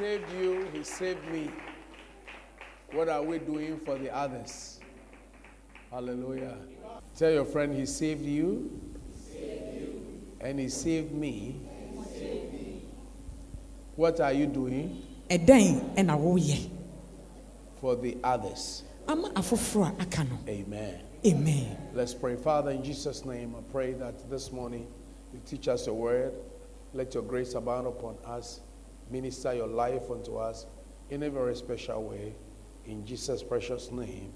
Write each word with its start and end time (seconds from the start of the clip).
saved 0.00 0.32
you, 0.32 0.66
He 0.72 0.82
saved 0.82 1.30
me. 1.30 1.50
What 2.92 3.10
are 3.10 3.22
we 3.22 3.38
doing 3.38 3.78
for 3.80 3.98
the 3.98 4.14
others? 4.14 4.80
Hallelujah. 5.90 6.56
Tell 7.16 7.30
your 7.30 7.44
friend, 7.44 7.74
He 7.74 7.84
saved 7.84 8.24
you, 8.24 8.80
and 10.40 10.58
He 10.58 10.68
saved 10.70 11.12
me. 11.12 11.60
What 13.96 14.20
are 14.20 14.32
you 14.32 14.46
doing 14.46 15.02
ɛdɛn 15.28 15.94
ɛna 15.94 16.16
woyɛ 16.18 16.70
for 17.78 17.94
the 17.96 18.16
others? 18.24 18.84
ama 19.06 19.28
afoforɔ 19.34 20.00
a 20.00 20.50
Amen. 20.50 21.02
amen 21.26 21.76
Let's 21.92 22.14
pray. 22.14 22.36
Father, 22.36 22.70
in 22.70 22.82
Jesus' 22.82 23.26
name, 23.26 23.54
I 23.54 23.60
pray 23.70 23.92
that 23.92 24.30
this 24.30 24.50
morning 24.50 24.86
you 25.34 25.40
teach 25.44 25.68
us 25.68 25.86
your 25.86 25.96
word. 25.96 26.32
Let 26.94 27.12
your 27.12 27.22
grace 27.22 27.52
abound 27.54 27.86
upon 27.86 28.16
us. 28.24 28.60
Minister 29.10 29.54
your 29.54 29.66
life 29.66 30.10
unto 30.10 30.36
us 30.36 30.66
in 31.10 31.22
a 31.24 31.30
very 31.30 31.54
special 31.56 32.04
way. 32.04 32.34
In 32.86 33.04
Jesus' 33.04 33.42
precious 33.42 33.90
name. 33.90 34.32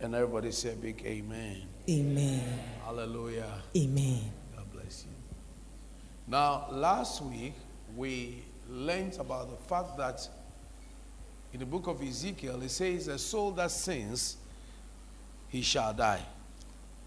And 0.00 0.14
everybody 0.14 0.50
say 0.52 0.72
a 0.72 0.76
big 0.76 1.02
amen. 1.06 1.62
amen 1.88 2.58
Hallelujah. 2.84 3.62
amen 3.76 4.20
God 4.56 4.66
bless 4.72 5.04
you. 5.04 5.12
Now, 6.26 6.66
last 6.70 7.22
week 7.22 7.54
we 7.96 8.42
learned 8.68 9.16
about 9.18 9.50
the 9.50 9.56
fact 9.68 9.96
that 9.98 10.28
in 11.52 11.60
the 11.60 11.66
book 11.66 11.86
of 11.86 12.02
Ezekiel 12.02 12.60
it 12.62 12.70
says, 12.70 13.08
A 13.08 13.18
soul 13.18 13.52
that 13.52 13.70
sins, 13.70 14.36
he 15.48 15.62
shall 15.62 15.92
die. 15.92 16.22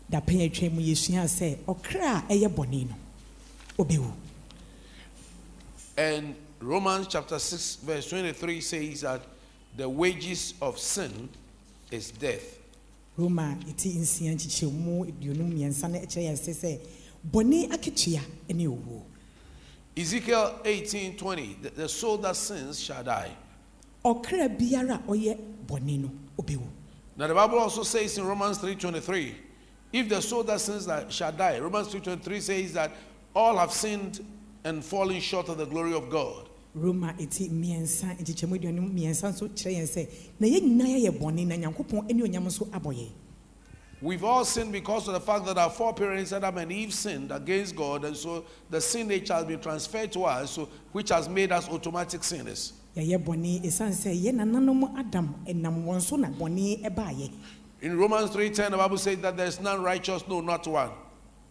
dapɛn 0.09 0.41
atwa 0.47 0.71
mu 0.71 0.81
yɛsua 0.81 1.27
sɛ 1.27 1.57
ɔkra 1.67 2.23
a 2.29 2.33
ɛyɛ 2.33 2.87
no 2.87 2.95
ɔbɛwu 3.77 4.11
And 5.97 6.35
Romans 6.59 7.07
chapter 7.07 7.37
6, 7.37 7.75
verse 7.77 8.09
23 8.09 8.61
says 8.61 9.01
that 9.01 9.21
the 9.75 9.87
wages 9.87 10.53
of 10.61 10.79
sin 10.79 11.29
is 11.91 12.11
death. 12.11 12.59
roma 13.17 13.57
ɛti 13.65 13.97
nsia 13.97 14.33
nkyekyɛmu 14.33 15.07
aduonum 15.09 15.49
mmiɛnsa 15.51 15.89
no 15.89 15.99
kyerɛ 15.99 16.29
yɛn 16.29 16.37
sɛ 16.37 16.53
sɛ 16.53 16.79
bɔne 17.31 17.69
akatua 17.69 18.21
ne 18.53 18.67
owuo 18.67 19.01
Ezekiel 19.95 20.59
18 20.63 21.17
20, 21.17 21.57
the, 21.63 21.69
the 21.71 21.89
soul 21.89 22.17
that 22.17 22.35
sins 22.35 22.79
shall 22.79 23.03
die. 23.03 23.31
ɔkra 24.05 24.47
biara 24.57 24.95
a 24.95 25.11
ɔyɛ 25.11 25.37
bɔne 25.67 25.99
no 26.01 26.11
ɔbɛwu 26.39 26.67
Now 27.15 27.25
the 27.27 27.33
Bible 27.33 27.57
also 27.57 27.81
says 27.83 28.17
in 28.17 28.25
Romans 28.25 28.59
3:23 28.59 29.33
if 29.93 30.09
the 30.09 30.21
soul 30.21 30.43
that 30.43 30.61
sins 30.61 30.85
that 30.85 31.11
shall 31.11 31.31
die, 31.31 31.59
Romans 31.59 31.87
3:23 31.87 32.41
says 32.41 32.73
that 32.73 32.91
all 33.35 33.57
have 33.57 33.71
sinned 33.71 34.23
and 34.63 34.83
fallen 34.83 35.19
short 35.21 35.49
of 35.49 35.57
the 35.57 35.65
glory 35.65 35.93
of 35.93 36.09
God. 36.09 36.49
Roma 36.75 37.13
ɛti 37.19 37.49
mmiɛnsa 37.49 38.17
nkyekyɛmu 38.19 38.55
aduonum 38.59 38.89
mmiɛnsa 38.93 39.29
nso 39.31 39.47
kyerɛ 39.49 39.77
yɛn 39.77 39.87
sɛ 39.87 40.07
na 40.39 40.47
yɛn 40.47 40.63
nyinaa 40.63 40.97
yɛyɛ 40.97 41.19
bɔne 41.19 41.47
na 41.47 41.55
nyankopɔn 41.55 42.13
ne 42.13 42.23
onyam 42.23 42.45
nso 42.45 42.65
abɔ 42.71 42.93
yɛn 42.93 43.11
We've 43.99 44.23
all 44.23 44.45
sinned 44.45 44.71
because 44.71 45.07
of 45.07 45.15
the 45.15 45.19
fact 45.19 45.45
that 45.47 45.57
our 45.57 45.71
foreparents 45.71 46.31
Adam 46.31 46.59
and 46.59 46.71
Eve 46.71 46.93
sinned 46.93 47.31
against 47.31 47.75
God, 47.75 48.05
and 48.05 48.15
so 48.15 48.45
the 48.69 48.79
sin 48.79 49.07
nature 49.07 49.33
has 49.33 49.45
been 49.45 49.59
transferred 49.59 50.11
to 50.11 50.23
us, 50.25 50.51
so, 50.51 50.69
which 50.91 51.09
has 51.09 51.27
made 51.27 51.51
us 51.51 51.67
automatic 51.67 52.23
sinners. 52.23 52.73
yɛyɛ 52.95 53.17
bɔne 53.23 53.63
ɛsiane 53.63 53.93
sɛ 53.93 54.23
yɛ 54.23 54.33
nananom 54.35 54.95
adam 54.97 55.33
ɛnam 55.47 55.83
wɔn 55.83 55.99
so 56.01 56.15
na 56.15 56.29
bɔne 56.29 56.83
ɛbaayɛ 56.83 57.31
In 57.81 57.97
Romans 57.97 58.31
3:10, 58.31 58.71
the 58.71 58.77
Bible 58.77 58.97
says 58.97 59.17
that 59.19 59.37
there's 59.37 59.59
none 59.59 59.83
righteous, 59.83 60.27
no, 60.27 60.41
not 60.41 60.65
one. 60.67 60.89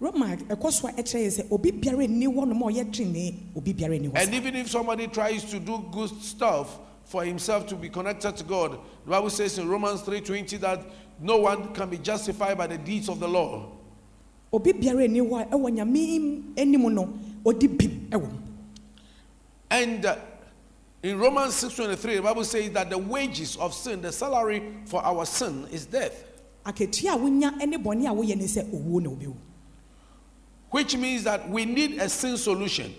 Roma 0.00 0.36
ɛkɔ 0.36 0.72
so 0.72 0.88
a 0.88 0.92
ɛkyerɛ 0.92 1.24
yɛn 1.24 1.30
sɛ 1.38 1.52
obi 1.52 1.70
biara 1.72 2.06
nni 2.06 2.26
hɔ 2.26 2.48
nom 2.48 2.62
a 2.62 2.66
ɔyɛ 2.66 3.34
obi 3.56 4.12
And 4.14 4.34
even 4.34 4.56
if 4.56 4.70
somebody 4.70 5.06
tries 5.06 5.44
to 5.44 5.58
do 5.58 5.84
good 5.90 6.10
stuff 6.22 6.78
for 7.04 7.24
himself 7.24 7.66
to 7.68 7.76
be 7.76 7.88
connected 7.88 8.36
to 8.36 8.44
God, 8.44 8.78
the 9.04 9.10
Bible 9.10 9.30
says 9.30 9.58
in 9.58 9.68
Romans 9.68 10.02
3:20 10.02 10.58
that 10.60 10.82
no 11.20 11.38
one 11.38 11.72
can 11.72 11.88
be 11.88 11.98
justified 11.98 12.58
by 12.58 12.66
the 12.66 12.78
deeds 12.78 13.08
of 13.08 13.20
the 13.20 13.28
law. 13.28 13.72
obi 14.52 14.72
biara 14.72 15.08
nni 15.08 15.20
hɔ 15.28 15.42
a 15.42 15.56
ɛwɔ 15.56 15.70
nyame 15.78 16.58
anim 16.58 16.94
no 16.94 17.08
ɔdi 17.44 17.78
bim 17.78 18.08
ɛwɔ 18.10 18.30
And 19.70 20.06
uh, 20.06 20.16
in 21.02 21.18
Romans 21.18 21.54
6:23, 21.54 22.16
the 22.16 22.22
Bible 22.22 22.44
says 22.44 22.70
that 22.72 22.90
the 22.90 22.98
wages 22.98 23.56
of 23.56 23.74
sin, 23.74 24.02
the 24.02 24.12
salary 24.12 24.62
for 24.84 25.04
our 25.04 25.24
sin 25.24 25.66
is 25.72 25.86
death. 25.86 26.24
akatua 26.66 27.14
a 27.14 27.18
wonya 27.18 27.50
bɔne 27.82 28.06
a 28.06 28.14
woyɛ 28.14 28.36
ne 28.36 28.44
sɛ 28.44 28.70
owuo 28.72 29.00
na 29.00 29.10
wobɛwu 29.10 29.34
Which 30.70 30.96
means 30.96 31.24
that 31.24 31.48
we 31.48 31.64
need 31.64 32.00
a 32.00 32.08
sin 32.08 32.36
solution. 32.36 32.92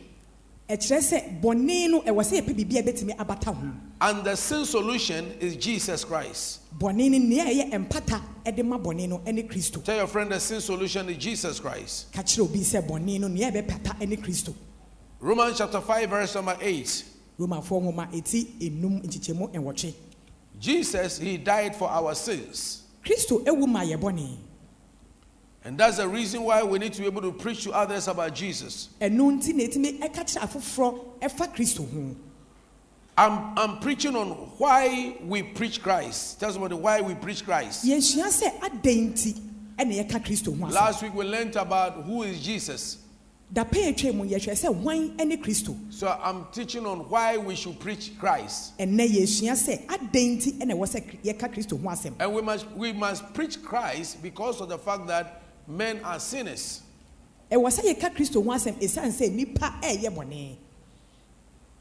ɛkyerɛ 0.69 0.99
sɛ 0.99 1.41
bɔne 1.41 1.89
no 1.89 2.01
ɛwɔ 2.01 2.23
sɛ 2.23 2.41
yɛpɛ 2.41 2.55
biribi 2.55 2.77
a 2.79 2.83
ɛbɛtumi 2.83 3.15
abata 3.17 3.53
ho 3.55 3.71
And 4.01 4.23
the 4.25 4.35
sin 4.35 4.65
solution 4.65 5.31
is 5.39 5.55
Jesus 5.55 6.03
Christ. 6.03 6.59
bɔne 6.77 7.09
no 7.11 7.17
nea 7.19 7.45
ɛyɛ 7.45 7.71
ɛmpata 7.71 8.21
ɛde 8.45 8.65
ma 8.65 8.77
bɔne 8.77 9.07
no 9.07 9.21
ne 9.25 9.43
kristo 9.43 9.81
Tell 9.83 9.95
your 9.97 10.07
friend 10.07 10.29
the 10.31 10.39
sin 10.39 10.59
solution 10.59 11.07
is 11.09 11.17
Jesus 11.17 11.59
Christ. 11.61 12.11
ka 12.11 12.21
kyerɛ 12.21 12.41
obi 12.41 12.59
sɛ 12.59 12.85
bɔne 12.85 13.19
no 13.21 13.27
nea 13.29 13.49
ɛbɛpata 13.51 14.07
ne 14.07 14.15
kristo 14.17 14.53
Romans 15.19 15.57
chapter 15.57 15.79
5, 15.81 16.09
verse 16.09 16.35
number 16.35 16.57
8. 16.59 17.03
romafoɔ 17.39 17.81
nwoma 17.83 18.11
ɛti 18.11 18.45
enum 18.59 19.01
nkyekyɛmu 19.05 19.51
nwɔtwe 19.53 19.93
Jesus, 20.59 21.19
he 21.19 21.37
died 21.37 21.75
for 21.75 21.87
our 21.89 22.13
sins. 22.13 22.83
kristo 23.05 23.41
ewu 23.45 23.67
ma 23.67 23.81
yɛ 23.83 23.97
bɔne 23.97 24.35
And 25.67 25.77
that's 25.77 25.97
the 25.97 26.07
reason 26.07 26.43
why 26.43 26.63
we 26.63 26.79
need 26.79 26.93
to 26.93 27.01
be 27.01 27.07
able 27.07 27.21
to 27.23 27.33
preach 27.33 27.65
to 27.65 27.73
others 27.73 28.07
about 28.07 28.33
Jesus. 28.33 28.87
ɛno 29.01 29.37
nti 29.37 29.53
na 29.53 29.63
etimi 29.65 29.99
ɛka 29.99 30.23
kyerɛ 30.23 30.47
afoforɔ 30.47 31.03
ɛfa 31.19 31.53
kristo 31.53 31.79
ho 31.91 32.15
I'm, 33.17 33.57
I'm 33.57 33.79
preaching 33.79 34.15
on 34.15 34.29
why 34.59 35.17
we 35.23 35.41
preach 35.43 35.81
Christ. 35.83 36.39
Tell 36.39 36.53
somebody 36.53 36.75
why 36.75 37.01
we 37.01 37.15
preach 37.15 37.43
Christ. 37.43 37.83
yɛnsua 37.85 38.27
sɛ 38.27 38.59
adɛn 38.61 39.11
nti 39.11 39.33
ɛna 39.77 40.05
yɛka 40.07 40.23
kristo 40.25 40.57
ho 40.57 40.65
asɛm 40.67 40.71
Last 40.71 41.03
week 41.03 41.13
we 41.13 41.25
learned 41.25 41.57
about 41.57 41.95
who 42.05 42.23
is 42.23 42.39
Jesus. 42.41 42.99
dapɛ 43.53 43.93
atwa 43.93 44.15
mu 44.15 44.23
yɛhwɛ 44.25 44.53
sɛ 44.53 44.73
hwan 44.73 45.17
ne 45.17 45.35
kristo 45.35 45.75
So 45.89 46.07
I'm 46.23 46.45
teaching 46.53 46.85
on 46.85 46.99
why 47.09 47.35
we 47.35 47.55
should 47.55 47.77
preach 47.77 48.17
Christ. 48.17 48.77
ɛnɛ 48.77 49.05
yɛsua 49.05 49.51
sɛ 49.51 49.85
adɛn 49.87 50.37
nti 50.37 50.59
ɛna 50.59 50.71
ɛwɔ 50.71 50.87
sɛ 50.87 51.21
yɛka 51.23 51.53
kristo 51.53 51.77
ho 51.81 51.89
asɛm 51.89 52.13
And 52.21 52.33
we 52.33 52.41
must, 52.41 52.71
we 52.71 52.93
must 52.93 53.33
preach 53.33 53.61
Christ 53.61 54.23
because 54.23 54.61
of 54.61 54.69
the 54.69 54.77
fact 54.77 55.07
that 55.07 55.41
men 55.67 55.99
are 56.03 56.19
sinners. 56.19 56.81
ɛwɔ 57.51 57.67
sɛ 57.71 57.93
yɛka 57.95 58.15
kristo 58.15 58.43
ho 58.43 58.51
asɛm 58.51 58.75
ɛsiane 58.81 59.11
sɛ 59.11 59.29
nnipa 59.31 59.81
ɛɛyɛ 59.81 60.15
bɔne 60.15 60.55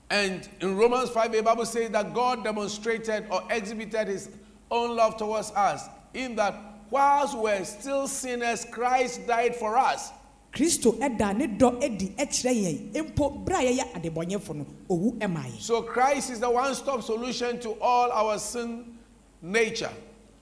And 0.08 0.48
in 0.60 0.76
Romans 0.76 1.10
5, 1.10 1.32
the 1.32 1.42
Bible 1.42 1.66
says 1.66 1.90
that 1.90 2.14
God 2.14 2.44
demonstrated 2.44 3.26
or 3.28 3.42
exhibited 3.50 4.06
his 4.06 4.28
own 4.70 4.94
love 4.94 5.16
towards 5.16 5.50
us 5.50 5.88
in 6.14 6.36
that 6.36 6.54
whilst 6.90 7.34
we 7.34 7.40
were 7.42 7.64
still 7.64 8.06
sinners, 8.06 8.64
Christ 8.70 9.26
died 9.26 9.56
for 9.56 9.76
us. 9.76 10.12
kristo 10.52 10.96
ɛda 11.00 11.36
ne 11.36 11.46
dɔ 11.48 11.82
adi 11.84 12.08
ɛkyerɛ 12.16 12.92
yɛn 12.92 12.92
mpo 13.14 13.44
berɛ 13.44 13.58
a 13.58 13.76
yɛyɛ 13.78 13.92
adebɔnyɛfo 14.00 14.54
no 14.54 14.66
owu 14.88 15.18
ɛma 15.18 15.44
yɛn 15.44 15.60
So 15.60 15.82
Christ 15.82 16.30
is 16.30 16.38
the 16.40 16.48
one-stop 16.50 17.02
solution 17.02 17.58
to 17.60 17.70
all 17.80 18.10
our 18.12 18.38
sin 18.38 18.96
nature. 19.42 19.90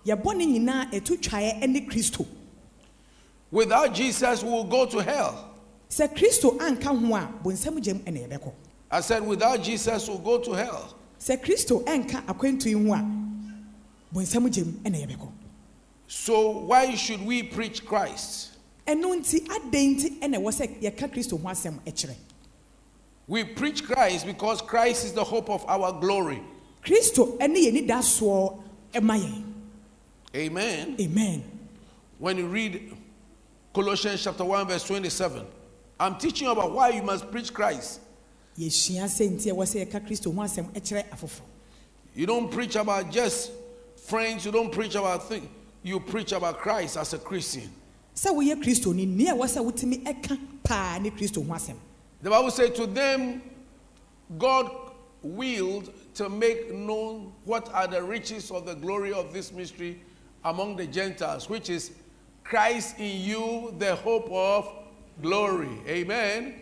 yɛbɔne 0.06 0.44
nyinaa 0.46 0.92
ɛto 0.92 1.16
twaeɛ 1.18 1.66
ne 1.66 1.80
kristo 1.88 2.26
Without 3.54 3.94
Jesus, 3.94 4.42
we 4.42 4.50
will 4.50 4.64
go 4.64 4.84
to 4.84 4.98
hell. 4.98 5.48
sɛ 5.88 6.08
kristo 6.12 6.58
anka 6.58 6.86
ho 6.86 7.14
a 7.14 7.28
bonsam 7.44 7.78
gyam 7.78 8.00
ɛna 8.00 8.26
yɛbɛkɔ 8.28 8.52
I 8.90 9.00
said, 9.00 9.24
without 9.24 9.62
Jesus, 9.62 10.08
we'll 10.08 10.18
go 10.18 10.38
to 10.38 10.50
hell. 10.52 10.92
sɛ 11.20 11.40
kristo 11.40 11.84
ɛnka 11.84 12.24
akwantu 12.26 12.66
yi 12.66 12.72
ho 12.72 12.92
a 12.94 12.98
bonsam 14.12 14.48
gyam 14.50 14.72
ɛna 14.82 15.06
yɛbɛkɔ 15.06 15.30
So 16.08 16.50
why 16.50 16.96
should 16.96 17.24
we 17.24 17.44
preach 17.44 17.86
Christ? 17.86 18.56
ɛno 18.88 19.14
nti 19.20 19.46
adɛn 19.46 20.00
nti 20.00 20.18
ɛna 20.18 20.34
ɛwɔ 20.42 20.50
sɛ 20.52 20.80
yɛka 20.82 21.12
kristo 21.14 21.40
ho 21.40 21.48
asɛm 21.48 21.78
ɛkyerɛ 21.86 22.16
We 23.28 23.44
preach 23.44 23.84
Christ 23.84 24.26
because 24.26 24.60
Christ 24.62 25.04
is 25.04 25.12
the 25.12 25.22
hope 25.24 25.48
of 25.48 25.64
our 25.68 25.92
glory. 26.00 26.42
kristo 26.84 27.38
ɛne 27.38 27.54
yɛni 27.56 27.86
da 27.86 28.00
soɔ 28.00 28.60
ɛma 28.94 29.16
yɛn 29.22 29.44
Amen. 30.34 30.96
amen 31.00 31.44
When 32.18 32.36
you 32.38 32.48
read 32.48 32.96
Colossians 33.74 34.22
chapter 34.22 34.44
1, 34.44 34.68
verse 34.68 34.84
27, 34.84 35.44
I'm 35.98 36.16
teaching 36.16 36.46
about 36.46 36.70
why 36.70 36.90
you 36.90 37.02
must 37.02 37.28
preach 37.32 37.52
Christ. 37.52 38.00
yɛsua 38.56 39.06
sɛ 39.06 39.28
nti 39.30 39.50
ɛwɔ 39.52 39.64
sɛ 39.66 39.84
yɛka 39.84 40.06
kristo 40.06 40.32
ho 40.32 40.40
asɛm 40.42 40.72
ɛkyerɛ 40.72 41.40
You 42.14 42.24
don't 42.24 42.48
preach 42.52 42.76
about 42.76 43.10
just 43.10 43.50
friends, 43.96 44.44
you 44.44 44.52
don't 44.52 44.70
preach 44.70 44.94
about 44.94 45.28
things, 45.28 45.48
you 45.82 45.98
preach 45.98 46.30
about 46.30 46.58
Christ 46.58 46.96
as 46.96 47.14
a 47.14 47.18
Christian. 47.18 47.68
sɛ 48.14 48.30
woyɛ 48.32 48.62
kristo 48.62 48.94
ni 48.94 49.06
nea 49.06 49.34
ɛwɔ 49.34 49.44
sɛ 49.44 49.72
wotumi 49.72 50.04
ɛka 50.04 50.38
paa 50.62 50.98
ne 51.00 51.10
kristo 51.10 51.44
ho 51.44 51.52
asɛm 51.52 51.76
The 52.22 52.30
Bible 52.30 52.50
says, 52.52 52.70
To 52.76 52.86
them, 52.86 53.42
God 54.38 54.70
willed 55.20 55.92
to 56.14 56.28
make 56.28 56.72
known 56.72 57.32
what 57.44 57.68
are 57.74 57.88
the 57.88 58.02
riches 58.02 58.52
of 58.52 58.66
the 58.66 58.74
glory 58.74 59.12
of 59.12 59.32
this 59.32 59.50
mystery 59.52 60.00
among 60.44 60.76
the 60.76 60.86
Gentiles, 60.86 61.48
which 61.50 61.68
is 61.68 61.90
Christ 62.44 62.98
in 62.98 63.20
you, 63.22 63.74
the 63.78 63.96
hope 63.96 64.30
of 64.30 64.70
glory. 65.20 65.80
Amen. 65.88 66.54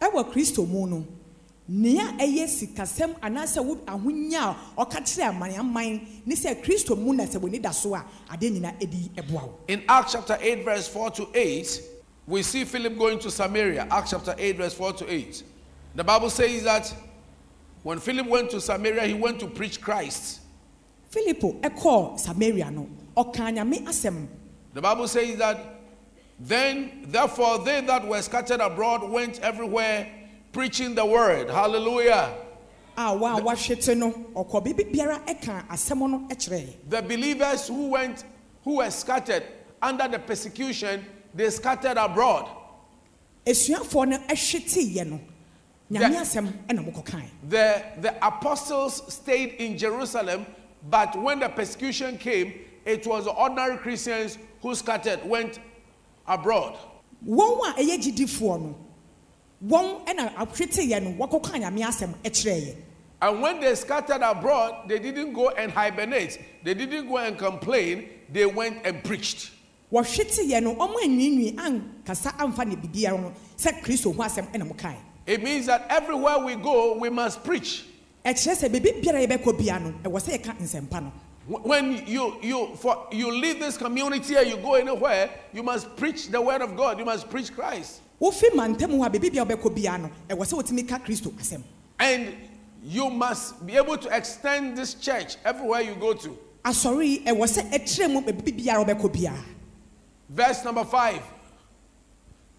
ɛwɔ 0.00 0.30
kristo 0.32 0.68
mu 0.68 0.86
no 0.86 1.06
nea 1.68 2.12
ɛyɛ 2.18 2.46
sikasɛm 2.46 3.18
anaasɛ 3.20 3.64
wo 3.64 3.76
ahonya 3.86 4.54
a 4.76 4.84
ɔka 4.84 5.00
kyerɛ 5.00 5.58
aman 5.58 6.06
ne 6.26 6.34
sɛ 6.34 6.62
kristo 6.62 6.96
mu 6.96 7.12
na 7.14 7.24
sɛ 7.24 7.40
w'ani 7.40 7.60
da 7.62 7.70
so 7.70 7.94
a 7.94 8.04
adeɛ 8.30 8.52
nyinaa 8.60 8.78
ɛdi 8.78 9.08
ɛboa 9.14 9.42
wo 9.42 9.58
In 9.68 9.82
Acts 9.88 10.12
chapter 10.12 10.38
8, 10.40 10.64
verse 10.64 10.86
4 10.88 11.10
to 11.12 11.28
8, 11.34 11.82
we 12.26 12.42
see 12.42 12.64
Philip 12.64 12.98
going 12.98 13.18
to 13.20 13.30
Samaria. 13.30 13.86
Acts 13.90 14.10
chapter 14.10 14.34
8, 14.36 14.56
verse 14.56 14.74
4 14.74 14.92
to 14.94 15.10
8. 15.12 15.42
The 15.94 16.04
Bible 16.04 16.28
says 16.30 16.62
that 16.64 16.94
when 17.82 18.00
Philip 18.00 18.26
went 18.26 18.50
to 18.50 18.60
Samaria, 18.60 19.04
he 19.06 19.14
went 19.14 19.40
to 19.40 19.46
preach 19.46 19.80
Christ. 19.80 20.40
filipo 21.10 21.60
ɛkɔɔ 21.62 22.18
samaria 22.18 22.70
no 22.70 22.82
ɔkaa 22.82 22.86
nyame 22.86 22.90
asɛm 22.92 23.05
The 23.16 24.82
Bible 24.82 25.08
says 25.08 25.38
that 25.38 25.58
then, 26.38 27.06
therefore, 27.08 27.58
they 27.64 27.80
that 27.80 28.06
were 28.06 28.20
scattered 28.20 28.60
abroad 28.60 29.08
went 29.10 29.40
everywhere 29.40 30.06
preaching 30.52 30.94
the 30.94 31.04
word. 31.04 31.48
Hallelujah. 31.48 32.34
a 32.98 33.14
wa 33.16 33.36
a 33.36 33.40
wahwete 33.40 33.96
no 33.96 34.10
ɔkɔ 34.34 34.64
biribi 34.64 34.92
biara 34.94 35.18
ɛka 35.26 35.66
asɛm 35.68 35.98
no 36.10 36.26
ɛkyerɛ 36.30 36.74
The 36.88 37.02
believers 37.02 37.68
who 37.68 37.88
went, 37.90 38.24
who 38.64 38.76
were 38.76 38.90
scattered 38.90 39.44
under 39.82 40.08
the 40.08 40.18
persecution, 40.18 41.04
they 41.34 41.48
scattered 41.50 41.96
abroad. 41.98 42.48
esuafoɔ 43.46 44.08
no 44.08 44.18
ɛhweteyɛ 44.18 45.06
no 45.10 45.20
nyame 45.90 46.12
Yeah. 46.12 46.20
asɛm 46.22 46.52
ɛna 46.68 46.92
mokɔkae 46.92 47.28
The, 47.48 47.82
the 48.00 48.26
apostles 48.26 49.02
stayed 49.12 49.54
in 49.58 49.76
Jerusalem, 49.78 50.46
but 50.88 51.16
when 51.20 51.40
the 51.40 51.48
persecution 51.50 52.16
came, 52.18 52.52
it 52.86 53.06
was 53.06 53.24
the 53.24 53.32
ordinary 53.32 53.76
Christians 53.76 54.38
who 54.62 54.74
scattered, 54.74 55.22
went 55.24 55.58
abroad. 56.26 56.78
wɔn 57.26 57.70
a 57.76 57.82
ɛyɛ 57.82 58.02
gyidifoɔ 58.02 58.60
no 58.62 58.76
wɔn 59.66 60.06
ɛna 60.06 60.34
ahweteyɛ 60.36 61.02
no 61.02 61.26
wɔkɔka 61.26 61.60
nyame 61.60 61.82
asɛm 61.82 62.14
ɛkyerɛeɛ 62.24 62.76
And 63.20 63.40
when 63.40 63.60
they 63.60 63.74
scattered 63.74 64.20
abroad, 64.22 64.88
they 64.88 64.98
didn't 64.98 65.32
go 65.32 65.48
and 65.48 65.72
hibernate, 65.72 66.38
they 66.62 66.74
didn't 66.74 67.08
go 67.08 67.16
and 67.16 67.38
complain, 67.38 68.08
they 68.30 68.44
went 68.46 68.84
and 68.86 69.02
preached. 69.02 69.50
wɔhweteyɛ 69.92 70.62
no 70.62 70.74
ɔmo 70.76 70.96
anwiinwii 71.02 71.54
ankasa 71.56 72.32
amfa 72.38 72.64
ne 72.66 72.76
bibiara 72.76 73.20
no 73.20 73.32
sɛ 73.58 73.82
kristo 73.82 74.14
ho 74.14 74.22
asɛm 74.22 74.52
ɛna 74.52 74.70
mokae 74.70 74.96
It 75.26 75.42
means 75.42 75.66
that 75.66 75.86
everywhere 75.90 76.38
we 76.38 76.54
go, 76.54 76.96
we 76.98 77.10
must 77.10 77.42
preach. 77.42 77.84
ɛkyerɛ 78.24 78.54
sɛ 78.54 78.68
biribi 78.68 79.02
biara 79.02 79.26
yɛbɛkɔ 79.26 79.58
bia 79.58 79.78
no 79.80 79.92
ɛwɔ 80.04 80.20
sɛ 80.20 80.38
yɛka 80.38 80.58
nsɛmpa 80.60 81.02
no 81.02 81.12
When 81.46 82.06
you 82.06 82.38
you 82.42 82.74
for 82.76 83.06
you 83.12 83.30
leave 83.30 83.60
this 83.60 83.76
community 83.76 84.34
and 84.36 84.48
you 84.48 84.56
go 84.56 84.74
anywhere, 84.74 85.30
you 85.52 85.62
must 85.62 85.96
preach 85.96 86.28
the 86.28 86.40
word 86.40 86.60
of 86.60 86.76
God. 86.76 86.98
You 86.98 87.04
must 87.04 87.30
preach 87.30 87.54
Christ. 87.54 88.00
wofi 88.20 88.50
mantam 88.54 88.90
hɔ 88.98 89.06
a 89.06 89.10
biribi 89.10 89.30
biara 89.30 89.46
wobɛkɔ 89.46 89.74
bia 89.74 89.98
no 89.98 90.10
ɛwɔ 90.28 90.40
sɛ 90.40 90.62
wotumi 90.62 90.88
ka 90.88 90.98
kristo 90.98 91.30
asɛm 91.32 91.62
And 91.98 92.34
you 92.82 93.10
must 93.10 93.64
be 93.66 93.76
able 93.76 93.96
to 93.98 94.08
extend 94.16 94.76
this 94.76 94.94
church 94.94 95.36
everywhere 95.44 95.82
you 95.82 95.94
go 95.94 96.14
to. 96.14 96.36
asɔre 96.64 97.06
yi 97.06 97.18
ɛwɔ 97.24 98.10
mu 98.10 98.22
biribi 98.22 98.64
biara 98.64 98.84
wobɛkɔ 98.84 99.12
biara 99.12 99.44
Verse 100.28 100.64
number 100.64 100.84
five. 100.84 101.22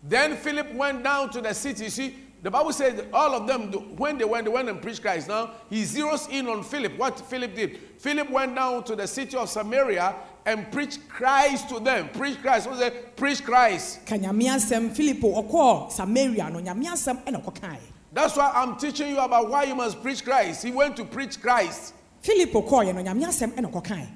Then 0.01 0.37
Philip 0.37 0.73
went 0.73 1.03
down 1.03 1.29
to 1.31 1.41
the 1.41 1.53
city. 1.53 1.89
See, 1.89 2.15
the 2.43 2.51
Bible 2.51 2.71
says 2.71 3.03
all 3.13 3.33
of 3.33 3.47
them, 3.47 3.71
when 3.97 4.17
they 4.17 4.25
went, 4.25 4.45
they 4.45 4.51
went 4.51 4.69
and 4.69 4.81
preached 4.81 5.01
Christ. 5.01 5.27
Now 5.27 5.51
he 5.69 5.83
zeroes 5.83 6.29
in 6.29 6.47
on 6.47 6.63
Philip. 6.63 6.97
What 6.97 7.19
Philip 7.19 7.55
did? 7.55 7.79
Philip 7.97 8.29
went 8.29 8.55
down 8.55 8.83
to 8.85 8.95
the 8.95 9.07
city 9.07 9.35
of 9.35 9.49
Samaria 9.49 10.15
and 10.47 10.71
preached 10.71 11.07
Christ 11.09 11.67
to 11.69 11.79
them. 11.79 12.09
Preach 12.13 12.41
Christ. 12.41 12.67
What 12.67 12.77
was 12.77 12.85
it? 12.87 13.17
Preach 13.17 13.43
Christ. 13.43 14.05
ka 14.05 14.15
nyame 14.15 14.45
asɛm 14.47 14.95
filipo 14.95 15.35
ɔkɔɔ 15.43 15.91
samaria 15.91 16.49
no 16.49 16.59
nyame 16.59 16.85
asɛm 16.85 17.21
ɛna 17.25 17.43
ɔkɔkae 17.43 17.79
That's 18.13 18.37
why 18.37 18.51
I'm 18.55 18.77
teaching 18.77 19.09
you 19.09 19.19
about 19.19 19.49
why 19.49 19.63
you 19.63 19.75
must 19.75 20.01
preach 20.01 20.23
Christ. 20.23 20.63
He 20.63 20.71
went 20.71 20.95
to 20.97 21.03
preach 21.05 21.41
Christ. 21.41 21.93
filipo 22.23 22.65
kɔɔyɛ 22.65 22.95
no 22.95 23.03
nyame 23.03 23.25
asɛm 23.25 23.51
ɛna 23.55 23.69
ɔkɔkae 23.71 24.07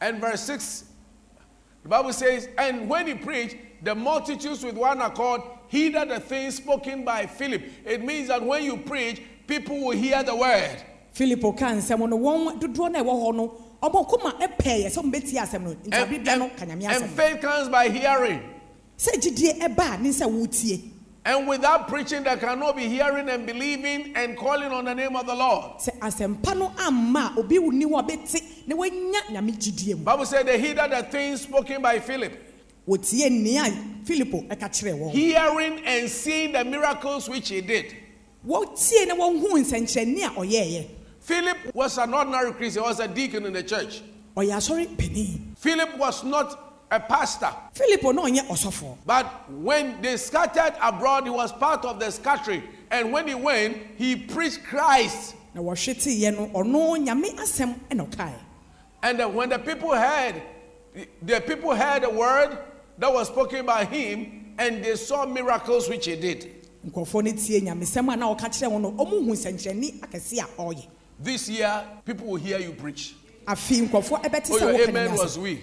And 0.00 0.20
verse 0.20 0.40
6, 0.42 0.84
the 1.88 1.96
Bible 1.96 2.12
says, 2.12 2.50
And 2.58 2.86
when 2.86 3.06
he 3.06 3.14
preached, 3.14 3.56
the 3.82 3.94
multitudes 3.94 4.62
with 4.62 4.76
one 4.76 5.00
accord 5.00 5.40
heeded 5.68 6.10
the 6.10 6.20
things 6.20 6.56
spoken 6.56 7.02
by 7.02 7.24
Philip. 7.24 7.62
It 7.86 8.04
means 8.04 8.28
that 8.28 8.42
when 8.42 8.62
you 8.64 8.76
preach, 8.76 9.22
people 9.46 9.80
will 9.80 9.96
hear 9.96 10.22
the 10.22 10.36
word. 10.36 10.82
filipo 11.14 11.56
ka 11.58 11.66
nsɛm 11.72 12.06
no 12.10 12.18
wɔn 12.18 12.60
dodoɔ 12.60 12.92
no 12.92 13.00
a 13.00 13.04
ɛwɔ 13.04 13.22
hɔ 13.24 13.34
no 13.34 13.54
ɔbɔ 13.82 14.08
koma 14.08 14.32
ɛpɛɛyɛ 14.38 14.86
sɛ 14.90 14.98
ɔmbɛtie 15.02 15.38
asɛm 15.40 15.62
no 15.62 15.70
And, 15.70 16.10
and- 16.28 16.42
and 16.92 17.04
faith 17.16 17.40
comes 17.40 17.68
by 17.70 17.88
hearing. 17.88 18.42
Sɛ 21.24 21.34
gyidie 21.34 21.34
ɛba 21.34 21.34
a 21.34 21.34
ne 21.34 21.38
sɛ 21.38 21.38
wotie 21.38 21.38
And 21.38 21.48
without 21.48 21.88
preaching, 21.88 22.22
there 22.22 22.36
cannot 22.36 22.76
be 22.76 22.88
hearing 22.88 23.28
and 23.28 23.46
believing 23.46 24.12
and 24.16 24.36
calling 24.36 24.72
on 24.72 24.84
the 24.84 24.94
name 24.94 25.16
of 25.16 25.26
the 25.26 25.34
Lord. 25.34 25.78
sɛ 25.78 25.98
asɛmpa 25.98 26.56
no 26.56 26.72
amma 26.78 27.32
a 27.36 27.40
obi 27.40 27.58
wo 27.58 27.70
ni 27.70 27.84
hɔ 27.84 27.98
a 27.98 28.02
ɔbɛte 28.02 28.42
na 28.68 28.76
wanya 28.76 29.20
nyame 29.30 29.52
gyidie 29.56 29.96
mu 29.96 30.04
Bible 30.04 30.26
said 30.26 30.46
they 30.46 30.58
heeded 30.60 30.90
the 30.90 31.02
things 31.10 31.42
spoken 31.42 31.82
by 31.82 31.98
Philip. 31.98 32.32
wɔtie 32.88 33.30
nea 33.30 33.64
filipo 34.04 34.46
ɛka 34.48 34.68
kyerɛ 34.70 34.98
wɔn 34.98 35.10
Hearing 35.12 35.80
and 35.84 36.08
seeing 36.10 36.52
the 36.52 36.64
miracles 36.64 37.28
which 37.28 37.48
he 37.50 37.60
did. 37.60 37.94
wɔtie 38.46 39.06
na 39.08 39.14
wɔhu 39.14 39.48
nsɛnkyerɛnne 39.62 40.24
a 40.24 40.30
ɔyɛɛyɛ 40.40 40.86
Philip 41.20 41.74
was 41.74 41.98
an 41.98 42.14
ordinary 42.14 42.52
Christian, 42.52 42.82
he 42.82 42.88
was 42.88 43.00
a 43.00 43.08
deacon 43.08 43.44
in 43.44 43.52
the 43.52 43.62
church. 43.62 44.00
ɔyɛ 44.36 44.56
asɔre 44.56 44.96
panin 44.96 45.54
Philip 45.58 45.98
was 45.98 46.24
not 46.24 46.67
a 46.90 47.00
pastor. 47.00 47.52
filipo 47.74 48.14
na 48.14 48.22
ɔnyɛ 48.22 48.46
ɔsɔfoɔ 48.48 48.96
But 49.06 49.50
when 49.50 50.00
they 50.02 50.16
scattered 50.16 50.74
abroad, 50.82 51.24
he 51.24 51.30
was 51.30 51.52
part 51.52 51.84
of 51.84 52.00
the 52.00 52.10
scattering. 52.10 52.62
And 52.90 53.12
when 53.12 53.28
he 53.28 53.34
went, 53.34 53.76
he 53.96 54.16
preached 54.16 54.64
Christ. 54.64 55.34
na 55.54 55.60
wɔhweteeɛ 55.62 56.36
no 56.36 56.46
ɔno 56.48 56.96
nyame 57.06 57.34
asɛm 57.36 57.74
ɛna 57.90 58.08
ɔkae 58.10 58.32
And 59.02 59.20
then 59.20 59.34
when 59.34 59.48
the 59.50 59.58
people 59.58 59.94
heard, 59.94 60.42
the 61.22 61.40
people 61.40 61.74
heard 61.74 62.02
the 62.02 62.10
word 62.10 62.58
that 62.98 63.12
was 63.12 63.28
spoken 63.28 63.64
by 63.66 63.84
him, 63.84 64.54
and 64.58 64.82
they 64.84 64.96
saw 64.96 65.24
miracles 65.26 65.88
which 65.88 66.06
he 66.06 66.16
did. 66.16 66.50
nkurɔfoɔ 66.86 67.24
no 67.24 67.32
tie 67.32 67.60
nyamesɛm 67.60 68.12
a 68.12 68.16
na 68.16 68.34
ɔka 68.34 68.48
kyerɛ 68.48 68.72
wɔn 68.72 68.80
no 68.80 68.92
ɔmo 68.92 69.24
hu 69.24 69.32
nsɛnkyerɛnne 69.32 70.00
akɛse 70.00 70.38
a 70.42 70.46
ɔreyɛ 70.60 70.86
This 71.20 71.48
year, 71.48 71.84
people 72.06 72.26
will 72.28 72.36
hear 72.36 72.58
you 72.58 72.72
preach. 72.72 73.14
afei 73.46 73.86
nkurɔfoɔ 73.88 74.22
ɛbɛte 74.24 74.50
Oh, 74.52 74.70
your 74.70 74.88
amen 74.88 75.14
was 75.14 75.38
we. 75.38 75.62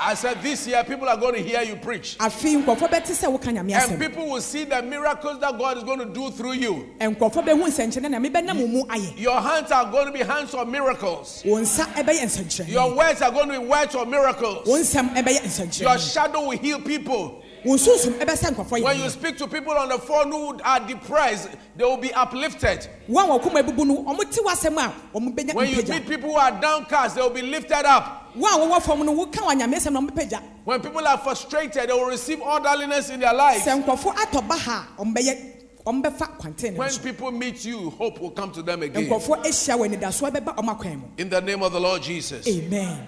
I 0.00 0.14
said, 0.14 0.40
this 0.42 0.66
year, 0.66 0.82
people 0.84 1.08
are 1.08 1.16
going 1.16 1.34
to 1.34 1.40
hear 1.42 1.62
you 1.62 1.76
preach. 1.76 2.16
afei 2.18 2.62
nkurɔfoɔ 2.62 2.88
bɛte 2.90 3.10
sɛ 3.12 3.28
woka 3.38 3.52
nyame 3.52 3.72
And 3.90 4.00
people 4.00 4.28
will 4.28 4.40
see 4.40 4.64
the 4.64 4.80
miracles 4.82 5.38
that 5.40 5.58
God 5.58 5.76
is 5.78 5.84
going 5.84 5.98
to 5.98 6.06
do 6.06 6.30
through 6.30 6.52
you. 6.52 6.88
nkurɔfoɔ 7.00 7.44
bɛhu 7.44 7.64
nsɛnkyerɛnne 7.66 8.10
na 8.10 8.18
mebɛnam 8.18 8.60
wo 8.60 8.66
mu 8.66 8.84
ayɛ 8.84 9.18
Your 9.18 9.40
hands 9.40 9.70
are 9.72 9.90
going 9.90 10.06
to 10.06 10.12
be 10.12 10.20
hands 10.20 10.54
of 10.54 10.68
miracles. 10.68 11.42
wo 11.44 11.56
nsa 11.58 11.84
ɛbɛyɛ 11.94 12.68
Your 12.68 12.94
words 12.94 13.22
are 13.22 13.30
going 13.30 13.48
to 13.48 13.60
be 13.60 13.66
words 13.66 13.94
of 13.94 14.08
miracles. 14.08 14.66
wo 14.66 14.78
nsɛm 14.78 15.14
ɛbɛyɛ 15.14 15.80
Your 15.80 15.98
shadow 15.98 16.42
will 16.48 16.58
heal 16.58 16.80
people. 16.80 17.42
wo 17.64 17.74
nsunsum 17.76 18.18
ɛbɛsɛ 18.18 18.54
nkurɔfoɔ 18.54 18.82
When 18.82 18.98
you 19.00 19.08
speak 19.10 19.36
to 19.38 19.46
people 19.48 19.72
on 19.72 19.88
the 19.88 19.98
phone 19.98 20.30
who 20.30 20.58
are 20.64 20.80
depressed, 20.80 21.48
they 21.76 21.84
will 21.84 21.96
be 21.96 22.12
uplifted. 22.12 22.86
wo 23.08 23.20
a 23.36 23.38
wɔkoma 23.38 23.62
abubu 23.62 23.86
no 23.86 24.04
ɔmo 24.04 24.30
te 24.30 24.40
w'asɛm 24.42 24.76
a 24.78 24.92
ɔmo 25.18 25.34
bɛnya 25.34 25.54
When 25.54 25.68
you 25.70 25.82
meet 25.82 26.06
people 26.06 26.30
who 26.30 26.36
are 26.36 26.52
downcast, 26.52 27.16
they 27.16 27.22
will 27.22 27.30
be 27.30 27.42
lifted 27.42 27.84
up. 27.84 28.17
Wo 28.38 28.46
a 28.46 28.58
wɔwɔ 28.58 28.82
fam 28.82 29.04
no 29.04 29.12
woka 29.12 29.40
wɔ 29.40 29.54
nyame 29.60 29.74
asɛm 29.76 29.92
na 29.92 30.00
ɔmo 30.00 30.14
pagya 30.14 30.40
When 30.64 30.80
people 30.80 31.06
are 31.06 31.18
frustrated, 31.18 31.88
they 31.88 31.92
will 31.92 32.06
receive 32.08 32.40
orderliness 32.40 33.10
in 33.10 33.20
their 33.20 33.34
lives. 33.34 33.64
sɛ 33.64 33.82
nkurɔfoɔ 33.82 34.14
atɔ 34.14 34.48
ba 34.48 34.54
ha 34.56 34.88
a 34.98 35.02
ɔmo 35.02 35.14
bɛyɛ 35.14 35.54
ɔmo 35.86 36.02
bɛfa 36.02 36.38
kwantene 36.38 36.72
no 36.74 36.78
When 36.78 36.98
people 36.98 37.30
meet 37.32 37.64
you, 37.64 37.90
hope 37.90 38.20
will 38.20 38.30
come 38.30 38.50
to 38.52 38.62
them 38.62 38.82
again. 38.82 39.08
nkurɔfoɔ 39.08 39.44
ahyia 39.44 39.76
wɔ 39.78 39.88
anidasoɔ 39.96 40.30
bɛba 40.30 40.56
ɔmo 40.56 40.76
akwan 40.78 40.96
mu 41.00 41.06
In 41.18 41.28
the 41.28 41.40
name 41.40 41.62
of 41.62 41.72
the 41.72 41.80
Lord 41.80 42.02
Jesus. 42.02 42.46
amen 42.46 43.06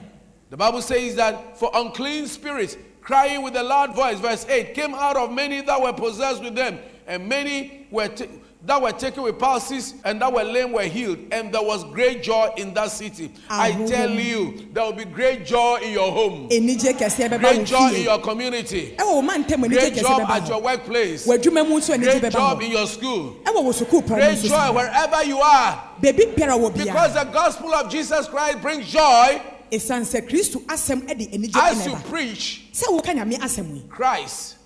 The 0.51 0.57
Bible 0.57 0.83
says 0.83 1.15
that 1.17 1.57
for 1.59 1.71
unclean 1.75 2.27
spirits, 2.27 2.77
crying 3.03 3.43
with 3.43 3.55
a 3.55 3.63
loud 3.63 3.95
voice, 3.95 4.19
verse 4.19 4.45
8, 4.49 4.75
came 4.75 4.95
out 4.95 5.17
of 5.17 5.31
many 5.33 5.61
that 5.63 5.81
were 5.81 5.93
possessed 5.93 6.43
with 6.43 6.57
them, 6.57 6.79
and 7.07 7.29
many 7.29 7.87
were 7.93 8.09
ta- 8.09 8.25
that 8.67 8.81
were 8.81 8.93
taken 8.93 9.23
with 9.23 9.39
palsies, 9.39 9.95
and 10.05 10.21
that 10.21 10.33
were 10.33 10.45
lame 10.45 10.73
were 10.73 10.83
healed, 10.83 11.19
and 11.33 11.53
there 11.53 11.63
was 11.63 11.85
great 11.85 12.23
joy 12.23 12.51
in 12.57 12.75
that 12.75 12.91
city. 12.91 13.33
I 13.49 13.73
tell 13.87 14.11
you, 14.11 14.69
there 14.73 14.85
will 14.85 14.93
be 14.93 15.05
great 15.05 15.47
joy 15.47 15.79
in 15.83 15.93
your 15.93 16.11
home, 16.13 16.49
anigye 16.51 16.93
kɛseɛ 16.93 17.31
bɛba 17.31 17.39
great 17.41 17.67
joy 17.67 17.93
in 17.95 18.03
your 18.03 18.19
community, 18.21 18.95
ɛwɔ 18.99 19.15
wo 19.15 19.23
mantam 19.23 19.65
anigye 19.65 19.79
great 19.79 19.95
job 19.95 20.21
bɛba 20.23 20.31
at 20.31 20.49
your 20.49 20.61
workplace, 20.61 21.27
w'adwuma 21.27 21.69
mu 21.69 21.79
nso 21.79 21.95
anigye 21.97 22.21
great 22.21 22.33
job 22.33 22.61
in 22.61 22.71
your 22.71 22.87
school, 22.87 23.37
ɛwɔ 23.45 23.65
wo 23.65 23.73
sukuu 23.73 24.03
pɔn 24.03 24.15
great 24.17 24.39
joy 24.39 24.73
wherever 24.73 25.25
you 25.25 25.39
are, 25.39 25.83
baabi 26.03 26.35
biara 26.35 26.59
wɔ 26.59 26.77
because 26.77 27.15
the 27.15 27.25
gospel 27.25 27.73
of 27.75 27.91
Jesus 27.91 28.29
Christ 28.29 28.61
brings 28.61 28.87
joy. 28.91 29.41
Ɛsiane 29.73 30.03
sɛ 30.03 30.29
kristo 30.29 30.61
asɛm 30.67 31.07
de 31.07 31.27
anigye 31.29 31.57
as 31.57 31.87
you 31.87 31.95
preach 32.11 32.67
sɛ 32.73 32.89
woka 32.89 33.15
nyame 33.15 33.39
asɛm 33.39 33.75
yi 33.75 33.83
Christ. 33.89 34.57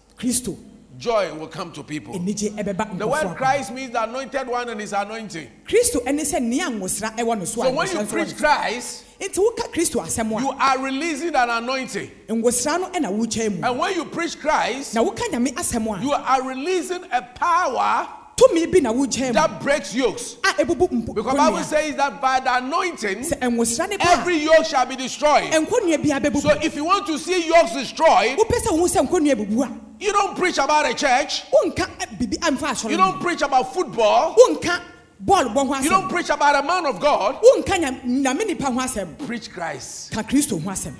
Joy 0.98 1.34
will 1.34 1.48
come 1.48 1.72
to 1.72 1.82
people. 1.82 2.18
The 2.18 3.06
word. 3.06 3.36
Christ 3.36 3.72
means 3.72 3.92
the 3.92 4.04
anointed 4.04 4.46
one 4.46 4.68
and 4.68 4.80
his 4.80 4.92
anointing. 4.92 5.48
kristo 5.66 6.04
ɛne 6.04 6.20
sɛ 6.20 6.40
nea 6.40 6.66
nwosra 6.66 7.16
ɛwɔ 7.16 7.38
no 7.38 7.44
so 7.44 7.70
when 7.72 7.90
you 7.90 8.04
preach. 8.04 8.36
Christ, 8.36 9.04
nti 9.18 9.38
woka 9.38 9.72
kristo 9.72 10.00
asɛm 10.02 10.40
you 10.40 10.50
are 10.50 10.78
releasing 10.78 11.34
an 11.34 11.50
anointing. 11.50 12.10
nwosra 12.28 12.80
no 12.80 12.90
ɛna 12.90 13.10
wotwa 13.10 13.56
mu 13.56 13.66
And 13.66 13.78
when 13.78 13.94
you 13.94 14.04
preach 14.04 14.38
Christ, 14.40 14.94
na 14.94 15.02
woka 15.02 15.22
nyame 15.30 15.54
asɛm 15.54 15.98
a 15.98 16.02
you 16.02 16.12
are 16.12 16.42
releasing 16.48 17.04
a 17.10 17.22
power 17.22 18.08
tumi 18.36 18.66
bi 18.72 18.80
na 18.80 18.92
wogyɛn 18.92 19.28
mu 19.28 19.32
that 19.34 19.60
breaks 19.62 19.94
yokes. 19.94 20.36
a 20.44 20.62
ebubu 20.64 20.88
mpo 20.90 21.14
Because 21.14 21.36
Bible 21.36 21.62
says 21.62 21.94
that 21.96 22.20
by 22.20 22.40
the 22.40 22.56
anointing, 22.56 23.18
sɛ 23.18 23.38
nwosira 23.40 23.88
ne 23.88 23.96
ba 23.96 24.04
every 24.10 24.38
yoke 24.38 24.64
shall 24.66 24.86
be 24.86 24.96
destroyed. 24.96 25.52
a 25.54 25.58
nkonnua 25.60 26.02
bi 26.02 26.08
abebubu 26.18 26.40
So 26.42 26.50
if 26.62 26.74
you 26.74 26.84
want 26.84 27.06
to 27.06 27.18
see 27.18 27.46
yokes 27.46 27.72
destroyed, 27.72 28.38
wopɛ 28.38 28.58
sɛ 28.62 28.70
wohu 28.78 28.88
sɛ 28.88 29.06
nkonnua 29.08 29.34
ebubu 29.36 29.62
a 29.64 29.80
you 30.00 30.12
don't 30.12 30.36
preach 30.36 30.58
about 30.58 30.84
a 30.90 30.92
church. 30.94 31.44
eh, 31.54 31.70
asɔre 31.70 32.90
You 32.90 32.96
don't 32.96 33.20
preach 33.20 33.42
about 33.42 33.72
football. 33.72 34.34
wonka 34.34 34.80
bɔɔl 35.24 35.54
bɔ 35.54 35.84
You 35.84 35.90
don't 35.90 36.08
preach 36.08 36.28
about 36.30 36.56
a 36.56 36.66
man 36.66 36.84
of 36.86 37.00
God. 37.00 37.40
wonka 37.42 37.74
nya- 37.78 38.02
nyame 38.04 38.46
nipa 38.46 38.64
ho 38.64 38.72
asɛm 38.80 39.26
Preach 39.26 39.50
Christ. 39.52 40.10
ka 40.12 40.22
kristo 40.22 40.60
ho 40.60 40.70
asɛm 40.70 40.94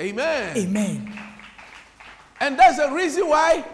Amen. 0.00 0.56
amen 0.56 1.18
And 2.40 2.58
that's 2.58 2.78
the 2.78 2.90
reason 2.90 3.28
why, 3.28 3.64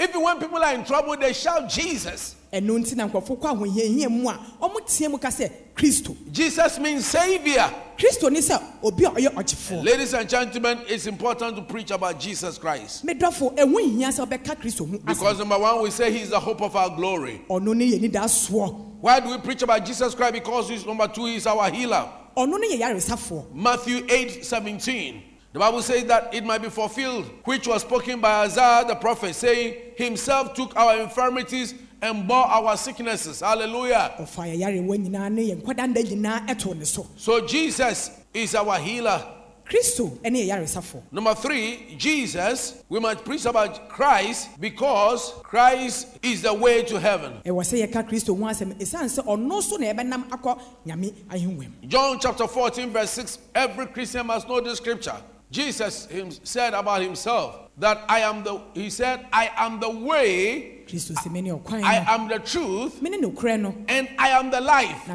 even 0.00 0.22
when 0.22 0.38
people 0.38 0.58
are 0.62 0.74
in 0.74 0.84
trouble, 0.84 1.16
they 1.16 1.32
shout 1.32 1.68
Jesus. 1.68 2.36
ɛno 2.52 2.78
nti 2.78 2.94
na 2.96 3.06
nkurɔfo 3.08 3.38
kɔ 3.38 3.56
ahohiahia 3.56 4.08
mu 4.10 4.28
a 4.28 4.32
ɔmo 4.62 4.76
teɛ 4.86 5.10
mu 5.10 5.18
ka 5.18 5.28
sɛ 5.28 5.50
kristo 5.76 6.16
Jesus 6.32 6.78
means 6.78 7.04
Savior. 7.04 7.70
kristo 7.98 8.30
ne 8.32 8.40
sɛ 8.40 8.62
obi 8.82 9.04
a 9.04 9.10
ɔyɛ 9.10 9.34
ɔgyefoɔ 9.34 9.84
Ladies 9.84 10.14
and 10.14 10.26
gentlemen, 10.28 10.78
it's 10.88 11.06
important 11.06 11.56
to 11.56 11.62
preach 11.62 11.90
about 11.90 12.18
Jesus 12.18 12.56
Christ. 12.56 13.04
medɔfo 13.04 13.54
ɛho 13.54 13.74
nhia 13.74 14.08
sɛ 14.08 14.26
ɔbɛka 14.26 14.56
kristo 14.58 14.88
ho 14.88 14.96
asɛm 14.96 15.04
Because 15.04 15.38
number 15.40 15.58
one, 15.58 15.82
we 15.82 15.90
say 15.90 16.10
He's 16.10 16.30
the 16.30 16.40
hope 16.40 16.62
of 16.62 16.74
our 16.74 16.88
glory. 16.96 17.42
ɔno 17.50 17.76
ne 17.76 17.92
yɛ 17.98 18.10
nidaasoɔ 18.10 18.84
Why 19.02 19.20
do 19.20 19.28
we 19.28 19.38
preach 19.38 19.62
about 19.62 19.84
Jesus 19.84 20.14
Christ? 20.14 20.32
Because 20.32 20.70
He's 20.70 20.86
number 20.86 21.06
two, 21.08 21.26
He's 21.26 21.46
our 21.46 21.68
healer. 21.70 22.08
ɔno 22.34 22.58
ne 22.58 22.78
yɛ 22.78 22.80
yaresafoɔ 22.80 23.52
Matthew 23.54 24.06
8 24.08 24.42
17. 24.42 25.22
The 25.52 25.58
Bible 25.58 25.80
says 25.80 26.04
that 26.04 26.34
it 26.34 26.44
might 26.44 26.60
be 26.60 26.68
fulfilled, 26.68 27.24
which 27.44 27.66
was 27.66 27.80
spoken 27.82 28.20
by 28.20 28.44
Isaiah 28.44 28.84
the 28.86 28.94
prophet, 28.94 29.34
saying, 29.34 29.76
Himself 29.96 30.52
took 30.54 30.76
our 30.76 31.00
infirmities 31.00 31.74
and 32.02 32.28
bore 32.28 32.44
our 32.44 32.76
sicknesses. 32.76 33.40
Hallelujah. 33.40 34.14
ɔfa 34.20 34.44
yɛ 34.54 34.58
yarewa 34.60 34.96
nyinaa 34.98 35.32
ne 35.32 35.48
yɛ 35.54 35.62
nkwadanda 35.62 36.02
nyinaa 36.04 36.46
ɛtoo 36.48 36.76
ne 36.76 36.84
so 36.84 37.40
Jesus 37.46 38.10
is 38.34 38.54
our 38.54 38.78
healer. 38.78 39.24
kristo 39.64 40.10
ɛne 40.22 40.46
yɛ 40.46 40.48
yaresafoɔ 40.48 41.02
Number 41.10 41.34
three, 41.34 41.94
Jesus, 41.98 42.84
we 42.90 43.00
must 43.00 43.24
preach 43.24 43.46
about 43.46 43.88
Christ 43.88 44.60
because 44.60 45.32
Christ 45.42 46.18
is 46.22 46.42
the 46.42 46.52
way 46.52 46.82
to 46.84 47.00
heaven. 47.00 47.40
ɛwɔ 47.44 47.62
sɛ 47.64 47.86
yɛka 47.86 48.06
kristo 48.08 48.38
ho 48.38 48.44
asɛm 48.44 48.74
ɛsiane 48.78 49.08
sɛ 49.08 49.24
ɔno 49.24 49.62
so 49.62 49.76
na 49.76 49.86
yɛbɛnam 49.92 50.28
akɔ 50.28 50.60
nyame 50.86 51.12
ahengua 51.30 51.64
mu 51.68 51.88
John 51.88 52.18
chapter 52.20 52.46
14, 52.46 52.90
verse 52.90 53.10
6, 53.12 53.38
every 53.54 53.86
Christian 53.86 54.26
must 54.26 54.46
know 54.46 54.60
this 54.60 54.76
scripture. 54.76 55.16
Jesus 55.50 56.06
him, 56.06 56.30
said 56.44 56.74
about 56.74 57.02
himself 57.02 57.70
that 57.78 58.04
I 58.08 58.20
am 58.20 58.42
the, 58.44 58.60
he 58.74 58.90
said, 58.90 59.26
I 59.32 59.50
am 59.56 59.80
the 59.80 59.88
way, 59.88 60.84
mene 61.30 61.60
I 61.84 62.04
am 62.08 62.28
the 62.28 62.38
truth, 62.38 63.00
and 63.02 64.08
I 64.18 64.28
am 64.30 64.50
the 64.50 64.60
life. 64.60 65.08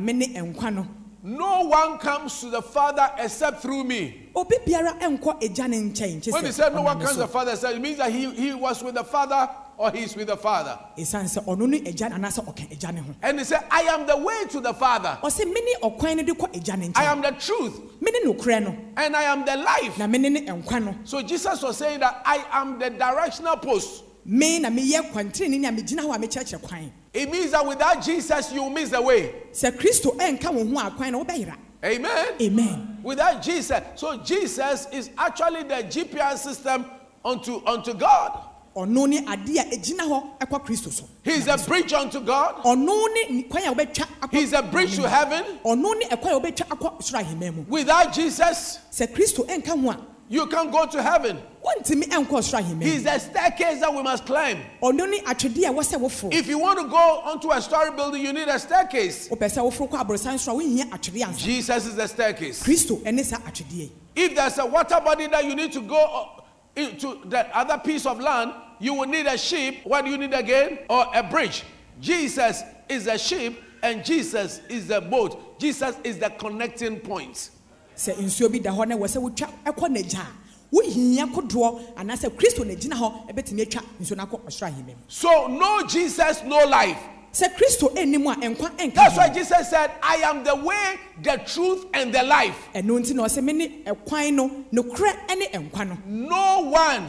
no 1.24 1.62
one 1.62 1.98
comes 2.00 2.40
to 2.42 2.50
the 2.50 2.62
Father 2.62 3.10
except 3.18 3.62
through 3.62 3.84
me. 3.84 4.30
obi 4.36 4.58
biara 4.66 5.00
ɛnkɔ 5.00 5.42
agya 5.42 5.70
ne 5.70 5.78
nkyɛn 5.82 6.32
When 6.32 6.46
he 6.46 6.52
said 6.52 6.74
no 6.74 6.82
one 6.82 6.98
comes 7.00 7.12
to 7.12 7.20
the 7.20 7.28
Father, 7.28 7.52
it 7.52 7.82
means 7.82 7.98
that 7.98 8.12
he, 8.12 8.30
he 8.32 8.54
was 8.54 8.84
with 8.84 8.96
the 8.96 9.04
Father 9.04 9.50
or 9.78 9.92
he's 9.92 10.16
with 10.16 10.28
the 10.28 10.38
Father. 10.38 10.78
ɛsiane 10.98 11.26
sɛ 11.26 11.46
ɔno 11.46 11.68
ne 11.68 11.80
agya 11.82 12.10
anaasɛ 12.12 12.46
ɔka 12.46 12.72
agya 12.72 12.94
ne 12.94 13.02
ho 13.02 13.16
And 13.22 13.40
he 13.40 13.46
said, 13.46 13.64
I 13.72 13.82
am 13.84 14.06
the 14.08 14.18
way 14.18 14.46
to 14.50 14.60
the 14.60 14.74
Father. 14.74 15.18
ɔsɛ 15.24 15.46
mene 15.46 15.76
ɔkwan 15.82 16.18
no 16.18 16.24
de 16.24 16.34
kɔ 16.34 16.54
agya 16.54 16.78
ne 16.78 16.92
I 16.96 17.06
am 17.06 17.22
the 17.22 17.32
truth, 17.32 17.80
mene 18.02 18.24
nokorɛ 18.26 18.64
no 18.64 18.76
and 18.98 19.16
I 19.16 19.24
am 19.24 19.46
the 19.46 19.56
life. 19.58 19.98
na 19.98 20.08
mene 20.08 20.32
ne 20.34 20.42
nkwa 20.46 20.84
no 20.84 20.96
So 21.04 21.22
Jesus 21.22 21.62
was 21.62 21.78
saying 21.78 22.00
that 22.02 22.22
I 22.26 22.44
am 22.52 22.80
the 22.80 22.90
directional 22.90 23.58
post. 23.58 24.04
me 24.26 24.60
na 24.60 24.70
meyɛ 24.70 25.12
kwantireni 25.12 25.60
ne 25.60 25.70
megyina 25.70 26.00
hɔ 26.02 26.16
a 26.16 26.20
mekyerɛkyerɛ 26.20 26.62
kwan 26.62 26.92
It 27.14 27.30
means 27.32 27.52
that 27.52 27.66
without 27.66 28.02
Jesus, 28.02 28.52
you 28.54 28.68
miss 28.70 28.90
the 28.90 29.02
way. 29.02 29.34
sɛ 29.52 29.72
kristo 29.78 30.16
ɛnka 30.18 30.52
wo 30.54 30.66
ho 30.80 30.88
a 30.88 30.92
kwan 30.92 31.12
no 31.12 31.24
wobɛyera 31.24 31.56
Amen. 31.84 32.28
amen 32.42 33.00
Without 33.04 33.42
Jesus. 33.42 33.82
So 33.96 34.16
Jesus 34.20 34.88
is 34.94 35.10
actually 35.18 35.64
the 35.64 35.84
GPS 35.84 36.38
system 36.38 36.86
unto, 37.26 37.62
unto 37.66 37.94
God. 37.94 38.40
Ɔno 38.76 39.08
ne 39.08 39.22
adeɛ 39.22 39.60
a 39.60 39.76
ɛgyina 39.76 40.00
hɔ 40.08 40.38
ɛkɔ 40.40 40.66
kristo 40.66 40.92
so 40.92 41.04
He's 41.24 41.48
a 41.48 41.58
bridge 41.58 41.94
unto 41.94 42.20
God. 42.20 42.56
ɔno 42.64 43.06
ne 43.14 43.44
kwan 43.44 43.64
a 43.64 43.74
wobɛtwa 43.74 44.06
akɔ 44.22 44.32
He's 44.32 44.54
a 44.54 44.62
bridge 44.64 44.96
to 44.96 45.08
heaven. 45.08 45.44
ɔno 45.64 45.98
ne 46.00 46.06
ɛkwan 46.08 46.32
a 46.32 46.40
wobɛtwa 46.40 46.68
akɔ 46.68 47.02
soro 47.04 47.22
ahemman 47.24 47.56
mu 47.56 47.66
Without 47.70 48.12
Jesus, 48.14 48.80
sɛ 48.92 49.08
kristo 49.14 49.46
ɛnka 49.48 49.80
ho 49.82 49.90
a 49.92 49.98
you 50.30 50.48
can't 50.48 50.72
go 50.72 50.86
to 50.88 51.04
heaven. 51.04 51.38
wontumi 51.64 52.04
ɛnkɔ 52.10 52.28
soro 52.42 52.62
ahemman 52.64 52.82
He's 52.84 53.04
mu 53.04 53.12
the 53.12 53.20
staircase 53.20 53.80
that 53.82 53.94
we 53.94 54.02
must 54.02 54.26
climb. 54.26 54.58
ɔno 54.82 55.08
ne 55.10 55.20
atwedeɛ 55.20 55.70
a 55.70 55.74
ɛwɔ 55.74 56.34
If 56.34 56.48
you 56.48 56.58
want 56.58 56.80
to 56.80 56.88
go 56.88 57.22
onto 57.26 57.52
a 57.52 57.62
story 57.62 57.92
building, 57.92 58.24
you 58.24 58.34
need 58.34 58.48
a 58.48 58.58
staircase. 58.58 59.30
wopɛ 59.30 59.52
sɛ 59.54 59.58
woforo 59.72 59.88
kɔ 59.90 60.04
aborosan 60.04 60.34
soro 60.40 60.60
a 60.60 60.64
wohia 60.64 60.90
atwedeɛ 60.90 61.26
ansa 61.28 61.38
Jesus 61.38 61.86
is 61.86 61.96
the 61.96 62.08
staircase. 62.08 62.64
kristo 62.64 62.98
ɛne 63.04 63.24
saa 63.24 63.38
atwedeɛ 63.38 63.90
If 64.16 64.34
there's 64.36 64.58
a 64.58 64.66
water 64.66 65.00
body 65.04 65.28
that 65.28 65.46
you 65.46 65.54
need 65.56 65.72
to 65.74 65.82
go 65.82 65.96
uh, 65.98 66.42
into 66.76 67.20
the 67.26 67.56
other 67.56 67.78
piece 67.78 68.06
of 68.08 68.20
land, 68.20 68.52
you 68.80 68.94
will 68.94 69.08
need 69.08 69.26
a 69.28 69.38
ship. 69.38 69.78
What 69.84 70.06
do 70.06 70.12
you 70.12 70.18
need 70.18 70.34
again? 70.34 70.80
Or 70.90 71.06
a 71.14 71.24
bridge. 71.24 71.64
Jesus 72.00 72.64
is 72.90 73.08
a 73.08 73.18
ship 73.18 73.56
and 73.82 74.04
Jesus 74.04 74.62
is 74.70 74.88
the 74.88 75.02
boat. 75.02 75.60
Jesus 75.60 75.96
is 76.04 76.18
the 76.18 76.30
connecting 76.32 77.00
point. 77.00 77.50
sɛ 77.96 78.16
nsuo 78.16 78.52
bi 78.52 78.58
da 78.60 78.72
hɔ 78.72 78.88
na 78.88 78.96
ɛwɔ 78.96 79.22
wotwa 79.22 79.50
ɛkɔ 79.66 79.88
n'agya 79.96 80.22
a 80.22 80.28
wohia 80.76 81.32
kodoɔ 81.32 81.96
anaasɛ 81.96 82.30
kristo 82.36 82.66
na 82.66 82.96
hɔ 82.96 83.30
ɛbɛtumi 83.30 83.62
atwa 83.68 83.84
nsuo 84.02 84.18
no 84.18 84.26
akɔ 84.26 84.42
ɔsoro 84.42 84.68
ahemman 84.72 84.96
So, 85.08 85.48
no 85.48 85.84
Jesus, 85.88 86.42
no 86.44 86.66
life. 86.66 86.98
Sɛ 87.34 87.50
kristo 87.56 87.90
ɛnnim 87.96 88.32
a 88.32 88.36
ɛnkwa 88.36 88.70
ɛnka 88.78 88.94
That's 88.94 89.18
why 89.18 89.30
Jesus 89.30 89.70
said, 89.70 89.92
I 90.04 90.18
am 90.18 90.44
the 90.44 90.56
way, 90.56 91.00
the 91.22 91.42
truth, 91.46 91.86
and 91.94 92.14
the 92.14 92.24
life. 92.24 92.70
ɛno 92.76 93.00
nti 93.00 93.14
na 93.16 93.24
ɔsɛ 93.26 93.44
me 93.44 93.54
ne 93.54 93.84
ɛkwan 93.86 94.34
no 94.34 94.66
nokorɛ 94.72 95.38
ne 95.38 95.48
ɛnkwa 95.48 95.88
no. 95.90 95.98
No 96.06 96.70
one 96.70 97.08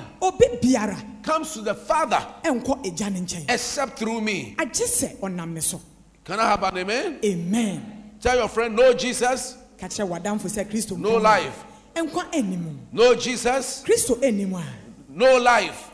comes 1.23 1.53
to 1.53 1.61
the 1.61 1.75
Father 1.75 2.27
ɛnkɔ 2.43 2.87
agya 2.87 3.11
ne 3.13 3.21
nkyɛn. 3.21 3.51
except 3.51 3.99
through 3.99 4.21
me. 4.23 4.55
agye 4.59 4.87
sɛ 4.87 5.19
ɔnam 5.21 5.53
me 5.53 5.61
so. 5.61 5.81
Can 6.25 6.41
I 6.41 6.49
have 6.49 6.63
an 6.63 6.79
amen? 6.79 7.19
amen. 7.23 8.15
Tell 8.21 8.39
your 8.39 8.49
friend, 8.49 8.75
no 8.75 8.95
Jesus, 8.95 9.59
ka 9.79 9.87
kyerɛ 9.87 10.09
w'adamfo 10.09 10.49
sɛ 10.49 10.65
kristo 10.71 10.97
no 10.97 11.17
life. 11.19 11.65
No 12.93 13.15
Jesus, 13.15 13.85
kristo 13.87 14.23
anim 14.25 14.55
a 14.55 14.65
no 15.15 15.39
life. 15.39 15.91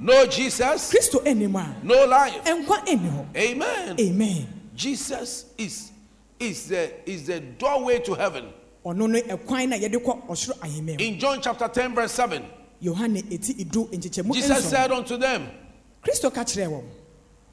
No 0.00 0.26
Jesus, 0.26 0.90
kristo 0.92 1.24
anim 1.26 1.54
a 1.56 1.76
no 1.82 2.06
life. 2.06 2.40
Amen. 3.36 3.96
amen 4.00 4.46
Jesus 4.74 5.52
is 5.58 5.90
is 6.40 6.68
the 6.68 7.10
is 7.10 7.26
the 7.26 7.40
doorway 7.40 7.98
to 8.00 8.14
heaven. 8.14 8.52
ɔno 8.84 9.08
no 9.08 9.20
ɛkwan 9.20 9.68
na 9.68 9.76
yɛde 9.76 10.02
kɔ 10.02 10.26
ɔsoro 10.26 10.58
ahemman 10.58 10.98
mu 10.98 11.04
In 11.04 11.18
John 11.18 11.40
chapter 11.40 11.68
10, 11.68 11.94
verse 11.94 12.12
7, 12.12 12.44
yohane 12.82 13.22
ɛti 13.22 13.60
idu 13.64 13.88
nkyekyɛmu 13.90 14.34
Jesus 14.34 14.64
said 14.68 14.90
unto 14.90 15.16
them, 15.16 15.48
kristo 16.02 16.32
ka 16.32 16.42
kyerɛ 16.42 16.82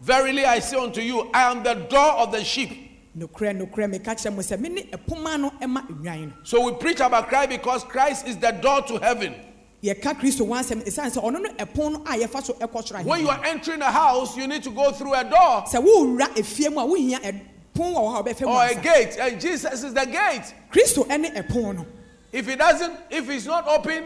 Verily 0.01 0.45
I 0.45 0.59
say 0.59 0.77
unto 0.77 1.01
you, 1.01 1.29
I 1.33 1.51
am 1.51 1.61
the 1.61 1.73
door 1.75 2.13
of 2.13 2.31
the 2.31 2.43
sheep. 2.43 2.89
nokorɛ 3.17 3.61
nokorɛ 3.61 3.91
meka 3.93 4.15
kyerɛ 4.15 4.33
mo 4.33 4.41
sɛ 4.41 4.59
me 4.59 4.69
ne 4.69 4.83
ɛpoma 4.83 5.39
no 5.39 5.51
ɛma 5.61 5.87
nnwan 5.87 6.27
no 6.27 6.33
So 6.43 6.61
we 6.61 6.71
preach 6.73 6.99
about 7.01 7.27
Christ 7.27 7.49
because 7.49 7.83
Christ 7.83 8.27
is 8.27 8.37
the 8.37 8.51
door 8.51 8.81
to 8.83 8.97
heaven. 8.97 9.35
Yɛka 9.83 10.13
kristo 10.19 10.45
ho 10.47 10.53
asɛm 10.53 10.83
ɛsiane 10.85 11.11
sɛ 11.15 11.23
ɔno 11.23 11.41
no 11.41 11.49
ɛpon 11.53 11.91
no 11.93 11.99
a 12.05 12.17
yɛfa 12.17 12.43
so 12.43 12.53
ɛkɔ 12.53 12.83
soro 12.87 13.03
When 13.05 13.21
you 13.21 13.29
are 13.29 13.43
entering 13.45 13.81
a 13.81 13.91
house, 13.91 14.35
you 14.37 14.47
need 14.47 14.63
to 14.63 14.71
go 14.71 14.91
through 14.91 15.13
a 15.13 15.23
door 15.23 15.63
sɛ 15.67 15.83
wowura 15.83 16.27
efie 16.35 16.67
a 16.67 16.69
wohia 16.71 17.19
ɛpon 17.21 17.93
wɔ 17.93 17.95
hɔ 17.95 18.19
a 18.19 18.23
wobɛfɛ 18.23 18.47
or 18.47 18.65
a 18.79 18.81
gate, 18.81 19.17
and 19.19 19.39
Jesus 19.39 19.83
is 19.83 19.93
the 19.93 20.05
gate. 20.05 20.53
kristo 20.71 21.05
ɛne 21.07 21.33
ɛpon 21.35 21.75
no 21.77 21.85
If 22.31 22.47
it 22.47 22.59
doesn't, 22.59 22.93
if 23.09 23.29
it's 23.29 23.45
not 23.45 23.67
open, 23.67 24.03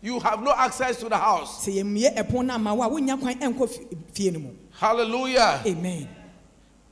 you 0.00 0.20
have 0.20 0.40
no 0.42 0.52
access 0.56 0.98
to 1.00 1.08
the 1.08 1.16
house. 1.16 1.66
sɛ 1.66 1.82
yɛmmie 1.82 2.14
ɛpon 2.16 2.46
no 2.46 2.54
ama 2.54 2.74
wo 2.74 2.84
a 2.84 2.88
wonya 2.88 3.18
kwan 3.20 3.34
ɛnkɔ 3.34 3.68
fie- 3.68 3.96
fie 4.12 4.30
no 4.30 4.38
mu 4.38 4.50
Hallelujah. 4.78 5.62
amen 5.66 6.08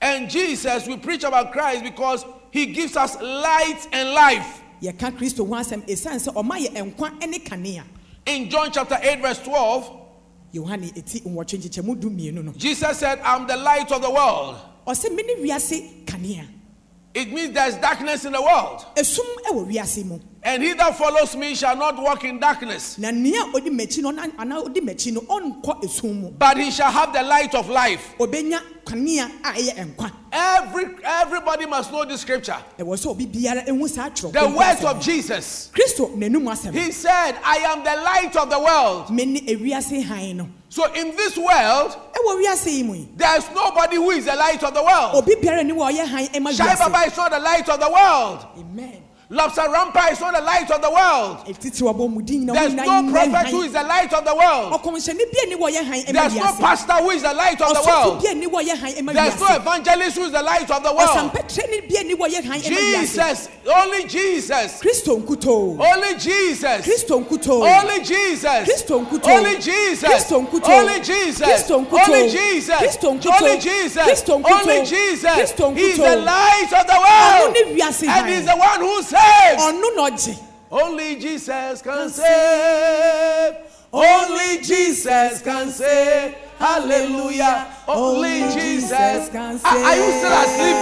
And 0.00 0.28
Jesus, 0.28 0.86
we 0.86 0.96
preach 0.98 1.22
about 1.24 1.52
Christ 1.52 1.82
because 1.84 2.24
he 2.50 2.66
gives 2.66 2.94
us 2.96 3.18
light 3.22 3.86
and 3.92 4.10
life. 4.12 4.60
Yɛka 4.84 5.16
kristo 5.16 5.46
ho 5.46 5.54
asɛm 5.54 5.82
ɛsiane 5.86 6.20
sɛ 6.20 6.32
ɔma 6.34 6.58
yɛ 6.58 6.94
nkwa 6.94 7.26
ne 7.28 7.38
kanea. 7.40 7.84
In 8.26 8.48
John 8.50 8.70
chapter 8.72 8.98
8, 9.00 9.20
verse 9.20 9.38
12, 9.40 9.90
yohane 10.54 10.92
ɛti 10.94 11.22
nwɔtwe 11.24 11.58
nkyekyɛmu 11.58 12.00
du 12.00 12.10
mmienu 12.10 12.44
no. 12.44 12.52
Jesus 12.52 12.98
said, 12.98 13.18
I'm 13.24 13.46
the 13.46 13.56
light 13.56 13.90
of 13.92 14.00
the 14.02 14.10
world. 14.10 14.56
ɔsɛ 14.86 15.14
me 15.14 15.22
ne 15.22 15.34
wiase 15.48 16.04
kanea. 16.04 16.46
It 17.14 17.32
means 17.32 17.54
there's 17.54 17.76
darkness 17.76 18.24
in 18.24 18.32
the 18.32 18.42
world. 18.42 18.84
esum 18.96 19.24
ɛwɔ 19.48 19.70
wiase 19.72 20.04
mu. 20.04 20.18
And 20.42 20.62
he 20.62 20.72
that 20.74 20.98
follows 20.98 21.34
me 21.36 21.54
shall 21.54 21.76
not 21.76 21.96
walk 21.96 22.24
in 22.24 22.38
darkness, 22.40 22.98
na 22.98 23.10
nea 23.10 23.40
ɔdi 23.52 23.68
m'akyi 23.70 24.02
no 24.02 24.10
ɔna- 24.12 24.34
anaa 24.36 24.64
ɔdi 24.66 24.80
m'akyi 24.80 25.12
no 25.12 25.20
ɔnkɔ 25.22 25.84
esum 25.84 26.20
mu. 26.20 26.30
But 26.30 26.56
he 26.58 26.70
shall 26.70 26.90
have 26.90 27.12
the 27.12 27.22
light 27.22 27.54
of 27.54 27.68
life. 27.68 28.14
Ɔbɛnya 30.34 30.42
kanea 30.42 30.60
a 30.60 30.62
ɛyɛ 30.62 30.62
nkwa 30.64 30.74
Every 30.74 30.84
everybody 31.04 31.66
must 31.66 31.92
know 31.92 32.04
this 32.04 32.20
scripture. 32.20 32.56
ɛwɔ 32.78 32.96
sɛ 32.96 33.06
obi 33.06 33.26
biara 33.26 33.66
ehu 33.66 33.88
saa 33.88 34.08
The 34.08 34.48
words 34.48 34.84
of. 34.84 35.00
Jesus. 35.00 35.70
kristo 35.74 36.14
n'anum 36.16 36.44
asɛm 36.44 36.72
He 36.74 36.90
said, 36.92 37.36
I 37.44 37.56
am 37.58 37.84
the 37.84 37.96
light 38.02 38.36
of 38.36 38.50
the 38.50 38.58
world. 38.58 39.10
me 39.10 39.24
ne 39.26 39.40
ewiase 39.40 40.02
han 40.04 40.36
no 40.38 40.48
So 40.68 40.92
in 40.92 41.14
this 41.16 41.36
world, 41.36 41.96
ɛwɔ 42.12 42.42
wiase 42.44 42.66
yi 42.72 42.82
mu 42.82 42.94
yi 42.94 43.08
there 43.16 43.36
is 43.38 43.44
nobody 43.54 43.96
who 43.96 44.10
is 44.10 44.24
the 44.24 44.34
light 44.34 44.62
of 44.62 44.74
the 44.74 44.82
world. 44.82 45.14
obi 45.14 45.34
biara 45.36 45.64
ni 45.64 45.72
wɔ 45.72 45.92
ɔyɛ 45.92 46.06
han 46.06 46.26
ɛma 46.28 46.52
Sai 46.52 46.74
Baba 46.76 47.06
is 47.06 47.16
not 47.16 47.30
the 47.30 47.38
light 47.40 47.68
of 47.68 47.80
the 47.80 47.90
world. 47.90 48.46
amen 48.58 49.00
Lobster 49.34 49.62
Rampa 49.62 50.12
is 50.12 50.20
not 50.20 50.32
the 50.34 50.40
light 50.40 50.70
of 50.70 50.80
the 50.80 50.90
world. 50.90 51.44
There's 51.46 52.74
no 52.74 53.10
prophet 53.10 53.48
who 53.50 53.62
is 53.62 53.72
the 53.72 53.82
light 53.82 54.12
of 54.12 54.24
the 54.24 54.34
world. 54.34 54.80
There's 54.94 56.34
no 56.36 56.52
pastor 56.60 56.92
who 56.94 57.10
is 57.10 57.22
the 57.22 57.34
light 57.34 57.60
of 57.60 57.74
the 57.74 57.82
world. 57.84 58.22
There's 58.22 59.40
no 59.40 59.46
evangelist 59.56 60.16
who 60.16 60.24
is 60.24 60.32
the 60.32 60.42
light 60.42 60.70
of 60.70 60.82
the 60.82 60.92
world. 60.94 61.32
Jesus, 62.62 63.48
only 63.66 64.04
Jesus, 64.04 64.80
kristo 64.80 65.16
nkuto 65.18 65.78
only 65.80 66.14
Jesus, 66.18 66.84
kristo 66.84 67.20
nkuto 67.24 67.62
only 67.62 68.04
Jesus, 68.04 68.68
Kristo 68.68 69.00
nkuto. 69.04 69.28
only 69.28 69.60
Jesus, 69.60 70.02
Kristo 70.04 70.40
nkuto. 70.46 70.68
only 70.68 71.00
Jesus, 71.00 71.40
Kristo 71.40 71.80
nkuto. 71.80 72.06
only 72.06 72.28
Jesus, 72.30 72.76
Kristo 72.82 73.10
nkuto. 73.14 73.30
only 73.40 73.58
Jesus, 73.58 74.04
Kristo 74.04 74.38
nkuto. 74.38 74.60
only 74.60 74.84
Jesus. 74.84 75.24
Kristo 75.24 75.74
He's 75.74 75.98
nkuto. 75.98 76.10
the 76.10 76.16
light 76.16 76.72
of 76.72 76.86
the 76.86 76.98
world, 77.04 77.56
and 78.08 78.28
He's 78.28 78.44
the 78.44 78.56
one 78.56 78.80
who 78.80 79.02
saves. 79.24 79.62
ɔno 79.62 79.96
na 79.96 80.02
ɔgye 80.10 80.38
Only 80.70 81.16
Jesus 81.16 81.82
can 81.82 82.08
save. 82.08 83.54
Only 83.92 84.58
Jesus 84.60 85.40
can 85.40 85.70
save. 85.70 86.34
Hallelujah. 86.58 87.68
Only 87.86 88.40
Jesus. 88.52 89.28
can 89.28 89.60
Are, 89.64 89.78
are 89.78 89.96
you 89.96 90.12
still 90.18 90.32
asleep? 90.42 90.78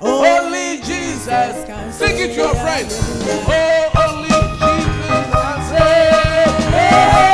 Only 0.00 0.78
Jesus. 0.78 1.64
can 1.64 1.92
Sing 1.92 2.18
it 2.18 2.34
to 2.34 2.40
your 2.40 2.54
friends. 2.56 2.98
Oh, 3.46 3.90
only 4.08 4.28
Jesus 4.28 5.30
can 5.30 5.58
save. 5.68 7.33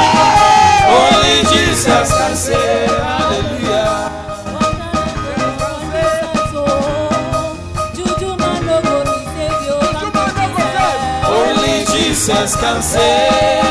Jesus 12.31 12.55
can 12.55 12.81
save. 12.81 13.63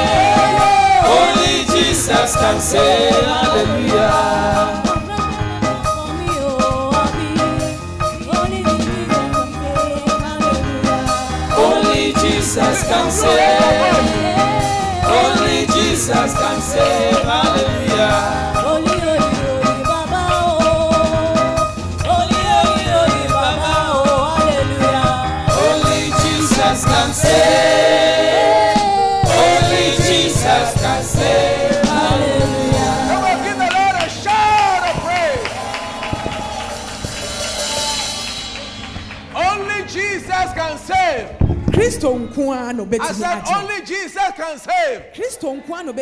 Only 1.06 1.64
Jesus 1.64 2.36
can 2.36 2.60
save. 2.60 3.14
Hallelujah. 3.24 4.82
Only 11.56 12.12
Jesus 12.12 12.82
can 12.88 13.10
save. 13.10 14.00
Only 15.06 15.66
Jesus 15.66 16.34
can 16.34 16.60
save. 16.60 17.24
Hallelujah. 17.24 17.59
Kristo 42.00 42.18
nko 42.18 42.52
ara 42.54 42.72
na 42.72 42.82
I 42.82 43.12
said, 43.12 43.42
only 43.56 43.80
Jesus 43.84 43.99
can 44.40 44.58
save. 44.58 45.02
kristo 45.14 45.54
nko 45.62 45.74
ara 45.74 45.84
na 45.84 45.92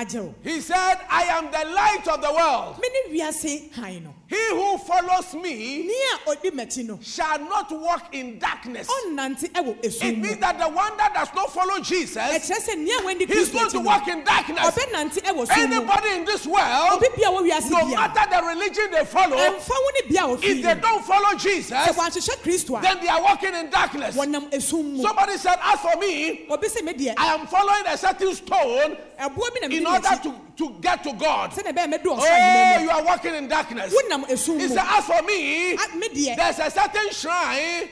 agye 0.00 0.20
o 0.20 0.34
He 0.42 0.60
said, 0.60 0.98
I 1.10 1.22
am 1.30 1.46
the 1.50 1.64
light 1.74 2.06
of 2.08 2.20
the 2.22 2.32
world. 2.32 2.78
me 2.80 2.88
ne 2.88 3.18
wiase 3.18 3.72
han 3.72 4.04
no 4.04 4.14
He 4.28 4.36
who 4.50 4.76
follows 4.78 5.34
me 5.34 5.88
ní 5.88 6.28
odi 6.28 6.50
m'akyi 6.50 6.86
no 6.86 6.98
shall 7.02 7.38
not 7.40 7.70
walk 7.72 8.14
in 8.14 8.38
darkness. 8.38 8.86
ɛwɔ 8.88 9.84
It 9.84 9.90
esum 9.92 10.20
means 10.20 10.38
that 10.38 10.58
the 10.58 10.68
one 10.68 10.96
that 10.98 11.14
does 11.14 11.28
not 11.34 11.52
follow 11.52 11.80
Jesus, 11.80 12.16
ɛkyerɛ 12.18 12.60
sɛ 12.68 12.74
ní 12.76 12.90
a 12.90 13.02
wɔndi 13.02 13.26
he's 13.26 13.48
kristo 13.48 13.52
going 13.54 13.70
to 13.70 13.80
walk 13.80 14.06
in 14.08 14.22
darkness. 14.24 14.58
ɔbɛnante 14.66 15.22
ɛwɔ 15.22 15.46
sum 15.46 15.72
Anybody 15.72 16.08
in 16.10 16.24
this 16.24 16.46
world, 16.46 16.92
obi 16.92 17.06
bia 17.16 17.26
wɔ 17.28 17.50
wiase 17.50 17.70
no 17.70 17.86
matter 17.88 18.30
the 18.30 18.46
religion 18.46 18.90
they 18.92 19.04
follow, 19.04 19.36
ɛnfa 19.36 19.68
wo 19.70 19.90
ne 19.94 20.08
bia 20.08 20.24
a 20.26 20.32
if 20.34 20.62
they 20.62 20.74
don't 20.74 21.04
follow 21.04 21.36
Jesus, 21.38 21.72
sɛ 21.72 21.88
wɔahyehyɛ 21.94 22.36
kristo 22.42 22.78
a 22.78 22.82
then 22.82 23.00
they 23.00 23.08
are 23.08 23.22
walking 23.22 23.54
in 23.54 23.70
darkness. 23.70 24.14
wɔnam 24.16 24.50
esum 24.52 24.92
mu 24.92 25.02
Somebody 25.02 25.36
said, 25.38 25.58
As 25.62 25.80
for 25.80 25.96
me, 25.98 26.46
obi 26.50 26.68
sɛ 26.68 26.84
me 26.84 26.92
deɛ 26.92 27.14
I 27.16 27.34
am 27.34 27.46
following 27.46 27.86
a 27.92 27.96
certain 27.98 28.34
stone 28.34 28.96
ɛboɔ 29.18 29.54
bi 29.54 29.60
na 29.68 29.74
in 29.76 29.86
order 29.86 30.08
to, 30.22 30.34
to 30.56 30.76
get 30.80 31.02
to 31.04 31.12
God. 31.14 31.50
sɛdeɛ 31.52 31.72
ɛbɛyɛ 31.74 31.94
mɛdu 31.94 32.18
ɔsoro 32.18 32.76
Oh, 32.76 32.78
you 32.80 32.90
are 32.90 33.02
walking 33.04 33.34
in 33.34 33.48
darkness. 33.48 33.92
He 33.92 34.36
said, 34.68 34.78
As 34.78 35.04
for 35.04 35.22
me, 35.22 35.72
A- 35.74 35.96
me 35.96 36.08
deɛ 36.08 36.36
there's 36.36 36.58
a 36.58 36.70
certain 36.70 37.10
shrine 37.10 37.88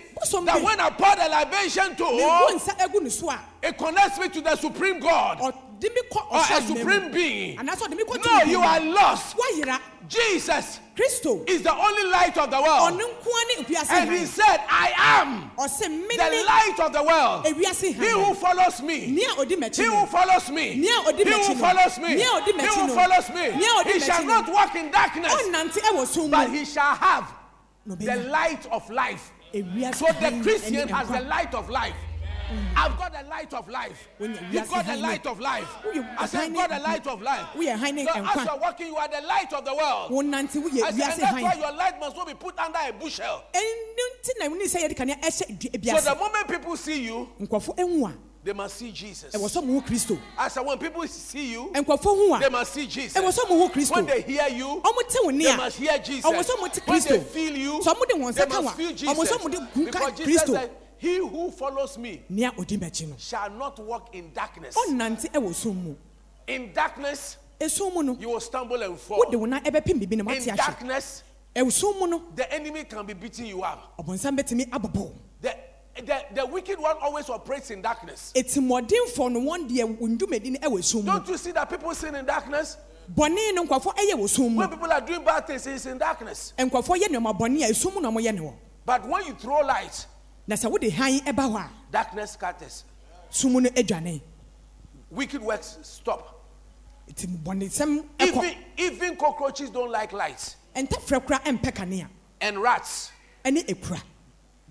that 0.47 0.63
when 0.63 0.81
I 0.81 0.91
pour 0.91 1.15
the 1.17 1.29
libation 1.29 1.97
to, 1.97 2.05
nsa 2.05 2.79
agu 2.79 3.03
ne 3.03 3.11
so 3.11 3.31
a 3.31 3.41
it 3.63 3.77
connects 3.77 4.19
me 4.19 4.29
to 4.29 4.41
the 4.41 4.57
supreme 4.57 5.01
God 5.01 5.41
or 5.41 5.53
ɔde 5.53 5.83
me 5.83 6.01
kɔ 6.11 6.59
a 6.59 6.63
supreme 6.63 7.11
being. 7.11 7.59
anaasɛ 7.59 7.89
ɔde 7.89 7.97
me 7.97 8.05
kɔ 8.05 8.25
No, 8.25 8.51
you 8.51 8.61
are 8.61 8.81
lost. 8.81 9.37
Jesus 10.09 10.81
kristo 10.97 11.47
is 11.49 11.63
the 11.63 11.73
only 11.75 12.05
light 12.11 12.37
of 12.39 12.51
the 12.51 12.57
world. 12.61 12.95
ɔno 12.95 13.05
nkoa 13.05 13.41
ne 13.49 13.65
wiase 13.65 13.91
And 13.91 14.11
he 14.11 14.17
han 14.19 14.27
said, 14.27 14.61
I 14.69 14.93
am 14.97 15.51
ɔsɛ 15.59 15.89
me 15.91 16.17
the 16.17 16.29
ne 16.31 16.45
light 16.45 16.77
of 16.81 16.93
the 16.93 17.03
world. 17.03 17.45
ewiase 17.45 17.93
He 17.93 17.93
who 17.93 18.25
han 18.25 18.35
follows 18.35 18.83
me, 18.83 19.07
ní 19.15 19.21
a 19.37 19.41
odi 19.41 19.57
m'akyi 19.57 19.77
he 19.77 19.85
who 19.85 19.91
no 19.91 20.07
follows 20.07 20.51
me, 20.51 20.77
Ní 20.83 20.89
a 20.89 21.09
odi 21.09 21.23
he 21.25 21.31
m'akyi 21.31 21.47
who 21.47 21.57
no. 21.57 21.61
follows 21.61 21.99
me, 21.99 22.17
Ní 22.17 22.23
a 22.23 22.37
odi 22.37 22.53
he 22.53 22.59
m'akyi 22.59 22.75
who 22.75 22.87
no. 22.87 22.95
follows 22.95 23.29
me, 23.29 23.43
Ní 23.61 23.65
a 23.65 23.81
odi 23.81 23.93
he 23.93 24.01
shall 24.01 24.21
m'akyi 24.23 24.27
no. 24.27 24.41
not 24.41 24.53
walk 24.53 24.75
in 24.75 24.91
darkness, 24.91 25.33
ɔnnante 25.35 25.79
ɛwɔ 25.81 26.07
sum 26.07 26.31
but 26.31 26.49
mu 26.51 26.57
he 26.57 26.65
shall 26.65 26.95
have 26.95 27.33
na 27.85 27.95
the 27.95 28.07
ɔbɛnya 28.07 28.31
light 28.31 28.67
of 28.73 28.89
life. 28.91 29.31
ewiase 29.55 29.95
So 29.97 30.07
the 30.07 30.13
han 30.15 30.43
Christian 30.43 30.89
ɛne 30.89 30.91
has 30.91 31.09
the 31.09 31.15
nkwa 31.15 31.29
light 31.29 31.55
of 31.55 31.69
life. 31.69 31.95
I've 32.77 32.97
got 32.97 33.13
the 33.13 33.29
light 33.29 33.53
of 33.55 33.69
life. 33.69 34.09
When 34.19 34.33
you- 34.35 34.39
You've 34.53 34.69
got 34.71 34.85
the 34.87 34.93
yes, 34.93 35.01
light 35.03 35.27
of 35.27 35.41
life. 35.41 35.69
Woyɛ 35.85 36.17
I 36.19 36.27
said, 36.27 36.41
hann 36.41 36.53
got 36.53 36.71
ne- 36.71 36.77
the 36.77 36.83
light 36.83 37.07
of 37.07 37.23
life. 37.23 37.47
woyɛ 37.57 37.77
hann 37.79 37.95
ne 37.95 38.05
So 38.05 38.11
as 38.11 38.17
nkwa. 38.25 38.45
you're 38.47 38.59
walking, 38.61 38.87
you 38.87 38.97
are 38.97 39.09
the 39.09 39.21
light 39.27 39.53
of 39.53 39.65
the 39.65 39.75
world. 39.75 40.11
wonante 40.13 40.63
woyɛ 40.63 40.83
I 40.83 40.91
said, 40.91 40.93
and 40.93 40.97
wiase 41.01 41.17
that's 41.17 41.33
why 41.33 41.41
han 41.51 41.59
your 41.61 41.73
light 41.73 42.01
must 42.01 42.17
not 42.17 42.27
be 42.27 42.35
put 42.35 42.59
under 42.59 42.79
a 42.89 42.93
bushel. 42.93 43.43
ɛno 43.53 44.05
nti 44.21 44.31
na 44.41 44.49
wone 44.49 44.61
sɛ 44.67 44.85
yɛde 44.89 44.97
kanea 44.97 45.21
ɛhyɛ 45.21 45.59
dua 45.59 45.71
So 45.71 45.79
ebiase 45.79 46.05
the 46.05 46.15
moment 46.15 46.49
people 46.49 46.77
see 46.77 47.03
you, 47.05 47.29
nkurɔfo 47.41 47.77
ehu 47.77 48.09
a 48.09 48.15
they 48.45 48.53
must 48.53 48.77
see 48.77 48.93
Jesus. 48.93 49.35
ɛwɔ 49.35 49.49
sɛ 49.51 49.65
mo 49.67 49.81
ho 49.81 49.81
kristo 49.87 50.17
I 50.39 50.47
said, 50.47 50.65
when 50.65 50.79
people 50.79 51.05
see 51.09 51.51
you, 51.51 51.71
nkurɔfo 51.75 52.05
hu 52.17 52.39
they 52.39 52.47
a 52.47 52.51
must 52.51 52.73
see 52.75 52.87
Jesus. 52.87 53.21
ɛwɔ 53.21 53.33
sɛ 53.33 53.49
mo 53.49 53.59
ho 53.59 53.69
kristo 53.69 53.91
When 53.97 54.07
they 54.07 54.23
hear 54.23 54.49
you, 54.49 54.81
ɔmo 54.85 55.09
te 55.09 55.19
wo 55.25 55.31
ne 55.31 55.45
they 55.45 55.51
a 55.51 55.57
must 55.57 55.79
hear 55.79 55.99
Jesus. 55.99 56.25
ɔmo 56.31 56.43
sɛ 56.45 56.61
mo 56.61 56.69
te 56.69 56.81
When 56.85 57.01
they 57.01 57.09
kristo 57.19 57.23
feel 57.27 57.57
you, 57.57 57.73
sɛ 57.81 57.95
ɔmo 57.95 58.09
de 58.09 58.15
wɔn 58.15 58.35
they 58.35 58.45
nsa 58.45 58.49
ka 58.51 58.57
wa 58.57 58.63
must 58.63 58.77
feel 58.77 58.93
ɔmo 58.93 58.97
Jesus. 58.97 59.31
sɛ 59.33 59.39
ɔmo 59.41 59.51
de 59.51 59.59
hu 59.61 59.87
ka 59.87 59.99
Because 59.99 60.13
Jesus 60.19 60.43
kristo 60.45 60.53
said, 60.53 60.71
he 60.99 61.19
who 61.19 61.51
follows 61.51 61.99
me 61.99 62.23
nea 62.29 62.51
odi 62.59 62.77
m'akyi 62.79 63.09
no 63.09 63.15
shall 63.19 63.51
not 63.51 63.79
walk 63.79 64.15
in 64.15 64.33
darkness. 64.33 64.75
ɔnnante 64.77 65.31
ɛwɔ 65.33 65.55
sum 65.55 65.77
mu 65.85 65.95
In 66.49 66.73
darkness, 66.73 67.37
esum 67.61 67.93
mu 67.95 68.03
no 68.03 68.17
you 68.21 68.29
will 68.31 68.41
stumble 68.41 68.81
and 68.83 68.99
fall. 68.99 69.19
wode 69.19 69.35
wo 69.35 69.47
nan 69.47 69.63
ɛbɛpem 69.63 69.99
bibi 70.01 70.17
na 70.17 70.23
In 70.23 70.27
wate 70.27 70.43
ahwɛ 70.47 70.57
darkness, 70.57 71.23
ɛwɔ 71.55 71.73
sum 71.73 71.99
mu 71.99 72.07
no 72.07 72.23
the 72.35 72.51
enemy 72.53 72.85
can 72.85 73.05
be 73.05 73.15
beating 73.15 73.47
you 73.47 73.63
up. 73.63 73.97
ɔbɔnsam 73.99 74.39
bɛtumi 74.39 74.69
abobɔ 74.71 74.95
wo 74.97 75.13
The, 75.43 75.55
the, 76.03 76.25
the 76.35 76.47
wicked 76.47 76.79
one 76.79 76.97
always 77.01 77.29
operates 77.31 77.71
in 77.71 77.81
darkness. 77.83 78.33
wɔn 78.35 78.89
deɛ 78.89 79.99
wɔn 79.99 80.19
dwumadi 80.19 80.51
no 80.53 80.59
ɛwɔ 80.71 80.85
sum 80.85 81.01
mu 81.05 81.13
Don't 81.13 81.29
you 81.29 81.37
see 81.37 81.53
that 81.53 81.69
people 81.69 81.95
sin 81.95 82.15
in 82.15 82.25
darkness? 82.25 82.77
bɔnne 83.15 83.55
no 83.55 83.65
nkurɔfoɔ 83.65 83.95
ɛyɛ 83.97 84.13
wɔ 84.15 84.29
sum 84.29 84.53
mu 84.53 84.59
When 84.59 84.69
people 84.69 84.91
are 84.93 85.01
doing 85.01 85.25
bad 85.25 85.47
things, 85.47 85.67
it's 85.67 85.87
in 85.87 85.99
darkness. 85.99 86.53
nkurɔfoɔ 86.59 86.97
yɛ 87.01 87.09
nneɛma 87.09 87.39
bɔnne 87.39 87.65
a 87.69 87.71
esum 87.73 88.01
na 88.03 88.11
wɔyɛ 88.11 88.35
ne 88.35 88.41
wɔ 88.41 88.55
But 88.85 89.09
when 89.09 89.27
you 89.27 89.35
throw 89.35 89.61
light, 89.63 90.07
na 90.47 90.55
sɛ 90.57 90.71
wode 90.71 90.91
hann 90.93 91.21
ɛba 91.21 91.51
hɔ 91.51 91.57
a 91.65 91.71
darkness 91.91 92.33
scatters. 92.33 92.85
sum 93.31 93.53
no 93.55 93.69
adwane 93.71 94.21
wicked 95.11 95.41
works 95.43 95.79
stop. 95.83 96.45
nti 97.11 97.27
bɔnesɛm 97.43 98.05
ɛkɔ 98.19 98.29
Even, 98.45 98.55
even 98.77 99.17
cockroaches 99.17 99.71
don't 99.71 99.91
like 99.91 100.13
light. 100.13 100.57
ntafrɛ 100.75 101.27
kora 101.27 101.41
ɛmpɛ 101.41 101.73
kanea 101.75 102.09
And 102.41 102.61
rats, 102.63 103.11
ɛne 103.45 103.65
ekura 103.67 104.03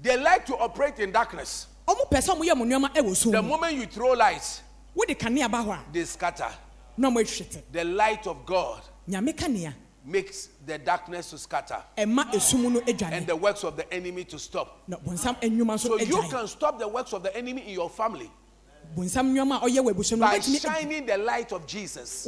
they 0.01 0.17
like 0.17 0.45
to 0.45 0.55
operate 0.57 0.99
in 0.99 1.11
darkness. 1.11 1.67
ɔmo 1.87 2.09
pɛ 2.09 2.17
sɛ 2.21 2.35
ɔmo 2.37 2.43
yɛ 2.45 2.57
mo 2.57 2.65
nneɛma 2.65 2.93
ɛwɔ 2.93 3.15
sum 3.15 3.31
The 3.31 3.41
mu 3.41 3.49
moment 3.49 3.75
you 3.75 3.85
throw 3.85 4.13
light, 4.13 4.61
wode 4.93 5.09
kanea 5.17 5.49
ba 5.51 5.57
hɔ 5.57 5.73
a 5.79 5.83
they 5.91 6.05
scatter. 6.05 6.49
na 6.97 7.09
ɔmo 7.09 7.21
ahwete 7.21 7.61
The 7.71 7.83
light 7.83 8.27
of 8.27 8.45
God 8.45 8.81
nyame 9.09 9.33
kanea 9.35 9.73
makes 10.05 10.49
the 10.65 10.77
darkness 10.77 11.31
to 11.31 11.37
scatter. 11.37 11.81
Ɛma 11.97 12.31
esum 12.31 12.71
no 12.71 12.81
and 13.11 13.27
the 13.27 13.35
works 13.35 13.63
of 13.63 13.75
the 13.75 13.91
enemy 13.93 14.23
to 14.25 14.39
stop. 14.39 14.83
na 14.87 14.97
bonsam 14.97 15.35
nnwuma 15.41 15.79
So 15.79 15.97
you 15.99 16.21
can 16.29 16.47
stop 16.47 16.79
the 16.79 16.87
works 16.87 17.13
of 17.13 17.23
the 17.23 17.35
enemy 17.35 17.63
in 17.67 17.73
your 17.73 17.89
family. 17.89 18.31
Bonsam 18.95 19.33
nnwuma 19.33 19.57
a 19.63 19.65
ɔyɛ 19.67 19.79
wɔ 19.83 19.93
abusua 19.93 20.17
no 20.17 20.25
by 20.27 20.39
shining 20.39 21.05
the 21.05 21.17
light 21.17 21.51
of 21.51 21.65
Jesus. 21.65 22.27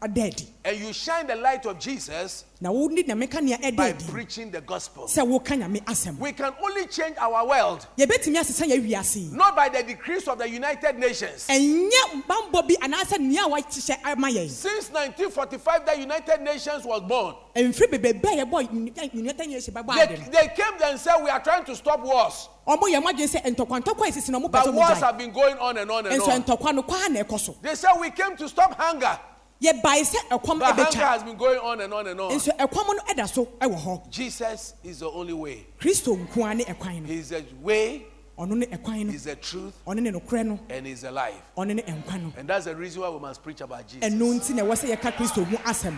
Wobɛma 0.00 0.06
nyame 0.06 0.06
kanea 0.06 0.06
no 0.06 0.06
ada 0.06 0.22
adi 0.22 0.46
And 0.62 0.78
you 0.78 0.92
shine 0.92 1.26
the 1.26 1.36
light 1.36 1.64
of 1.66 1.78
Jesus 1.78 2.44
na 2.60 2.70
wode 2.70 3.06
nyame 3.06 3.28
kanea 3.28 3.58
ɛda 3.60 3.76
by 3.76 3.88
adi 3.90 4.04
preaching 4.06 4.50
the 4.50 4.60
gospel. 4.60 5.04
sɛ 5.04 5.26
woka 5.26 5.56
nyame 5.58 5.82
asɛm 5.84 6.18
We 6.18 6.32
can 6.32 6.52
only 6.62 6.86
change 6.86 7.16
our 7.18 7.46
world 7.46 7.86
yɛbɛtumi 7.96 8.36
asesa 8.38 8.66
yɛ 8.66 8.86
wiase 8.86 9.16
yi 9.30 9.36
not 9.36 9.56
by 9.56 9.68
the 9.68 9.82
decrees 9.82 10.28
of 10.28 10.38
the 10.38 10.48
United 10.48 10.98
Nations. 10.98 11.46
ɛnyɛ 11.48 12.24
bambɔ 12.26 12.68
bi 12.68 12.74
anaasɛ 12.86 13.18
nea 13.18 13.42
a 13.44 13.48
wɔahyehyɛ 13.48 13.98
ama 14.04 14.28
yɛn 14.28 14.48
Since 14.50 14.90
1945, 14.90 15.86
the 15.86 15.98
United 16.00 16.40
Nations 16.42 16.84
was 16.84 17.00
born. 17.02 17.34
mfiri 17.56 17.98
bebrebe 17.98 18.24
a 18.24 18.44
yɛbɔ 18.44 19.14
united 19.14 19.48
nations 19.48 19.68
bɛbɔ 19.74 19.94
They, 19.94 20.02
ade 20.02 20.20
no 20.20 20.30
they 20.40 20.48
came 20.48 20.78
there 20.78 20.90
and 20.90 21.00
said, 21.00 21.16
We 21.22 21.30
are 21.30 21.40
trying 21.40 21.64
to 21.64 21.76
stop 21.76 22.00
wars. 22.00 22.48
ɔmo 22.66 22.82
yɛ 22.82 23.02
mo 23.02 23.10
adwene 23.10 23.28
sɛ 23.40 23.54
ntɔkwantɔkwa 23.56 24.08
a 24.08 24.12
ɛsisi 24.12 24.28
na 24.30 24.38
ɔmo 24.38 24.46
pɛ 24.48 24.52
But 24.52 24.66
sɛ 24.66 24.70
ɔmo 24.70 24.74
wars 24.74 24.90
gyae 24.98 25.00
have 25.06 25.18
been 25.18 25.30
going 25.32 25.56
on 25.58 25.78
and 25.78 25.90
on 25.90 26.06
and 26.06 26.20
nso 26.20 26.28
on. 26.28 26.42
ntɔkwa 26.42 26.74
no 26.74 26.82
kwaa 26.82 27.08
na 27.10 27.20
ɛkɔ 27.22 27.40
so 27.40 27.56
They 27.62 27.74
said, 27.74 27.92
We 27.98 28.10
came 28.10 28.36
to 28.36 28.48
stop 28.48 28.74
hunger. 28.78 29.18
Yɛbae 29.62 30.02
sɛ 30.04 30.16
ɛkɔm 30.30 30.58
But 30.58 30.74
hunger 30.74 30.82
ɛbɛtwa 30.84 31.08
has 31.08 31.22
been 31.22 31.36
going 31.36 31.58
on 31.58 31.80
and 31.80 31.92
on 31.94 32.06
and 32.06 32.20
on. 32.20 32.30
nso 32.32 32.56
ɛkɔm 32.56 32.86
no 32.96 33.02
ɛda 33.08 33.28
so 33.28 33.44
ɛwɔ 33.60 33.78
hɔ 33.84 34.10
Jesus 34.10 34.74
is 34.82 35.00
the 35.00 35.10
only 35.10 35.32
way. 35.32 35.66
kristo 35.80 36.16
nkoa 36.26 36.56
ne 36.56 36.64
ɛkwan 36.64 37.02
no 37.02 37.06
He 37.08 37.18
is 37.18 37.28
the 37.30 37.44
way, 37.60 38.06
ɔno 38.38 38.56
ne 38.56 38.66
ɛkwan 38.66 39.04
no 39.04 39.10
He 39.10 39.16
is 39.16 39.24
the 39.24 39.36
truth, 39.36 39.74
ɔno 39.86 40.00
ne 40.00 40.10
nokorɛ 40.10 40.44
no 40.46 40.58
and 40.70 40.86
He 40.86 40.92
is 40.92 41.02
the 41.02 41.10
life. 41.12 41.34
ɔno 41.56 41.74
ne 41.76 41.82
ɛnkwa 41.82 42.22
no 42.22 42.32
And 42.38 42.48
that's 42.48 42.64
the 42.66 42.74
reason 42.76 43.02
why 43.02 43.08
we 43.10 43.18
must 43.18 43.42
preach 43.42 43.60
about 43.60 43.86
Jesus. 43.86 44.08
ɛno 44.12 44.34
nti 44.40 44.54
na 44.54 44.62
ɛwɔ 44.62 44.72
sɛ 44.72 44.96
yɛka 44.96 45.12
kristo 45.16 45.44
ho 45.44 45.56
asɛm 45.58 45.96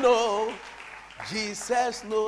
No, 0.00 0.52
Jesus, 1.28 2.04
no 2.04 2.26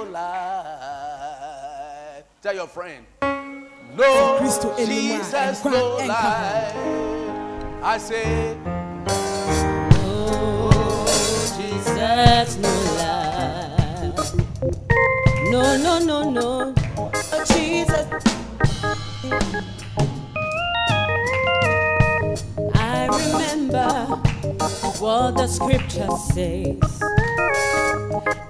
lie. 1.02 2.22
Tell 2.42 2.54
your 2.56 2.66
friend. 2.66 3.06
No, 3.22 4.38
Kristo 4.40 4.72
anim 4.78 4.88
a 4.88 5.18
Jesus, 5.18 5.64
no 5.64 5.96
lie. 5.96 6.72
I 7.84 7.98
say, 7.98 8.56
Jesus, 12.02 12.56
no 12.58 12.68
lie. 12.98 14.12
No, 15.52 15.76
no, 15.76 16.00
no, 16.00 16.30
no. 16.30 16.74
Oh, 16.98 17.10
Jesus. 17.46 18.06
I 22.74 23.06
remember 23.06 23.88
what 24.98 25.36
the 25.36 25.46
scripture 25.46 26.08
says 26.32 27.00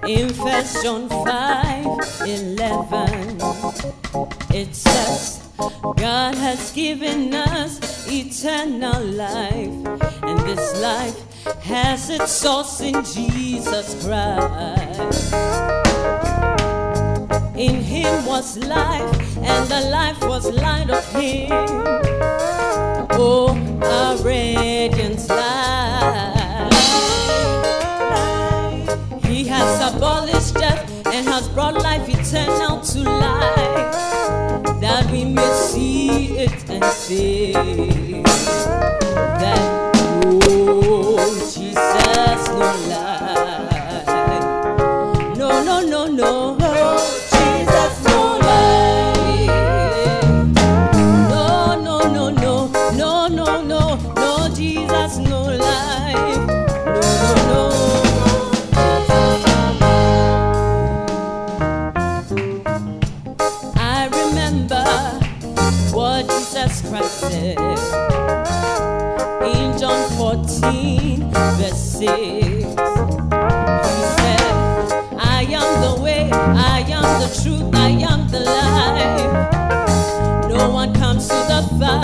in 0.07 0.29
First 0.33 0.83
John 0.83 1.07
5 1.09 1.85
11. 2.25 3.37
It 4.49 4.73
says, 4.75 5.42
God 5.57 6.35
has 6.35 6.71
given 6.71 7.33
us 7.33 8.07
eternal 8.09 9.03
life, 9.03 10.01
and 10.23 10.39
this 10.39 10.81
life 10.81 11.15
has 11.61 12.09
its 12.09 12.31
source 12.31 12.81
in 12.81 13.03
Jesus 13.03 14.03
Christ. 14.03 15.33
In 17.55 17.75
him 17.81 18.25
was 18.25 18.57
life, 18.57 19.37
and 19.37 19.69
the 19.69 19.81
life 19.91 20.21
was 20.23 20.49
light 20.51 20.89
of 20.89 21.05
him. 21.13 21.51
Oh, 23.11 23.55
a 23.83 24.17
radiant 24.23 25.29
light. 25.29 26.69
He 29.23 29.45
has 29.45 29.93
abolished 29.93 30.55
death 30.55 30.89
and 31.05 31.27
has 31.27 31.47
brought 31.49 31.75
life 31.75 32.09
eternal 32.09 32.81
to 32.81 32.99
life, 33.03 33.52
we 35.13 35.23
may 35.25 35.53
see 35.53 36.39
it 36.39 36.69
and 36.71 36.83
say 36.85 37.51
that, 39.41 39.91
oh, 40.49 41.51
Jesus, 41.53 42.47
no 42.49 42.89
lie. 42.89 43.12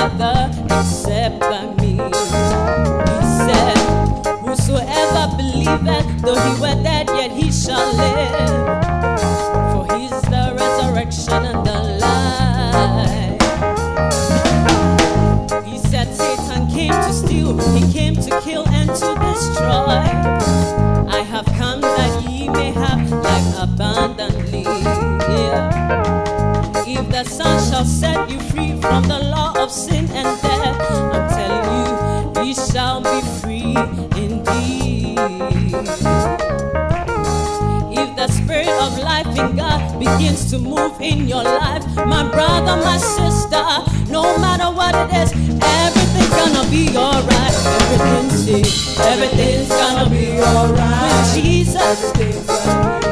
The 0.08 0.50
except 0.66 1.40
by 1.40 1.66
me. 1.82 1.94
He 1.94 3.24
said, 3.44 3.78
Whosoever 4.46 5.36
believeth, 5.36 6.22
though 6.22 6.40
he 6.40 6.62
were 6.62 6.82
dead, 6.84 7.08
yet 7.10 7.32
he 7.32 7.52
shall 7.52 7.94
live. 7.96 8.84
For 9.72 9.84
he 9.96 10.06
is 10.06 10.22
the 10.22 10.54
resurrection 10.58 11.46
and 11.46 11.66
the 11.66 11.80
life. 12.00 13.40
He 15.66 15.78
said 15.78 16.14
Satan 16.16 16.68
came 16.70 16.94
to 16.94 17.14
steal, 17.14 17.58
he 17.74 17.92
came 17.92 18.16
to 18.16 18.42
kill 18.42 18.66
and 18.70 18.90
to 18.90 19.16
destroy. 19.20 20.06
I 21.10 21.24
have 21.28 21.46
come 21.58 21.82
that 21.82 22.24
ye 22.30 22.48
may 22.50 22.72
have 22.72 23.12
life 23.12 23.56
abundantly. 23.60 24.64
Yeah. 24.64 25.70
If 26.88 27.10
the 27.10 27.24
Son 27.24 27.60
shall 27.70 27.86
set 27.86 28.30
you 28.30 28.40
free 28.40 28.80
from 28.82 29.04
the 29.04 29.20
law 29.20 29.54
of 29.70 29.76
sin 29.76 30.10
and 30.14 30.42
death, 30.42 30.82
I'm 31.14 31.30
telling 31.38 31.66
you, 31.78 32.44
ye 32.44 32.54
shall 32.56 33.02
be 33.02 33.22
free 33.40 33.76
indeed. 34.18 35.20
If 38.02 38.16
the 38.16 38.28
spirit 38.30 38.70
of 38.70 38.98
life 38.98 39.28
in 39.38 39.56
God 39.56 40.00
begins 40.00 40.50
to 40.52 40.58
move 40.58 41.00
in 41.00 41.28
your 41.28 41.44
life, 41.44 41.86
my 41.98 42.28
brother, 42.32 42.82
my 42.82 42.98
sister, 42.98 43.64
no 44.12 44.24
matter 44.40 44.72
what 44.76 44.96
it 44.96 45.14
is, 45.22 45.32
everything's 45.62 46.30
gonna 46.30 46.68
be 46.72 46.98
alright. 46.98 47.56
Everything's 47.78 48.46
safe, 48.46 49.00
everything's 49.00 49.70
gonna 49.70 50.10
be 50.10 50.42
alright. 50.42 51.04
With 51.04 51.44
Jesus, 51.44 53.09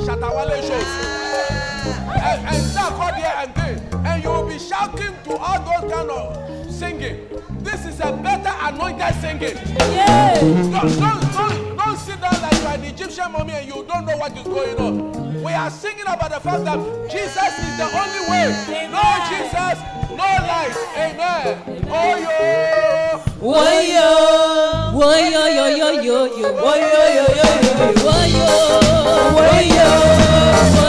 for 0.00 0.06
Shatawale 0.06 0.60
shows. 0.62 0.86
And, 2.14 2.46
and 2.46 2.62
start 2.64 2.94
come 2.94 3.14
here 3.14 3.32
and 3.36 3.54
there. 3.54 4.02
And 4.06 4.22
you 4.22 4.30
will 4.30 4.48
be 4.48 4.58
shouting 4.58 5.14
to 5.24 5.36
all 5.36 5.58
those 5.58 5.92
kind 5.92 6.10
of 6.10 6.72
singing. 6.72 7.26
This 7.60 7.86
is 7.86 8.00
a 8.00 8.12
better 8.12 8.52
anointed 8.62 9.14
singing. 9.20 9.56
Yeah. 9.92 10.40
Don't, 10.40 10.72
don't, 10.72 11.32
don't, 11.32 11.76
don't 11.76 11.98
sit 11.98 12.20
down 12.20 12.40
like 12.42 12.52
you 12.52 12.66
are 12.66 12.74
an 12.74 12.84
Egyptian 12.84 13.32
mommy 13.32 13.52
and 13.52 13.66
you 13.66 13.84
don't 13.88 14.06
know 14.06 14.16
what 14.16 14.36
is 14.36 14.44
going 14.44 14.78
on. 14.78 15.29
We 15.42 15.52
are 15.52 15.70
singing 15.70 16.02
about 16.02 16.30
the 16.30 16.40
fact 16.40 16.64
that 16.64 16.78
Jesus 17.10 17.58
is 17.58 17.76
the 17.78 17.88
only 17.96 18.20
way. 18.30 18.52
No 18.92 19.00
Jesus, 19.28 19.78
no 20.10 20.28
life. 20.44 20.76
Amen. 20.96 21.56
Oh, 21.90 22.14
yo. 22.16 22.30
Woyo, 23.40 24.10
woyo, 24.92 25.42
yo, 25.56 25.66
yo, 25.68 25.88
yo, 26.02 26.18
yo, 26.26 26.48
woyo, 26.52 27.04
yo, 27.16 27.24
yo, 27.24 27.24
yo, 27.40 27.44
woyo, 28.04 28.46
woyo, 28.84 29.34
woyo, 29.34 29.80
yo, 30.74 30.79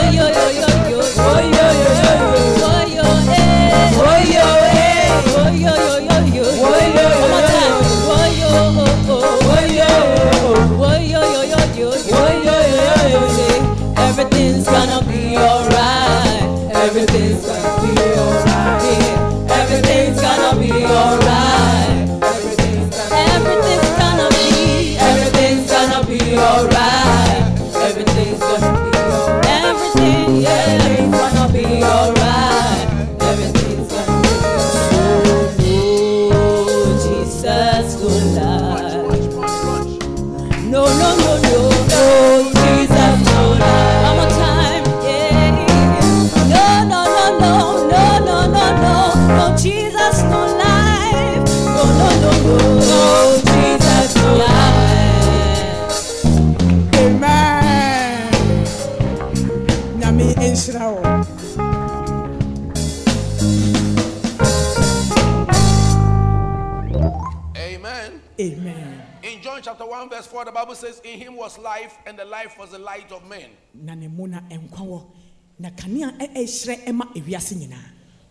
Bible 70.72 70.88
says, 70.88 71.00
In 71.04 71.18
him 71.18 71.36
was 71.36 71.58
life, 71.58 71.98
and 72.06 72.18
the 72.18 72.24
life 72.24 72.58
was 72.58 72.70
the 72.70 72.78
light 72.78 73.12
of 73.12 73.28
men. 73.28 73.50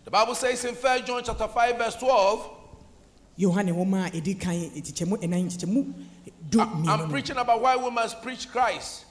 The 0.04 0.10
Bible 0.10 0.34
says 0.34 0.64
in 0.64 0.74
1 0.74 1.06
John 1.06 1.22
chapter 1.24 1.46
5, 1.46 1.78
verse 1.78 1.94
12. 1.96 2.50
I'm 6.54 7.08
preaching 7.08 7.36
about 7.36 7.62
why 7.62 7.76
we 7.76 7.90
must 7.90 8.20
preach 8.22 8.48
Christ. 8.50 9.06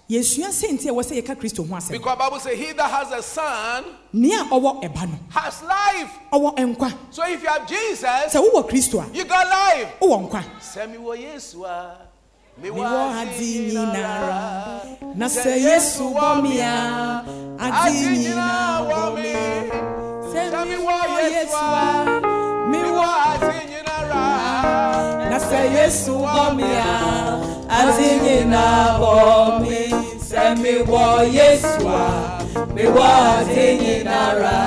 Because 1.89 2.17
Bible 2.17 2.39
says, 2.39 2.57
He 2.57 2.73
that 2.73 2.91
has 2.91 3.11
a 3.11 3.23
son 3.23 3.85
has 5.29 5.63
life. 5.63 6.11
So 7.11 7.23
if 7.25 7.41
you 7.41 7.47
have 7.49 7.65
Jesus, 7.67 8.33
you 9.13 9.23
got 9.23 9.47
life. 9.47 9.87
Send 10.59 10.91
me 10.91 10.97
miwọ 12.61 12.85
adi 13.21 13.49
nyinara 13.73 14.39
na 15.19 15.25
sɛ 15.37 15.53
yesu 15.65 16.03
wɔ 16.15 16.27
mia 16.43 16.73
adi 17.65 17.99
nyinaa 18.21 18.75
wa 18.89 19.01
mi 19.15 19.33
sɛ 20.31 20.41
miwɔ 20.69 20.95
yesu 21.33 21.65
a 21.85 21.87
miwɔ 22.71 23.05
adi 23.29 23.57
nyinara 23.71 24.25
na 25.29 25.37
sɛ 25.47 25.59
yesu 25.75 26.13
wɔ 26.25 26.55
mia. 26.57 26.89
Adi 27.77 28.09
nyinaa 28.23 28.99
wɔ 29.01 29.15
mi 29.61 29.79
sɛ 30.29 30.43
miwɔ 30.61 31.03
yesu 31.37 31.87
a 32.01 32.05
miwɔ 32.75 33.05
adi 33.33 33.65
nyinara 33.81 34.57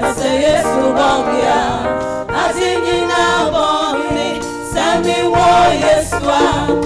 na 0.00 0.08
sɛ 0.18 0.30
yesu 0.44 0.82
wɔ 0.98 1.08
mia 1.28 1.60
adi 2.42 2.68
nyinaa 2.84 3.38
wɔ 3.54 3.66
mi 4.14 4.28
sɛ 4.72 4.86
yesu 5.84 6.28
a. 6.40 6.85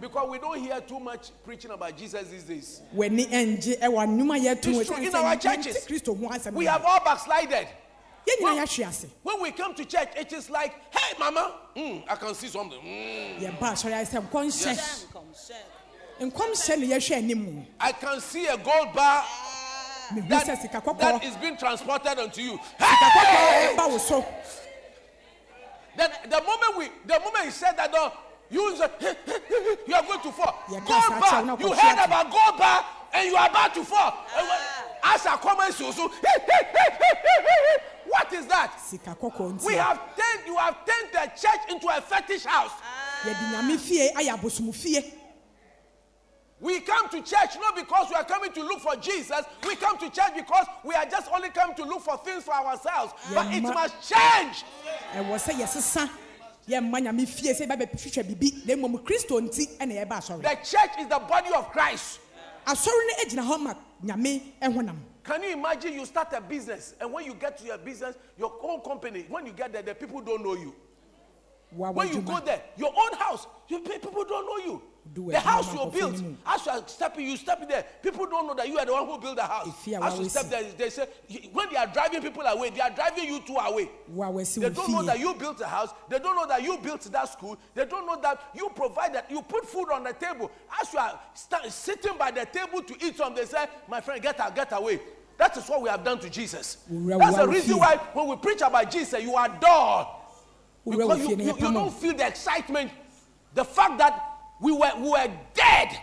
Because 0.00 0.30
we 0.30 0.38
don't 0.38 0.58
hear 0.58 0.80
too 0.80 0.98
much 0.98 1.30
preaching 1.44 1.70
about 1.70 1.96
Jesus 1.96 2.28
these 2.28 2.44
days. 2.44 2.80
yɛto 2.94 4.80
It's 4.80 4.88
true, 4.88 4.96
in 4.96 5.14
our 5.14 5.36
churches, 5.36 5.86
We 6.52 6.64
have 6.64 6.84
all 6.84 7.00
backslided. 7.04 7.68
ase 8.28 9.06
When 9.22 9.42
we 9.42 9.52
come 9.52 9.74
to 9.74 9.84
church, 9.84 10.08
it 10.16 10.32
is 10.32 10.48
like, 10.50 10.72
hey, 10.90 11.16
mama, 11.18 11.52
mm, 11.76 12.04
I 12.08 12.16
can 12.16 12.34
see 12.34 12.48
something. 12.48 12.78
Mm, 12.80 13.40
yes. 13.40 15.06
I 17.80 17.92
can 17.92 18.20
see 18.20 18.46
a 18.46 18.56
gold 18.56 18.92
bar 18.94 19.24
that, 20.28 20.46
that 20.98 21.24
is 21.24 21.36
being 21.36 21.56
transported 21.56 22.18
onto 22.18 22.42
you. 22.42 22.58
Hey! 22.78 23.74
so 23.98 24.24
Then 25.96 26.10
the 26.24 26.42
moment 26.42 26.76
we, 26.76 26.88
the 27.06 27.20
moment 27.20 27.44
he 27.44 27.50
said 27.50 27.72
that, 27.76 27.92
though, 27.92 28.12
you 28.50 28.76
say, 28.76 28.88
you 29.86 29.94
are 29.94 30.02
going 30.02 30.20
to 30.20 30.32
fall. 30.32 30.62
Yeah, 30.70 30.80
bar. 30.86 31.44
not 31.44 31.60
You 31.60 31.72
heard 31.72 32.04
about 32.04 32.30
gold 32.30 32.58
bar, 32.58 32.84
and 33.14 33.28
you 33.28 33.36
are 33.36 33.48
about 33.48 33.74
to 33.74 33.84
fall. 33.84 34.12
When- 34.34 34.46
As 35.02 35.24
a 35.26 35.30
comment, 35.38 35.72
so, 35.74 35.90
so, 35.92 36.08
what 38.06 38.32
is 38.32 38.46
that? 38.46 38.72
We 39.64 39.74
have 39.74 39.98
turned, 40.16 40.46
you 40.46 40.56
have 40.56 40.76
turned 40.84 41.10
the 41.12 41.30
church 41.40 41.60
into 41.70 41.86
a 41.88 42.00
fetish 42.00 42.44
house. 42.44 42.72
nyame 43.24 43.78
fie 43.78 44.10
abosom 44.28 44.74
fie 44.74 45.14
We 46.60 46.80
come 46.80 47.08
to 47.08 47.22
church 47.22 47.56
not 47.58 47.74
because 47.74 48.08
we 48.10 48.14
are 48.16 48.24
coming 48.24 48.52
to 48.52 48.62
look 48.62 48.80
for 48.80 48.94
Jesus. 48.96 49.40
We 49.66 49.76
come 49.76 49.96
to 49.98 50.10
church 50.10 50.32
because 50.36 50.66
we 50.84 50.94
are 50.94 51.06
just 51.06 51.30
only 51.32 51.48
come 51.48 51.74
to 51.74 51.84
look 51.84 52.02
for 52.02 52.18
things 52.18 52.44
for 52.44 52.52
ourselves. 52.54 53.14
But 53.32 53.46
it 53.54 53.62
ma- 53.62 53.72
must 53.72 53.94
change. 54.02 54.64
yɛsesa 55.14 56.10
yɛmma 56.70 57.00
nyame 57.00 57.26
fie 57.26 57.52
sɛ 57.52 57.66
yɛbɛbɛhwehwɛ 57.66 58.22
biribi 58.24 58.66
na 58.66 58.74
mmom 58.76 58.98
kristo 59.04 59.40
nti 59.40 59.78
ɛna 59.78 59.94
yɛba 60.04 60.18
asɔre 60.18 60.42
The 60.42 60.56
church 60.64 60.90
is 61.00 61.06
the 61.08 61.18
body 61.18 61.52
of 61.54 61.70
Christ. 61.72 62.20
asɔre 62.66 63.02
no 63.08 63.24
gyina 63.28 63.42
hɔ 63.48 63.60
ma 63.60 63.74
nyame 64.04 64.52
honam 64.62 64.96
Can 65.22 65.42
you 65.42 65.52
imagine 65.52 65.92
you 65.94 66.06
start 66.06 66.32
a 66.32 66.40
business 66.40 66.94
and 67.00 67.12
when 67.12 67.24
you 67.26 67.34
get 67.34 67.58
to 67.58 67.64
your 67.64 67.78
business, 67.78 68.16
your 68.38 68.52
own 68.62 68.80
company, 68.80 69.26
when 69.28 69.46
you 69.46 69.52
get 69.52 69.72
there, 69.72 69.82
the 69.82 69.94
people 69.94 70.20
don't 70.22 70.42
know 70.42 70.54
you. 70.54 70.74
Wa 71.72 71.90
When 71.90 72.08
you 72.08 72.20
go 72.22 72.40
there, 72.40 72.62
your 72.76 72.88
own 72.96 73.18
house, 73.18 73.46
you 73.68 73.80
people 73.80 74.24
don't 74.24 74.46
know 74.46 74.72
you. 74.72 74.82
Do 75.12 75.28
The 75.30 75.40
house 75.40 75.72
you 75.74 75.90
built, 75.90 76.22
as 76.46 76.66
you 76.66 76.72
are 76.72 76.86
stepping, 76.86 77.26
you 77.26 77.36
step 77.36 77.60
in 77.62 77.68
there. 77.68 77.84
People 78.00 78.26
don't 78.26 78.46
know 78.46 78.54
that 78.54 78.68
you 78.68 78.78
are 78.78 78.86
the 78.86 78.92
one 78.92 79.06
who 79.06 79.18
built 79.18 79.34
the 79.36 79.42
house. 79.42 79.66
If 79.66 79.88
As 80.04 80.18
you 80.20 80.28
step 80.28 80.50
there, 80.50 80.62
they 80.78 80.88
say 80.90 81.08
when 81.52 81.68
they 81.68 81.76
are 81.76 81.86
driving 81.88 82.22
people 82.22 82.42
away, 82.42 82.70
they 82.70 82.80
are 82.80 82.90
driving 82.90 83.24
you 83.24 83.40
two 83.40 83.56
away. 83.56 83.90
They 84.60 84.68
don't 84.76 84.92
know 84.92 85.02
that 85.06 85.18
you 85.18 85.34
built 85.34 85.58
the 85.58 85.66
house. 85.66 85.90
They 86.08 86.18
don't 86.20 86.36
know 86.36 86.46
that 86.46 86.62
you 86.62 86.78
built 86.78 87.02
that 87.02 87.28
school. 87.28 87.58
They 87.74 87.86
don't 87.86 88.06
know 88.06 88.20
that 88.20 88.40
you 88.54 88.70
provided, 88.74 89.24
you 89.30 89.42
put 89.42 89.66
food 89.66 89.90
on 89.92 90.04
the 90.04 90.12
table. 90.12 90.48
As 90.80 90.92
you 90.92 91.00
are 91.00 91.18
sta- 91.34 91.68
sitting 91.70 92.16
by 92.16 92.30
the 92.30 92.44
table 92.46 92.80
to 92.82 92.94
eat 93.04 93.16
some, 93.16 93.34
they 93.34 93.46
say, 93.46 93.66
My 93.88 94.00
friend, 94.00 94.22
get 94.22 94.38
out, 94.38 94.54
get 94.54 94.68
away. 94.72 95.00
That 95.38 95.56
is 95.56 95.66
what 95.68 95.82
we 95.82 95.88
have 95.88 96.04
done 96.04 96.20
to 96.20 96.30
Jesus. 96.30 96.76
That's 97.18 97.36
the 97.36 97.48
reason 97.48 97.78
why 97.78 97.96
when 98.12 98.28
we 98.28 98.36
preach 98.36 98.60
about 98.60 98.90
Jesus, 98.92 99.20
you 99.22 99.36
adore. 99.36 100.06
Because 100.88 101.18
you, 101.18 101.36
you, 101.36 101.46
you 101.58 101.72
don't 101.72 101.92
feel 101.92 102.14
the 102.14 102.26
excitement, 102.28 102.90
the 103.54 103.64
fact 103.64 103.98
that 103.98 104.29
we 104.60 104.72
were, 104.72 104.90
we 104.98 105.10
were 105.10 105.30
dead 105.54 105.98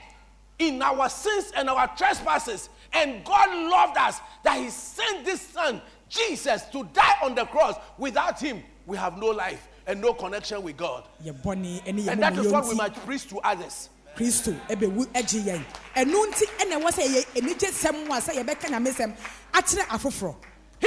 in 0.60 0.82
our 0.82 1.10
sins 1.10 1.52
and 1.56 1.70
our 1.70 1.88
trespasses, 1.96 2.70
and 2.94 3.24
God 3.24 3.50
loved 3.70 3.98
us 3.98 4.20
that 4.44 4.58
He 4.58 4.70
sent 4.70 5.24
this 5.26 5.42
Son, 5.42 5.82
Jesus, 6.10 6.64
to 6.72 6.84
die 6.94 7.16
on 7.24 7.36
the 7.36 7.46
cross. 7.46 7.76
Without 7.98 8.40
Him, 8.40 8.64
we 8.86 8.98
have 8.98 9.18
no 9.18 9.28
life 9.28 9.68
and 9.86 10.02
no 10.02 10.14
connection 10.14 10.64
with 10.64 10.78
God. 10.78 11.04
And 11.26 12.22
that 12.22 12.38
is 12.38 12.52
what 12.52 12.68
we 12.68 12.76
must 12.76 12.96
preach 13.06 13.28
to 13.30 13.40
others. 13.40 13.90
kristo 14.18 14.52
ɛbɛwu 14.68 15.06
agye 15.14 15.42
yɛn 15.46 15.62
ɛno 15.96 16.18
nti 16.26 16.46
ɛna 16.58 16.82
ɛwɔ 16.82 16.90
sɛ 16.90 17.04
yɛ 17.06 17.22
anigye 17.38 17.70
sɛm 17.70 18.08
mu 18.08 18.14
a 18.14 18.18
sɛ 18.18 18.34
yɛbɛka 18.42 18.68
nyame 18.74 18.90
sɛm 18.92 19.16
akyerɛ 19.54 19.86
afoforɔ 19.94 20.36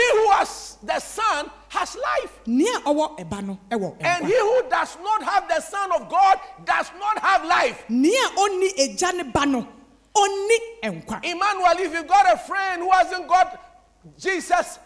He 0.00 0.10
who 0.18 0.30
has 0.30 0.78
the 0.82 0.98
Son 0.98 1.50
has 1.68 1.94
life. 1.96 2.40
nea 2.46 2.80
no 2.84 3.60
And 4.00 4.26
he 4.26 4.38
who 4.38 4.62
does 4.70 4.96
not 5.02 5.22
have 5.22 5.46
the 5.48 5.60
Son 5.60 5.92
of 5.92 6.08
God 6.08 6.38
does 6.64 6.90
not 6.98 7.18
have 7.18 7.44
life. 7.44 7.84
nea 7.88 9.12
ne 9.12 9.22
ba 9.24 9.44
no 9.46 9.66
Emmanuel, 11.22 11.78
if 11.78 11.92
you've 11.92 12.08
got 12.08 12.34
a 12.34 12.36
friend 12.38 12.82
who 12.82 12.90
hasn't 12.90 13.28
got 13.28 13.60
Jesus, 14.18 14.78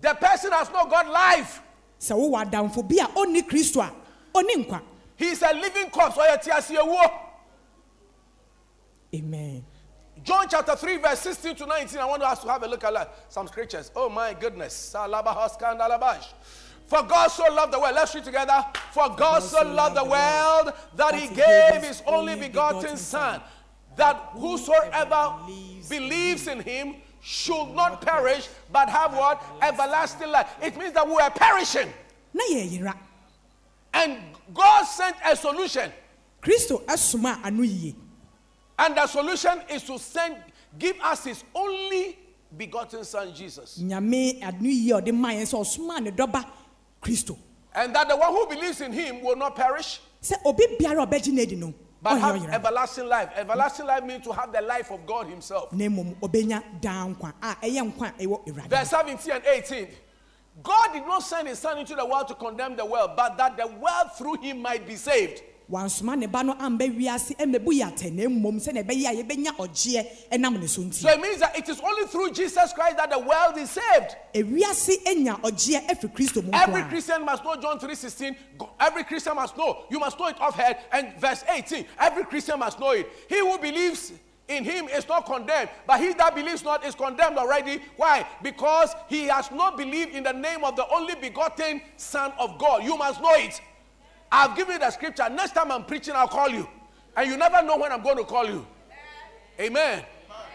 the 0.00 0.14
person 0.14 0.50
has 0.52 0.70
not 0.70 0.90
got 0.90 1.08
life. 1.08 1.62
bi 2.00 2.96
a 3.00 3.06
ɔni 3.08 3.42
kristo 3.48 3.82
a 3.82 3.92
nkwa 4.34 4.80
living 5.60 5.90
corpse. 5.90 6.18
Amen 9.14 9.47
John 10.28 10.46
chapter 10.46 10.76
3, 10.76 10.98
verse 10.98 11.20
16 11.20 11.56
to 11.56 11.64
19. 11.64 11.98
I 12.00 12.04
want 12.04 12.22
us 12.22 12.40
to 12.40 12.50
have 12.50 12.62
a 12.62 12.68
look 12.68 12.84
at 12.84 12.92
that. 12.92 13.14
some 13.30 13.48
scriptures. 13.48 13.90
Oh 13.96 14.10
my 14.10 14.34
goodness. 14.34 14.92
For 14.92 15.08
God 15.08 15.48
so 17.28 17.44
loved 17.50 17.72
the 17.72 17.80
world. 17.80 17.94
Let's 17.94 18.14
read 18.14 18.24
together. 18.24 18.62
For 18.92 19.08
God 19.16 19.42
so 19.42 19.62
loved 19.62 19.96
the 19.96 20.04
world 20.04 20.74
that 20.96 21.14
he 21.14 21.34
gave 21.34 21.82
his 21.82 22.02
only 22.06 22.36
begotten 22.36 22.98
Son, 22.98 23.40
that 23.96 24.16
whosoever 24.32 25.32
believes 25.88 26.46
in 26.46 26.60
him 26.60 26.96
should 27.22 27.70
not 27.74 28.02
perish, 28.02 28.50
but 28.70 28.90
have 28.90 29.14
what? 29.14 29.42
Everlasting 29.62 30.30
life. 30.30 30.54
It 30.62 30.76
means 30.76 30.92
that 30.92 31.08
we 31.08 31.14
are 31.14 31.30
perishing. 31.30 31.90
And 33.94 34.18
God 34.52 34.84
sent 34.84 35.16
a 35.24 35.34
solution. 35.34 35.90
kristo 36.42 36.82
asoma 36.86 37.40
a 37.42 37.46
ano 37.46 37.62
yie 37.62 37.94
And 38.78 38.96
the 38.96 39.06
solution 39.06 39.60
is 39.68 39.82
to 39.84 39.98
send, 39.98 40.36
give 40.78 41.00
us 41.00 41.24
his 41.24 41.42
only 41.54 42.18
begotten 42.56 43.04
Son, 43.04 43.34
Jesus. 43.34 43.78
nyame 43.82 44.40
ano 44.42 44.58
yie 44.62 44.92
a 44.92 45.00
ɔde 45.00 45.12
maa 45.12 45.32
yɛn 45.32 45.42
sɛ 45.42 45.58
ɔsoma 45.60 46.00
ne 46.00 46.10
dɔba 46.10 46.44
kristo 47.02 47.36
And 47.74 47.94
that 47.94 48.08
the 48.08 48.16
one 48.16 48.32
who 48.32 48.46
believes 48.46 48.80
in 48.80 48.92
him 48.92 49.22
will 49.22 49.36
not 49.36 49.54
perish, 49.56 50.00
sɛ 50.22 50.34
obi 50.44 50.64
biara 50.78 51.02
a 51.02 51.06
ɔbɛgye 51.06 51.32
no 51.32 51.42
adi 51.42 51.74
but 52.00 52.18
have 52.20 52.48
everlasting 52.48 53.08
life. 53.08 53.30
Everlasting 53.34 53.86
life 53.86 54.04
means 54.04 54.24
to 54.24 54.32
have 54.32 54.52
the 54.52 54.60
life 54.62 54.90
of 54.92 55.04
God 55.04 55.26
himself. 55.26 55.72
na 55.72 55.84
mmom 55.86 56.16
ɔbɛnya 56.20 56.80
daa 56.80 57.06
nkwa 57.06 57.32
a 57.42 57.56
ɛyɛ 57.56 57.92
nkwa 57.92 58.08
a 58.18 58.22
ɛwɔ 58.26 58.46
awurade 58.46 58.68
Verse 58.70 58.90
17 58.90 59.32
and 59.32 59.44
18. 59.44 59.88
God 60.62 60.92
did 60.92 61.06
not 61.06 61.22
send 61.22 61.48
his 61.48 61.58
son 61.58 61.78
into 61.78 61.94
the 61.94 62.04
world 62.04 62.28
to 62.28 62.34
condemn 62.34 62.76
the 62.76 62.84
world, 62.84 63.10
but 63.16 63.36
that 63.36 63.56
the 63.56 63.66
world 63.66 64.10
through 64.16 64.36
him 64.36 64.60
might 64.62 64.86
be 64.86 64.96
saved. 64.96 65.42
Wansoma 65.70 66.16
ne 66.16 66.26
ba 66.26 66.42
no 66.42 66.54
amba 66.58 66.86
wiase 66.86 67.34
mmɛbu 67.36 67.68
yɛ 67.72 67.92
atɛ 67.92 68.12
na 68.12 68.22
mmom 68.24 68.56
sɛnea 68.58 68.84
ɛbɛyɛ 68.84 69.06
a 69.06 69.22
yɛbɛnya 69.22 69.56
ɔgyeɛ 69.56 70.06
ɛnam 70.32 70.58
ne 70.60 70.66
so 70.66 70.80
nti 70.82 70.94
So 70.94 71.10
it 71.10 71.20
means 71.20 71.40
that 71.40 71.58
it 71.58 71.68
is 71.68 71.78
only 71.80 72.06
through 72.06 72.30
Jesus 72.32 72.72
Christ 72.72 72.96
that 72.96 73.10
the 73.10 73.18
world 73.18 73.58
is 73.58 73.70
saved. 73.70 74.16
ewiase 74.34 75.06
anya 75.06 75.34
ɔgyeɛ 75.42 75.86
afiri 75.88 76.14
kristo 76.14 76.42
mu 76.42 76.50
Every 76.52 76.82
Christian 76.84 77.24
must 77.24 77.44
know 77.44 77.56
John 77.56 77.78
3:16. 77.78 78.34
Go- 78.56 78.70
Every 78.80 79.04
Christian 79.04 79.36
must 79.36 79.56
know. 79.58 79.84
You 79.90 79.98
must 79.98 80.18
know 80.18 80.26
it 80.26 80.40
off 80.40 80.54
head. 80.54 80.78
And 80.90 81.12
verse 81.20 81.44
18. 81.48 81.84
Every 81.98 82.24
Christian 82.24 82.58
must 82.58 82.80
know 82.80 82.90
it. 82.92 83.06
He 83.28 83.38
who 83.38 83.58
believes 83.58 84.12
in 84.48 84.64
him 84.64 84.88
is 84.88 85.06
not 85.06 85.26
condemned, 85.26 85.68
but 85.86 86.00
he 86.00 86.14
that 86.14 86.34
believes 86.34 86.64
not 86.64 86.82
is 86.86 86.94
condemned 86.94 87.36
already. 87.36 87.82
Why? 87.98 88.26
Because 88.42 88.94
he 89.10 89.24
has 89.26 89.50
not 89.50 89.76
believed 89.76 90.14
in 90.14 90.22
the 90.24 90.32
name 90.32 90.64
of 90.64 90.74
the 90.76 90.88
only 90.88 91.14
begotten 91.16 91.82
Son 91.98 92.32
of 92.38 92.58
God. 92.58 92.82
You 92.84 92.96
must 92.96 93.20
know 93.20 93.34
it. 93.34 93.60
I've 94.30 94.56
given 94.56 94.74
you 94.74 94.78
the 94.78 94.90
scripture. 94.90 95.28
Next 95.28 95.52
time 95.52 95.72
I'm 95.72 95.84
preaching, 95.84 96.14
I'll 96.14 96.28
call 96.28 96.48
you. 96.48 96.68
And 97.16 97.28
you 97.28 97.36
never 97.36 97.62
know 97.62 97.76
when 97.78 97.90
I'm 97.92 98.02
going 98.02 98.18
to 98.18 98.24
call 98.24 98.46
you. 98.46 98.66
Amen. 99.60 100.04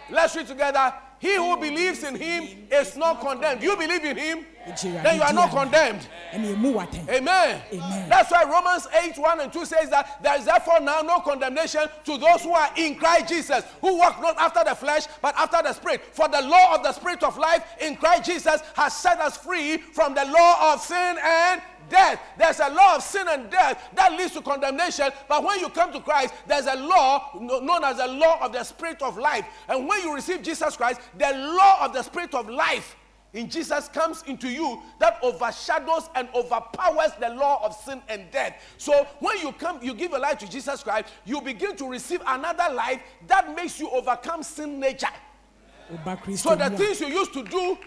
Let's 0.09 0.35
read 0.35 0.47
together. 0.47 0.93
He 1.23 1.35
who 1.35 1.55
believes 1.55 2.03
in 2.03 2.15
him 2.15 2.67
is 2.69 2.97
not 2.97 3.21
condemned. 3.21 3.63
You 3.63 3.77
believe 3.77 4.03
in 4.03 4.17
him, 4.17 4.45
then 4.81 5.15
you 5.15 5.21
are 5.21 5.31
not 5.31 5.51
condemned. 5.51 6.05
ɛne 6.33 6.53
ɛmu 6.53 6.73
watɛn 6.73 7.09
Amen. 7.09 7.61
Amen. 7.71 8.09
That's 8.09 8.29
why 8.29 8.43
Romans 8.43 8.87
8 9.01 9.17
1 9.17 9.39
and 9.39 9.53
2 9.53 9.65
says 9.65 9.89
that 9.89 10.21
there 10.21 10.37
is 10.37 10.43
therefore 10.43 10.81
now 10.81 11.01
no 11.01 11.19
condemnation 11.21 11.87
to 12.03 12.17
those 12.17 12.41
who 12.41 12.51
are 12.51 12.69
in 12.75 12.95
Christ 12.95 13.29
Jesus, 13.29 13.63
who 13.79 13.97
walk 13.97 14.21
not 14.21 14.37
after 14.37 14.65
the 14.65 14.75
flesh, 14.75 15.05
but 15.21 15.33
after 15.37 15.61
the 15.63 15.71
Spirit. 15.71 16.01
For 16.11 16.27
the 16.27 16.41
law 16.41 16.75
of 16.75 16.83
the 16.83 16.91
Spirit 16.91 17.23
of 17.23 17.37
life 17.37 17.63
in 17.79 17.95
Christ 17.95 18.25
Jesus 18.25 18.61
has 18.75 18.93
set 18.93 19.19
us 19.21 19.37
free 19.37 19.77
from 19.77 20.13
the 20.13 20.25
law 20.25 20.73
of 20.73 20.81
sin 20.81 21.17
and 21.23 21.61
death. 21.93 22.19
There's 22.37 22.59
a 22.59 22.69
law 22.69 22.95
of 22.95 23.03
sin 23.03 23.27
and 23.29 23.49
death 23.49 23.89
that 23.93 24.11
leads 24.13 24.33
to 24.33 24.41
condemnation, 24.41 25.09
but 25.29 25.43
when 25.43 25.59
you 25.59 25.69
come 25.69 25.93
to 25.93 25.99
Christ, 26.01 26.33
there's 26.47 26.65
a 26.65 26.75
law 26.75 27.29
known 27.39 27.83
as 27.83 27.97
the 27.97 28.07
law 28.07 28.43
of 28.43 28.51
the 28.51 28.63
Spirit 28.63 29.01
of 29.01 29.17
life. 29.17 29.45
And 29.69 29.87
when 29.87 30.01
you 30.01 30.13
receive 30.13 30.41
Jesus 30.41 30.75
Christ, 30.75 30.99
the 31.17 31.31
law 31.31 31.85
of 31.85 31.93
the 31.93 32.01
Spirit 32.01 32.33
of 32.33 32.49
life 32.49 32.97
in 33.33 33.49
Jesus 33.49 33.87
comes 33.89 34.23
into 34.27 34.47
you 34.47 34.81
that 34.99 35.17
overshadows 35.23 36.09
and 36.15 36.27
overpowers 36.35 37.11
the 37.19 37.29
law 37.29 37.63
of 37.65 37.75
sin 37.75 38.01
and 38.09 38.29
death. 38.31 38.61
So 38.77 39.07
when 39.19 39.39
you 39.39 39.51
come, 39.53 39.79
you 39.81 39.93
give 39.93 40.13
a 40.13 40.19
life 40.19 40.37
to 40.39 40.49
Jesus 40.49 40.83
Christ, 40.83 41.09
you 41.25 41.41
begin 41.41 41.75
to 41.77 41.89
receive 41.89 42.21
another 42.27 42.73
life 42.73 43.01
that 43.27 43.55
makes 43.55 43.79
you 43.79 43.89
overcome 43.89 44.43
sin 44.43 44.79
nature. 44.79 45.07
So 46.35 46.55
the 46.55 46.69
things 46.71 47.01
you 47.01 47.07
used 47.07 47.33
to 47.33 47.43
do, 47.43 47.77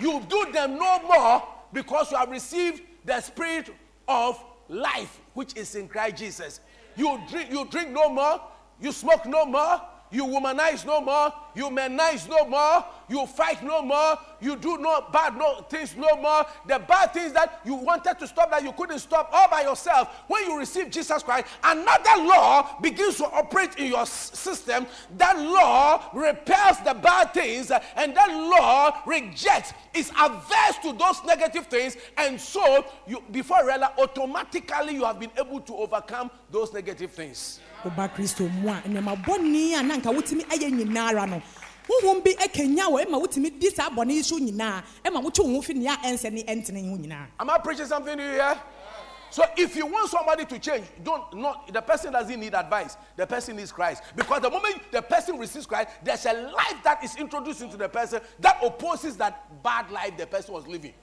you 0.00 0.20
do 0.28 0.52
them 0.52 0.76
no 0.78 1.02
more 1.02 1.42
because 1.72 2.10
you 2.10 2.16
have 2.16 2.30
received 2.30 2.82
the 3.06 3.20
spirit 3.20 3.70
of 4.08 4.42
life 4.68 5.20
which 5.34 5.56
is 5.56 5.74
in 5.76 5.88
Christ 5.88 6.16
Jesus. 6.16 6.60
You 6.96 7.20
drink, 7.30 7.50
you 7.50 7.66
drink 7.66 7.90
no 7.90 8.08
more, 8.10 8.40
you 8.80 8.92
smoke 8.92 9.24
no 9.26 9.46
more, 9.46 9.80
you 10.10 10.24
womanize 10.24 10.84
no 10.86 11.00
more, 11.00 11.32
you 11.54 11.68
manize 11.70 12.28
no 12.28 12.44
more, 12.46 12.84
you 13.08 13.26
fight 13.26 13.62
no 13.62 13.82
more, 13.82 14.18
you 14.40 14.56
do 14.56 14.78
no 14.78 15.06
bad 15.12 15.36
no 15.36 15.62
things 15.68 15.96
no 15.96 16.16
more. 16.16 16.46
The 16.66 16.78
bad 16.78 17.12
things 17.12 17.32
that 17.32 17.60
you 17.64 17.74
wanted 17.74 18.18
to 18.18 18.26
stop 18.26 18.50
that 18.50 18.62
you 18.62 18.72
couldn't 18.72 18.98
stop 18.98 19.30
all 19.32 19.48
by 19.48 19.62
yourself. 19.62 20.08
When 20.28 20.44
you 20.44 20.58
receive 20.58 20.90
Jesus 20.90 21.22
Christ, 21.22 21.46
another 21.62 22.22
law 22.22 22.78
begins 22.80 23.16
to 23.16 23.24
operate 23.26 23.76
in 23.76 23.86
your 23.86 24.06
system. 24.06 24.86
That 25.16 25.38
law 25.38 26.10
repels 26.12 26.78
the 26.84 26.94
bad 26.94 27.32
things, 27.32 27.70
uh, 27.70 27.80
and 27.96 28.16
that 28.16 28.28
law 28.28 29.02
rejects, 29.06 29.72
is 29.94 30.10
averse 30.20 30.78
to 30.82 30.92
those 30.92 31.24
negative 31.24 31.66
things, 31.66 31.96
and 32.16 32.40
so 32.40 32.84
you 33.06 33.22
before 33.30 33.66
realize 33.66 33.90
automatically 33.98 34.94
you 34.94 35.04
have 35.04 35.18
been 35.18 35.30
able 35.38 35.60
to 35.60 35.74
overcome 35.74 36.30
those 36.50 36.72
negative 36.72 37.12
things. 37.12 37.60
Am 47.38 47.48
I 47.48 47.58
preaching 47.58 47.86
something 47.86 48.16
to 48.16 48.22
you 48.22 48.30
here? 48.30 48.56
So 49.30 49.44
if 49.56 49.76
you 49.76 49.86
want 49.86 50.08
somebody 50.10 50.44
to 50.46 50.58
change, 50.58 50.86
don't 51.02 51.34
not 51.34 51.72
the 51.72 51.82
person 51.82 52.12
doesn't 52.12 52.40
need 52.40 52.54
advice. 52.54 52.96
The 53.16 53.26
person 53.26 53.56
needs 53.56 53.70
Christ. 53.72 54.02
Because 54.14 54.40
the 54.40 54.50
moment 54.50 54.80
the 54.90 55.02
person 55.02 55.38
receives 55.38 55.66
Christ, 55.66 55.90
there's 56.02 56.24
a 56.26 56.32
life 56.32 56.76
that 56.84 57.04
is 57.04 57.16
introduced 57.16 57.60
into 57.60 57.76
the 57.76 57.88
person 57.88 58.20
that 58.40 58.58
opposes 58.64 59.16
that 59.18 59.62
bad 59.62 59.90
life 59.90 60.16
the 60.16 60.26
person 60.26 60.54
was 60.54 60.66
living. 60.66 60.94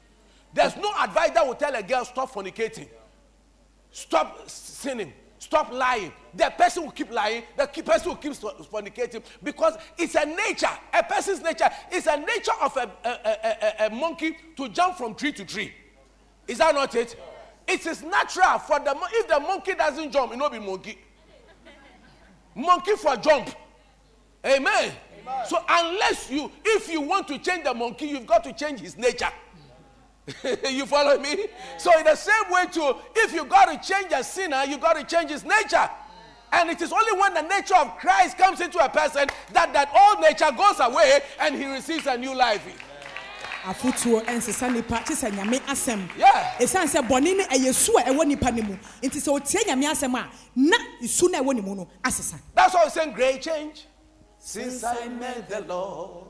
There's 0.54 0.76
no 0.78 0.92
advice 1.02 1.32
that 1.32 1.46
will 1.46 1.56
tell 1.56 1.76
a 1.76 1.84
girl 1.84 2.06
stop 2.06 2.32
fornicating, 2.32 2.88
stop 3.92 4.50
sinning, 4.50 5.14
stop 5.43 5.71
lying. 5.71 6.12
The 6.34 6.51
person 6.58 6.84
will 6.84 6.91
keep 6.91 7.12
lying, 7.12 7.43
the 7.58 7.67
person 7.67 8.10
will 8.10 8.15
keep 8.15 8.34
fornicating 8.34 9.23
because 9.43 9.77
it's 9.97 10.15
a 10.15 10.25
nature. 10.25 10.75
A 10.93 11.03
person's 11.03 11.41
nature 11.41 11.69
is 11.91 12.08
a 12.08 12.17
nature 12.17 12.53
of 12.62 12.75
a, 12.77 12.91
a, 13.03 13.84
a, 13.84 13.88
a, 13.88 13.89
monkey 13.89 14.36
to 14.58 14.69
jump 14.69 14.97
from 14.97 15.13
tree 15.15 15.32
to 15.34 15.45
tree. 15.45 15.73
Is 16.47 16.58
that 16.58 16.73
not 16.73 16.95
it? 16.95 17.15
It 17.67 17.86
is 17.86 18.03
natural 18.03 18.60
for 18.60 18.79
the 18.79 18.95
if 19.12 19.27
the 19.27 19.39
monkey 19.39 19.75
doesn't 19.75 20.12
jump, 20.12 20.34
it 20.34 20.39
will 20.39 20.49
be 20.49 20.60
monkey. 20.60 20.97
Monkey 22.56 22.95
for 22.95 23.15
jump. 23.17 23.49
Amen. 24.45 24.91
So 25.47 25.58
unless 25.69 26.29
you, 26.29 26.51
if 26.65 26.89
you 26.89 27.01
want 27.01 27.27
to 27.29 27.38
change 27.38 27.63
the 27.63 27.73
monkey, 27.73 28.08
you've 28.08 28.27
got 28.27 28.43
to 28.43 28.53
change 28.53 28.82
his 28.82 28.97
nature. 28.97 29.29
you 30.70 30.86
follow 30.86 31.20
me? 31.20 31.48
So 31.78 31.98
in 31.98 32.06
the 32.06 32.16
same 32.16 32.52
way 32.52 32.66
too, 32.72 32.96
if 33.16 33.34
you 33.34 33.46
got 33.46 33.66
to 33.66 33.88
change 33.94 34.12
a 34.14 34.24
sinner, 34.24 34.64
you 34.66 34.78
got 34.78 34.94
to 34.98 35.04
change 35.04 35.32
his 35.32 35.44
nature. 35.44 35.90
And 36.52 36.70
it 36.70 36.82
is 36.82 36.94
only 36.94 37.20
when 37.20 37.34
the 37.34 37.42
nature 37.42 37.76
of 37.76 37.98
Christ 37.98 38.38
comes 38.38 38.62
into 38.62 38.78
a 38.78 38.88
person 38.88 39.28
that 39.54 39.74
that 39.74 39.90
old 39.94 40.21
nature 40.21 40.50
goes 40.56 40.80
away 40.80 41.21
and 41.40 41.56
he 41.56 41.65
receives 41.65 42.06
a 42.08 42.17
new 42.17 42.34
life. 42.36 42.62
afotuo 43.65 44.21
ɛnsesa 44.26 44.71
nipa 44.74 44.98
kye 45.06 45.15
sɛ 45.15 45.32
nyame 45.32 45.60
asɛm 45.62 46.10
Yeah. 46.17 46.58
ɛsiane 46.60 46.88
sɛ 46.88 47.08
bɔne 47.08 47.38
no 47.38 47.44
ɛyɛ 47.46 47.74
su 47.74 47.94
a 47.98 48.02
ɛwɔ 48.04 48.26
nipa 48.28 48.52
no 48.52 48.62
mu 48.62 48.76
nti 49.02 49.19
sɛ 49.21 49.40
ɔtie 49.40 49.63
nyame 49.65 49.86
asɛm 49.90 50.15
a 50.19 50.30
na 50.56 50.78
su 51.08 51.30
no 51.30 51.40
ɛwɔ 51.42 51.56
ne 51.56 51.62
mu 51.62 51.76
no 51.76 51.88
asesa 52.04 52.36
That's 52.54 52.74
why 52.74 52.88
saying 52.90 53.13
great 53.13 53.42
change. 53.42 53.88
Since 54.38 54.84
I 54.84 55.08
met 55.08 55.48
the 55.50 55.62
Lord, 55.62 56.28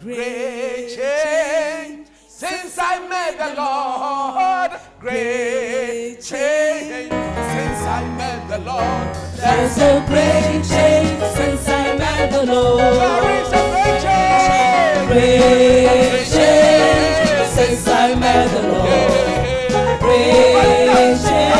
great 0.00 0.96
change 0.96 2.08
since 2.38 2.78
I 2.78 3.00
met 3.08 3.36
the 3.36 3.50
Lord. 3.60 4.70
Great 5.00 6.22
change 6.22 7.10
since 7.10 7.82
I 7.82 8.04
met 8.16 8.48
the 8.48 8.58
Lord. 8.58 9.08
There's 9.34 9.76
a 9.78 10.04
great 10.06 10.62
change 10.62 11.18
since 11.34 11.68
I 11.68 11.96
met 11.98 12.30
the 12.30 12.46
Lord. 12.46 12.78
There 12.78 13.42
is 13.42 13.48
a 13.48 13.64
great 13.74 13.98
change. 14.06 15.08
Great 15.10 16.26
change 16.30 17.48
since 17.56 17.88
I 17.88 18.14
met 18.14 18.46
the 18.54 18.62
Lord. 18.68 19.98
Great 19.98 21.18
change 21.26 21.58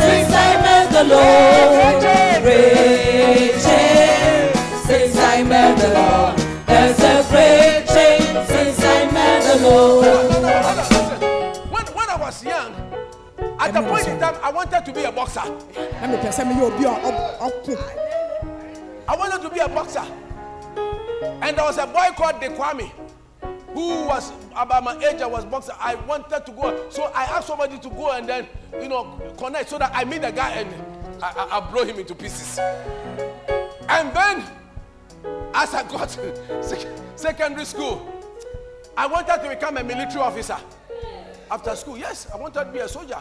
since 0.00 0.32
I 0.32 0.52
met 0.64 0.86
the 0.96 1.04
Lord. 1.04 2.00
Great 2.42 3.52
change 3.60 4.56
since 4.86 5.16
I 5.18 5.42
met 5.42 5.76
the 5.78 5.88
Lord. 5.88 6.41
Was 12.32 12.44
young, 12.44 12.72
at 13.58 13.76
a 13.76 13.82
point 13.82 14.06
in 14.08 14.18
time, 14.18 14.36
I 14.42 14.50
wanted 14.50 14.84
to 14.84 14.92
be 14.92 15.04
a 15.04 15.12
boxer. 15.12 15.40
obi 15.40 16.84
a 16.84 16.88
ɔ- 16.88 17.38
ɔko 17.38 17.74
I 19.08 19.16
wanted 19.16 19.42
to 19.42 19.50
be 19.50 19.60
a 19.60 19.68
boxer. 19.68 20.04
And 21.42 21.56
there 21.56 21.64
was 21.64 21.78
a 21.78 21.86
boy 21.86 22.08
called 22.16 22.40
Dekwame 22.40 22.90
who 23.74 24.06
was 24.06 24.32
about 24.56 24.84
my 24.84 24.96
age. 24.98 25.20
I 25.20 25.26
was 25.26 25.44
boxer. 25.44 25.72
I 25.80 25.96
wanted 25.96 26.46
to 26.46 26.52
go. 26.52 26.88
So 26.90 27.04
I 27.14 27.24
asked 27.24 27.48
somebody 27.48 27.78
to 27.78 27.90
go 27.90 28.12
and 28.12 28.28
then, 28.28 28.46
you 28.80 28.88
know, 28.88 29.20
connect 29.36 29.70
so 29.70 29.78
that 29.78 29.90
I 29.94 30.04
meet 30.04 30.22
the 30.22 30.30
guy 30.30 30.50
and 30.50 30.74
I, 31.22 31.32
I, 31.36 31.58
I 31.58 31.70
blow 31.70 31.84
him 31.84 31.98
into 31.98 32.14
pieces. 32.14 32.58
And 33.88 34.14
then, 34.14 34.44
as 35.54 35.74
I 35.74 35.82
got 35.88 36.16
secondary 37.16 37.64
school, 37.64 38.21
I 38.96 39.06
wanted 39.06 39.42
to 39.42 39.48
become 39.48 39.76
a 39.76 39.84
military 39.84 40.20
officer. 40.20 40.56
After 41.50 41.74
school, 41.76 41.98
yes, 41.98 42.26
I 42.32 42.36
wanted 42.36 42.64
to 42.64 42.72
be 42.72 42.78
a 42.78 42.88
soldier. 42.88 43.18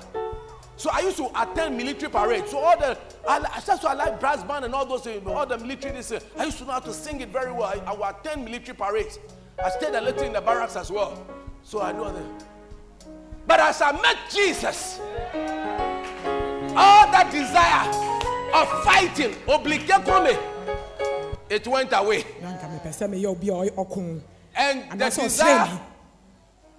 So 0.78 0.90
I 0.92 1.02
used 1.02 1.18
to 1.18 1.30
attend 1.40 1.78
military 1.78 2.12
parades. 2.12 2.52
So 2.52 2.60
all 2.60 2.78
the, 2.78 2.98
I, 3.28 3.40
that's 3.40 3.84
why 3.84 3.92
I 3.92 3.94
like 3.94 4.20
brass 4.20 4.44
band 4.44 4.66
and 4.66 4.74
all 4.74 4.86
those 4.86 5.02
things. 5.02 5.26
All 5.28 5.46
the 5.46 5.58
military, 5.58 5.94
this, 5.94 6.12
uh, 6.12 6.20
I 6.38 6.46
used 6.46 6.58
to 6.60 6.66
know 6.66 6.72
how 6.72 6.80
to 6.80 6.94
sing 6.94 7.22
it 7.22 7.30
very 7.30 7.52
well. 7.52 7.66
I, 7.66 7.92
I 7.92 7.94
would 7.94 8.16
attend 8.20 8.46
military 8.46 8.76
parades. 8.76 9.20
I 9.64 9.70
stayed 9.70 9.94
a 9.94 10.02
little 10.02 10.24
in 10.24 10.34
the 10.34 10.42
barracks 10.42 10.76
as 10.76 10.90
well. 10.90 11.24
So 11.64 11.82
I 11.82 11.92
know 11.92 12.12
that. 12.12 12.46
But 13.46 13.60
as 13.60 13.82
I 13.82 13.92
met 13.92 14.18
Jesus, 14.34 15.00
all 16.76 17.12
that 17.12 17.30
desire 17.32 17.90
of 18.54 18.84
fighting, 18.84 19.36
obligatory, 19.48 20.38
it 21.50 21.68
went 21.68 21.90
away. 21.94 22.24
And 24.56 25.00
the 25.00 25.10
desire 25.10 25.80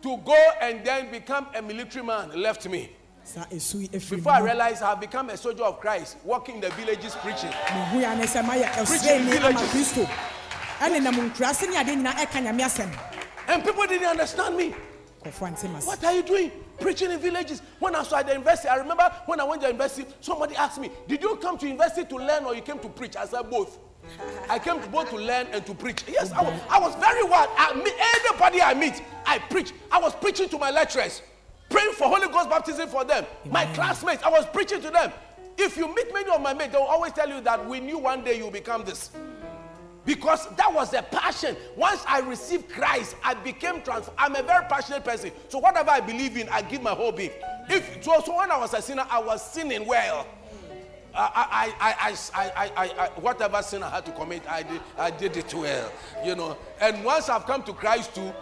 to 0.03 0.17
go 0.19 0.51
and 0.61 0.85
then 0.85 1.11
become 1.11 1.47
a 1.55 1.63
military 1.63 2.05
man 2.05 2.31
left 2.41 2.69
me. 2.69 2.91
Before 4.11 4.33
I 4.33 4.41
realized 4.41 4.83
I 4.83 4.91
have 4.91 5.01
become 5.01 5.31
a 5.31 5.37
soldier 5.37 5.63
of 5.63 5.81
Christ, 5.81 6.17
walking 6.25 6.57
in 6.57 6.61
the 6.61 6.71
villages 6.71 7.15
preaching. 7.17 7.51
Preaching 7.61 9.25
villages. 9.25 9.93
asɛm 10.81 12.99
And 13.49 13.65
people 13.65 13.87
didn't 13.87 14.09
understand 14.09 14.57
me. 14.57 14.75
What 15.85 16.03
are 16.05 16.13
you 16.13 16.23
doing? 16.23 16.51
Preaching 16.81 17.13
in 17.13 17.21
villages. 17.21 17.63
When 17.79 17.95
I 17.95 18.01
was 18.01 18.13
at 18.13 18.27
the 18.27 18.33
university, 18.33 18.69
I 18.69 18.77
remember 18.77 19.05
when 19.27 19.39
I 19.39 19.45
went 19.45 19.63
to 19.63 19.69
university, 19.69 20.05
somebody 20.21 20.57
asked 20.57 20.81
me, 20.81 20.91
Did 21.07 21.23
you 21.23 21.37
come 21.37 21.57
to 21.59 21.67
university 21.67 22.05
to 22.05 22.17
learn 22.17 22.45
or 22.45 22.57
you 22.57 22.63
came 22.63 22.81
to 22.81 22.89
preach? 22.89 23.15
I 23.17 23.27
said, 23.27 23.49
Both. 23.49 23.79
I 24.49 24.59
came 24.59 24.81
to 24.81 24.89
both 24.89 25.11
to 25.11 25.17
learn 25.17 25.47
and 25.53 25.65
to 25.67 25.75
preach. 25.75 26.05
Yes, 26.09 26.33
I 26.33 26.43
was, 26.43 26.61
I 26.69 26.79
was 26.79 26.95
very 26.97 27.23
well. 27.25 27.49
I 27.57 27.75
meet 27.75 27.95
anybody 28.17 28.61
I 28.61 28.75
meet, 28.75 29.03
I 29.25 29.39
preach. 29.39 29.73
I 29.91 29.99
was 29.99 30.15
preaching 30.15 30.49
to 30.51 30.59
my 30.59 30.71
lecturers, 30.71 31.23
praying 31.71 31.93
for 31.93 32.09
Holy 32.09 32.29
Ghost 32.29 32.51
baptism 32.51 32.89
for 32.89 33.05
them. 33.05 33.25
My 33.51 33.67
classmates, 33.67 34.23
I 34.23 34.31
was 34.31 34.47
preaching 34.47 34.81
to 34.83 34.91
them. 34.91 35.13
If 35.57 35.77
you 35.77 35.95
meet 35.95 36.13
many 36.13 36.31
of 36.31 36.41
my 36.41 36.55
mates, 36.55 36.73
they 36.73 36.79
will 36.79 36.87
always 36.87 37.13
tell 37.13 37.29
you 37.29 37.41
that 37.43 37.67
we 37.67 37.81
knew 37.81 37.99
one 37.99 38.25
day 38.25 38.37
you 38.37 38.45
will 38.45 38.51
become 38.51 38.85
this. 38.85 39.11
Because 40.05 40.49
that 40.57 40.73
was 40.73 40.93
a 40.95 41.03
passion. 41.03 41.57
Once 41.77 42.03
I 42.09 42.21
received 42.21 42.69
Christ, 42.69 43.15
I 43.23 43.35
became 43.35 43.83
transformed. 43.83 44.19
I'm 44.19 44.35
a 44.35 44.43
very 44.43 44.65
passionate 44.65 45.05
person. 45.05 45.31
So 45.49 45.59
whatever 45.59 45.91
I 45.91 46.01
believe 46.01 46.37
in, 46.37 46.49
I 46.49 46.63
give 46.63 46.83
my 46.83 46.91
whole 46.91 47.13
being. 47.13 47.31
If 47.69 48.03
so, 48.03 48.21
so 48.25 48.37
when 48.37 48.51
I 48.51 48.59
was 48.59 48.75
a 48.75 48.83
sinner, 48.83 49.07
I 49.09 49.21
was 49.21 49.49
sinning 49.49 49.87
well. 49.87 50.27
I, 51.15 51.73
I, 51.81 51.91
I, 51.91 52.17
I, 52.35 52.51
I, 52.57 52.71
I, 52.77 53.05
I, 53.05 53.09
whatever 53.21 53.63
sin 53.63 53.83
I 53.83 53.91
had 53.91 54.07
to 54.07 54.13
commit, 54.13 54.43
I 54.49 54.63
did, 54.63 54.81
I 54.97 55.11
did 55.11 55.37
it 55.37 55.53
well. 55.55 55.93
You 56.25 56.35
know. 56.35 56.57
And 56.81 57.05
once 57.05 57.29
I've 57.29 57.45
come 57.45 57.63
to 57.65 57.73
Christ 57.73 58.15
too, 58.15 58.33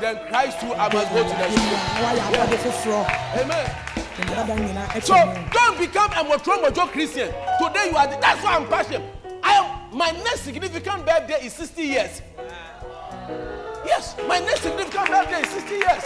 then 0.00 0.16
Christ 0.28 0.60
too, 0.60 0.72
I 0.72 0.92
must 0.92 1.10
go 1.12 1.22
to 1.22 1.28
the 1.28 1.50
school. 1.50 1.78
na 1.94 2.00
wayɛ 2.06 2.20
abɔde 2.30 2.56
foforɔ 2.64 3.00
Amen. 3.42 3.76
ne 4.18 4.24
dada 4.24 4.54
nyinaa 4.54 5.02
So 5.02 5.14
don't 5.52 5.78
become 5.78 6.10
a 6.12 6.24
mojo 6.24 6.62
mojo 6.62 6.88
Christian. 6.90 7.28
Today 7.60 7.90
you 7.90 7.96
are. 7.96 8.06
The, 8.06 8.18
that's 8.20 8.42
why 8.42 8.56
I'm 8.56 8.66
passionate. 8.66 9.02
I 9.42 9.52
am. 9.54 9.96
My 9.96 10.10
next 10.10 10.42
significant 10.42 11.06
birthday 11.06 11.46
is 11.46 11.52
60 11.52 11.82
years. 11.82 12.22
Yes, 13.84 14.16
my 14.28 14.38
next 14.38 14.62
significant 14.62 15.08
birthday 15.08 15.42
is 15.42 15.48
60 15.50 15.74
years. 15.74 16.04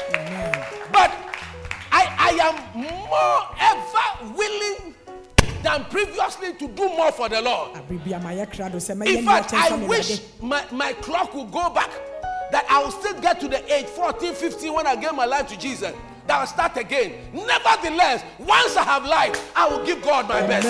But 0.92 1.10
I, 1.92 2.06
I 2.18 2.30
am 2.48 2.56
more 2.80 3.40
ever 3.60 4.34
willing 4.34 4.94
than 5.64 5.84
previously 5.86 6.52
to 6.52 6.68
do 6.68 6.88
more 6.90 7.10
for 7.10 7.28
the 7.28 7.40
Lord. 7.40 7.70
In 7.90 9.24
fact, 9.24 9.54
I 9.54 9.86
wish 9.88 10.20
my, 10.40 10.64
my 10.70 10.92
clock 10.92 11.34
would 11.34 11.50
go 11.50 11.70
back. 11.70 11.90
That 12.52 12.66
I 12.70 12.82
will 12.84 12.90
still 12.92 13.18
get 13.20 13.40
to 13.40 13.48
the 13.48 13.74
age 13.74 13.86
14, 13.86 14.34
15 14.34 14.72
when 14.74 14.86
I 14.86 14.94
gave 14.94 15.14
my 15.14 15.24
life 15.24 15.48
to 15.48 15.58
Jesus. 15.58 15.92
That 16.26 16.38
I'll 16.40 16.46
start 16.46 16.76
again. 16.76 17.12
Nevertheless, 17.32 18.22
once 18.38 18.76
I 18.76 18.82
have 18.84 19.04
life, 19.04 19.52
I 19.56 19.66
will 19.68 19.84
give 19.84 20.02
God 20.02 20.28
my 20.28 20.46
best. 20.46 20.66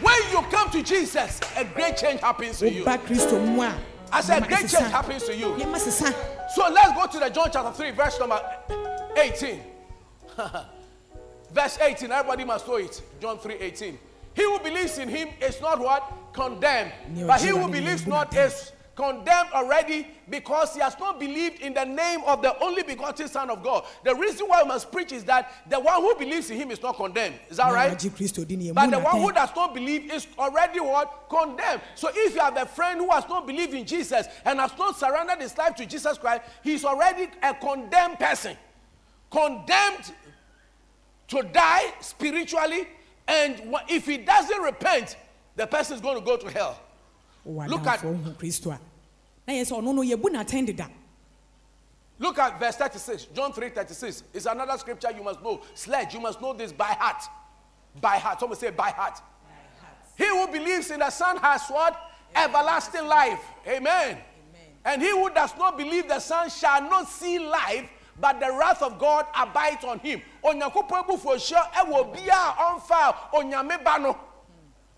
When 0.00 0.22
you 0.32 0.42
come 0.50 0.70
to 0.70 0.82
Jesus, 0.82 1.40
a 1.56 1.64
great 1.64 1.96
change 1.96 2.20
happens 2.20 2.58
to 2.58 2.70
you. 2.70 2.84
I 4.12 4.20
said, 4.20 4.46
great 4.48 4.68
change 4.68 4.90
happens 4.90 5.22
to 5.24 5.36
you. 5.36 5.54
So 6.54 6.68
let's 6.68 6.92
go 6.94 7.06
to 7.06 7.18
the 7.20 7.30
John 7.30 7.48
chapter 7.52 7.72
3, 7.72 7.90
verse 7.92 8.18
number 8.18 8.40
18. 9.16 9.60
verse 11.52 11.78
18. 11.80 12.10
Everybody 12.10 12.44
must 12.44 12.66
know 12.66 12.76
it. 12.76 13.00
John 13.20 13.38
3 13.38 13.54
18. 13.54 13.98
He 14.34 14.42
who 14.42 14.58
believes 14.60 14.98
in 14.98 15.08
him 15.08 15.28
is 15.40 15.60
not 15.60 15.78
what? 15.80 16.32
Condemned. 16.32 16.92
But 17.26 17.40
he 17.40 17.48
who 17.48 17.68
believes 17.68 18.06
not 18.06 18.36
is 18.36 18.72
condemned 19.00 19.48
already 19.54 20.06
because 20.28 20.74
he 20.74 20.80
has 20.80 20.98
not 20.98 21.18
believed 21.18 21.60
in 21.62 21.72
the 21.72 21.84
name 21.84 22.20
of 22.26 22.42
the 22.42 22.56
only 22.62 22.82
begotten 22.82 23.26
Son 23.28 23.48
of 23.48 23.62
God. 23.62 23.84
The 24.04 24.14
reason 24.14 24.46
why 24.46 24.62
we 24.62 24.68
must 24.68 24.92
preach 24.92 25.12
is 25.12 25.24
that 25.24 25.50
the 25.68 25.80
one 25.80 26.02
who 26.02 26.14
believes 26.16 26.50
in 26.50 26.58
him 26.58 26.70
is 26.70 26.82
not 26.82 26.96
condemned. 26.96 27.36
Is 27.48 27.56
that 27.56 27.72
right? 27.72 27.90
wagye 27.92 28.10
kristo 28.10 28.46
di 28.46 28.56
ne 28.56 28.70
ɛmu 28.70 28.74
But 28.74 28.90
the 28.90 28.98
one 28.98 29.20
who 29.20 29.32
does 29.32 29.50
not 29.56 29.74
believe 29.74 30.12
is 30.12 30.26
already 30.38 30.80
what? 30.80 31.28
Condemned. 31.30 31.80
So 31.94 32.10
if 32.14 32.34
you 32.34 32.40
have 32.40 32.56
a 32.56 32.66
friend 32.66 33.00
who 33.00 33.10
has 33.10 33.26
not 33.28 33.46
believed 33.46 33.72
in 33.74 33.86
Jesus 33.86 34.26
and 34.44 34.60
has 34.60 34.72
not 34.78 34.98
surrendered 34.98 35.40
his 35.40 35.56
life 35.56 35.74
to 35.76 35.86
Jesus 35.86 36.18
Christ, 36.18 36.42
he's 36.62 36.84
already 36.84 37.28
a 37.42 37.54
condemned 37.54 38.18
person. 38.18 38.56
Condemned 39.30 40.12
to 41.28 41.42
die 41.42 41.92
spiritually. 42.00 42.88
And 43.28 43.74
if 43.88 44.06
he 44.06 44.18
doesn't 44.18 44.60
repent, 44.60 45.16
the 45.56 45.66
person 45.66 45.94
is 45.94 46.00
going 46.00 46.18
to 46.18 46.24
go 46.24 46.36
to 46.36 46.50
hell. 46.50 46.80
Look 47.44 47.86
at- 47.86 48.00
wadamfoɔ 48.00 48.24
hu 48.24 48.30
kristo 48.32 48.72
a 48.72 48.80
na 49.46 49.54
yɛ 49.54 49.62
sɛ 49.62 49.80
ɔno 49.80 49.94
no 49.94 50.02
yɛbu 50.02 50.90
Look 52.18 52.38
at 52.38 52.60
verse 52.60 52.76
36, 52.76 53.24
John 53.34 53.50
3 53.50 53.70
36. 53.70 54.24
It's 54.34 54.44
another 54.44 54.76
scripture 54.76 55.10
you 55.10 55.22
must 55.22 55.42
know. 55.42 55.62
Sledge, 55.74 56.12
you 56.12 56.20
must 56.20 56.40
know 56.42 56.52
this 56.52 56.70
by 56.70 56.92
heart. 56.92 57.22
By 57.98 58.18
heart. 58.18 58.40
Someone 58.40 58.58
say 58.58 58.70
by 58.70 58.90
heart. 58.90 59.18
He 60.18 60.26
who 60.26 60.46
believes 60.48 60.90
in 60.90 61.00
the 61.00 61.08
Son 61.08 61.38
has 61.38 61.66
what? 61.68 61.98
Everlasting 62.36 63.06
life. 63.06 63.42
Amen. 63.66 64.18
And 64.84 65.00
he 65.00 65.08
who 65.08 65.30
does 65.30 65.56
not 65.56 65.78
believe 65.78 66.08
the 66.08 66.20
Son 66.20 66.50
shall 66.50 66.82
not 66.82 67.08
see 67.08 67.38
life, 67.38 67.90
but 68.20 68.38
the 68.40 68.46
wrath 68.58 68.82
of 68.82 68.98
God 68.98 69.26
abides 69.36 69.84
on 69.84 69.98
him. 70.00 70.20
Onyankopɔn 70.44 71.06
abufuo 71.06 71.34
hyɛ 71.36 71.72
ɛwɔ 71.72 71.94
obi 71.94 72.28
a 72.28 72.32
ɔmfa 72.32 73.08
a 73.08 73.14
onyame 73.36 73.82
ba 73.82 73.98
no. 73.98 74.16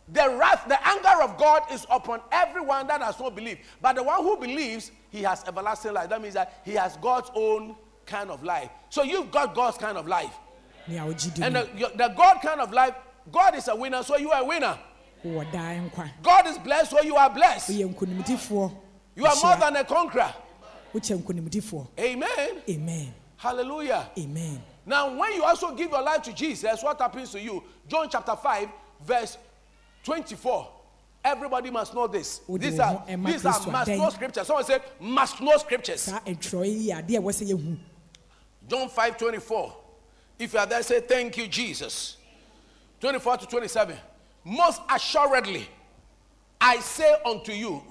The 0.09 0.37
wrath, 0.39 0.65
the 0.69 0.79
anger 0.87 1.23
of 1.23 1.39
God 1.39 1.63
is 1.73 1.87
upon 1.89 2.21
everyone 2.33 2.87
that 2.89 3.01
has 3.01 3.19
not 3.19 3.35
believed. 3.35 3.61
But 3.81 3.97
the 3.97 4.03
one 4.03 4.23
who 4.23 4.37
believes, 4.37 4.91
he 5.11 5.23
has 5.23 5.45
everlasting 5.47 5.95
life. 5.95 6.11
That 6.11 6.21
means 6.21 6.35
that 6.35 6.61
he 6.65 6.73
has 6.73 6.97
God's 6.97 7.31
own 7.35 7.77
kind 8.05 8.31
of 8.31 8.43
life. 8.43 8.69
So 8.91 9.05
you've 9.05 9.31
got 9.31 9.55
God's 9.55 9.79
kind 9.79 9.97
of 9.97 10.07
life. 10.07 10.35
ne 10.89 10.99
a 10.99 11.03
wogye 11.03 11.33
di 11.35 11.43
And 11.43 11.55
the, 11.57 11.93
the 11.97 12.09
God 12.17 12.39
kind 12.43 12.61
of 12.61 12.73
life, 12.73 12.95
God 13.31 13.55
is 13.55 13.69
a 13.69 13.77
winner, 13.77 14.03
so 14.03 14.17
you 14.17 14.31
are 14.33 14.43
a 14.43 14.45
winner. 14.45 14.79
wowɔ 15.25 15.53
daa 15.53 15.75
nkwa 15.79 16.11
God 16.23 16.47
is 16.49 16.59
blessed, 16.59 16.91
so 16.91 17.01
you 17.03 17.15
are 17.17 17.31
blessed. 17.31 17.71
You 17.71 17.87
are 19.27 19.37
more 19.43 19.57
than 19.57 19.77
a 19.77 19.85
conqueror. 19.85 20.35
Amen. 21.99 22.63
amen 22.69 23.15
Hallelujah. 23.37 24.11
amen 24.19 24.63
Now, 24.85 25.17
when 25.17 25.33
you 25.33 25.45
also 25.45 25.75
give 25.75 25.91
your 25.91 26.03
life 26.03 26.23
to 26.23 26.33
Jesus, 26.33 26.83
what 26.83 27.01
happens 27.01 27.31
to 27.33 27.41
you? 27.41 27.63
John 27.89 28.09
chapter 28.11 28.35
5, 28.37 28.69
verse 29.05 29.39
24. 30.05 30.69
Everybody 31.25 31.71
must 31.71 31.95
know 31.95 32.09
this. 32.09 32.41
These 32.49 32.81
are, 32.81 33.05
these 33.07 33.47
are 33.47 33.71
must 33.71 33.89
know 33.89 34.11
scriptures. 34.11 34.47
Someone 34.47 34.65
say, 34.65 34.81
must 34.99 35.41
know 35.41 35.57
scriptures. 35.57 36.01
saa 36.03 36.19
ntwerɛ 36.21 36.67
yi 36.67 36.91
yɛ 36.91 36.99
adeɛ 37.07 37.19
a 37.19 37.21
ɛwɔ 37.21 37.31
sɛ 37.33 37.49
yɛhu 37.51 37.79
John 38.69 38.89
5 38.89 39.19
24. 39.19 39.77
If 40.39 40.53
you 40.53 40.59
are 40.59 40.67
there, 40.67 40.83
say, 40.83 41.01
Thank 41.01 41.37
you, 41.37 41.47
Jesus. 41.47 42.17
24 43.01 43.37
to 43.39 43.47
27. 43.47 43.97
Most 44.45 44.83
assuredly, 44.91 45.69
I 46.61 46.79
say 46.81 47.17
unto 47.25 47.53
you, 47.53 47.83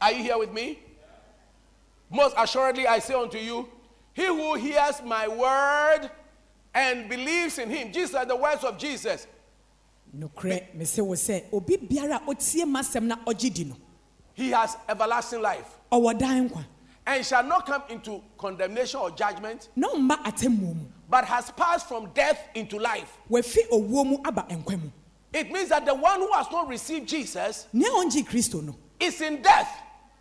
are 0.00 0.12
you 0.12 0.22
here 0.22 0.38
with 0.38 0.52
me? 0.52 0.78
Most 2.12 2.34
assuredly, 2.38 2.86
I 2.86 2.98
say 2.98 3.14
unto 3.14 3.38
you, 3.38 3.68
he 4.12 4.26
who 4.26 4.54
hears 4.54 5.02
my 5.02 5.26
word 5.26 6.10
and 6.74 7.08
believes 7.08 7.58
in 7.58 7.70
him. 7.70 7.90
Jesus 7.92 8.24
the 8.26 8.36
words 8.36 8.62
of 8.64 8.78
Jesus. 8.78 9.26
nokorɛ 10.14 10.74
mese 10.74 10.98
wo 11.00 11.14
sɛ 11.14 11.44
obi 11.52 11.76
biara 11.78 12.16
a 12.16 12.20
ɔtie 12.30 12.64
m'asɛm 12.64 13.04
na 13.04 13.16
ɔgye 13.24 13.52
di 13.54 13.64
no 13.64 13.76
He 14.34 14.50
has 14.50 14.76
everlasting 14.88 15.40
life. 15.40 15.78
ɔwɔ 15.90 16.18
daa 16.18 16.26
nkwa 16.48 16.64
and 17.06 17.24
shall 17.26 17.42
not 17.42 17.64
come 17.66 17.82
into 17.88 18.22
condemnation 18.38 19.00
or 19.00 19.10
judgment, 19.10 19.68
na 19.74 19.88
ɔmma 19.88 20.22
atemmuo 20.22 20.74
mu 20.76 20.84
but 21.08 21.24
has 21.24 21.50
passed 21.52 21.88
from 21.88 22.10
death 22.12 22.38
into 22.54 22.78
life. 22.78 23.16
wafi 23.30 23.66
owuo 23.70 24.04
mu 24.06 24.18
aba 24.24 24.42
nkwa 24.50 24.82
mu 24.82 24.90
It 25.32 25.50
means 25.50 25.70
that 25.70 25.86
the 25.86 25.94
one 25.94 26.20
who 26.20 26.30
has 26.32 26.46
not 26.52 26.68
received 26.68 27.08
Jesus 27.08 27.66
nea 27.72 27.88
ɔngye 27.88 28.26
kristo 28.26 28.62
no 28.62 28.76
is 29.00 29.18
in 29.22 29.40
death. 29.40 29.70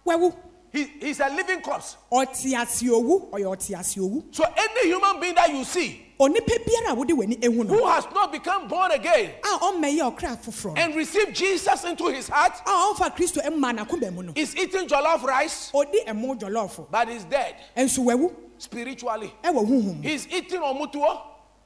wawu 0.07 0.33
He, 0.74 0.86
he's 1.01 1.19
a 1.19 1.28
living 1.30 1.59
corpse. 1.61 1.97
ɔte 2.11 2.53
ase 2.57 2.84
owu 2.89 3.30
ɔyɛ 3.32 3.45
ɔte 3.45 3.78
ase 3.80 3.97
owu 3.97 4.24
So 4.34 4.43
any 4.55 4.88
human 4.89 5.19
being 5.19 5.36
that 5.36 5.49
you 5.49 5.63
see 5.65 6.05
onipa 6.17 6.63
biara 6.63 6.91
a 6.91 6.95
wode 6.95 7.09
w'ani 7.09 7.38
ehu 7.41 7.67
who 7.67 7.76
no 7.78 7.88
has 7.88 8.05
not 8.13 8.32
become 8.32 8.67
born 8.69 8.91
again 8.91 9.32
a 9.43 9.47
ɔmmɛyɛ 9.59 10.15
ɔkra 10.15 10.38
foforɔ 10.38 10.76
no 10.76 10.82
and 10.82 10.95
received 10.95 11.36
Jesus 11.36 11.84
into 11.84 12.07
his 12.07 12.30
heart 12.30 12.53
a 12.65 12.69
ɔmfa 12.69 13.13
kristo 13.15 13.41
mma 13.51 13.74
n'akoma 13.78 14.13
mu 14.13 14.24
no 14.24 14.32
is 14.36 14.55
eating 14.55 14.88
jollof 14.88 15.24
rice, 15.24 15.72
ɔdi 15.74 16.05
ɛmo 16.05 16.39
jɔlɔfo 16.39 16.88
but 16.89 17.09
is 17.09 17.26
dead 17.26 17.55
nso 17.76 17.99
wawu 18.05 18.32
spiritually. 18.57 19.34
ɛwɔ 19.43 19.67
huhum 19.67 19.95
mu 19.97 20.01
He's 20.03 20.26
eating 20.28 20.61
omutuo, 20.61 21.22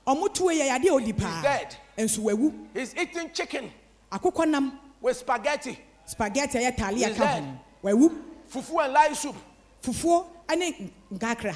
ɔmo 0.08 0.34
tuo 0.34 0.48
yɛ 0.50 0.68
yadeɛ 0.70 0.88
a 0.88 1.00
ɔdi 1.02 1.18
paa 1.18 1.42
dead. 1.44 1.76
nso 1.98 2.20
wawu 2.24 2.52
he's 2.74 2.96
eating 2.96 3.30
chicken 3.32 3.72
akokɔ 4.12 4.50
nam. 4.50 4.80
with 5.02 5.18
spaghetti, 5.18 5.78
spaghetti 6.08 6.58
a 6.58 6.72
ɛyɛ 6.72 6.76
talia 6.78 7.08
He's 7.10 7.18
ka 7.18 7.24
dead. 7.26 7.44
ho 7.44 7.60
wawu 7.90 8.22
fufu 8.50 8.84
and 8.84 8.94
light 8.94 9.16
soup. 9.16 9.36
fufuo 9.82 10.26
ne 10.58 10.92
nkakra 11.14 11.56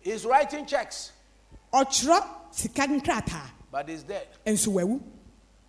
He's 0.00 0.24
writing 0.24 0.64
checks, 0.66 1.12
ɔtwerɛ 1.72 2.24
sika 2.50 2.82
nkrataa 2.86 3.50
but 3.70 3.88
he's 3.88 4.02
dead. 4.02 4.26
nso 4.46 4.68
wawu 4.72 5.00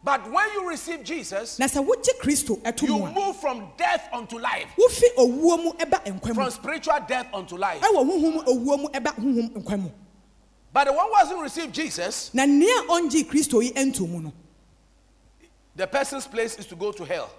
But 0.01 0.31
when 0.31 0.45
you 0.53 0.69
receive 0.69 1.03
Jesus, 1.03 1.59
na 1.59 1.65
sɛ 1.65 1.85
wogye 1.85 2.17
kristo 2.21 2.57
ɛto 2.61 2.83
you 2.83 2.97
mu 2.99 3.05
a 3.05 3.11
move 3.11 3.35
from 3.37 3.67
death 3.77 4.07
unto 4.13 4.39
life, 4.39 4.67
wofi 4.77 5.13
owuo 5.17 5.61
mu 5.63 5.71
ɛba 5.73 6.03
nkwa 6.05 6.27
mu 6.29 6.33
from 6.35 6.49
spiritual 6.51 6.99
death 7.07 7.27
unto 7.33 7.57
life. 7.57 7.81
ɛwɔ 7.81 8.05
huhum 8.05 8.45
owuo 8.45 8.79
mu 8.79 8.87
ɛba 8.89 9.13
huhum 9.15 9.49
nkwa 9.61 9.79
mu 9.81 9.89
But 10.71 10.85
the 10.85 10.93
one 10.93 11.07
who 11.07 11.15
hasn't 11.15 11.41
received 11.41 11.73
Jesus, 11.73 12.31
na 12.33 12.45
nea 12.45 12.83
ɔngye 12.87 13.25
kristo 13.25 13.61
yi 13.61 13.71
nto 13.73 14.07
mu 14.07 14.19
no 14.21 14.33
the 15.75 15.87
person's 15.87 16.27
place 16.27 16.57
is 16.57 16.65
to 16.67 16.75
go 16.75 16.91
to 16.91 17.03
hell. 17.05 17.29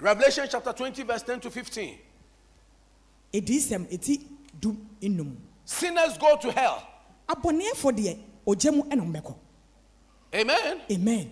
Revelation 0.00 0.46
chapter 0.50 0.72
20, 0.72 1.02
verse 1.02 1.22
10 1.22 1.40
to 1.40 1.50
15. 1.50 1.98
ɛdi 3.32 3.58
sɛm 3.60 3.86
ɛti 3.86 4.20
du 4.60 4.76
nnum 5.02 5.36
Sinners 5.64 6.18
go 6.18 6.36
to 6.36 6.50
hell. 6.50 6.82
abɔneɛfo 7.28 7.92
deɛ 7.92 8.18
ɔgya 8.46 8.74
mu 8.74 8.82
ɛna 8.84 9.02
ɔmbɛkɔ 9.02 9.34
Amen. 10.34 10.80
amen 10.90 11.30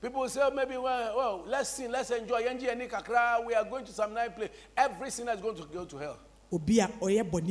People 0.00 0.20
will 0.20 0.28
say, 0.28 0.40
oh, 0.44 0.50
maybe, 0.52 0.76
well, 0.76 1.16
well, 1.16 1.44
let's 1.46 1.70
sin, 1.70 1.90
let's 1.90 2.10
enjoy. 2.10 2.42
Yenji 2.42 2.70
and 2.70 2.80
Kakra, 2.82 3.44
We 3.44 3.52
are 3.54 3.64
going 3.64 3.84
to 3.84 3.92
some 3.92 4.14
nice 4.14 4.30
place. 4.30 4.50
Every 4.76 5.10
sinner 5.10 5.32
is 5.32 5.40
going 5.40 5.56
to 5.56 5.64
go 5.64 5.84
to 5.84 5.96
hell. 5.96 6.18
obi 6.52 6.78
a 6.78 6.86
Read 6.86 7.32
owu 7.32 7.50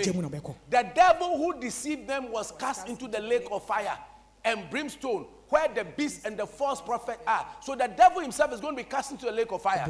it 0.00 0.06
a 0.06 0.12
ɔbɛkɔ 0.12 0.54
The 0.70 0.90
devil 0.94 1.36
who 1.36 1.60
deceived 1.60 2.06
them 2.06 2.30
was 2.30 2.52
cast 2.52 2.88
into 2.88 3.08
the 3.08 3.20
lake 3.20 3.46
of 3.50 3.66
fire 3.66 3.98
and 4.44 4.70
brimstone, 4.70 5.26
where 5.50 5.68
the 5.68 5.84
beast 5.84 6.26
and 6.26 6.36
the 6.36 6.46
false 6.46 6.80
prophet 6.80 7.18
are. 7.26 7.46
So 7.60 7.74
the 7.74 7.88
devil 7.88 8.20
himself 8.20 8.52
is 8.52 8.60
going 8.60 8.76
to 8.76 8.82
be 8.82 8.88
cast 8.88 9.10
into 9.12 9.26
the 9.26 9.32
lake 9.32 9.52
of 9.52 9.62
fire. 9.62 9.84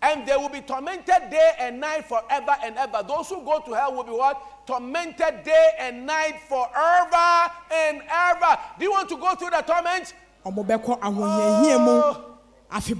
And 0.00 0.26
they 0.28 0.36
will 0.36 0.48
be 0.48 0.60
tormented 0.60 1.30
day 1.30 1.52
and 1.58 1.80
night 1.80 2.04
forever 2.06 2.54
and 2.62 2.76
ever. 2.76 3.02
Those 3.06 3.28
who 3.30 3.44
go 3.44 3.60
to 3.66 3.72
hell 3.74 3.94
will 3.94 4.04
be 4.04 4.12
what? 4.12 4.40
Tormented 4.66 5.42
day 5.44 5.70
and 5.78 6.06
night 6.06 6.36
forever 6.48 7.52
and 7.72 8.02
ever. 8.08 8.58
Do 8.78 8.84
you 8.84 8.92
want 8.92 9.08
to 9.08 9.16
go 9.16 9.34
through 9.34 9.50
the 9.50 9.62
torment? 9.62 10.14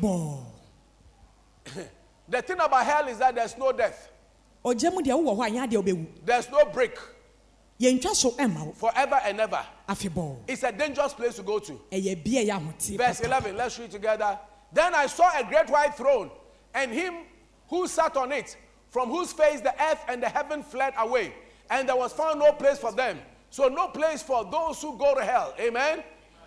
Oh. 0.05 0.45
The 2.31 2.43
thing 2.43 2.59
about 2.61 2.85
hell 2.85 3.09
is 3.09 3.17
that 3.19 3.35
there's 3.35 3.57
no 3.57 3.73
death, 3.73 4.11
there's 6.27 6.51
no 6.51 6.65
break 6.67 6.93
forever 7.81 9.21
and 9.25 9.41
ever. 9.41 9.65
It's 10.49 10.63
a 10.65 10.73
dangerous 10.73 11.15
place 11.15 11.37
to 11.37 11.43
go 11.43 11.59
to. 11.61 11.73
ɛyɛ 11.93 12.25
bia 12.25 12.45
yɛ 12.45 12.59
ahote 12.59 12.97
Verse 12.97 13.21
11, 13.21 13.57
let's 13.57 13.79
read 13.79 13.91
together. 13.91 14.39
Then 14.73 14.95
I 14.95 15.07
saw 15.07 15.31
a 15.39 15.45
great 15.45 15.71
white 15.71 15.95
throne, 15.97 16.31
and 16.75 16.93
him 16.93 17.15
who 17.69 17.87
sat 17.87 18.17
on 18.17 18.33
it, 18.33 18.57
from 18.91 19.11
whose 19.11 19.33
face 19.33 19.61
the 19.61 19.75
earth 19.83 20.05
and 20.09 20.23
the 20.23 20.29
heaven 20.29 20.63
fled 20.63 20.95
away, 20.99 21.33
and 21.71 21.89
there 21.89 21.97
was 21.97 22.13
found 22.13 22.41
no 22.41 22.53
place 22.53 22.79
for 22.79 22.93
them. 22.93 23.19
So, 23.51 23.69
no 23.69 23.89
place 23.89 24.23
for 24.23 24.45
those 24.45 24.81
who 24.83 24.99
go 24.99 25.15
to 25.15 25.25
hell. 25.25 25.55
Amen. 25.59 26.03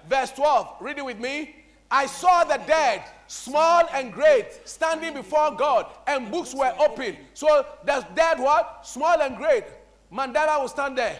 Verse 0.07 0.32
12, 0.32 0.75
read 0.82 0.97
it 0.97 1.05
with 1.05 1.19
me. 1.19 1.55
I 1.89 2.05
saw 2.05 2.43
the 2.43 2.57
dead, 2.67 3.03
small 3.27 3.88
and 3.91 4.13
great, 4.13 4.47
standing 4.65 5.13
before 5.13 5.51
God, 5.51 5.88
and 6.07 6.32
books 6.32 6.53
were 6.53 6.73
open. 6.79 7.17
So, 7.34 7.65
the 7.86 8.05
dead, 8.15 8.39
what? 8.39 8.82
Small 8.84 9.19
and 9.21 9.36
great. 9.36 9.63
Mandela 10.12 10.59
will 10.59 10.68
stand 10.68 10.97
there. 10.97 11.20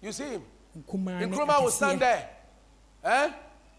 You 0.00 0.12
see 0.12 0.24
him? 0.24 0.42
Nkrumah 0.88 1.62
will 1.62 1.70
stand 1.70 2.00
there. 2.00 2.28
Eh? 3.04 3.30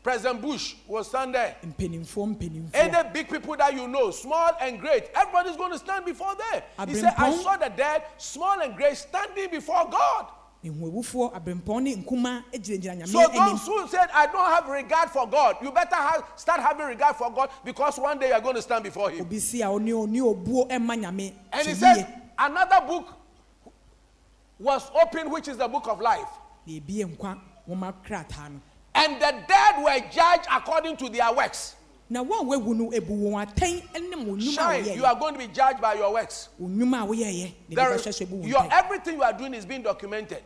President 0.03 0.41
Bush 0.41 0.75
will 0.87 1.03
stand 1.03 1.33
there. 1.33 1.55
mpanimfoɔ 1.65 2.37
mpanimfoɔ 2.37 2.69
Any 2.73 3.09
big 3.13 3.29
people 3.29 3.55
that 3.55 3.73
you 3.73 3.87
know, 3.87 4.11
small 4.11 4.51
and 4.59 4.79
great, 4.79 5.09
everybody's 5.15 5.55
going 5.55 5.71
to 5.71 5.79
stand 5.79 6.05
before 6.05 6.35
there. 6.35 6.63
He 6.87 6.95
said, 6.95 7.13
I 7.17 7.31
saw 7.37 7.55
the 7.55 7.69
dead, 7.69 8.03
small 8.17 8.59
and 8.59 8.75
great, 8.75 8.97
standing 8.97 9.49
before 9.49 9.89
God. 9.89 10.27
So 10.65 10.69
those 10.71 10.87
who 13.67 13.87
said, 13.87 14.07
I 14.13 14.27
don't 14.31 14.45
have 14.45 14.67
regard 14.69 15.09
for 15.09 15.27
God, 15.27 15.57
you 15.61 15.71
better 15.71 15.95
have, 15.95 16.23
start 16.37 16.61
having 16.61 16.85
regard 16.85 17.17
for 17.17 17.29
God 17.31 17.49
because 17.65 17.97
one 17.97 18.17
day 18.17 18.29
you're 18.29 18.39
going 18.39 18.55
to 18.55 18.61
stand 18.61 18.85
before 18.85 19.09
Him. 19.09 19.25
And 19.25 19.31
He 19.31 19.39
said, 21.73 22.21
another 22.37 22.87
book 22.87 23.07
was 24.59 24.89
opened, 25.01 25.31
which 25.31 25.47
is 25.47 25.57
the 25.57 25.67
book 25.67 25.87
of 25.87 25.99
life. 25.99 26.29
na 26.65 26.73
ebie 26.73 27.05
nkwa 27.05 27.37
nwoma 27.67 27.93
krataa 28.03 28.49
no 28.51 28.59
And 28.95 29.15
the 29.19 29.31
dead 29.47 29.83
were 29.83 29.99
judged 30.11 30.47
according 30.51 30.97
to 30.97 31.09
their 31.09 31.33
works. 31.33 31.75
na 32.09 32.23
wɔn 32.23 32.41
a 32.41 32.43
wɔawu 32.45 32.75
no 32.75 32.91
ebu 32.91 33.13
wɔn 33.31 33.45
atɛn 33.47 34.09
ne 34.09 34.15
mo 34.15 34.35
nnwuma 34.35 34.39
a 34.39 34.83
Shine, 34.83 34.85
you 34.95 35.01
wɔyɛɛ 35.01 35.07
are 35.07 35.15
going 35.19 35.33
to 35.33 35.39
be 35.39 35.47
judged 35.47 35.81
by 35.81 35.93
your 35.95 36.13
works. 36.13 36.49
wɔn 36.61 36.77
nnwuma 36.77 37.03
a 37.03 37.07
wɔyɛɛyɛ 37.07 37.53
na 37.69 37.75
There 37.75 37.89
ebi 37.91 37.95
is- 37.95 38.01
bɛhwɛ 38.05 38.13
so 38.13 38.25
ebu 38.25 38.35
wɔn 38.43 38.47
your 38.47 38.59
atɛn 38.61 38.71
everything 38.71 39.15
you 39.15 39.23
are 39.23 39.33
doing 39.33 39.53
is 39.55 39.65
being 39.65 39.81
documented. 39.81 40.43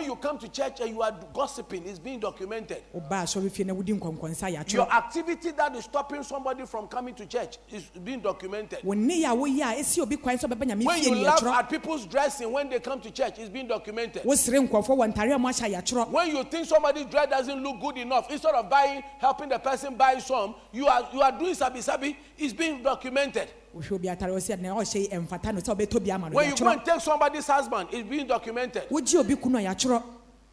yɛatwerɛ 0.00 0.04
When 0.04 0.04
you 0.04 0.16
come 0.16 0.38
to 0.38 0.48
church 0.48 0.80
and 0.80 0.90
you 0.90 1.02
are 1.02 1.12
gossiping, 1.32 1.86
it's 1.86 1.98
being 1.98 2.20
documented. 2.20 2.82
ɔbaa 2.94 3.22
asɔre 3.24 3.50
fie 3.50 3.64
na 3.64 3.74
wodi 3.74 3.98
nkɔnkɔnsa 3.98 4.72
Your 4.72 4.90
activity 4.92 5.50
that 5.52 5.74
is 5.76 5.84
stopping 5.84 6.22
somebody 6.22 6.66
from 6.66 6.88
coming 6.88 7.14
to 7.14 7.26
church 7.26 7.58
is 7.70 7.84
being 8.02 8.20
documented. 8.20 8.80
wɔn 8.80 8.96
ne 8.98 9.22
yɛ 9.22 9.32
a 9.32 9.36
wɔyɛ 9.36 9.62
a 9.62 9.80
esi 9.80 10.00
obi 10.00 10.16
kwan 10.16 10.36
sɛ 10.36 10.48
ɔbɛba 10.50 10.64
nyame 10.70 10.84
When 10.84 11.02
you 11.02 11.14
laugh 11.16 11.42
at 11.42 11.68
people's 11.70 12.06
dressing 12.06 12.50
when 12.52 12.68
they 12.68 12.80
come 12.80 13.00
to 13.00 13.10
church, 13.10 13.38
it's 13.38 13.48
being 13.50 13.68
documented. 13.68 14.22
wosere 14.24 14.66
nkɔfoɔ 14.68 14.96
wɔ 14.96 15.14
ntare 15.14 15.34
a 15.34 15.38
mo 15.38 15.48
ahyɛ 15.48 15.74
yɛatwerɛ 15.74 16.10
When 16.10 16.28
you 16.36 16.44
think 16.44 16.66
somebody's 16.66 17.06
dress 17.06 17.28
doesn't 17.28 17.62
look 17.62 17.80
good 17.80 17.98
enough, 17.98 18.30
instead 18.30 18.54
of 18.54 18.68
buying, 18.68 19.02
helping 19.18 19.48
the 19.48 19.58
person 19.58 19.94
buy 19.94 20.18
some, 20.18 20.54
you 20.72 20.86
are 20.86 21.08
you 21.12 21.20
are 21.22 21.32
doing 21.32 21.54
sabi 21.54 21.80
sabi. 21.80 22.16
It's 22.38 22.52
being 22.52 22.82
documented. 22.82 23.48
Wohwɛ 23.74 23.92
obi 23.92 24.08
atare 24.08 24.30
ɔsɛ 24.32 24.60
na 24.60 24.68
ɔhyɛ 24.74 24.94
yi 25.00 25.08
ɛmfata 25.08 25.54
no 25.54 25.60
sɛ 25.60 25.74
ɔbɛtɔ 25.76 26.04
bi 26.04 26.10
ama 26.10 26.30
no 26.30 26.36
When 26.36 26.48
you 26.50 26.56
go 26.56 26.64
yɛatwerɛ 26.64 26.72
and 26.72 26.84
take 26.84 27.00
somebody's 27.00 27.46
husband, 27.46 27.88
it's 27.92 28.08
being 28.08 28.26
documented. 28.26 28.88
wogye 28.88 29.16
obi 29.18 29.34
kunu 29.36 29.58
a 29.58 29.74
yɛatwerɛ 29.74 30.02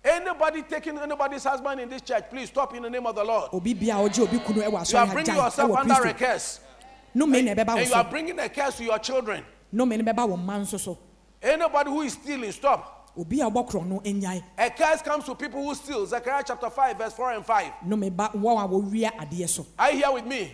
Anybody 0.03 0.63
taking 0.63 0.97
anybody's 0.97 1.43
husband 1.43 1.80
in 1.80 1.88
this 1.88 2.01
church, 2.01 2.24
please 2.32 2.47
stop 2.49 2.74
in 2.76 2.82
the 2.82 2.89
name 2.89 3.05
of 3.05 3.13
the 3.15 3.24
Lord. 3.24 3.49
obi 3.53 3.74
bia 3.74 3.95
a 3.97 4.09
ɔgye 4.09 4.19
obi 4.24 4.39
kunu 4.39 4.61
ɛwɔ 4.63 4.72
You 4.72 4.78
asɔre 4.78 4.99
are 5.01 5.05
ha 5.05 5.13
bringing 5.13 5.34
gyae 5.36 5.43
yourself 5.45 5.69
ɛwɔ 5.72 5.80
under 5.80 5.93
a 5.93 5.97
kristo 5.97 6.17
curse. 6.17 6.59
nnome 7.15 7.43
na 7.45 7.53
ɛbɛba 7.53 7.67
wo 7.67 7.78
And 7.78 7.88
you 7.88 7.93
are 7.93 8.03
so 8.03 8.09
bringing 8.09 8.39
a 8.39 8.49
curse 8.49 8.78
to 8.78 8.84
your 8.84 8.99
children. 8.99 9.43
nnome 9.74 10.03
no 10.03 10.11
bɛba 10.13 10.28
wo 10.30 10.38
mma 10.38 10.61
nso 10.61 10.80
so 10.80 10.97
Anybody 11.43 11.89
who 11.89 12.01
is 12.01 12.13
stealing, 12.13 12.51
stop. 12.51 13.11
obi 13.17 13.41
a 13.41 13.45
ɔbɔ 13.45 13.69
korɔ 13.69 13.86
no 13.86 13.99
nnyae 13.99 14.41
A 14.57 14.69
curse 14.72 15.01
comes 15.03 15.26
to 15.26 15.36
people 15.36 15.63
who 15.63 15.76
steal. 15.76 16.05
Zechariah 16.07 16.43
chapter 16.47 16.69
5, 16.69 16.97
verse 16.97 17.13
4 17.13 17.32
and 17.34 17.45
5. 17.45 17.72
nnome 17.86 18.15
ba 18.15 18.32
wɔn 18.34 18.63
a 18.63 18.67
wɔwia 18.67 19.11
adeɛ 19.17 19.47
so 19.49 19.65
Are 19.78 19.91
you 19.91 19.97
here 19.97 20.11
with 20.13 20.26
me? 20.26 20.51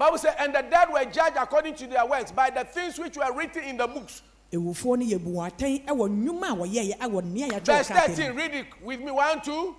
Bible 0.00 0.16
says, 0.16 0.34
and 0.38 0.54
the 0.54 0.62
dead 0.62 0.88
were 0.90 1.04
judged 1.04 1.36
according 1.38 1.74
to 1.74 1.86
their 1.86 2.06
works 2.06 2.32
by 2.32 2.48
the 2.48 2.64
things 2.64 2.98
which 2.98 3.18
were 3.18 3.30
written 3.34 3.62
in 3.64 3.76
the 3.76 3.86
books. 3.86 4.22
ewufoɔ 4.50 4.96
no 4.98 5.04
yɛbu 5.04 5.30
wɔn 5.34 5.50
atɛn 5.52 5.84
ɛwɔ 5.84 6.08
nnwuma 6.08 6.48
a 6.48 6.56
wɔyɛɛyɛ 6.56 6.98
ɛwɔ 6.98 7.24
nea 7.24 7.48
yɛatwerɛ 7.48 7.66
Verse 7.66 7.88
13, 7.88 8.32
read 8.34 8.54
it 8.54 8.66
with 8.82 8.98
me. 9.00 9.10
One, 9.12 9.42
two. 9.42 9.76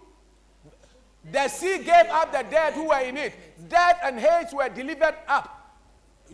The 1.32 1.48
sea 1.48 1.80
gave 1.80 2.06
up 2.12 2.32
the 2.32 2.44
dead 2.44 2.74
who 2.74 2.90
were 2.90 3.00
in 3.00 3.18
it. 3.18 3.34
Death 3.68 4.00
and 4.04 4.20
Hades 4.20 4.54
were 4.54 4.70
delivered 4.70 5.16
up. 5.28 5.76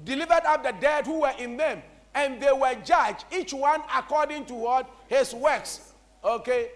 Delivered 0.03 0.43
up 0.45 0.63
the 0.63 0.73
dead 0.73 1.05
who 1.05 1.21
were 1.21 1.33
in 1.39 1.55
them. 1.55 1.81
And 2.13 2.41
they 2.41 2.51
were 2.51 2.75
judged, 2.83 3.23
each 3.31 3.53
one 3.53 3.81
according 3.95 4.47
to 4.47 4.53
what? 4.53 4.89
His 5.07 5.33
works. 5.33 5.93
Okay? 6.25 6.71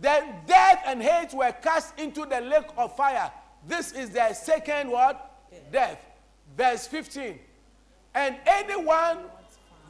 Then 0.00 0.36
death 0.46 0.82
and 0.86 1.02
Hades 1.02 1.34
were 1.34 1.52
cast 1.52 1.98
into 1.98 2.24
the 2.24 2.40
lake 2.40 2.70
of 2.78 2.96
fire. 2.96 3.30
This 3.66 3.92
is 3.92 4.08
the 4.08 4.32
second 4.32 4.90
what? 4.90 5.28
Death. 5.70 5.98
Verse 6.56 6.86
15. 6.86 7.38
And 8.14 8.36
anyone 8.46 9.18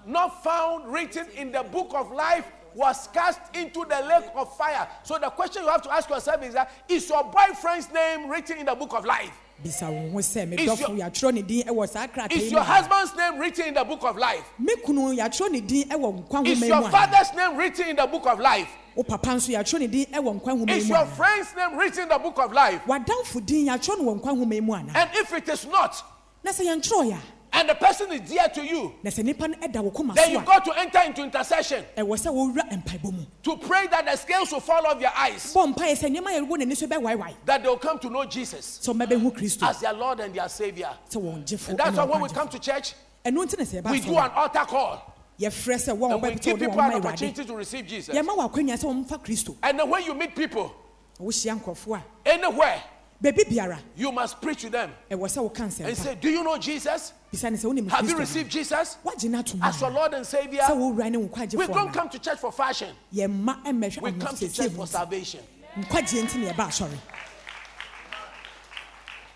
not 0.07 0.43
found 0.45 0.93
written 0.93 1.27
in 1.37 1.53
the 1.53 1.63
book 1.63 1.91
of 1.95 2.13
life 2.13 2.47
was 2.75 3.09
cast 3.13 3.41
into 3.55 3.85
the 3.85 4.01
lake 4.09 4.31
of 4.35 4.57
fire. 4.57 4.89
So 5.03 5.19
the 5.19 5.29
question 5.31 5.63
you 5.63 5.69
have 5.69 5.83
to 5.83 5.93
ask 5.93 6.09
yourself 6.09 6.43
is 6.43 6.55
that 6.55 6.71
is 6.89 7.09
your 7.09 7.25
boyfriend's 7.25 7.93
name 7.93 8.29
written 8.31 8.59
in 8.59 8.67
the 8.67 8.75
book 8.75 8.95
of 8.95 9.05
life? 9.05 9.31
bisa 9.63 9.87
wo 9.89 10.11
ho 10.11 10.19
sɛ 10.19 10.49
me 10.49 10.57
Is 10.57 10.81
your- 10.81 10.89
yɛatwerɛ 10.89 11.35
ne 11.35 11.43
din 11.43 11.63
wɔ 11.69 11.89
saa 11.89 12.07
krataa 12.09 12.33
Is 12.33 12.51
your 12.51 12.63
husband's 12.63 13.15
name 13.15 13.39
written 13.39 13.67
in 13.69 13.75
the 13.75 13.85
book 13.85 14.03
of 14.03 14.17
life? 14.17 14.43
me 14.59 14.75
kunu 14.85 15.15
yɛatwerɛ 15.17 15.51
ne 15.53 15.61
din 15.61 15.89
wɔ 15.89 16.27
nkwa 16.27 16.47
Is 16.49 16.63
your 16.67 16.91
father's 16.91 17.33
name 17.35 17.57
written 17.57 17.89
in 17.91 17.97
the 17.97 18.07
book 18.07 18.27
of 18.27 18.41
life? 18.41 18.69
wo 18.97 19.05
papa 19.05 19.29
nso 19.29 19.53
yɛatwerɛ 19.55 19.79
ne 19.81 19.87
din 19.87 20.07
wɔ 20.07 20.41
nkwa 20.41 20.59
nhoma 20.59 20.71
Is 20.71 20.89
your 20.89 21.05
friend's 21.07 21.55
name 21.55 21.77
written 21.77 22.03
in 22.05 22.09
the 22.09 22.19
book 22.19 22.39
of 22.39 22.53
life? 22.53 22.81
wadamfo 22.87 23.45
din 23.47 23.67
yɛatwerɛ 23.69 23.99
no 23.99 24.05
wɔ 24.15 24.21
nkwa 24.21 24.33
nhoma 24.37 24.63
mu 24.63 24.73
ana 24.75 24.93
And 24.97 25.11
if 25.15 25.33
it 25.33 25.49
is 25.49 25.65
not, 25.67 26.03
na 26.43 26.51
sɛ 26.51 26.65
yɛntwerɛ 26.67 27.11
yɛ 27.13 27.19
and 27.55 27.69
the 27.69 27.75
person 27.75 28.11
is 28.13 28.23
dear 28.31 28.49
to 28.49 28.63
you, 28.65 28.95
a 29.03 29.05
na 29.05 29.11
sɛ 29.11 29.23
nnipa 29.23 29.49
no 29.51 29.57
ɛda 29.69 29.83
wo 29.85 29.91
koma 29.91 30.15
then 30.15 30.31
you 30.31 30.41
got 30.41 30.65
to 30.65 30.73
enter 30.79 31.01
into 31.01 31.23
intercession 31.23 31.85
ɛwɔ 31.97 32.09
sɛ 32.17 32.33
wɔwura 32.33 32.83
mpaebɔ 32.83 33.13
mu. 33.13 33.25
to 33.43 33.57
pray 33.59 33.87
that 33.89 34.05
the 34.07 34.17
scales 34.17 34.51
will 34.53 34.61
fall 34.61 34.87
off 34.87 35.01
your 35.01 35.11
eyes, 35.17 35.53
bɔ 35.53 35.75
mpaeɛ 35.75 35.93
sɛ 35.93 36.17
nneɛma 36.17 36.39
yɛwɔ 36.41 36.59
n'ani 36.59 36.77
so 36.77 36.87
bɛwaewae 36.87 37.35
that 37.45 37.63
they'll 37.63 37.77
come 37.79 37.99
to 37.99 38.09
know 38.09 38.25
Jesus 38.25 38.81
sɛ 38.83 38.95
ɔmɛbɛhu 38.95 39.37
kristo. 39.37 39.69
as 39.69 39.81
their 39.81 39.93
Lord 39.93 40.21
and 40.21 40.35
their 40.35 40.49
Savior. 40.49 40.91
sɛ 41.11 41.23
wɔn 41.23 41.45
gyefo 41.45 41.69
And 41.69 41.79
that's 41.79 41.97
why 41.97 42.05
when 42.05 42.21
we 42.23 42.29
come 42.31 42.49
to 42.49 42.59
church, 42.59 42.95
ɛno 43.25 43.45
nti 43.45 43.59
na 43.59 43.65
sɛ 43.65 43.91
we 43.91 44.01
do 44.01 44.17
an 44.17 44.31
altar 44.31 44.65
call. 44.65 45.13
and 45.39 46.23
we 46.23 46.35
give 46.37 46.59
people 46.59 46.81
an 46.81 46.95
opportunity 46.95 47.45
to 47.45 47.55
receive 47.55 47.87
Jesus. 47.87 48.15
yɛma 48.17 48.35
wɔ 48.37 48.51
akwanya 48.51 48.79
sɛ 48.79 48.85
wɔmfa 49.07 49.23
kristo. 49.23 49.57
And 49.63 49.79
then 49.79 49.91
when 49.91 50.03
you 50.05 50.15
meet 50.15 50.35
people 50.35 50.75
wohyia 51.21 51.61
nkurɔfoɔ 51.61 52.03
a 52.25 52.29
anywhere, 52.29 52.83
baabi 53.23 53.45
biara 53.49 53.79
you 53.97 54.11
must 54.11 54.41
preach 54.43 54.63
to 54.63 54.71
them 54.71 54.91
ɛwɔ 55.11 55.21
sɛ 55.29 55.43
woka 55.51 55.61
and 55.63 55.73
nsɛmpa 55.73 55.97
say, 55.97 56.15
Do 56.17 56.29
you 56.29 56.43
know 56.43 56.59
Jesus? 56.59 57.13
bisa 57.33 57.51
ne 57.51 57.57
sɛ 57.57 57.65
wonim 57.73 57.89
Have 57.89 58.09
you 58.09 58.15
kristo 58.17 58.19
received 58.21 58.51
Jesus 58.51 58.97
wagye 59.05 59.31
no 59.31 59.39
ato 59.39 59.57
mu 59.57 59.65
as 59.65 59.81
your 59.81 59.91
Lord 59.91 60.15
and 60.15 60.27
Savior? 60.27 60.63
sɛ 60.63 60.71
wowura 60.77 61.11
ne 61.11 61.19
wo 61.19 61.25
We 61.25 61.29
nkwagyefoɔ 61.29 61.67
don't 61.69 61.79
ana 61.79 61.93
come 61.93 62.09
to 62.11 62.19
church 62.19 62.39
for 62.39 62.51
fashion. 62.53 62.95
yɛmma 63.15 63.63
mmɛhwɛ 63.65 64.03
We 64.03 64.11
come 64.13 64.21
to 64.21 64.27
ahosiesie 64.27 64.55
church 64.57 64.71
mu 64.73 64.77
for 64.79 64.85
nti 64.85 64.89
salvation. 64.89 65.41
nkwagyeɛ 65.79 66.23
nti 66.25 66.37
na 66.45 66.53
yɛba 66.53 66.67
asɔre 66.69 66.99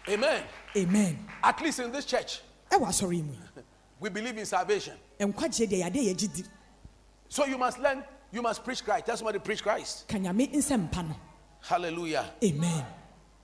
Amen. 0.09 0.43
amen 0.77 1.19
At 1.43 1.61
least 1.63 1.81
in 1.81 1.91
this 1.93 2.05
church, 2.05 2.41
ɛwɔ 2.71 2.87
asɔre 2.89 3.15
yi 3.17 3.23
mu 3.23 3.33
we 4.01 4.11
believe 4.11 4.37
in 4.37 4.45
salvation. 4.47 4.95
nkwagyeɛ 5.21 5.69
deɛ 5.69 5.83
yɛade 5.85 6.15
yɛgye 6.15 6.35
di 6.35 6.45
So 7.29 7.45
you 7.45 7.59
must 7.59 7.79
learn, 7.79 8.05
you 8.31 8.41
must 8.43 8.63
preach 8.63 8.85
Christ. 8.85 9.07
Tell 9.07 9.17
somebody 9.17 9.39
preach 9.41 9.63
Christ. 9.63 10.07
ka 10.09 10.17
nyame 10.19 10.53
nsɛmpa 10.53 11.09
no 11.09 11.15
Hallelujah. 11.63 12.31
amen 12.45 12.85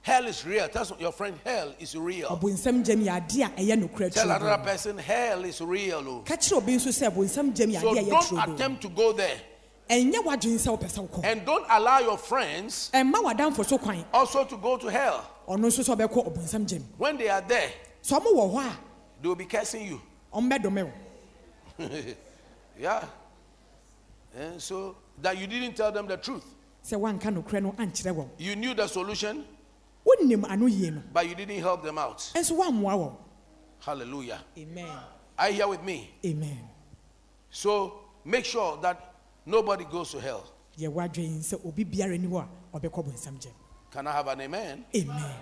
Hell 0.02 0.26
is 0.26 0.44
real. 0.44 0.68
Tell 0.68 0.84
your 0.98 1.12
friend, 1.12 1.38
hell 1.44 1.72
is 1.78 1.96
real. 1.96 2.28
ɔbonsɛm 2.28 2.84
gyam 2.84 3.04
yɛ 3.04 3.16
ade 3.16 3.42
a 3.42 3.48
ɛyɛ 3.62 3.82
nokorɛ 3.88 4.12
Tell 4.12 4.30
another 4.30 4.58
person, 4.64 4.98
hell 4.98 5.44
is 5.44 5.60
real. 5.60 6.02
oh. 6.08 6.22
ka 6.26 6.34
kyerɛ 6.34 6.56
obi 6.56 6.72
nso 6.76 6.88
sɛ 6.88 7.08
bonsɛm 7.14 7.54
gyam 7.54 7.70
yɛ 7.72 7.80
So 7.80 7.90
ade 7.92 7.98
a 7.98 8.02
ɛyɛ 8.10 8.28
don't 8.30 8.54
attempt 8.54 8.82
to 8.82 8.88
go 8.88 9.12
there. 9.12 9.40
ɛnyɛ 9.88 10.14
w'adwene 10.24 10.58
sɛ 10.58 10.76
wopɛ 10.76 10.90
sɛ 10.90 11.08
wokɔ 11.08 11.24
And 11.24 11.46
don't 11.46 11.64
allow 11.70 11.98
your 12.00 12.18
friends 12.18 12.90
ɛmma 12.92 13.12
w'adamfo 13.14 13.64
so 13.64 13.78
kwan 13.78 14.04
also 14.12 14.44
to 14.44 14.56
go 14.56 14.76
to 14.76 14.88
hell. 14.90 15.24
ɔno 15.48 15.66
nso 15.66 15.84
sɛ 15.84 15.96
ɔbɛkɔ 15.96 16.34
ɔbonsɛm 16.34 16.66
gyam 16.66 16.82
When 16.98 17.16
they 17.16 17.28
are 17.28 17.40
there, 17.40 17.70
sɛ 18.02 18.18
ɔmo 18.20 18.34
wɔ 18.34 18.54
hɔ 18.54 18.72
they 19.22 19.28
will 19.28 19.36
be 19.36 19.44
cursing 19.44 19.86
you. 19.86 20.00
a 20.32 20.36
ɔmbɛdome 20.40 20.84
wo 21.78 21.90
Yeah. 22.76 23.04
And 24.36 24.60
so 24.60 24.96
that 25.20 25.38
you 25.38 25.46
didn't 25.46 25.76
tell 25.76 25.92
them 25.92 26.08
the 26.08 26.16
truth. 26.16 26.44
sɛ 26.84 26.98
woanka 26.98 27.32
nokorɛ 27.32 27.62
no 27.62 27.70
ankyerɛ 27.78 28.12
wɔn 28.16 28.28
You 28.38 28.56
knew 28.56 28.74
the 28.74 28.88
solution, 28.88 29.44
wonnim 30.06 30.44
ano 30.48 30.66
yie 30.66 30.90
no 30.90 31.02
but 31.12 31.28
you 31.28 31.34
didn't 31.34 31.58
help 31.60 31.82
them 31.82 31.98
out. 31.98 32.18
ɛnso 32.34 32.56
woammoa 32.56 32.94
wɔn 32.96 33.16
Hallelujah. 33.80 34.40
amen 34.56 34.98
Are 35.38 35.48
you 35.48 35.54
here 35.56 35.68
with 35.68 35.82
me? 35.82 36.10
amen 36.24 36.68
So 37.50 38.00
make 38.24 38.44
sure 38.44 38.78
that 38.82 39.14
nobody 39.46 39.84
goes 39.84 40.10
to 40.12 40.20
hell. 40.20 40.44
yɛwɔ 40.78 41.08
adwene 41.08 41.38
sɛ 41.40 41.64
obi 41.66 41.84
biara 41.84 42.18
ni 42.18 42.26
hɔ 42.28 42.46
a 42.74 42.78
ɔbɛkɔ 42.80 43.04
bonsɛm 43.04 43.38
gyam 43.40 43.52
Can 43.90 44.06
I 44.06 44.12
have 44.12 44.26
an 44.28 44.40
amen? 44.40 44.84
amen 44.94 45.34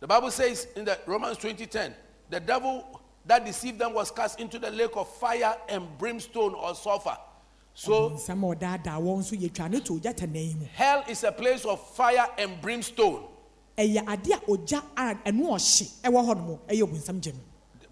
The 0.00 0.06
Bible 0.06 0.30
says 0.30 0.68
in 0.76 0.84
the 0.84 0.98
Romans 1.06 1.38
20:10, 1.38 1.94
the 2.28 2.38
devil 2.38 3.00
that 3.24 3.44
deceived 3.46 3.78
them 3.78 3.94
was 3.94 4.10
cast 4.10 4.38
into 4.38 4.58
the 4.58 4.70
lake 4.70 4.94
of 4.94 5.08
fire 5.16 5.56
and 5.70 5.88
brimstone 5.98 6.54
or 6.54 6.74
sulfur. 6.74 7.16
So 7.78 8.08
nsɛm 8.08 8.42
a 8.42 8.56
ɔdaadaa 8.56 8.98
wɔn 8.98 9.18
nso 9.18 9.36
yɛtwa 9.36 9.70
ne 9.70 9.80
to 9.80 9.92
ogya 10.00 10.14
tanaa 10.16 10.56
mu 10.58 10.64
hell 10.72 11.04
is 11.08 11.22
a 11.24 11.30
place 11.30 11.62
of 11.66 11.78
fire 11.94 12.26
and 12.38 12.58
brimstone. 12.62 13.28
ɛyɛ 13.76 14.08
ade 14.08 14.32
a 14.32 14.38
ogya 14.48 14.82
a 14.96 15.14
ɛno 15.30 15.42
ɔhye 15.52 15.86
ɛwɔ 16.02 16.24
hɔ 16.24 16.36
nom 16.38 16.58
ɛyɛ 16.68 16.82
ɔbonsam 16.82 17.20
gyam 17.20 17.36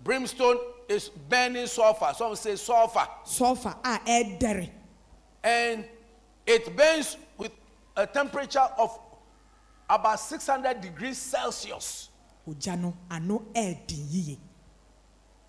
Brimstone 0.02 0.58
is 0.88 1.10
burning 1.10 1.66
sulfur. 1.66 2.14
Some 2.16 2.34
say 2.34 2.56
sulfur. 2.56 3.06
sɔɔfa 3.26 3.76
a 3.84 3.98
ɛɛdɛre 4.06 4.70
And 5.42 5.86
it 6.46 6.74
burns 6.74 7.18
with 7.36 7.52
a 7.94 8.06
temperature 8.06 8.60
of 8.78 8.98
about 9.90 10.18
600 10.18 10.80
degrees 10.80 11.18
Celsius. 11.18 12.08
ogya 12.48 12.80
no 12.80 12.94
ano 13.10 13.42
ɛɛden 13.54 14.06
yie 14.10 14.38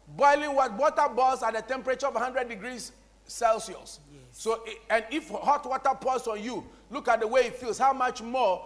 Boiling 0.09 0.53
what 0.53 0.73
water 0.73 1.07
boils 1.07 1.41
at 1.41 1.55
a 1.55 1.61
temperature 1.61 2.07
of 2.07 2.15
100 2.15 2.49
degrees 2.49 2.91
Celsius. 3.27 3.99
So, 4.31 4.63
and 4.89 5.05
if 5.11 5.29
hot 5.29 5.65
water 5.67 5.91
pours 5.99 6.27
on 6.27 6.43
you, 6.43 6.63
look 6.91 7.07
at 7.07 7.19
the 7.21 7.27
way 7.27 7.41
it 7.41 7.55
feels. 7.55 7.77
How 7.77 7.93
much 7.93 8.21
more? 8.21 8.65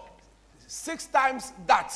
Six 0.68 1.06
times 1.08 1.52
that. 1.68 1.94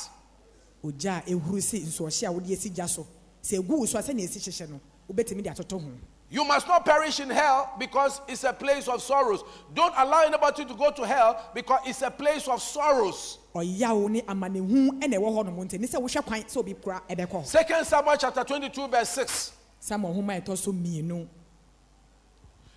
ogya 0.84 1.24
a 1.26 1.32
ɛhuru 1.32 1.62
si 1.62 1.80
nsuɔhye 1.80 2.28
a 2.28 2.32
wode 2.32 2.52
asi 2.52 2.70
gya 2.70 2.88
so 2.90 3.08
sɛ 3.42 3.60
ɛgu 3.60 3.70
wo 3.80 3.86
so 3.86 3.98
a 3.98 4.02
sɛnea 4.02 4.28
ɛsi 4.28 4.40
hyehyɛ 4.40 4.70
no 4.70 4.80
wobɛtumi 5.10 5.42
de 5.44 5.50
atoto 5.50 5.80
ho 5.82 5.90
You 6.30 6.44
must 6.44 6.68
not 6.68 6.84
perish 6.84 7.20
in 7.20 7.30
hell 7.30 7.70
because 7.78 8.20
it's 8.28 8.44
a 8.44 8.52
place 8.52 8.88
of 8.88 9.04
sorrows. 9.04 9.44
Don't 9.76 9.94
allow 9.96 10.24
anybody 10.24 10.66
to 10.66 10.74
go 10.74 10.90
to 10.90 11.06
hell 11.06 11.40
because 11.54 11.80
it's 11.86 12.02
a 12.02 12.10
place 12.10 12.48
of 12.48 12.60
sorrows. 12.62 13.38
ɔyaw 13.56 14.10
ne 14.10 14.22
amanehu 14.24 15.00
ɛna 15.00 15.14
ɛwɔ 15.14 15.30
hɔ 15.32 15.46
nom 15.46 15.56
nti 15.68 15.80
ne 15.80 15.88
sɛ 15.88 16.02
wohwɛ 16.02 16.26
kwan 16.26 16.42
sɛ 16.44 16.58
obi 16.58 16.74
kora 16.74 17.02
ɛbɛkɔ 17.10 17.30
hɔ 17.32 17.46
Second 17.46 17.86
Samuel 17.86 18.18
chapter 18.18 18.44
22, 18.44 18.88
verse 18.88 19.10
6. 19.10 19.52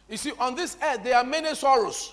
You 0.09 0.17
see, 0.17 0.33
on 0.39 0.55
this 0.55 0.77
earth, 0.83 1.03
there 1.03 1.17
are 1.17 1.25
many 1.25 1.55
sorrows. 1.55 2.13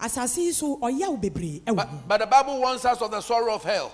asase 0.00 0.38
yi 0.38 0.52
so 0.52 0.76
ɔyaw 0.78 1.20
bebree 1.20 1.62
ɛwɔ 1.62 1.86
ho 1.86 2.02
but 2.08 2.18
the 2.18 2.26
Bible 2.26 2.58
warns 2.60 2.84
us 2.84 3.00
of 3.00 3.10
the 3.10 3.20
sorrow 3.20 3.54
of 3.54 3.62
hell. 3.62 3.92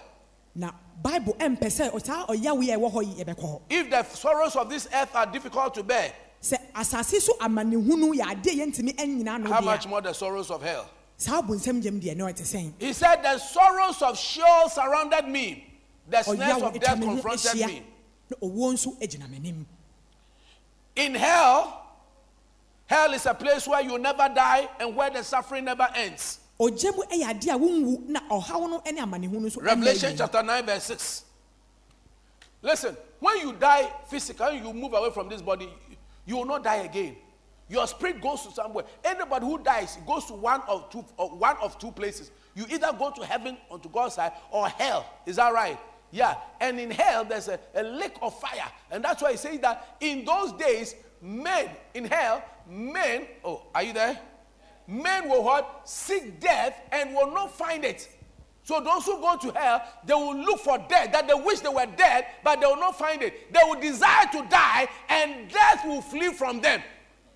na 0.54 0.70
bible 1.02 1.34
ɛmpɛ 1.38 1.60
sɛ 1.68 2.04
saa 2.04 2.26
ɔyaw 2.26 2.62
yi 2.62 2.70
a 2.72 2.78
ɛwɔ 2.78 2.92
hɔ 2.92 3.02
yi 3.18 3.24
yɛbɛkɔ 3.24 3.40
hɔ 3.42 3.60
If 3.68 3.90
the 3.90 4.02
sorrows 4.04 4.56
of 4.56 4.70
this 4.70 4.88
earth 4.94 5.14
are 5.14 5.26
difficult 5.26 5.74
to 5.74 5.82
bear, 5.82 6.12
sɛ 6.42 6.56
asase 6.74 7.20
so 7.20 7.34
amanehunu 7.40 8.14
yɛ 8.16 8.22
adeɛ 8.34 8.54
yɛntumi 8.64 8.96
ɛnyina 8.96 9.40
no 9.42 9.52
how 9.52 9.60
much 9.60 9.86
more 9.86 10.00
the 10.00 10.12
sorrows 10.14 10.50
of 10.50 10.62
hell? 10.62 10.88
saa 11.18 11.42
bonsam 11.42 11.82
gyam 11.82 12.00
deɛ 12.00 12.16
ne 12.16 12.24
ɔte 12.24 12.42
sɛn 12.42 12.72
He 12.78 12.92
said, 12.94 13.22
The 13.22 13.36
sorrows 13.38 14.00
of 14.00 14.18
Sheol 14.18 14.68
surrounded 14.70 15.28
me, 15.28 15.66
the 16.08 16.22
snares 16.22 16.40
ɔyaw 16.40 16.62
of 16.68 16.72
atwa 16.74 16.80
death 16.80 16.98
me 16.98 17.06
ho 17.06 17.12
confronted 17.12 17.50
ahyia 17.52 17.66
me. 17.66 17.82
na 18.30 18.36
owuo 18.48 18.72
nso 18.72 18.98
gyina 18.98 19.28
m'anim 19.28 19.64
In 20.96 21.14
hell, 21.14 21.79
hell 22.90 23.14
is 23.14 23.24
a 23.24 23.32
place 23.32 23.68
where 23.68 23.80
you 23.82 23.96
never 23.98 24.28
die 24.34 24.68
and 24.80 24.96
where 24.96 25.10
the 25.10 25.22
suffering 25.22 25.64
never 25.64 25.88
ends. 25.94 26.40
ɔgya 26.58 26.94
mu 26.94 27.04
yɛ 27.04 27.24
adeɛ 27.30 27.54
a 27.54 27.58
wonwu 27.58 28.08
na 28.08 28.20
ɔhaw 28.28 28.68
no 28.68 28.82
ne 28.84 29.00
amanehunu 29.00 29.46
nso 29.46 29.58
ɛmmɛ 29.58 29.64
Revelation 29.64 30.16
chapter 30.16 30.42
9, 30.42 30.66
verse 30.66 30.84
6. 30.84 31.24
Listen, 32.62 32.96
when 33.20 33.38
you 33.38 33.52
die 33.52 33.88
physically, 34.08 34.58
you 34.58 34.72
move 34.72 34.92
away 34.92 35.10
from 35.10 35.28
this 35.28 35.40
body, 35.40 35.72
you 36.26 36.36
will 36.36 36.44
not 36.44 36.64
die 36.64 36.78
again. 36.78 37.16
Your 37.68 37.86
spirit 37.86 38.20
goes 38.20 38.42
to 38.42 38.50
somewhere. 38.50 38.84
Anybody 39.04 39.46
who 39.46 39.62
dies 39.62 39.96
goes 40.04 40.26
to 40.26 40.32
one 40.34 40.60
of 40.66 40.90
two, 40.90 41.04
or 41.16 41.30
one 41.30 41.56
of 41.62 41.78
two 41.78 41.92
places. 41.92 42.32
You 42.56 42.66
either 42.68 42.92
go 42.98 43.12
to 43.12 43.24
heaven 43.24 43.56
onto 43.70 43.88
God's 43.88 44.16
side 44.16 44.32
or 44.50 44.68
hell. 44.68 45.06
Is 45.24 45.36
that 45.36 45.54
right? 45.54 45.78
Yeah. 46.10 46.34
And 46.60 46.80
in 46.80 46.90
hell, 46.90 47.24
there's 47.24 47.46
a, 47.46 47.60
a 47.76 47.84
lake 47.84 48.16
of 48.20 48.38
fire. 48.40 48.70
And 48.90 49.04
that's 49.04 49.22
why 49.22 49.30
he 49.30 49.36
says 49.36 49.60
that 49.60 49.96
in 50.00 50.24
those 50.24 50.52
days, 50.54 50.96
men 51.22 51.70
in 51.94 52.04
hell, 52.04 52.42
men, 52.70 53.26
oh, 53.44 53.66
are 53.74 53.82
you 53.82 53.92
there? 53.92 54.18
Men 54.86 55.28
will 55.28 55.44
what? 55.44 55.82
Seek 55.84 56.40
death 56.40 56.80
and 56.92 57.14
will 57.14 57.32
not 57.32 57.56
find 57.56 57.84
it. 57.84 58.08
So 58.62 58.80
those 58.80 59.04
who 59.04 59.20
go 59.20 59.36
to 59.36 59.50
hell, 59.58 59.82
they 60.04 60.14
will 60.14 60.36
look 60.36 60.60
for 60.60 60.78
death, 60.78 61.12
that 61.12 61.26
they 61.26 61.34
wish 61.34 61.60
they 61.60 61.68
were 61.68 61.86
dead, 61.96 62.26
but 62.44 62.60
they 62.60 62.66
will 62.66 62.76
not 62.76 62.98
find 62.98 63.22
it. 63.22 63.52
They 63.52 63.60
will 63.64 63.80
desire 63.80 64.26
to 64.32 64.46
die, 64.48 64.88
and 65.08 65.50
death 65.50 65.84
will 65.84 66.02
flee 66.02 66.32
from 66.32 66.60
them. 66.60 66.82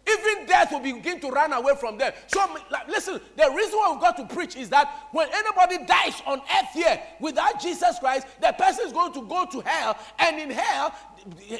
Even 0.06 0.46
death 0.46 0.70
will 0.70 0.80
begin 0.80 1.18
to 1.20 1.30
run 1.30 1.52
away 1.54 1.74
from 1.80 1.96
them. 1.96 2.12
So, 2.26 2.38
like, 2.70 2.88
listen, 2.88 3.20
the 3.36 3.50
reason 3.56 3.78
why 3.78 3.90
we've 3.90 4.00
got 4.00 4.16
to 4.18 4.34
preach 4.34 4.54
is 4.54 4.68
that 4.68 5.08
when 5.12 5.28
anybody 5.32 5.78
dies 5.86 6.20
on 6.26 6.40
earth 6.40 6.68
here 6.74 7.00
without 7.20 7.58
Jesus 7.60 7.98
Christ, 7.98 8.26
the 8.40 8.52
person 8.52 8.86
is 8.86 8.92
going 8.92 9.14
to 9.14 9.22
go 9.22 9.46
to 9.46 9.60
hell, 9.60 9.96
and 10.18 10.38
in 10.38 10.50
hell, 10.50 10.94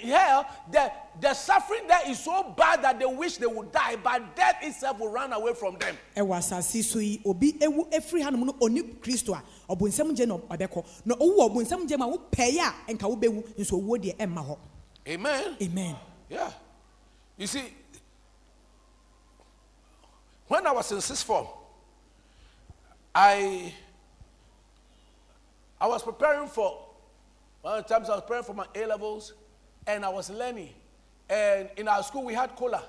hell, 0.02 0.46
the, 0.70 0.92
the 1.20 1.34
suffering 1.34 1.86
there 1.86 2.10
is 2.10 2.18
so 2.18 2.54
bad 2.56 2.82
that 2.82 2.98
they 2.98 3.04
wish 3.04 3.36
they 3.38 3.46
would 3.46 3.72
die, 3.72 3.96
but 3.96 4.34
death 4.36 4.56
itself 4.62 4.98
will 4.98 5.10
run 5.10 5.32
away 5.32 5.54
from 5.54 5.76
them. 5.78 5.96
ɛwɔ 6.16 6.38
asase 6.38 6.82
so 6.82 6.98
yi 6.98 7.20
obi 7.24 7.52
ewu 7.52 7.90
efiri 7.90 8.22
hanom 8.22 8.46
no 8.46 8.56
oni 8.60 8.82
kristo 8.82 9.34
a 9.34 9.42
ɔbonsam 9.72 10.14
gye 10.16 10.26
na 10.26 10.36
ɔbɛkɔ 10.36 10.84
na 11.04 11.14
owu 11.16 11.50
wɔ 11.50 11.88
gye 11.88 11.96
ma 11.96 12.06
wopɛɛ 12.06 12.58
a 12.88 12.92
nka 12.92 13.06
wobɛwu 13.08 13.44
nso 13.58 13.80
owuo 13.80 13.96
deɛ 13.98 14.16
ɛmma 14.16 14.44
hɔ 14.46 14.58
Amen. 15.06 15.56
amen 15.60 15.96
Yeah. 16.28 16.50
You 17.36 17.46
see, 17.46 17.64
when 20.48 20.66
I 20.66 20.72
was 20.72 20.90
in 20.92 21.00
sixth 21.00 21.24
form, 21.26 21.46
I 23.14 23.72
I 25.80 25.86
was 25.86 26.02
preparing 26.02 26.48
for, 26.48 26.80
one 27.60 27.78
of 27.78 27.86
the 27.86 27.94
times 27.94 28.08
I 28.08 28.14
was 28.14 28.22
preparing 28.22 28.44
for 28.44 28.54
my 28.54 28.66
A 28.74 28.86
levels 28.86 29.32
and 29.86 30.04
I 30.04 30.08
was 30.08 30.30
learning. 30.30 30.70
And 31.28 31.68
in 31.76 31.88
our 31.88 32.02
school, 32.02 32.24
we 32.24 32.34
had 32.34 32.54
cola, 32.56 32.82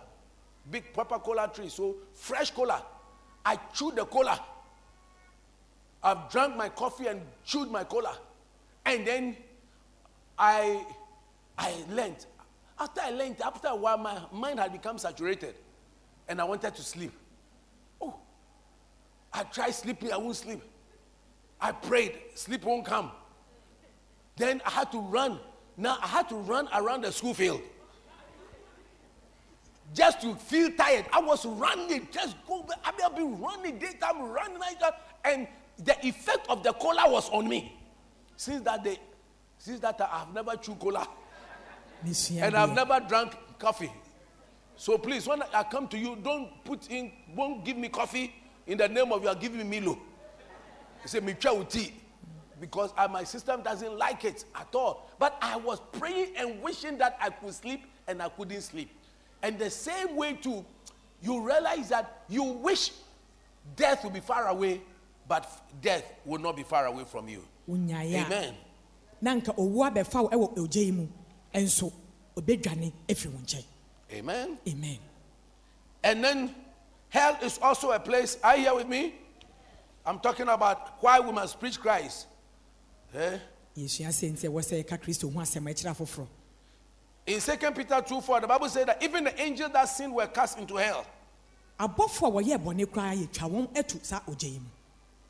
big 0.70 0.94
pepper 0.94 1.20
cola 1.20 1.52
tree. 1.54 1.70
So 1.70 1.96
fresh 2.14 2.52
cola. 2.52 2.84
I 3.46 3.58
chewed 3.74 3.96
the 3.96 4.06
cola. 4.06 4.40
I've 6.04 6.30
drank 6.30 6.56
my 6.56 6.70
coffee 6.70 7.08
and 7.08 7.22
chewed 7.44 7.72
my 7.72 7.84
cola. 7.84 8.18
And 8.86 9.06
then 9.06 9.38
I, 10.38 10.86
I 11.58 11.74
learned. 11.90 12.26
After 12.80 13.02
I 13.02 13.10
learned, 13.12 13.42
after 13.42 13.70
a 13.70 13.76
while, 13.76 13.98
my 13.98 14.20
mind 14.32 14.60
had 14.60 14.72
become 14.72 14.98
saturated. 14.98 15.56
And 16.28 16.42
I 16.42 16.44
wanted 16.44 16.76
to 16.76 16.82
sleep. 16.82 17.12
Oh, 18.02 18.16
I 19.34 19.44
tried 19.44 19.72
sleeping, 19.72 20.12
I 20.12 20.18
won't 20.18 20.36
sleep. 20.36 20.62
I 21.60 21.72
prayed, 21.72 22.18
sleep 22.36 22.64
won't 22.64 22.86
come. 22.86 23.12
Then 24.36 24.62
I 24.66 24.70
had 24.70 24.92
to 24.92 25.00
run. 25.00 25.40
Now 25.78 25.98
I 26.02 26.08
had 26.08 26.30
to 26.30 26.36
run 26.36 26.68
around 26.74 27.04
the 27.04 27.12
school 27.12 27.34
field. 27.34 27.62
Just 29.94 30.22
to 30.22 30.36
feel 30.36 30.72
tired. 30.72 31.06
I 31.14 31.20
was 31.20 31.46
running, 31.46 32.08
just 32.12 32.36
go 32.48 32.64
back. 32.64 32.80
I 32.84 32.92
mean, 32.92 33.02
I've 33.06 33.16
been 33.16 33.40
running 33.40 33.78
daytime, 33.78 34.22
running 34.22 34.60
nighttime, 34.60 34.94
and 35.24 35.48
the 35.84 35.96
effect 36.06 36.48
of 36.50 36.64
the 36.64 36.74
cola 36.74 37.10
was 37.10 37.30
on 37.30 37.48
me. 37.48 37.78
Since 38.36 38.64
that 38.64 38.84
day, 38.84 39.00
since 39.58 39.80
that 39.82 39.98
time, 39.98 40.10
I've 40.12 40.34
never 40.34 40.56
chewed 40.58 40.80
cola 40.80 41.08
and 42.40 42.56
I've 42.56 42.74
never 42.74 43.00
drank 43.08 43.36
coffee. 43.58 43.92
So 44.76 44.98
please, 44.98 45.26
when 45.28 45.42
I 45.54 45.64
come 45.64 45.88
to 45.90 45.98
you, 45.98 46.18
don't 46.22 46.64
put 46.64 46.90
in, 46.90 47.12
won't 47.34 47.64
give 47.64 47.78
me 47.78 47.90
coffee 47.90 48.34
in 48.68 48.78
the 48.78 48.88
name 48.88 49.12
of 49.12 49.24
you 49.24 49.30
are 49.30 49.36
giving 49.36 49.70
me 49.70 49.80
Milo. 49.80 49.98
You 51.04 51.08
say, 51.08 51.20
me 51.20 51.34
tea. 51.34 51.94
Because 52.60 52.92
uh, 52.98 53.08
my 53.08 53.24
system 53.24 53.62
doesn't 53.62 53.98
like 53.98 54.24
it 54.26 54.46
at 54.56 54.74
all. 54.74 55.10
But 55.20 55.38
I 55.42 55.58
was 55.58 55.82
praying 55.94 56.34
and 56.38 56.62
wishing 56.62 56.98
that 57.00 57.18
I 57.22 57.30
could 57.30 57.54
sleep 57.54 57.86
and 58.08 58.22
I 58.22 58.30
couldn't 58.30 58.62
sleep. 58.62 58.90
And 59.44 59.60
the 59.60 59.70
same 59.70 60.16
way 60.16 60.34
too, 60.34 60.66
you 61.22 61.42
realize 61.42 61.90
that 61.90 62.24
you 62.30 62.44
wish 62.44 62.92
death 63.76 64.04
will 64.04 64.12
be 64.12 64.20
far 64.20 64.48
away, 64.48 64.82
but 65.28 65.50
death 65.82 66.04
will 66.26 66.40
not 66.40 66.56
be 66.56 66.64
far 66.64 66.86
away 66.86 67.04
from 67.04 67.28
you. 67.28 67.44
Amen. 67.70 68.56
na 69.22 69.34
nka 69.36 69.56
owu 69.58 69.82
abɛfa 69.90 70.22
wo 70.22 70.30
ɛwɔ 70.30 70.58
ogya 70.58 70.82
yi 70.86 70.92
mu 70.92 71.08
ɛnso 71.54 71.92
obɛdwane 72.36 72.92
afiri 73.08 73.34
wo 73.34 73.40
nkyɛn 73.40 73.64
Amen. 74.14 74.60
amen 74.68 75.00
And 76.04 76.24
then 76.24 76.56
hell 77.10 77.36
is 77.42 77.58
also 77.58 77.92
a 77.92 78.00
place. 78.00 78.38
Are 78.44 78.56
you 78.56 78.64
here 78.66 78.76
with 78.76 78.88
me? 78.88 79.16
I'm 80.06 80.20
talking 80.20 80.48
about 80.48 81.02
why 81.02 81.20
we 81.20 81.32
must 81.32 81.60
preach 81.60 81.80
Christ. 81.80 82.28
Eh? 83.16 83.40
yɛsua 83.78 84.10
sɛ 84.12 84.32
nti 84.32 84.48
ɛwɔ 84.48 84.62
sɛ 84.62 84.84
kristo 85.00 85.32
ho 85.32 85.40
asɛm 85.40 85.70
akyerɛ 85.72 85.92
afoforɔ 85.96 86.28
In 87.28 87.40
2 87.40 87.72
Peter 87.72 88.02
2 88.02 88.22
4, 88.22 88.42
the 88.42 88.48
Bible 88.48 88.70
says 88.70 88.86
that 88.86 89.02
even 89.02 89.24
the 89.24 89.42
angels 89.42 89.72
that 89.72 89.86
sinned 89.86 90.14
were 90.14 90.28
cast 90.28 90.60
into 90.60 90.76
hell. 90.76 91.06
abɔfo 91.80 92.28
a 92.28 92.32
wɔyɛ 92.44 92.58
bɔne 92.58 92.86
koraa 92.86 93.16
yɛtwa 93.16 93.50
wɔn 93.50 93.68
atu 93.74 94.06
saa 94.06 94.20
ogya 94.28 94.52
yi 94.52 94.60
mu 94.60 94.66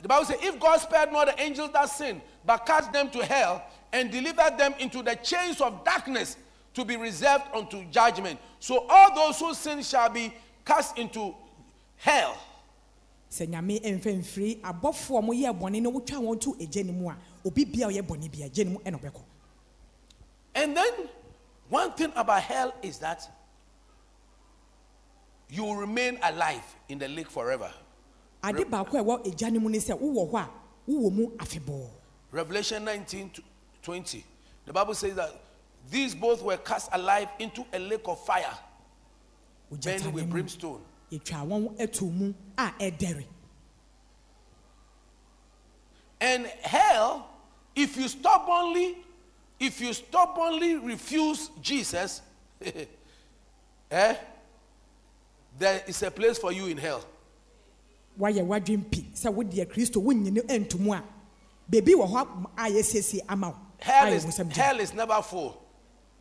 The 0.01 0.07
Bible 0.07 0.25
says, 0.25 0.37
if 0.41 0.59
God 0.59 0.77
spared 0.81 1.11
not 1.11 1.27
the 1.27 1.41
angels 1.41 1.71
that 1.73 1.85
sinned, 1.89 2.21
but 2.45 2.65
cast 2.65 2.91
them 2.91 3.09
to 3.11 3.25
hell 3.25 3.63
and 3.93 4.11
delivered 4.11 4.57
them 4.57 4.73
into 4.79 5.01
the 5.01 5.15
chains 5.15 5.61
of 5.61 5.83
darkness 5.83 6.37
to 6.73 6.83
be 6.85 6.97
reserved 6.97 7.45
unto 7.53 7.83
judgment. 7.85 8.39
So 8.59 8.85
all 8.89 9.15
those 9.15 9.39
who 9.39 9.53
sin 9.53 9.81
shall 9.81 10.09
be 10.09 10.33
cast 10.65 10.97
into 10.97 11.33
hell. 11.97 12.37
sɛ 13.31 13.47
nyame 13.47 13.81
ɛmfa 13.81 14.19
mfiri 14.19 14.61
abɔfo 14.61 15.19
a 15.19 15.21
moyɛ 15.21 15.59
bɔne 15.59 15.81
na 15.81 15.89
wotwa 15.89 16.19
wɔn 16.19 16.41
to 16.41 16.55
agya 16.59 16.85
no 16.85 16.93
mu 16.93 17.09
a 17.09 17.17
obi 17.45 17.65
bia 17.65 17.87
a 17.87 17.91
ɔyɛ 17.91 18.01
bɔne 18.01 18.31
bia 18.31 18.45
agya 18.47 18.65
no 18.65 18.71
mu 18.71 18.79
ɛna 18.79 18.99
ɔbɛkɔ 18.99 19.21
And 20.55 20.75
then, 20.77 21.09
one 21.69 21.91
thing 21.93 22.13
about 22.15 22.41
hell 22.43 22.73
is 22.81 22.97
that 22.99 23.29
you 25.49 25.63
will 25.63 25.75
remain 25.75 26.17
alive 26.23 26.63
in 26.89 26.97
the 26.97 27.07
lake 27.07 27.29
forever. 27.29 27.71
ade 28.43 28.65
baako 28.69 28.99
a 28.99 29.03
ɛwɔ 29.03 29.25
agya 29.27 29.51
no 29.51 29.59
mu 29.59 29.69
ne 29.69 29.77
sɛ 29.79 29.99
wowɔ 29.99 30.31
hɔ 30.31 30.39
a 30.41 30.49
wowɔ 30.91 31.11
mu 31.11 31.27
afebɔɔ 31.37 31.89
Revelation 32.31 32.83
19 32.83 33.29
to 33.29 33.41
20. 33.83 34.25
The 34.65 34.73
Bible 34.73 34.93
says 34.93 35.15
that 35.15 35.29
these 35.89 36.13
both 36.15 36.41
were 36.41 36.57
cast 36.57 36.89
alive 36.91 37.29
into 37.39 37.63
a 37.71 37.79
lake 37.79 38.01
of 38.07 38.19
fire, 38.25 38.57
burning 39.69 40.11
with 40.11 40.29
brimstone. 40.29 40.81
yɛtwa 41.11 41.47
wɔn 41.47 41.79
ato 41.81 42.05
mu 42.05 42.33
a 42.57 42.71
ɛdɛre 42.79 43.25
And 46.21 46.45
hell, 46.63 47.27
if 47.75 47.97
you 47.97 48.07
stubbornly, 48.07 48.97
if 49.59 49.81
you 49.81 49.93
stubbornly 49.93 50.75
refuse 50.75 51.49
Jesus, 51.61 52.21
eh, 53.91 54.15
there 55.57 55.83
is 55.87 56.01
a 56.03 56.11
place 56.11 56.37
for 56.37 56.51
you 56.51 56.67
in 56.67 56.77
hell. 56.77 57.03
woayɛ 58.19 58.45
w'adwen 58.47 58.83
pi 58.91 59.01
sɛ 59.13 59.33
wodeɛ 59.33 59.65
kristo 59.67 60.01
wonyini 60.01 60.39
anto 60.49 60.77
mu 60.77 60.93
a 60.93 61.03
beebi 61.69 61.93
wɔ 61.95 62.07
hɔ 62.07 62.45
a 62.57 62.61
yɛsiesie 62.71 63.19
ama 63.27 63.49
wo 63.49 63.55
Hell 63.77 64.13
is, 64.13 64.37
hell 64.55 64.79
is 64.79 64.93
never 64.93 65.21
full. 65.21 65.61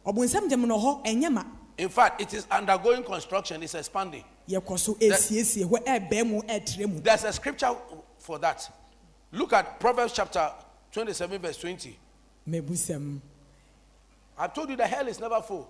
ɔbonsam 0.04 0.48
gyem 0.50 0.66
no 0.66 0.76
hɔ 0.78 1.04
ɛnyɛ 1.06 1.32
ma 1.32 1.44
In 1.76 1.88
fact, 1.88 2.20
it 2.20 2.32
is 2.34 2.46
undergoing 2.50 3.02
construction, 3.04 3.62
it's 3.62 3.74
expanding. 3.74 4.24
yɛkɔ 4.48 4.78
so 4.78 4.94
esiesie 4.94 5.64
hɔ 5.64 6.26
mu 6.26 6.42
ɛɛtrɛ 6.42 6.88
mu 6.92 7.00
There's 7.00 7.24
a 7.24 7.32
scripture 7.32 7.74
for 8.18 8.38
that. 8.40 8.68
Look 9.30 9.52
at 9.52 9.78
Proverbs 9.78 10.12
chapter 10.12 10.50
27, 10.94 11.40
verse 11.40 11.56
20. 11.58 11.98
mabusam 12.48 13.20
I've 14.38 14.54
told 14.54 14.70
you 14.70 14.76
that 14.76 14.88
hell 14.88 15.08
is 15.08 15.18
never 15.18 15.40
full. 15.42 15.68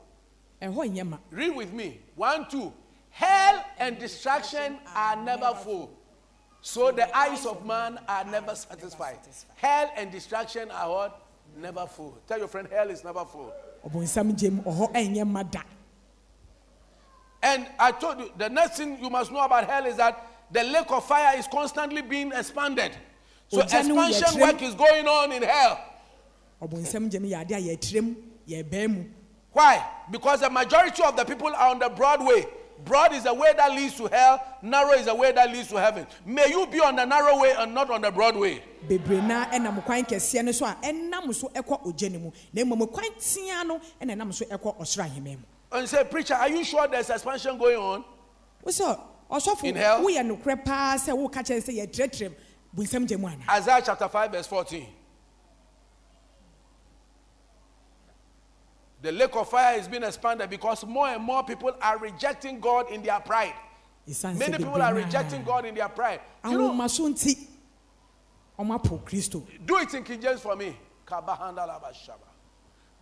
ɛhɔ 0.61 0.95
nyɛ 0.95 1.09
ma 1.09 1.17
Read 1.31 1.57
with 1.57 1.73
me. 1.73 1.99
One, 2.15 2.47
two. 2.49 2.73
Hell 3.11 3.65
and 3.79 3.99
destruction 3.99 4.79
are 4.95 5.17
never 5.17 5.55
full. 5.55 5.91
So 6.61 6.91
the 6.93 7.15
eyes 7.17 7.47
of 7.47 7.65
man 7.65 7.99
are 8.09 8.25
never 8.25 8.55
satisfied. 8.55 9.19
Hell 9.57 9.91
and 9.97 10.11
destruction 10.13 10.71
are 10.71 10.91
what? 10.91 11.23
Never 11.57 11.87
full. 11.87 12.19
Tell 12.27 12.39
your 12.39 12.49
friend, 12.49 12.69
hell 12.71 12.91
is 12.91 13.03
never 13.03 13.25
full. 13.25 13.53
ɔbonsam 13.87 14.33
gyem 14.39 14.63
ɔhɔ 14.63 14.93
ɛnyɛ 14.93 15.27
ma 15.27 15.43
da 15.43 15.63
And 17.43 17.67
I 17.79 17.93
told 17.93 18.19
you, 18.19 18.31
the 18.37 18.49
next 18.51 18.77
thing 18.77 19.03
you 19.03 19.09
must 19.09 19.33
know 19.33 19.41
about 19.41 19.69
hell 19.69 19.87
is 19.87 19.97
that 19.97 20.23
the 20.51 20.65
lake 20.65 20.91
of 20.91 21.07
fire 21.07 21.39
is 21.39 21.47
constantly 21.47 22.03
being 22.03 22.31
expanded. 22.33 22.93
So 23.55 23.61
expansion 23.63 24.41
work 24.41 24.63
is 24.63 24.75
going 24.75 25.07
on 25.07 25.33
in 25.33 25.43
hell. 25.43 25.81
ɔbonsam 26.63 27.11
gyem 27.11 27.29
yɛ 27.31 27.41
ade 27.43 27.53
a 27.53 27.61
yɛtrɛ 27.77 28.03
mu 28.03 28.15
yɛbɛɛ 28.49 28.89
mu 28.91 29.05
Why? 29.53 29.87
Because 30.11 30.41
the 30.41 30.51
majority 30.51 31.03
of 31.05 31.17
the 31.17 31.25
people 31.25 31.47
are 31.49 31.71
on 31.71 31.79
the 31.79 31.89
broad 31.89 32.25
way. 32.27 32.45
Broad 32.85 33.13
is 33.15 33.23
the 33.23 33.33
way 33.33 33.53
that 33.57 33.71
leads 33.71 33.95
to 33.97 34.09
hell, 34.09 34.43
narrow 34.61 34.91
is 34.95 35.07
the 35.07 35.15
way 35.15 35.31
that 35.31 35.49
leads 35.53 35.69
to 35.69 35.77
heaven. 35.77 36.07
May 36.27 36.49
you 36.49 36.67
be 36.67 36.81
on 36.81 36.97
the 36.97 37.05
narrow 37.05 37.39
way 37.41 37.55
and 37.57 37.73
not 37.73 37.89
on 37.89 38.03
the 38.03 38.11
broad 38.11 38.37
way. 38.37 38.63
bebree 38.89 39.23
na 39.27 39.47
ɛnam 39.47 39.83
kwan 39.85 40.05
kɛseɛ 40.05 40.45
no 40.45 40.53
so 40.53 40.67
a 40.67 40.77
ɛnam 40.83 41.33
so 41.33 41.49
ɛkɔ 41.55 41.85
ogya 41.87 42.11
no 42.13 42.19
mu 42.19 42.33
na 42.53 42.63
mmom 42.63 42.93
kwan 42.93 43.07
tea 43.21 43.47
no 43.65 43.79
ɛna 44.03 44.17
ɛnam 44.17 44.35
so 44.35 44.45
ɛkɔ 44.47 44.77
ɔsoro 44.81 45.05
ahemman 45.09 45.37
mu 45.39 45.45
And 45.73 45.89
say, 45.89 46.05
Preacher, 46.05 46.35
are 46.35 46.49
you 46.49 46.63
sure 46.65 46.87
there's 46.89 47.09
expansion 47.11 47.57
going 47.57 47.77
on? 47.79 48.05
wosɛ 48.67 48.99
ɔsɔfo 49.31 49.65
In 49.65 49.77
hell? 49.77 50.05
Woyɛ 52.77 52.87
nokorɛ 52.87 52.87
paa 52.97 53.07
sɛ 53.07 53.07
woka 53.07 53.07
kyerɛ 53.07 53.07
sɛ 53.07 53.07
yɛtrɛtrɛm 53.07 53.07
bonsam 53.07 53.07
gye 53.07 53.17
mu 53.17 53.29
ana 53.29 53.45
Isaiah 53.51 53.83
chapter 53.85 54.09
5, 54.09 54.33
verse 54.33 54.47
14. 54.47 54.87
The 59.03 59.13
lake 59.13 59.37
of 59.37 59.51
fire 59.51 59.79
is 59.79 59.87
being 59.87 60.03
expanded 60.03 60.49
because 60.49 60.85
more 60.87 61.09
and 61.09 61.23
more 61.23 61.45
people 61.45 61.77
are 61.83 61.99
rejecting 61.99 62.59
God 62.59 62.91
in 62.91 63.03
their 63.03 63.21
pride. 63.21 63.53
Many 64.07 64.57
people 64.57 64.81
are 64.81 64.95
rejecting 64.95 65.45
God 65.45 65.67
in 65.67 65.75
their 65.75 65.89
pride. 65.89 66.21
You 66.45 66.53
know, 66.59 66.71
ahoma 66.71 66.89
so 66.89 67.09
nti 67.11 67.37
ɔmapo 68.59 69.03
kristo 69.03 69.43
Do 69.65 69.79
it 69.79 69.93
in 69.93 70.05
King 70.05 70.21
James 70.21 70.41
for 70.41 70.57
me. 70.57 70.77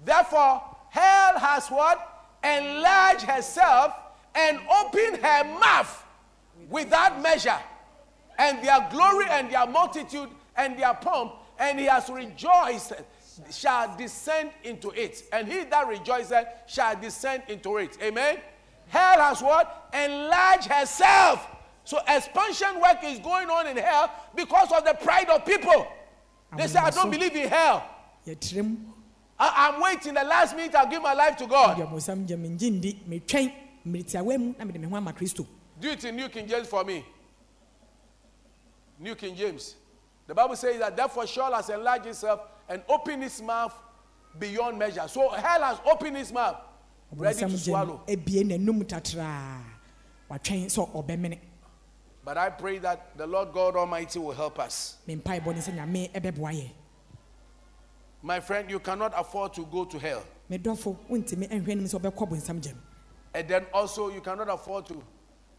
Therefore, 0.05 0.63
hell 0.91 1.39
has 1.39 1.69
what? 1.69 2.09
Enlarged 2.43 3.23
herself 3.23 3.95
and 4.35 4.59
opened 4.69 5.19
her 5.19 5.45
mouth 5.45 6.05
without 6.69 7.23
measure. 7.23 7.59
And 8.39 8.63
their 8.65 8.89
glory 8.91 9.27
and 9.31 9.51
their 9.51 9.67
multitude 9.67 10.29
and 10.57 10.79
their 10.79 10.95
pomp, 10.95 11.33
and 11.59 11.79
he 11.79 11.87
has 11.87 12.09
rejoiced, 12.11 12.93
shall 13.51 13.97
descend 13.97 14.51
into 14.65 14.91
it. 14.91 15.23
And 15.33 15.49
he 15.49 15.65
that 15.65 15.87
rejoiceth 15.87 16.47
shall 16.67 16.97
descend 17.01 17.45
into 17.49 17.79
it. 17.79 17.97
Amen. 18.03 18.39
Hell 18.89 19.21
has 19.21 19.41
what? 19.43 19.89
Enlarged 19.95 20.67
herself. 20.67 21.47
So 21.85 21.99
expansion 22.07 22.81
work 22.81 22.99
is 23.05 23.19
going 23.19 23.49
on 23.49 23.67
in 23.67 23.77
hell 23.77 24.11
because 24.35 24.71
of 24.73 24.85
the 24.85 24.95
pride 24.95 25.29
of 25.31 25.45
people. 25.45 25.87
They 26.57 26.67
say, 26.67 26.79
I 26.79 26.91
don't 26.91 27.11
believe 27.11 27.35
in 27.35 27.49
hell. 27.49 27.89
I, 29.39 29.71
am 29.75 29.81
waiting 29.81 30.15
the 30.15 30.23
last 30.23 30.55
minute 30.55 30.75
I'll 30.75 30.89
give 30.89 31.03
my 31.03 31.15
life 31.15 31.37
to 31.39 31.47
God. 31.47 31.77
deɛ 31.79 31.89
ɔbonsam 31.91 32.27
gye 32.29 32.37
me 32.37 32.49
ngye 32.51 32.71
ndi 32.71 32.97
metwɛn 33.09 33.53
mmeretiawa 33.85 34.39
mu 34.39 34.55
na 34.59 34.65
mede 34.65 34.79
me 34.81 34.87
ho 34.87 34.97
ama 34.97 35.13
kristo 35.13 35.47
Do 35.81 35.91
it 35.91 36.05
in 36.05 36.15
New 36.15 36.29
King 36.29 36.47
James 36.47 36.69
for 36.69 36.85
me. 36.85 37.05
New 39.03 39.15
King 39.17 39.35
James. 39.35 39.75
The 40.29 40.35
Bible 40.35 40.55
says 40.57 40.79
that 40.79 40.97
therefore 40.97 41.27
Sheol 41.27 41.53
has 41.53 41.69
enlarged 41.69 42.07
itself 42.07 42.41
and 42.69 42.83
opened 42.89 43.25
its 43.25 43.43
mouth 43.43 43.75
beyond 44.39 44.79
measure. 44.79 45.07
So 45.09 45.29
hell 45.31 45.63
has 45.63 45.79
opened 45.85 46.17
its 46.17 46.33
mouth, 46.33 46.57
ready 47.15 47.41
to 47.41 47.59
swallow. 47.59 48.01
ebie 48.09 48.45
n'anum 48.45 48.85
tatraa 48.85 49.61
watwɛn 50.31 50.67
sɛ 50.67 50.89
ɔbɛmene 50.93 51.39
But 52.25 52.39
I 52.39 52.51
pray 52.51 52.79
that 52.79 53.17
the 53.19 53.27
Lord 53.27 53.53
God 53.53 53.75
Almighty 53.75 54.21
will 54.21 54.33
help 54.33 54.59
us. 54.61 54.99
me 55.07 55.17
mpaebɔ 55.17 55.47
ne 55.47 55.61
sɛ 55.61 55.75
nyame 55.77 56.13
ɛbɛboa 56.13 56.53
yɛ 56.55 56.71
My 58.25 58.39
friend, 58.39 58.71
you 58.71 58.79
cannot 58.79 59.13
afford 59.19 59.53
to 59.55 59.67
go 59.67 59.85
to 59.85 59.99
hell. 59.99 60.23
me 60.49 60.57
dɔfo 60.59 60.97
wontumi 61.11 61.49
nhwɛ 61.51 61.67
nim 61.67 61.85
sɛ 61.85 62.01
ɔbɛkɔ 62.01 62.29
bonsam 62.31 62.61
gyam 62.63 62.77
And 63.35 63.49
then 63.49 63.67
also, 63.75 64.11
you 64.11 64.21
cannot 64.21 64.49
afford 64.49 64.87
to 64.87 65.03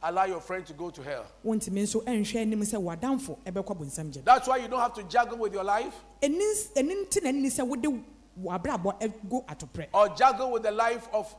allow 0.04 0.26
your 0.26 0.42
friend 0.42 0.66
to 0.66 0.74
go 0.74 0.90
to 0.90 1.02
hell. 1.02 1.26
wontumi 1.46 1.82
nso 1.84 2.04
nhwɛ 2.04 2.36
anim 2.42 2.60
sɛ 2.62 2.82
w'adamfo 2.82 3.38
ɛbɛkɔ 3.46 3.78
bonsam 3.78 4.12
gyam 4.12 4.24
That's 4.24 4.48
why 4.48 4.58
you 4.58 4.68
don't 4.68 4.80
have 4.80 4.94
to 4.96 5.04
juggle 5.04 5.38
with 5.38 5.54
your 5.54 5.64
life 5.64 5.94
ɛni 6.22 6.40
ɛni 6.76 7.06
nti 7.08 7.24
na 7.24 7.30
ɛni 7.32 7.46
sɛ 7.48 7.66
wode 7.68 8.04
w'abrabɔ 8.42 9.00
ɛgo 9.00 9.46
atoprɛ 9.46 9.88
or 9.94 10.10
juggle 10.10 10.52
with 10.52 10.64
the 10.64 10.72
life 10.72 11.08
of 11.14 11.34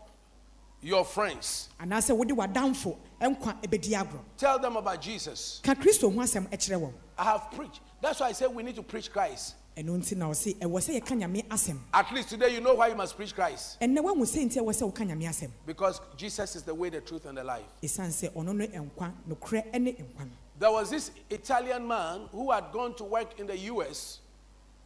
your 0.80 1.04
friends. 1.04 1.68
anaasɛ 1.80 2.16
wode 2.16 2.30
w'adamfo 2.30 2.96
nkwa 3.20 3.60
ɛbɛdi 3.62 3.90
agorɔ 3.92 4.20
Tell 4.36 4.58
them 4.58 4.76
about 4.76 5.00
Jesus. 5.00 5.60
ka 5.62 5.74
kristo 5.74 6.12
ho 6.12 6.20
asɛm 6.20 6.48
ɛkyerɛ 6.48 6.80
wɔn 6.80 6.92
I 7.16 7.24
have 7.24 7.50
preached. 7.52 7.80
That's 8.02 8.18
why 8.20 8.28
I 8.28 8.32
said 8.32 8.52
we 8.54 8.62
need 8.64 8.74
to 8.76 8.82
preach 8.82 9.10
Christ. 9.12 9.54
Ɛno 9.76 9.96
nti 9.98 10.16
na 10.16 10.26
ɔse 10.28 10.54
ɛwɔ 10.58 10.78
sɛ 10.80 11.00
yɛka 11.00 11.16
nyame 11.18 11.44
asɛm 11.48 11.78
At 11.92 12.12
least 12.12 12.28
today, 12.30 12.54
you 12.54 12.60
know 12.60 12.74
why 12.74 12.88
you 12.88 12.94
must 12.94 13.16
preach 13.16 13.34
Christ. 13.34 13.80
ɛnnɛ 13.80 13.98
woahu 13.98 14.22
sɛ 14.22 14.44
nti 14.48 14.56
ɛwɔ 14.60 14.70
sɛ 14.72 14.92
woka 14.92 15.04
nyame 15.06 15.24
asɛm 15.28 15.50
Because 15.66 16.00
Jesus 16.16 16.56
is 16.56 16.62
the 16.62 16.74
way, 16.74 16.90
the 16.90 17.00
truth, 17.00 17.24
and 17.26 17.36
the 17.36 17.44
life. 17.44 17.64
ɛsiane 17.82 18.10
sɛ 18.10 18.32
ɔno 18.32 18.54
no 18.54 18.66
nkwa 18.66 19.12
nokorɛ 19.28 19.80
ne 19.80 19.92
nkwa 19.92 20.20
no. 20.20 20.30
There 20.56 20.70
was 20.70 20.90
this 20.90 21.10
Italian 21.28 21.86
man 21.88 22.28
who 22.30 22.52
had 22.52 22.70
gone 22.72 22.94
to 22.94 23.04
work 23.04 23.38
in 23.40 23.46
the 23.48 23.58
US, 23.72 24.20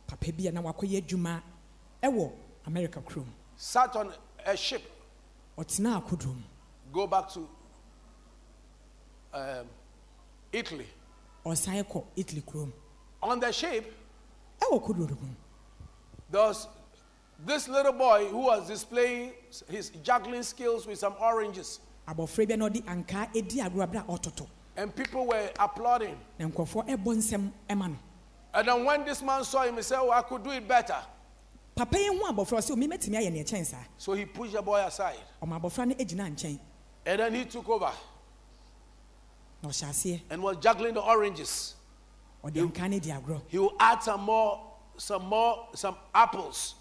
papa 0.06 0.32
bi 0.32 0.44
a 0.48 0.52
na 0.52 0.62
wakɔyɛ 0.62 1.02
adwuma 1.02 1.42
ɛwɔ 2.02 2.32
america 2.66 3.00
kurom. 3.00 3.26
sat 3.56 3.94
on 3.96 4.12
a 4.46 4.56
ship, 4.56 4.82
ɔtenaa 5.58 6.02
go 6.90 7.06
back 7.06 7.28
to 7.28 7.46
um, 9.34 9.66
Italy. 10.50 10.86
ɔsan 11.44 11.84
kɔ 11.84 12.04
italy 12.16 12.40
kurom. 12.42 12.72
On 13.22 13.38
the 13.38 13.52
ship, 13.52 13.92
ɛwɔ 14.60 15.20
mu 15.20 15.28
was 16.30 16.68
this 17.46 17.68
little 17.68 17.92
boy 17.92 18.26
who 18.28 18.38
was 18.38 18.66
displaying 18.66 19.32
his 19.68 19.90
juggling 20.02 20.42
skills 20.42 20.86
with 20.86 20.98
some 20.98 21.14
oranges. 21.20 21.80
abɔfra 22.08 22.46
bi 22.48 22.54
a 22.54 22.56
na 22.56 22.68
ɔde 22.68 22.82
ankaa 22.84 23.32
ɛdi 23.32 23.58
agorɔ 23.60 23.82
abere 23.86 24.00
a 24.00 24.12
ɔtoto 24.12 24.46
And 24.76 24.94
people 24.94 25.26
were 25.26 25.50
applauding. 25.58 26.16
na 26.38 26.46
nkurɔfoɔ 26.48 26.88
ɛbɔ 26.88 27.16
nsɛm 27.16 27.52
ɛma 27.68 27.88
no 27.90 27.96
And 28.54 28.66
then 28.68 28.84
when 28.84 29.04
this 29.04 29.22
man 29.22 29.44
saw 29.44 29.62
him, 29.64 29.76
he 29.76 29.82
said, 29.82 29.98
Oh, 30.00 30.10
I 30.10 30.22
could 30.22 30.42
do 30.42 30.50
it 30.50 30.66
better. 30.66 30.96
papa 31.76 31.98
yi 31.98 32.06
ho 32.06 32.32
abɔfra 32.32 32.58
sɛ 32.58 32.72
omi 32.72 32.88
mɛtumi 32.88 33.16
ayɛ 33.16 33.30
neɛ 33.32 33.44
kyɛn 33.48 33.64
saa 33.66 33.84
So 33.96 34.12
he 34.14 34.24
pushed 34.24 34.52
the 34.54 34.62
boy 34.62 34.80
aside. 34.84 35.18
ɔma 35.42 35.60
abɔfra 35.60 35.86
no 35.88 35.94
gyina 35.94 36.30
nkyɛn 36.34 36.58
And 37.06 37.20
then 37.20 37.34
he 37.34 37.44
took 37.44 37.68
over 37.68 37.92
na 39.62 39.68
ɔhyɛ 39.68 39.84
aseɛ 39.90 40.20
and 40.30 40.42
was 40.42 40.56
juggling 40.58 40.94
the 40.94 41.02
oranges. 41.02 41.74
He 43.48 43.58
will 43.58 43.74
add 43.78 44.02
some 44.02 44.22
more, 44.22 44.60
some 44.96 45.24
more, 45.26 45.68
some 45.74 45.96
apples, 46.14 46.74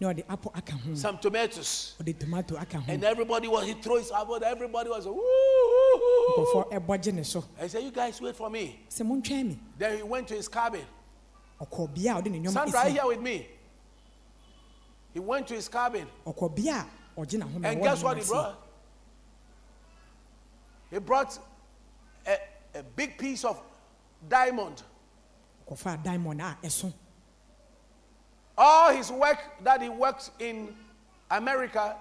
na 0.00 0.12
ɔde 0.12 0.24
apple 0.28 0.52
aka 0.54 0.72
ho 0.76 0.94
some 0.94 1.18
tomatoes. 1.18 1.94
ɔde 2.00 2.18
tomato 2.18 2.56
aka 2.56 2.78
ho 2.78 2.84
And 2.92 3.04
everybody 3.04 3.48
was, 3.48 3.64
he 3.66 3.74
threw 3.74 3.98
his 3.98 4.10
apple, 4.10 4.42
everybody 4.44 4.90
was, 4.90 5.06
woo, 5.06 5.14
woo, 5.14 6.00
woo. 6.00 6.44
nkurɔfoɔ 6.44 6.72
ɛbɔ 6.72 7.02
gye 7.02 7.12
ne 7.12 7.22
so 7.22 7.44
I 7.60 7.66
said, 7.68 7.82
You 7.82 7.90
guys 7.90 8.20
wait 8.20 8.36
for 8.36 8.50
me. 8.50 8.80
sɛ 8.90 9.06
montwɛn 9.06 9.46
me 9.46 9.58
Then 9.78 9.96
he 9.98 10.02
went 10.02 10.28
to 10.28 10.34
his 10.34 10.48
cabin. 10.48 10.84
ɔkɔ 11.60 11.94
bea 11.94 12.08
a 12.08 12.14
ɔde 12.22 12.30
ne 12.30 12.40
nneɔma 12.40 12.52
Sandra, 12.52 12.90
here 12.90 13.06
with 13.06 13.20
me? 13.20 13.48
He 15.12 15.20
went 15.20 15.46
to 15.48 15.54
his 15.54 15.68
cabin. 15.68 16.06
ɔkɔ 16.26 16.54
bea 16.56 16.70
a 16.70 16.86
ɔgye 17.20 17.40
n'ahoma 17.40 17.64
And 17.66 17.82
guess 17.82 18.02
what 18.02 18.18
he 18.18 18.24
brought? 18.24 18.60
He 20.90 20.98
brought 20.98 21.38
a, 22.26 22.36
a 22.78 22.82
big 22.82 23.16
piece 23.16 23.44
of 23.44 23.60
diamond. 24.28 24.82
Ɔkɔfa 25.68 26.02
diamond 26.02 26.40
a 26.40 26.56
ɛso 26.62 26.92
All 28.56 28.92
his 28.94 29.10
work 29.10 29.38
that 29.64 29.82
he 29.82 29.88
worked 29.88 30.30
in 30.38 30.74
America, 31.30 31.96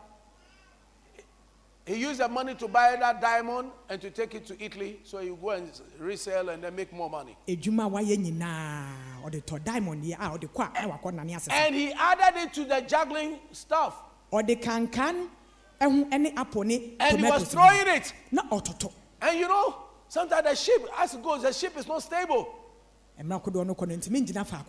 he 1.85 1.95
used 1.95 2.19
the 2.19 2.27
money 2.27 2.53
to 2.55 2.67
buy 2.67 2.95
that 2.95 3.19
diamond 3.19 3.71
and 3.89 3.99
to 4.01 4.09
take 4.11 4.35
it 4.35 4.45
to 4.45 4.63
Italy 4.63 4.99
so 5.03 5.17
he 5.17 5.29
go 5.29 5.49
and 5.49 5.69
resell 5.99 6.49
and 6.49 6.63
then 6.63 6.75
make 6.75 6.93
more 6.93 7.09
money. 7.09 7.35
edwuma 7.47 7.89
wayɛ 7.89 8.17
nyinaa 8.17 9.23
ɔde 9.25 9.43
tɔ 9.43 9.63
diamond 9.63 10.05
yi 10.05 10.13
a 10.13 10.17
ɔde 10.29 10.47
kɔ 10.53 10.69
a 10.75 10.87
wakɔ 10.89 11.13
nane 11.13 11.29
asesa 11.35 11.51
And 11.51 11.75
he 11.75 11.91
added 11.93 12.41
it 12.43 12.53
to 12.53 12.65
the 12.65 12.81
juggling 12.81 13.39
stuff. 13.51 13.95
ɔde 14.31 14.61
kankan 14.61 15.27
ɛho 15.81 16.09
ɛne 16.09 16.37
apple 16.37 16.63
ne 16.63 16.93
And 16.99 17.19
he 17.19 17.25
was 17.25 17.51
throwing 17.51 17.87
it. 17.87 18.13
na 18.31 18.43
ɔtoto 18.43 18.91
And 19.21 19.39
you 19.39 19.47
know, 19.47 19.75
sometimes 20.07 20.43
the 20.47 20.55
ship, 20.55 20.87
as 20.97 21.15
it 21.15 21.23
goes, 21.23 21.41
the 21.41 21.51
ship 21.51 21.75
is 21.77 21.87
not 21.87 22.03
stable. 22.03 22.59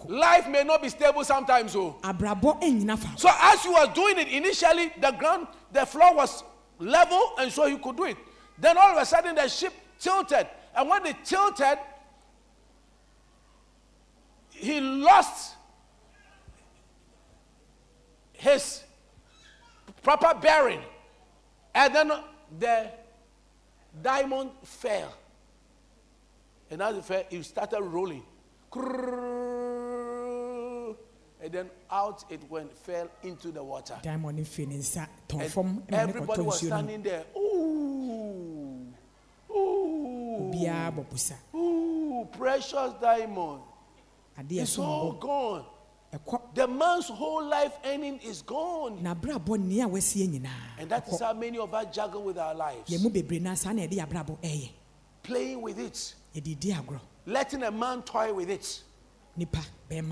Life 0.08 0.48
may 0.48 0.62
not 0.62 0.80
be 0.80 0.88
stable 0.88 1.24
sometimes, 1.24 1.74
oh. 1.74 1.96
so. 2.00 2.08
abrabɔ 2.08 2.60
nyina 2.62 2.96
faako 2.96 3.18
So 3.18 3.30
as 3.40 3.64
you 3.64 3.72
were 3.72 3.86
doing 3.92 4.18
it 4.18 4.28
initially, 4.28 4.92
the 5.00 5.10
ground, 5.12 5.48
the 5.72 5.84
floor 5.84 6.14
was 6.14 6.44
level, 6.78 7.32
and 7.38 7.50
so 7.50 7.66
you 7.66 7.78
could 7.78 7.96
do 7.96 8.04
it. 8.04 8.16
Then 8.58 8.78
all 8.78 8.92
of 8.92 9.02
a 9.02 9.04
sudden, 9.04 9.34
the 9.34 9.48
ship 9.48 9.72
tilted, 9.98 10.46
and 10.76 10.88
when 10.88 11.04
it 11.06 11.16
tilted, 11.24 11.78
he 14.50 14.80
lost 14.80 15.56
his 18.34 18.84
proper 20.02 20.38
bearing, 20.38 20.80
and 21.74 21.94
then 21.94 22.12
the 22.60 22.88
diamond 24.00 24.50
fell. 24.62 25.12
And 26.70 26.80
as 26.82 26.96
it 26.96 27.04
fell, 27.04 27.24
it 27.30 27.42
started 27.44 27.80
rolling. 27.82 28.22
And 31.42 31.52
then 31.52 31.70
out 31.90 32.24
it 32.30 32.40
went, 32.50 32.72
fell 32.72 33.08
into 33.22 33.52
the 33.52 33.62
water. 33.62 33.94
And 34.04 34.22
everybody 35.90 36.42
was 36.42 36.60
standing 36.60 37.02
there. 37.02 37.24
Ooh, 37.36 38.86
ooh, 39.50 40.50
ooh, 41.54 42.28
precious 42.38 42.92
diamond. 43.00 43.60
It's 44.62 44.78
all 44.78 45.12
gone. 45.12 45.64
The 46.54 46.66
man's 46.68 47.08
whole 47.08 47.44
life 47.44 47.72
earning 47.84 48.18
is 48.20 48.42
gone. 48.42 48.98
And 50.78 50.88
that 50.90 51.08
is 51.08 51.20
how 51.20 51.34
many 51.34 51.58
of 51.58 51.74
us 51.74 51.86
juggle 51.94 52.22
with 52.22 52.38
our 52.38 52.54
lives. 52.54 52.90
Playing 55.22 55.60
with 55.62 55.78
it. 55.78 56.14
Yɛde 57.26 57.30
di 57.30 57.32
agorɔ 57.32 57.32
Letting 57.32 57.62
a 57.62 57.70
man 57.70 58.02
toy 58.02 58.32
with 58.32 58.50
it. 58.50 58.82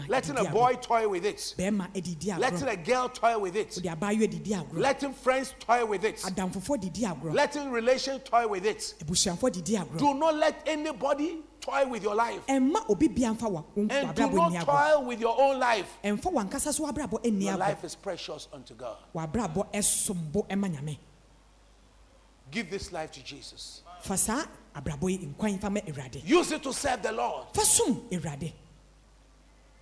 Letting 0.09 0.37
a 0.37 0.45
boy 0.51 0.75
toy 0.81 1.09
with 1.09 1.25
it. 1.25 1.55
bɛrima 1.59 1.91
ɛde 1.93 2.19
di 2.19 2.33
Letting 2.33 2.69
a 2.69 2.77
girl 2.77 3.09
toy 3.09 3.39
with 3.39 3.57
it. 3.57 3.71
ɔde 3.71 3.97
abaayewa 3.97 4.31
de 4.31 4.39
di 4.39 4.51
agorɔ 4.53 4.79
Letting 4.79 5.13
friends 5.15 5.55
toy 5.61 5.85
with 5.85 6.05
it. 6.05 6.17
adamfofoɔ 6.19 6.81
de 6.81 6.91
di 6.91 7.03
agorɔ 7.03 7.33
Letting 7.35 7.71
relations 7.71 8.23
toy 8.25 8.47
with 8.47 8.67
it. 8.67 8.95
abusuafoɔ 9.05 9.53
de 9.53 9.63
di 9.63 9.73
agorɔ 9.77 9.99
Do 9.99 10.15
not 10.15 10.35
let 10.37 10.63
anybody 10.67 11.43
toy 11.61 11.87
with 11.87 12.03
your 12.03 12.15
life. 12.17 12.45
ɛmma 12.49 12.89
obi 12.91 13.07
bia 13.09 13.33
mfa 13.33 13.49
wa 13.49 13.63
wo 13.75 13.87
And 13.89 14.15
do 14.17 14.29
not 14.31 14.65
toil 14.67 15.05
with 15.05 15.21
your 15.21 15.41
own 15.41 15.59
life. 15.61 15.99
ɛmfa 16.03 16.33
wankasa 16.33 16.73
so 16.75 16.91
abrabɔ 16.93 17.23
nni 17.23 17.45
Your 17.45 17.57
life 17.57 17.85
is 17.85 17.95
precious 17.95 18.49
unto 18.53 18.75
God. 18.75 18.97
wabrabɔ 19.15 19.73
ɛsombo 19.73 20.47
ɛma 20.49 20.75
nyame 20.75 20.99
Give 22.51 22.69
this 22.69 22.93
life 22.93 23.13
to 23.13 23.23
Jesus. 23.23 23.83
Fa 24.75 24.81
saa 24.81 24.81
abrabɔ 24.81 25.11
yi 25.11 25.19
nkwan 25.35 25.61
fa 25.61 25.71
ma 25.71 25.81
awurade 25.81 26.23
Use 26.25 26.53
it 26.53 26.63
to 26.63 26.73
serve 26.73 27.03
the 27.03 27.13
Lord. 27.13 27.47
fa 27.55 27.65
som 27.65 28.03
awurade 28.11 28.53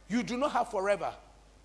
You 0.09 0.23
do 0.23 0.37
not 0.37 0.53
have 0.53 0.71
forever. 0.71 1.15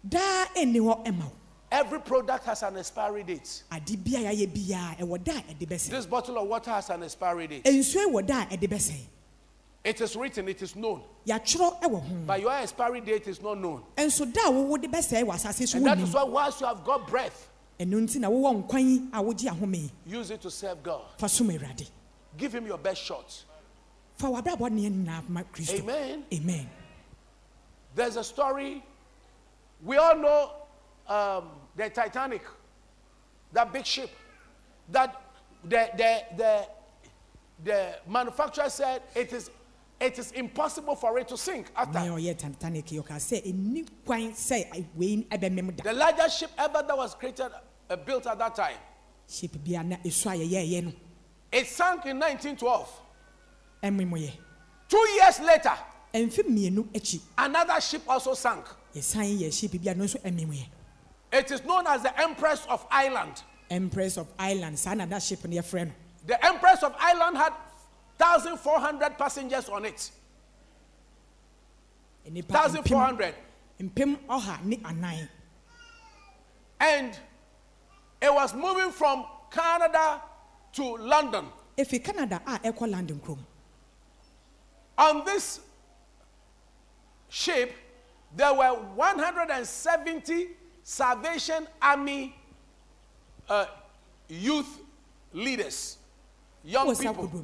daa 0.07 0.45
ɛnni 0.55 0.77
hɔ 0.79 1.05
ɛma 1.05 1.23
wo 1.23 1.31
Every 1.71 1.99
product 1.99 2.45
has 2.45 2.61
an 2.63 2.77
expiry 2.77 3.23
date. 3.23 3.63
ade 3.71 3.97
bia 4.03 4.19
yɛayɛ 4.19 4.53
biara 4.53 4.97
ɛwɔ 4.99 5.23
da 5.23 5.31
a 5.37 5.41
ɛde 5.53 5.67
bɛsɛe 5.67 5.89
This 5.89 6.05
bottle 6.05 6.37
of 6.37 6.47
water 6.47 6.71
has 6.71 6.89
an 6.89 7.03
expiry 7.03 7.47
date. 7.47 7.63
nsuo 7.65 8.05
wɔ 8.13 8.25
da 8.25 8.41
a 8.43 8.45
ɛde 8.45 8.67
bɛsɛe 8.69 8.99
It 9.83 10.01
is 10.01 10.15
written, 10.15 10.47
it 10.49 10.61
is 10.63 10.75
known. 10.75 11.01
yɛatwerɛ 11.27 11.81
ɛwɔ 11.81 12.01
ho 12.01 12.15
But 12.25 12.41
your 12.41 12.51
expiry 12.53 13.01
date 13.01 13.27
is 13.27 13.41
not 13.41 13.57
known. 13.59 13.83
nso 13.97 14.31
da 14.31 14.47
a 14.47 14.51
wowo 14.51 14.79
de 14.81 14.87
bɛsɛe 14.87 15.23
wɔ 15.23 15.33
asase 15.33 15.67
so 15.67 15.77
And 15.77 15.85
that 15.87 15.97
wonim 15.97 16.03
is 16.03 16.13
why 16.13 16.23
once 16.23 16.61
you 16.61 16.67
have 16.67 16.83
got 16.83 17.07
breath, 17.07 17.49
ɛno 17.79 17.93
nti 18.01 18.17
na 18.19 18.29
wowɔ 18.29 18.63
nkwan 18.67 18.83
yi 18.87 19.09
a 19.11 19.21
wogye 19.23 19.49
ahome 19.49 19.75
yi 19.75 19.91
use 20.05 20.29
it 20.31 20.41
to 20.41 20.51
serve 20.51 20.81
God. 20.83 21.01
Fa 22.37 22.37
som 22.37 22.37
awurade 22.37 22.37
Give 22.37 22.53
him 22.55 22.67
your 22.67 22.77
best 22.77 23.01
shot. 23.03 23.43
fa 24.17 24.27
wabrabɔ 24.27 24.69
neɛ 24.69 24.89
nyinaa 24.91 25.29
ma 25.29 25.41
kristo 25.43 25.79
Amen. 25.79 26.23
amen 26.33 26.69
There's 27.95 28.17
a 28.17 28.23
story. 28.23 28.83
We 29.81 29.95
all 29.97 30.17
know 30.17 30.51
um, 31.07 31.49
the 31.77 31.89
Titanic, 31.89 32.41
that 33.53 33.71
big 33.71 33.85
ship. 33.85 34.09
That 34.91 35.15
the, 35.63 35.89
the, 35.95 36.23
the, 36.35 36.67
the 37.63 37.95
manufacturer 38.07 38.69
said 38.69 39.01
it 39.15 39.31
is 39.31 39.49
it 39.99 40.19
is 40.19 40.31
impossible 40.33 40.95
for 40.97 41.17
it 41.19 41.27
to 41.29 41.37
sink 41.37 41.67
after. 41.75 41.99
nea 42.01 42.11
ɔyɛ 42.11 42.37
titanic 42.37 42.91
yi 42.91 42.99
ɔka 42.99 43.15
sɛ 43.15 43.41
ɛni 43.47 43.87
kwan 44.05 44.33
sɛ 44.33 44.67
ai- 44.73 44.85
wei 44.93 45.25
ɛbɛmem 45.31 45.75
da 45.77 45.83
The 45.85 45.93
largest 45.93 46.37
ship 46.39 46.51
ever 46.57 46.83
that 46.85 46.97
was 46.97 47.15
created, 47.15 47.49
uh, 47.89 47.95
built 47.95 48.27
at 48.27 48.37
that 48.37 48.55
time, 48.55 48.75
it 51.55 51.67
sank 51.67 52.05
in 52.05 52.19
1912. 52.19 53.01
Two 54.89 54.97
years 55.15 55.39
later, 55.39 55.71
ɛmfe 56.13 56.43
mmienu 56.47 56.83
akyi 56.93 57.21
another 57.37 57.79
ship 57.79 58.01
also 58.09 58.33
sank. 58.33 58.65
yɛsan 58.93 59.39
yɛ 59.39 59.51
ship 59.57 59.71
bi 59.81 59.89
a 59.89 59.95
no 59.95 60.03
nso 60.03 60.21
ɛmemuyɛ 60.21 60.65
It 61.31 61.51
is 61.51 61.63
known 61.63 61.87
as 61.87 62.01
the 62.03 62.21
Empress 62.21 62.65
of 62.67 62.85
Ireland. 62.91 63.41
empress 63.69 64.17
of 64.17 64.27
island 64.37 64.77
saa 64.77 64.93
na 64.93 65.05
da 65.05 65.17
ship 65.17 65.43
no 65.45 65.61
The 66.25 66.45
Empress 66.45 66.83
of 66.83 66.93
Ireland 66.99 67.37
had 67.37 67.53
1,400 68.17 69.17
passengers 69.17 69.69
on 69.69 69.85
it. 69.85 70.11
1,400. 72.25 73.33
mpem 73.79 74.17
ɔha 74.27 74.63
ne 74.65 74.79
anan 74.83 75.29
And 76.79 77.17
it 78.21 78.33
was 78.33 78.53
moving 78.53 78.91
from 78.91 79.25
Canada 79.51 80.21
to 80.75 80.97
London. 80.97 81.45
ɛfi 81.77 82.03
canada 82.03 82.41
a 82.45 82.59
ɛkɔ 82.59 82.89
london 82.91 83.19
kurom 83.19 83.39
On 84.97 85.25
this 85.25 85.59
ship, 87.29 87.73
there 88.35 88.53
were 88.53 88.73
170 88.95 90.47
Salvation 90.83 91.67
Army 91.81 92.33
uh, 93.49 93.65
youth 94.29 94.79
leaders, 95.33 95.97
young 96.63 96.95
saa 96.95 97.11
people. 97.11 97.43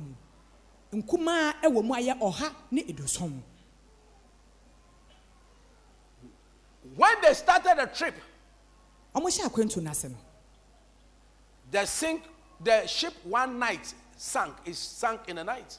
nkumaa 0.93 1.53
ɛwɔ 1.61 1.83
mu 1.83 1.93
ayɛ 1.93 2.19
ɔha 2.19 2.53
ne 2.71 2.83
eduoson 2.83 3.41
When 6.95 7.21
they 7.21 7.33
started 7.33 7.77
the 7.77 7.85
trip, 7.87 8.15
ɔmo 9.15 9.27
hyɛ 9.27 9.49
akwantu 9.49 9.81
n'ase 9.81 10.05
no 10.09 10.17
the 11.71 11.85
sink, 11.85 12.23
the 12.63 12.85
ship 12.87 13.13
one 13.23 13.59
night 13.59 13.93
sank. 14.17 14.53
It 14.65 14.75
sank 14.75 15.21
in 15.27 15.37
a 15.37 15.43
night. 15.43 15.77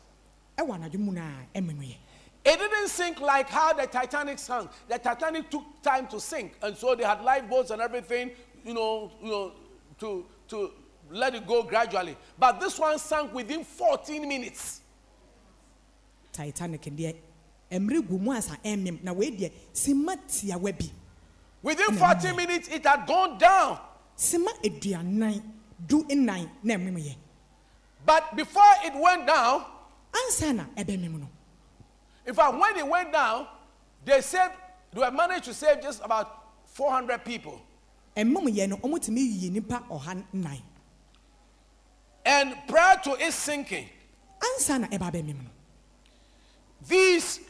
ɛwɔ 0.58 0.78
anadwo 0.78 0.98
mu 0.98 1.12
no 1.12 1.20
a 1.20 1.58
ɛmemuyɛ 1.58 1.96
It 2.44 2.58
didn't 2.58 2.88
sink 2.88 3.20
like 3.20 3.48
how 3.48 3.72
the 3.72 3.86
Titanic 3.86 4.38
sank. 4.38 4.68
The 4.88 4.98
Titanic 4.98 5.48
took 5.48 5.64
time 5.82 6.08
to 6.08 6.18
sink, 6.18 6.54
and 6.60 6.76
so 6.76 6.94
they 6.96 7.04
had 7.04 7.22
lifeboats 7.22 7.70
and 7.70 7.80
everything, 7.80 8.32
you 8.64 8.74
know, 8.74 9.12
you 9.22 9.30
know, 9.30 9.52
to 10.00 10.26
to 10.48 10.72
let 11.10 11.34
it 11.34 11.46
go 11.46 11.62
gradually. 11.62 12.16
But 12.38 12.58
this 12.60 12.78
one 12.78 12.98
sank 12.98 13.32
within 13.32 13.64
14 13.64 14.26
minutes. 14.28 14.80
titanic 16.32 16.80
deɛ 16.82 17.14
mmiri 17.70 18.00
gu 18.08 18.18
mu 18.18 18.32
asa 18.32 18.56
ɛmem 18.64 19.02
na 19.04 19.12
wei 19.12 19.30
deɛ 19.30 19.52
sima 19.72 20.16
tiawa 20.26 20.72
bi 20.78 20.90
Within 21.62 21.96
14 21.96 22.34
minutes, 22.34 22.68
it 22.68 22.84
had 22.84 23.06
gone 23.06 23.38
down. 23.38 23.78
sima 24.16 24.50
eduanan 24.64 25.42
du 25.86 26.04
nnan 26.08 26.48
na 26.62 26.74
ɛmemuyɛ 26.74 27.16
But 28.04 28.34
before 28.36 28.62
it 28.84 28.94
went 28.94 29.26
down, 29.26 29.64
ansa 30.12 30.54
na 30.54 30.64
ɛbɛmem 30.76 31.20
no. 31.20 31.28
in 32.26 32.34
fact, 32.34 32.56
when 32.58 32.76
it 32.76 32.86
went 32.86 33.12
down, 33.12 33.46
they 34.04 34.20
saved, 34.20 34.52
they 34.92 35.00
were 35.00 35.10
managed 35.10 35.44
to 35.44 35.54
save 35.54 35.80
just 35.82 36.00
about 36.04 36.44
400 36.66 37.24
people. 37.24 37.60
ɛmemuyɛ 38.16 38.68
no 38.68 38.76
ɔmo 38.78 38.98
tumi 38.98 39.20
yi 39.40 39.50
nipa 39.50 39.82
ɔha 39.90 40.22
nnan 40.34 40.62
And 42.24 42.54
prior 42.68 42.98
to 43.04 43.14
its 43.14 43.34
sinking, 43.36 43.88
ansa 44.40 44.80
na 44.80 44.86
ɛba 44.88 45.10
abɛmem 45.12 45.34
no. 45.42 45.50
These 46.86 47.40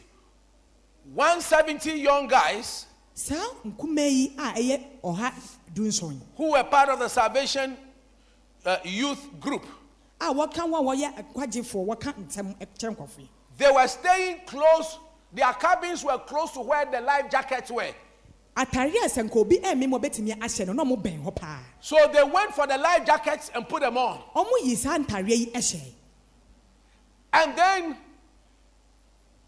170 1.13 1.91
young 1.99 2.27
guys 2.27 2.85
saa 3.13 3.35
nkumaa 3.65 4.09
yi 4.09 4.35
a 4.37 4.53
ɛyɛ 4.53 5.01
ɔha 5.03 5.33
du 5.73 5.83
nson 5.83 6.19
who 6.37 6.51
were 6.51 6.63
part 6.63 6.89
of 6.89 6.99
the 6.99 7.07
Salvation 7.09 7.77
uh, 8.65 8.77
Youth 8.83 9.39
Group, 9.39 9.65
a 10.19 10.25
wɔka 10.33 10.53
wɔn 10.69 10.79
a 10.79 10.83
wɔyɛ 10.83 11.33
akwagyefoɔ 11.33 11.85
wɔka 11.87 12.13
ntɛm 12.15 12.55
kyerɛ 12.77 12.95
nkɔfo 12.95 13.19
yi 13.19 13.29
they 13.57 13.71
were 13.71 13.87
staying 13.87 14.39
close, 14.45 14.97
their 15.31 15.53
cabins 15.53 16.03
were 16.03 16.17
close 16.19 16.51
to 16.51 16.61
where 16.61 16.85
the 16.85 16.99
life 17.01 17.29
jackets 17.29 17.69
were. 17.71 17.93
atare 18.55 18.89
a 19.03 19.07
sɛ 19.09 19.27
nka 19.29 19.35
obi 19.35 19.57
ɛmem 19.59 19.95
a 19.95 19.99
ɔbɛtumi 19.99 20.37
ahyɛ 20.39 20.67
no 20.67 20.73
na 20.73 20.83
ɔmo 20.83 21.01
bɛn 21.01 21.23
hɔ 21.23 21.35
paa 21.35 21.59
So 21.79 21.97
they 22.13 22.23
went 22.23 22.53
for 22.55 22.65
the 22.67 22.77
life 22.77 23.05
jackets 23.05 23.51
and 23.53 23.67
put 23.67 23.81
them 23.81 23.97
on. 23.97 24.21
ɔmo 24.35 24.51
yi 24.63 24.75
saa 24.75 24.97
ntareɛ 24.97 25.29
yi 25.29 25.45
ɛhyɛ 25.51 25.93
And 27.33 27.57
then, 27.57 27.97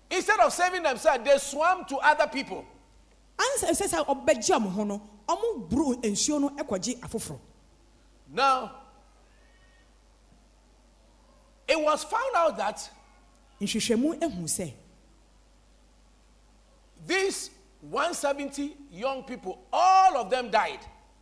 instead 0.09 0.39
of 0.39 0.51
saving 0.51 0.82
themselves, 0.84 1.24
they 1.24 1.38
swam 1.38 1.86
to 1.86 1.97
other 1.97 2.28
people. 2.28 2.66
ansa 3.38 3.70
it 11.68 11.80
was 11.80 12.03
found 12.03 12.36
out 12.36 12.57
that 12.57 12.89
nhwehwɛmu 13.61 14.20
ehu 14.20 14.43
sɛ 14.43 14.74
these 17.07 17.51
170 17.82 18.76
young 18.91 19.24
people, 19.24 19.59
all 19.72 20.18
of 20.18 20.30
them 20.32 20.49
died. 20.49 20.80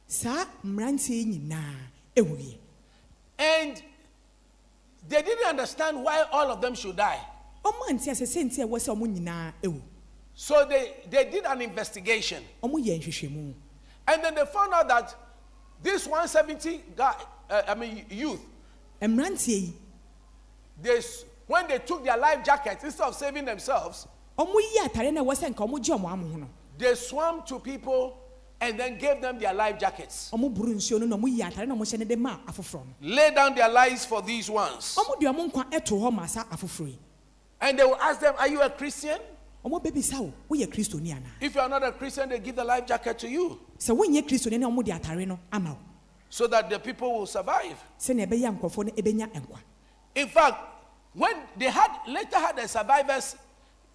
saa 0.08 0.46
mmeranteɛ 0.64 1.10
yi 1.10 1.26
nyinaa 1.26 1.76
ewuiɛ 2.16 2.58
And 3.40 3.84
they 5.10 5.22
didn't 5.22 5.46
understand 5.48 6.02
why 6.04 6.22
all 6.32 6.52
of 6.52 6.62
them 6.62 6.74
should 6.76 6.96
die. 6.96 7.20
ɔmo 7.66 7.90
ante 7.90 8.10
ase 8.12 8.22
sɛ 8.22 8.44
nti 8.46 8.60
ɛwɔ 8.66 8.80
sɛ 8.80 8.96
ɔmo 8.96 9.08
nyinaa 9.18 9.54
ewu 9.64 9.82
So 10.36 10.66
they, 10.66 10.94
they 11.10 11.26
did 11.30 11.46
an 11.46 11.62
investigation. 11.62 12.44
ɔmo 12.64 12.76
yɛ 12.84 13.02
nhwehwɛmu 13.02 13.54
And 14.08 14.24
then 14.24 14.36
they 14.36 14.46
found 14.46 14.74
out 14.74 14.88
that 14.88 15.16
this 15.82 16.06
170 16.08 16.82
guy, 16.96 17.16
uh, 17.50 17.62
I 17.68 17.76
mean 17.76 18.06
youth, 18.10 18.42
mmeranteɛ 19.02 19.48
yi 19.48 19.74
they, 20.82 21.00
when 21.48 21.68
they 21.68 21.80
took 21.80 22.04
their 22.04 22.18
life 22.18 22.44
jackets, 22.44 22.84
instead 22.84 23.08
of 23.08 23.16
saving 23.16 23.46
themselves, 23.46 24.08
ɔmo 24.38 24.56
yi 24.60 24.80
atare 24.88 25.14
na 25.14 25.22
ɛwɔ 25.22 25.36
sɛ 25.36 25.54
nka 25.54 25.68
ɔmo 25.68 25.82
gye 25.84 25.94
ɔmo 25.96 26.12
amo 26.12 26.28
ho 26.28 26.38
no 26.38 26.50
they 26.78 26.96
swam 26.96 27.44
to 27.46 27.60
people 27.60 28.18
and 28.60 28.80
then 28.80 28.98
gave 28.98 29.22
them 29.22 29.38
their 29.38 29.54
life 29.54 29.78
jackets. 29.80 30.32
ɔmo 30.34 30.54
buru 30.54 30.74
nsuo 30.74 31.00
no 31.00 31.06
na 31.06 31.16
ɔmo 31.18 31.28
yi 31.30 31.42
atare 31.44 31.68
na 31.68 31.76
ɔmo 31.76 31.82
hyɛ 31.84 32.00
ne 32.00 32.06
de 32.06 32.16
ma 32.16 32.38
afoforɔ 32.48 32.84
no 32.86 32.94
Lay 33.02 33.32
down 33.34 33.54
their 33.56 33.70
lives 33.70 34.06
for 34.06 34.22
these 34.22 34.50
ones. 34.50 34.96
ɔmo 34.98 35.20
de 35.20 35.26
ɔmo 35.28 35.52
nkwa 35.52 35.70
ɛto 35.72 36.00
hɔ 36.02 36.14
ma 36.14 36.26
saa 36.26 36.44
afoforɔ 36.46 36.88
yi 36.88 37.00
And 37.62 37.80
they 37.80 37.84
will 37.86 37.96
ask 37.98 38.20
them, 38.20 38.34
Are 38.40 38.48
you 38.48 38.62
a 38.62 38.70
Christian? 38.70 39.20
ɔmo 39.64 39.82
bɛbisa 39.84 40.20
wo 40.20 40.34
woyɛ 40.50 40.68
kristoni 40.68 41.12
anaa 41.14 41.30
If 41.40 41.54
you 41.56 41.62
are 41.62 41.70
not 41.70 41.84
a 41.84 41.92
Christian, 41.92 42.30
they 42.30 42.40
give 42.40 42.56
the 42.56 42.64
life 42.66 42.88
jacket 42.88 43.20
to 43.20 43.30
you 43.30 43.60
sɛ 43.78 43.96
wonyɛ 43.96 44.28
kristoni 44.28 44.60
na 44.60 44.68
ɔmo 44.68 44.84
de 44.84 44.92
atare 44.92 45.28
no 45.28 45.40
ama 45.52 45.72
wo 45.74 45.78
so 46.30 46.48
that 46.48 46.68
the 46.68 46.80
people 46.80 47.14
will 47.20 47.28
survive. 47.28 47.78
Sɛnea 50.16 50.22
ɛbɛyɛ 50.22 50.22
a 50.22 50.22
nkurɔfoɔ 50.22 50.22
no 50.22 50.22
ɛbɛnya 50.22 50.22
nkwa 50.22 50.22
In 50.22 50.28
fact, 50.28 50.58
when 51.14 51.36
they 51.58 51.66
had 51.70 51.92
later 52.08 52.38
had 52.40 52.60
a 52.60 52.68
survivors 52.68 53.36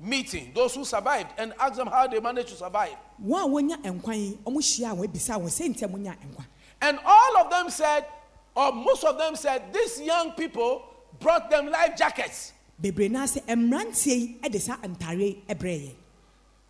meeting, 0.01 0.53
those 0.55 0.75
who 0.75 0.85
survived, 0.85 1.31
and 1.39 1.53
asked 1.59 1.77
them 1.77 1.89
how 1.89 2.07
they 2.07 2.21
managed 2.21 2.49
to 2.49 2.55
survive. 2.55 2.97
wɔn 3.25 3.45
a 3.45 3.49
wɔnya 3.77 3.83
nkwa 3.83 4.15
yi 4.15 4.39
ɔmo 4.45 4.57
hyia 4.59 4.93
a 4.93 4.97
wɔabisa 4.97 5.41
wɔn 5.41 5.49
sɛ 5.49 5.69
nti 5.75 5.83
a 5.83 5.89
monya 5.89 6.13
nkwa 6.15 6.45
And 6.81 6.99
all 7.05 7.37
of 7.39 7.51
them 7.51 7.71
said, 7.71 8.07
or 8.55 8.73
most 8.73 9.03
of 9.05 9.19
them 9.19 9.35
said, 9.35 9.73
these 9.73 10.01
young 10.01 10.33
people 10.33 10.85
brought 11.19 11.51
them 11.51 11.69
life 11.71 11.97
jackets. 11.97 12.53
bebree 12.81 13.11
naa 13.11 13.25
sɛ 13.25 13.43
mmeranteɛ 13.47 14.07
yi 14.07 14.39
ɛde 14.43 14.61
saa 14.61 14.77
ntare 14.77 15.19
yi 15.21 15.43
ɛbrɛ 15.49 15.87
yɛ 15.89 15.95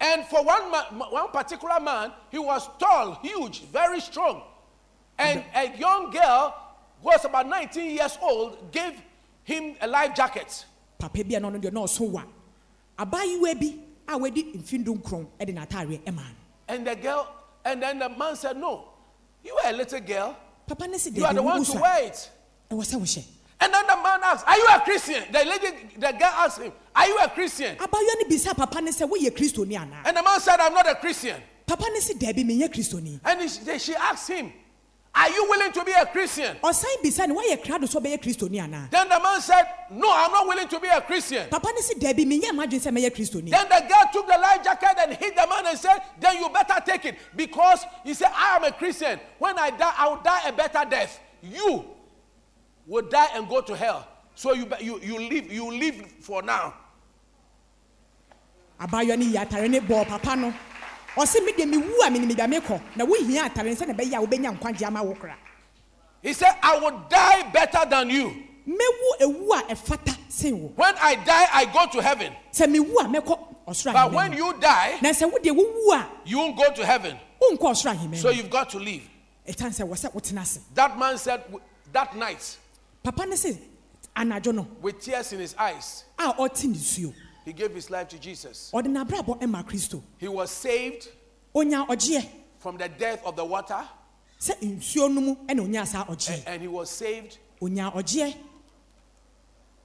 And 0.01 0.25
for 0.27 0.45
one, 0.45 0.71
ma- 0.71 1.11
one 1.11 1.29
particular 1.33 1.81
man, 1.81 2.13
he 2.31 2.39
was 2.39 2.69
tall, 2.79 3.19
huge, 3.21 3.63
very 3.65 3.99
strong. 4.01 4.43
And 5.19 5.43
a 5.53 5.77
young 5.77 6.11
girl 6.13 6.55
who 7.03 7.09
was 7.09 7.25
about 7.25 7.49
19 7.49 7.91
years 7.97 8.17
old 8.23 8.71
gave 8.71 8.95
him 9.49 9.75
a 9.81 9.87
life 9.87 10.15
jacket. 10.15 10.65
papa 10.99 11.25
bi 11.25 11.35
a 11.35 11.41
na 11.41 11.49
ɔno 11.51 11.61
deɛ 11.61 11.73
na 11.73 11.81
ɔso 11.81 12.09
wa 12.11 12.23
abaayewa 12.99 13.55
bi 13.59 13.75
a 14.09 14.19
du 14.79 14.95
nkron 14.95 15.27
ɛde 15.41 15.55
n'atareɛ 15.55 16.01
ɛma 16.05 16.17
no 16.17 16.35
And 16.69 16.87
the 16.87 16.97
girl, 16.97 17.27
and 17.65 17.83
then 17.83 17.99
the 17.99 18.09
man 18.11 18.37
said, 18.37 18.57
No, 18.59 18.85
you 19.43 19.55
are 19.65 19.71
a 19.71 19.77
little 19.77 20.01
girl. 20.01 20.37
papa 20.67 20.87
ne 20.87 20.99
si 20.99 21.11
You 21.11 21.25
are 21.25 21.33
the 21.33 21.41
bi 21.43 21.47
one 21.47 21.65
to 21.65 21.79
wear 21.79 22.05
it. 22.05 22.31
ɛwɔ 22.71 22.83
sɛ 22.85 23.01
wohyɛ 23.01 23.25
And 23.61 23.73
then 23.75 23.87
the 23.87 23.97
man 23.97 24.21
asked, 24.23 24.47
Are 24.47 24.57
you 24.57 24.67
a 24.71 24.81
Christian? 24.81 25.25
The 25.33 25.39
lady, 25.45 25.69
the 25.97 26.13
girl 26.13 26.33
asked 26.45 26.61
him, 26.61 26.73
Are 26.95 27.07
you 27.07 27.19
a 27.19 27.29
Christian? 27.31 27.77
abaayewa 27.77 28.15
no 28.21 28.29
bisa 28.29 28.55
papa 28.57 28.81
ne 28.83 28.91
sɛ 28.91 29.09
woyɛ 29.09 29.31
kristoni 29.31 29.77
anaa 29.79 30.03
And 30.07 30.17
the 30.17 30.23
man 30.23 30.41
said, 30.41 30.61
I'm 30.61 30.75
not 30.75 30.89
a 30.91 30.95
Christian. 30.97 31.41
papa 31.67 31.85
ne 31.93 32.01
si 32.01 32.15
daabi 32.15 32.45
menyɛ 32.45 32.69
kristoni 32.69 33.19
And 33.25 33.41
he, 33.41 33.49
she- 33.49 33.79
she 33.79 33.95
asked 33.95 34.29
him, 34.29 34.53
Are 35.19 35.31
you 35.31 35.47
willing 35.51 35.73
to 35.73 35.85
be 35.85 35.91
a 35.93 36.07
Christian? 36.07 36.57
ɔsan 36.63 37.03
bisa 37.03 37.27
ne 37.27 37.35
woayɛ 37.35 37.61
krado 37.61 37.87
sɛ 37.91 38.01
ɔbɛyɛ 38.01 38.23
kristoni 38.23 38.59
anaa 38.63 38.89
Then 38.89 39.09
the 39.09 39.19
man 39.19 39.41
said, 39.41 39.65
No, 39.91 40.13
I'm 40.15 40.31
not 40.31 40.47
willing 40.47 40.69
to 40.69 40.79
be 40.79 40.87
a 40.87 41.01
Christian. 41.01 41.49
papa 41.51 41.69
ne 41.75 41.81
si 41.83 41.95
daabi 41.95 42.25
menyɛ 42.25 42.51
m'adwene 42.53 42.79
sɛ 42.81 42.93
mɛyɛ 42.97 43.11
kristoni 43.11 43.51
Then 43.51 43.67
the 43.69 43.85
girl 43.89 44.11
took 44.13 44.27
the 44.29 44.39
life 44.39 44.63
jacket 44.63 44.97
and 44.99 45.13
hit 45.15 45.35
the 45.35 45.47
man 45.49 45.67
and 45.67 45.77
said, 45.77 46.01
Then 46.21 46.37
you 46.39 46.49
better 46.51 46.81
take 46.87 47.05
it 47.07 47.19
because 47.35 47.85
he 48.05 48.15
said, 48.15 48.31
I 48.33 48.57
am 48.57 48.65
a 48.65 48.71
Christian. 48.71 49.19
When 49.41 49.59
I 49.59 49.71
die, 49.71 49.95
I 49.99 50.09
will 50.09 50.23
die 50.23 50.49
a 50.49 50.53
better 50.53 50.89
death. 50.89 51.19
You 51.43 51.85
will 52.87 53.09
die 53.09 53.29
and 53.35 53.49
go 53.49 53.61
to 53.61 53.75
hell. 53.75 54.07
So 54.37 54.53
you, 54.53 54.69
you, 54.81 55.01
you 55.01 55.19
live 55.29 55.53
you 55.53 55.73
live 55.73 56.07
for 56.21 56.43
now. 56.43 56.75
abaayewa 58.81 59.19
no 59.19 59.25
yi 59.27 59.35
atare 59.35 59.69
ne 59.69 59.81
bɔɔ 59.81 60.07
papa 60.07 60.37
no 60.37 60.55
ɔsi 61.17 61.45
mi 61.45 61.53
de 61.53 61.67
mi 61.67 61.77
wu 61.79 62.03
a 62.07 62.11
mi 62.11 62.19
ni 62.19 62.27
mi 62.27 62.35
da 62.35 62.47
mi 62.47 62.59
kɔ 62.59 62.81
na 62.97 63.05
wo 63.05 63.15
hia 63.15 63.45
atare 63.49 63.75
nsɛ 63.75 63.87
na 63.89 63.95
bɛyɛ 63.95 64.15
a 64.23 64.27
wobɛnya 64.27 64.59
nkwagye 64.59 64.87
ama 64.87 65.03
wo 65.03 65.15
kora 65.15 65.37
He 66.21 66.33
said, 66.33 66.57
I 66.63 66.77
will 66.79 66.99
die 67.09 67.49
better 67.53 67.89
than 67.89 68.11
you. 68.11 68.33
mɛwu 68.67 69.21
ewu 69.21 69.53
a 69.59 69.75
ɛfata 69.75 70.17
sen 70.29 70.61
wo 70.61 70.69
When 70.77 70.95
I 71.01 71.15
die, 71.15 71.47
I 71.53 71.65
go 71.67 71.87
to 71.93 72.03
heaven. 72.03 72.33
sɛ 72.53 72.69
mi 72.71 72.81
wu 72.81 72.99
a 72.99 73.05
mɛkɔ 73.05 73.39
ɔsoro 73.69 73.93
But 73.93 74.13
when 74.13 74.33
you 74.33 74.53
die, 74.61 74.99
na 75.03 75.11
sɛ 75.11 75.31
wo 75.31 75.39
de 75.39 75.51
wo 75.51 75.63
wu 75.65 75.93
a 75.93 76.09
you 76.25 76.39
won't 76.39 76.57
go 76.57 76.73
to 76.73 76.85
heaven. 76.87 77.17
wonkɔ 77.43 77.59
ɔsoro 77.61 77.95
ahemɛ 77.97 78.17
So 78.17 78.31
you've 78.31 78.51
got 78.51 78.69
to 78.71 78.79
leave. 78.79 79.09
ɛtan 79.49 79.69
sɛ 79.71 79.89
wɔsɛ 79.89 80.13
wotena 80.13 80.43
ase 80.43 80.61
That 80.75 80.99
man 80.99 81.17
said 81.19 81.43
that 81.93 82.15
night, 82.17 82.57
papa 83.03 83.25
ne 83.27 83.37
se 83.37 83.59
anadwo 84.17 84.55
no 84.55 84.67
with 84.83 85.01
tears 85.01 85.33
in 85.33 85.39
his 85.41 85.55
eyes, 85.57 86.05
a 86.19 86.33
ɔte 86.35 86.65
ne 86.67 86.77
suo 86.79 87.13
he 87.49 87.55
gave 87.55 87.75
his 87.75 87.89
life 87.91 88.09
to 88.09 88.19
Jesus. 88.19 88.71
ɔde 88.75 88.87
n'abrabɔ 88.89 89.41
ɛma 89.41 89.65
kristo 89.67 90.03
He 90.19 90.29
was 90.29 90.51
saved 90.51 91.09
onya 91.55 91.87
ɔgyeɛ 91.89 92.29
from 92.59 92.77
the 92.77 92.89
death 92.89 93.25
of 93.25 93.37
the 93.37 93.45
water, 93.45 93.83
sɛ 94.39 94.59
nsuo 94.61 95.13
no 95.13 95.21
mu 95.21 95.35
ɛna 95.47 95.61
onya 95.65 95.87
saa 95.87 96.03
a- 96.03 96.07
ɔgyeɛ 96.07 96.43
and 96.47 96.63
he 96.63 96.69
was 96.69 96.91
saved 96.91 97.39
onya 97.63 97.91
ɔgyeɛ 97.95 98.37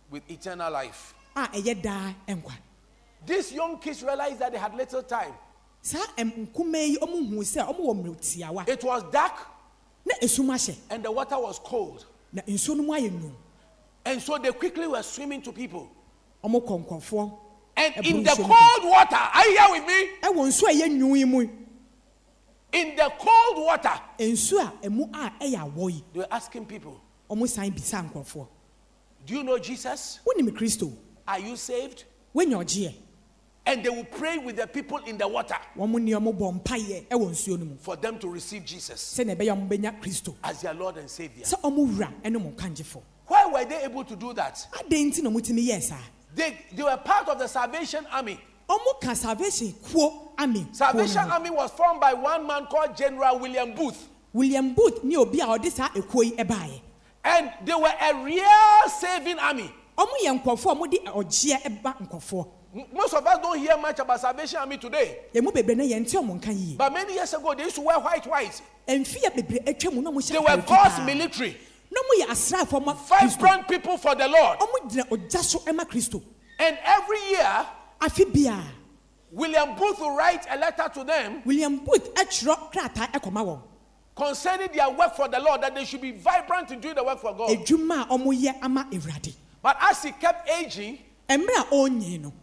with 0.10 0.30
eternal 0.30 0.72
life. 0.72 1.14
a 1.36 1.48
ɛyɛ 1.48 1.82
daa 1.82 2.14
nkwa 2.28 2.54
These 3.26 3.54
young 3.54 3.80
kids 3.80 4.04
realized 4.04 4.40
that 4.40 4.52
they 4.52 4.58
had 4.58 4.76
little 4.76 5.02
time. 5.04 5.34
saa 5.82 6.06
ɛm- 6.18 6.48
nkumaa 6.52 6.88
yi 6.90 6.98
ɔmo 6.98 7.30
hu 7.30 7.36
sɛ 7.44 7.66
ɔmo 7.66 7.80
wɔ 7.80 8.04
mmerɛ 8.04 8.18
tiawa 8.20 8.68
It 8.68 8.84
was 8.84 9.04
dark 9.12 9.34
na 10.06 10.16
esum 10.22 10.48
ahyɛ 10.54 10.76
and 10.90 11.04
the 11.06 11.12
water 11.12 11.40
was 11.40 11.60
cold. 11.60 12.06
na 12.34 12.42
nsuo 12.42 12.76
no 12.76 12.84
mu 12.84 12.92
ayɛ 12.94 13.12
num 13.12 13.36
And 14.06 14.22
so 14.22 14.38
they 14.38 14.52
quickly 14.52 14.86
were 14.86 15.02
swimming 15.02 15.42
to 15.44 15.54
people. 15.54 15.90
ɔmo 16.44 16.62
kɔ 16.66 16.86
nkɔfoɔ 16.86 17.40
And 17.76 18.06
in 18.06 18.24
the 18.24 18.30
cold 18.36 18.84
water, 18.92 19.16
are 19.16 19.46
you 19.48 19.58
here 19.58 19.68
with 19.72 19.88
me? 19.88 20.10
ɛwɔ 20.22 20.48
nsuo 20.48 20.70
a 20.70 20.74
ɛyɛ 20.74 20.92
num 20.92 21.16
yi 21.16 21.26
mu 21.26 21.40
In 22.72 22.96
the 22.96 23.12
cold 23.20 23.66
water, 23.66 24.00
nsuo 24.20 24.60
a 24.62 24.88
ɛmu 24.88 25.10
a 25.14 25.32
ɛyɛ 25.44 25.72
awɔ 25.74 25.92
yi 25.92 26.04
they 26.14 26.20
were 26.20 26.28
asking 26.32 26.66
people, 26.66 27.00
ɔmo 27.30 27.48
san 27.48 27.72
bisa 27.72 28.08
nkɔfoɔ 28.10 28.48
Do 29.26 29.34
you 29.36 29.44
know 29.44 29.58
Jesus? 29.58 30.20
wonim 30.28 30.50
kristo. 30.52 30.92
Are 31.28 31.40
you 31.40 31.56
saved? 31.56 32.04
wonya 32.36 32.64
ɔgyeɛ 32.64 32.94
And 33.66 33.82
they 33.84 33.90
will 33.90 34.04
pray 34.04 34.38
with 34.38 34.58
the 34.58 34.68
people 34.68 34.98
in 35.00 35.18
the 35.18 35.28
water 35.28 35.56
wɔn 35.78 36.02
ne 36.02 36.12
ɔmo 36.12 36.38
bɔ 36.38 36.62
mpaeɛ 36.64 37.08
ɛwɔ 37.08 37.30
nsuo 37.32 37.58
no 37.58 37.66
mu. 37.66 37.76
for 37.78 37.96
them 37.96 38.20
to 38.20 38.28
receive 38.28 38.66
Jesus. 38.66 39.18
Sɛnea 39.18 39.36
ɛbɛyɛ 39.36 39.50
ɔmo 39.56 39.68
bɛnya 39.70 40.00
kristo. 40.02 40.36
As 40.44 40.62
their 40.62 40.74
Lord 40.76 40.98
and 40.98 41.10
Savior. 41.10 41.44
sɛ 41.46 41.60
ɔmo 41.62 41.88
wura 41.88 42.14
ɛne 42.24 42.40
mo 42.42 42.52
kangyefo 42.52 43.02
Why 43.26 43.46
were 43.48 43.66
they 43.66 43.84
able 43.84 44.04
to 44.04 44.16
do 44.16 44.34
that? 44.34 44.68
adɛn 44.74 45.12
nti 45.12 45.24
na 45.24 45.30
ɔmo 45.32 45.42
tumi 45.42 45.66
yɛ 45.68 45.82
saa 45.82 45.98
They, 46.36 46.58
they 46.74 46.84
were 46.84 46.98
part 46.98 47.28
of 47.30 47.40
the 47.40 47.48
Salvation 47.48 48.06
Army. 48.12 48.40
ɔmo 48.70 49.02
ka 49.02 49.14
salvation 49.14 49.74
kuo 49.92 50.34
kuo 50.38 50.76
Salvation 50.76 51.30
Army 51.30 51.50
was 51.50 51.70
formed 51.72 52.00
by 52.00 52.14
one 52.14 52.48
man 52.48 52.66
called 52.66 52.96
General 52.96 53.38
William 53.40 53.74
Booth. 53.76 54.08
william 54.32 54.74
booth 54.74 55.04
ne 55.04 55.16
obi 55.18 55.40
a 55.42 55.46
ɔde 55.46 55.70
saa 55.72 55.90
ekuo 55.90 56.24
yi 56.24 56.32
ɛbaeɛ 56.32 56.82
And 57.26 57.52
they 57.66 57.74
were 57.76 57.94
a 58.02 58.24
real 58.24 58.90
saving 59.00 59.38
army. 59.40 59.72
ɔmo 59.98 60.14
yɛ 60.24 60.42
nkɔfoɔ 60.42 60.76
ɔmo 60.78 60.90
de 60.90 60.98
ɔgyeɛ 61.00 61.62
ɛba 61.64 62.08
nkɔfoɔ 62.08 62.48
Most 62.92 63.14
of 63.14 63.24
us 63.28 63.38
don't 63.40 63.60
hear 63.60 63.78
much 63.78 64.00
about 64.00 64.20
Salvation 64.20 64.58
Army 64.60 64.78
today. 64.78 65.20
emu 65.36 65.52
bebree 65.52 65.76
no 65.76 65.84
yɛn 65.84 66.10
ti 66.10 66.18
ɔmo 66.18 66.40
nka 66.42 66.52
yie 66.52 66.76
But 66.78 66.92
many 66.94 67.14
years 67.14 67.32
ago, 67.34 67.54
they 67.54 67.64
used 67.64 67.76
to 67.76 67.82
wear 67.82 68.00
white, 68.00 68.26
white. 68.26 68.62
mfia 68.88 69.30
bebree 69.36 69.64
atwa 69.66 69.94
mu 69.94 70.02
na 70.02 70.10
ɔmo 70.10 70.28
They 70.28 70.36
hyɛ 70.38 70.42
were 70.42 70.62
atare 70.64 70.68
God's 70.68 71.06
military. 71.06 71.58
Na 71.94 72.02
ɔmo 72.02 72.22
yɛ 72.22 72.32
asraafoɔ 72.32 72.86
ma 72.86 72.94
kristo 72.94 73.30
Vibrant 73.38 73.68
people 73.68 73.98
for 73.98 74.16
the 74.16 74.28
Lord. 74.28 74.60
ɔmo 74.60 74.90
gyina 74.92 75.08
ɔgya 75.10 75.44
so 75.44 75.60
ɛma 75.60 75.86
kristo 75.90 76.22
And 76.60 76.78
every 76.84 77.20
year, 77.30 77.66
afi 78.02 78.32
bia 78.34 78.62
William 79.32 79.76
Booth 79.76 80.00
will 80.00 80.16
write 80.16 80.46
a 80.50 80.58
letter 80.58 80.88
to 80.94 81.04
them 81.04 81.42
william 81.46 81.78
booth 81.80 82.14
ɛtwerɛ 82.14 82.72
krataa 82.72 83.12
ɛkɔma 83.12 83.44
wɔn 83.46 83.62
concerning 84.16 84.70
their 84.74 84.90
work 84.92 85.16
for 85.16 85.28
the 85.28 85.40
Lord, 85.40 85.62
that 85.62 85.74
they 85.74 85.86
should 85.86 86.02
be 86.02 86.12
vibrant 86.12 86.70
in 86.70 86.80
doing 86.80 86.94
the 86.94 87.04
work 87.04 87.20
for 87.20 87.34
God. 87.34 87.50
edwuma 87.50 88.04
a 88.04 88.06
ɔmo 88.18 88.32
yɛ 88.40 88.56
ama 88.62 88.88
ewurade 88.92 89.34
But 89.62 89.78
as 89.82 90.04
he 90.04 90.12
kept 90.12 90.48
aging, 90.50 91.00
mmerɛ 91.30 91.62
a 91.62 91.64
ɔnyin 91.74 92.22
no 92.22 92.34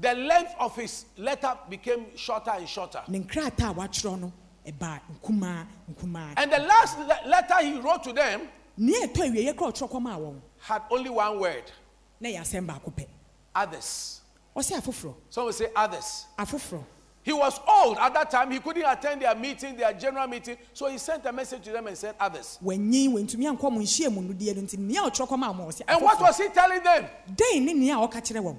the 0.00 0.14
length 0.14 0.54
of 0.58 0.74
his 0.76 1.04
letter 1.18 1.52
became 1.68 2.06
shorter 2.16 2.52
and 2.52 2.66
shorter. 2.66 3.02
ne 3.08 3.20
nkrataa 3.20 3.70
a 3.70 3.74
watwerɛ 3.74 4.18
no 4.20 4.32
ɛbaa 4.66 4.98
nkumaa 5.20 5.66
nkumaa 5.94 6.32
And 6.38 6.50
the 6.50 6.60
last 6.60 6.98
le- 7.00 7.20
letter 7.28 7.56
he 7.60 7.78
wrote 7.80 8.02
to 8.04 8.14
them 8.14 8.48
nea 8.80 9.06
ɛtɔ 9.06 9.28
awieɛ 9.30 9.56
kora 9.56 9.70
ɔtwerɛ 9.72 9.90
kɔmaa 9.90 10.18
wɔn 10.18 10.40
had 10.60 10.82
only 10.90 11.10
one 11.10 11.38
word 11.38 11.70
na 12.18 12.28
yɛ 12.30 12.40
asɛm 12.40 12.66
baako 12.66 12.90
pɛ 12.96 13.06
others. 13.54 14.20
ɔsɛ 14.56 14.80
afoforɔ 14.80 15.14
Some 15.28 15.44
will 15.44 15.52
say 15.52 15.68
others. 15.76 16.24
afoforɔ 16.38 16.82
He 17.22 17.34
was 17.34 17.60
old 17.68 17.98
at 17.98 18.14
that 18.14 18.30
time. 18.30 18.50
He 18.50 18.58
couldn't 18.60 18.82
attend 18.82 19.20
their 19.20 19.34
meeting, 19.34 19.76
their 19.76 19.92
general 19.92 20.26
meeting. 20.26 20.56
So 20.72 20.88
he 20.88 20.96
sent 20.96 21.26
a 21.26 21.32
message 21.32 21.62
to 21.64 21.70
them 21.70 21.86
and 21.86 21.96
said 21.98 22.14
others. 22.18 22.58
wɔnyin 22.64 23.12
wɔntumi 23.12 23.44
ankɔ 23.58 23.70
mo 23.70 23.80
nhyia 23.80 24.10
mu 24.10 24.22
no 24.22 24.32
deɛ 24.32 24.56
no 24.56 24.62
nti 24.62 24.78
nea 24.78 25.02
ɔtwerɛ 25.02 25.28
kɔmaa 25.28 25.54
wɔn 25.54 25.66
ɔsɛ 25.68 25.82
And 25.86 26.02
what 26.02 26.16
afoforɔ 26.18 26.22
was 26.22 26.38
he 26.38 26.48
telling 26.48 26.82
them? 26.82 27.06
dɛn 27.34 27.62
ne 27.62 27.72
nea 27.74 27.98
a 27.98 28.08
ɔka 28.08 28.22
kyerɛ 28.22 28.42
wɔn 28.42 28.56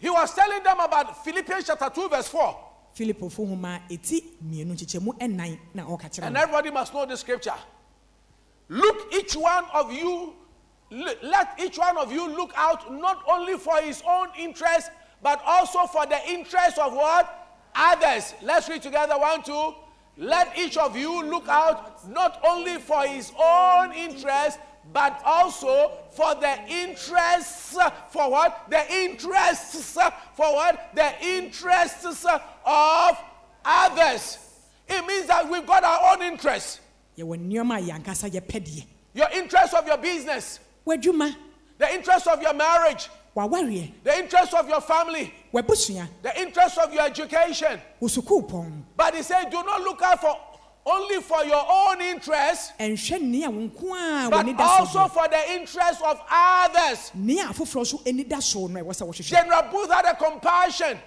He 0.00 0.08
was 0.10 0.34
telling 0.34 0.62
them 0.62 0.80
about 0.80 1.22
Philippians 1.24 1.64
chapter 1.66 1.90
2, 1.90 2.08
verse 2.08 2.28
4. 2.28 2.56
filipofo 2.96 3.46
nhoma 3.46 3.80
eti 3.90 4.22
mmienu 4.42 4.72
nkyekyɛmu 4.74 5.18
ɛnan 5.18 5.58
na 5.74 5.84
ɔka 5.84 6.10
kyerɛ 6.10 6.22
And 6.26 6.36
wɔn 6.36 6.40
everybody 6.42 6.70
must 6.70 6.94
know 6.94 7.04
the 7.04 7.16
scripture. 7.16 7.54
Look, 8.68 9.12
each 9.14 9.34
one 9.36 9.64
of 9.72 9.92
you, 9.92 10.34
let 10.90 11.58
each 11.62 11.78
one 11.78 11.98
of 11.98 12.12
you 12.12 12.28
look 12.28 12.52
out 12.56 12.92
not 12.92 13.22
only 13.28 13.58
for 13.58 13.80
his 13.80 14.02
own 14.06 14.28
interest, 14.38 14.90
but 15.22 15.42
also 15.46 15.86
for 15.86 16.06
the 16.06 16.18
interest 16.28 16.78
of 16.78 16.92
what? 16.94 17.60
Others. 17.74 18.34
Let's 18.42 18.68
read 18.68 18.82
together. 18.82 19.18
One, 19.18 19.42
two. 19.42 19.74
Let 20.16 20.56
each 20.56 20.76
of 20.76 20.96
you 20.96 21.24
look 21.24 21.48
out 21.48 22.08
not 22.08 22.40
only 22.46 22.78
for 22.78 23.02
his 23.02 23.32
own 23.38 23.92
interest, 23.92 24.58
but 24.92 25.20
also 25.24 25.92
for 26.12 26.34
the 26.36 26.56
interests 26.68 27.76
for 28.10 28.30
what? 28.30 28.66
The 28.70 28.92
interests 28.92 29.98
for 30.34 30.54
what? 30.54 30.90
The 30.94 31.12
interests 31.24 32.24
of 32.64 33.18
others. 33.64 34.38
It 34.86 35.06
means 35.06 35.26
that 35.26 35.48
we've 35.50 35.66
got 35.66 35.82
our 35.82 36.14
own 36.14 36.22
interests. 36.22 36.80
Yɛwɔ 37.18 37.36
nneɛma 37.38 37.78
a 37.78 37.82
yɛankasa 37.92 38.30
yɛpɛ 38.30 38.60
deɛ. 38.64 38.86
Your 39.14 39.28
interest 39.32 39.74
of 39.74 39.86
your 39.86 39.98
business, 39.98 40.60
w'adwuma. 40.86 41.34
The 41.78 41.92
interest 41.92 42.26
of 42.26 42.40
your 42.42 42.54
marriage, 42.54 43.08
w'awareɛ. 43.36 43.92
The 44.02 44.18
interest 44.18 44.54
of 44.54 44.68
your 44.68 44.80
family, 44.80 45.32
w'abusua. 45.52 46.08
The 46.22 46.40
interest 46.40 46.78
of 46.78 46.92
your 46.92 47.02
education. 47.04 47.80
wo 48.00 48.08
sukuu 48.08 48.48
pɔn. 48.48 48.82
But 48.96 49.14
he 49.14 49.22
said, 49.22 49.50
do 49.50 49.62
not 49.62 49.80
look 49.82 50.02
out 50.02 50.20
for 50.20 50.36
only 50.86 51.20
for 51.22 51.42
your 51.44 51.64
own 51.66 52.00
interest, 52.02 52.72
ɛnhwɛ 52.78 53.20
nea 53.22 53.50
wo 53.50 53.68
nko 53.68 54.26
a 54.26 54.30
but 54.30 54.44
w'ani 54.44 54.56
da 54.56 54.84
so 54.84 54.98
also 54.98 54.98
deɛ 54.98 55.10
for 55.10 55.28
the 55.28 55.52
interest 55.52 56.02
of 56.02 56.20
others. 56.30 57.10
nea 57.14 57.44
afoforɔ 57.44 57.86
so 57.86 58.00
ani 58.04 58.24
da 58.24 58.38
so 58.40 58.66
no 58.66 58.80
ɛwɔ 58.82 58.88
sɛ 58.90 59.08
wɔhwehwɛ. 59.08 59.24
General 59.28 59.62
Booth 59.70 59.90
had 59.90 60.04
a 60.04 60.14
compassion. 60.14 60.98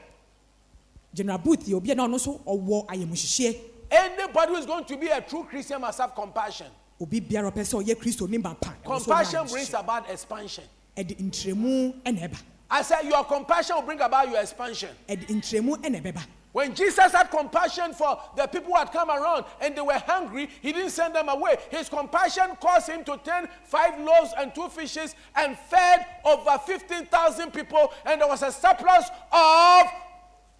general 1.13 1.37
booth 1.39 1.65
yɛ 1.65 1.73
obi 1.75 1.91
a 1.91 1.95
na 1.95 2.07
ɔno 2.07 2.15
nso 2.15 2.39
ɔwɔ 2.43 2.87
ayɛmuhyehyɛ 2.87 3.59
Anybody 3.89 4.51
who 4.51 4.57
is 4.57 4.65
going 4.65 4.85
to 4.85 4.97
be 4.97 5.07
a 5.07 5.21
true 5.21 5.45
Christian 5.49 5.81
must 5.81 5.99
have 5.99 6.13
compassion. 6.15 6.67
obi 6.99 7.21
biara 7.21 7.51
ɔpɛ 7.51 7.95
kristo 7.95 8.27
ne 8.27 8.37
ba 8.37 8.55
pa 8.59 8.73
ɛwɔ 8.83 8.83
sɛ 8.83 8.85
ɔwɔ 8.85 9.05
Compassion 9.05 9.47
brings 9.47 9.73
about 9.73 10.09
expansion. 10.09 10.63
ɛde 10.97 11.17
ntrɛmu 11.17 12.01
ɛna 12.03 12.29
ɛba 12.29 12.41
I 12.69 12.81
said, 12.81 13.03
your 13.05 13.23
compassion 13.23 13.75
will 13.77 13.83
bring 13.83 14.01
about 14.01 14.29
your 14.29 14.41
expansion. 14.41 14.89
ɛde 15.07 15.27
ntrɛmu 15.27 15.77
ɛna 15.77 16.01
ɛbɛba 16.01 16.23
When 16.53 16.73
Jesus 16.73 17.11
had 17.11 17.29
compassion 17.29 17.93
for 17.93 18.19
the 18.35 18.47
people 18.47 18.73
who 18.73 18.79
had 18.79 18.91
come 18.91 19.11
around 19.11 19.45
and 19.61 19.75
they 19.75 19.81
were 19.81 19.93
hungry, 19.93 20.49
he 20.61 20.71
didn't 20.71 20.89
send 20.89 21.13
them 21.13 21.29
away. 21.29 21.57
His 21.69 21.87
compassion 21.87 22.57
caused 22.59 22.89
him 22.89 23.03
to 23.03 23.15
turn 23.23 23.47
five 23.65 23.99
loaves 23.99 24.33
and 24.35 24.55
two 24.55 24.67
fishes 24.69 25.13
and 25.35 25.55
fed 25.55 26.03
over 26.25 26.57
15,000 26.65 27.51
people, 27.53 27.93
and 28.05 28.19
there 28.21 28.27
was 28.27 28.41
a 28.41 28.51
surplus 28.51 29.07
of 29.31 29.85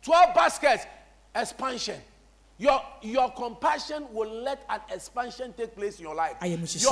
12 0.04 0.36
baskets. 0.36 0.86
Expansion. 1.34 2.00
Your, 2.60 2.82
your 3.04 3.30
compassion 3.34 4.08
will 4.12 4.42
let 4.42 4.66
an 4.70 4.82
expansion 4.92 5.54
take 5.56 5.76
place 5.76 6.00
in 6.00 6.06
your 6.06 6.16
life. 6.16 6.38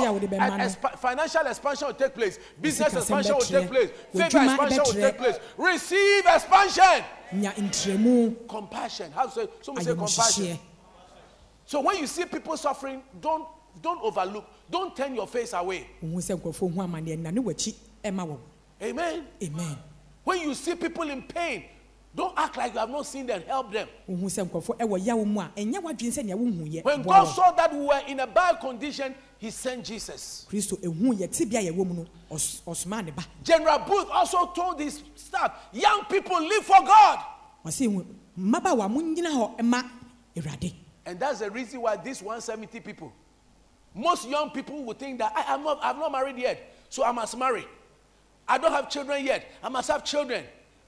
an 0.40 0.58
no. 0.58 0.64
expa- 0.64 0.96
financial 0.98 1.40
expansion 1.46 1.88
will 1.88 1.94
take 1.94 2.14
place. 2.14 2.38
Business 2.60 2.94
expansion 2.94 3.34
will 3.34 3.40
take 3.40 3.68
place. 3.68 3.90
Favor 4.12 4.24
expansion 4.44 4.78
will 4.84 4.92
take 4.92 5.18
place. 5.18 5.38
Receive 5.56 6.24
expansion. 6.26 7.04
Compassion. 8.48 9.10
How 9.12 9.28
say? 9.28 9.48
Someone 9.60 9.82
say 9.84 9.90
compassion. 9.94 10.58
So 11.64 11.80
when 11.80 11.98
you 11.98 12.06
see 12.06 12.24
people 12.26 12.56
suffering, 12.56 13.02
don't 13.20 13.48
don't 13.82 14.00
overlook. 14.02 14.46
Don't 14.70 14.96
turn 14.96 15.14
your 15.16 15.26
face 15.26 15.52
away. 15.52 15.88
Amen. 18.80 19.26
amen 19.42 19.76
When 20.22 20.40
you 20.40 20.54
see 20.54 20.74
people 20.76 21.08
in 21.10 21.22
pain, 21.22 21.64
Don't 22.16 22.32
act 22.38 22.56
like 22.56 22.72
you 22.72 22.78
have 22.80 22.88
not 22.88 23.04
seen 23.04 23.26
them. 23.26 23.42
Help 23.42 23.70
them. 23.72 23.86
wohu 24.08 24.24
sɛ 24.24 24.48
nkurɔfoɔ 24.48 24.78
ɛwɔ 24.78 25.04
yawo 25.06 25.24
mu 25.26 25.40
a 25.40 25.50
ɛnyɛ 25.54 25.74
w'adwene 25.82 26.12
sɛ 26.12 26.24
nea 26.24 26.34
wohuyɛ 26.36 26.82
When 26.82 27.02
God 27.02 27.24
saw 27.24 27.50
that 27.52 27.70
we 27.72 27.80
were 27.80 28.00
in 28.08 28.20
a 28.20 28.26
bad 28.26 28.58
condition, 28.58 29.14
He 29.38 29.50
sent 29.50 29.84
Jesus. 29.84 30.46
kristo 30.50 30.80
ehu 30.80 31.14
tibia 31.30 31.60
yɛ 31.60 31.72
wɔ 31.76 31.86
mu 31.86 31.94
no 31.94 32.06
ɔs- 32.30 32.62
ɔsomaa 32.62 33.04
ne 33.04 33.10
ba 33.10 33.22
General 33.44 33.78
Booth 33.80 34.08
also 34.10 34.46
told 34.46 34.80
his 34.80 35.02
staff, 35.14 35.52
Young 35.72 36.06
people 36.06 36.40
live 36.40 36.64
for 36.64 36.80
God. 36.82 37.18
ɔsi 37.66 37.92
hu 37.92 38.06
mmabaawa 38.38 38.90
mo 38.90 39.00
nyina 39.02 39.28
hɔ 39.30 39.58
ɛma 39.58 39.90
awurade 40.34 40.74
And 41.04 41.20
that's 41.20 41.40
the 41.40 41.50
reason 41.50 41.82
why 41.82 41.96
these 41.98 42.22
170 42.22 42.80
people, 42.80 43.12
most 43.94 44.26
young 44.26 44.50
people 44.50 44.82
would 44.84 44.98
think 44.98 45.18
that 45.18 45.32
I 45.36 45.52
am 45.54 45.62
not, 45.64 45.80
I'm 45.82 45.98
not 45.98 46.10
married 46.12 46.38
yet, 46.38 46.74
so 46.88 47.04
I 47.04 47.12
must 47.12 47.36
marry. 47.36 47.66
I 48.48 48.56
don't 48.56 48.72
have 48.72 48.88
children 48.88 49.22
yet, 49.22 49.44
I 49.62 49.68
must 49.68 49.90
have 49.90 50.02
children. 50.02 50.44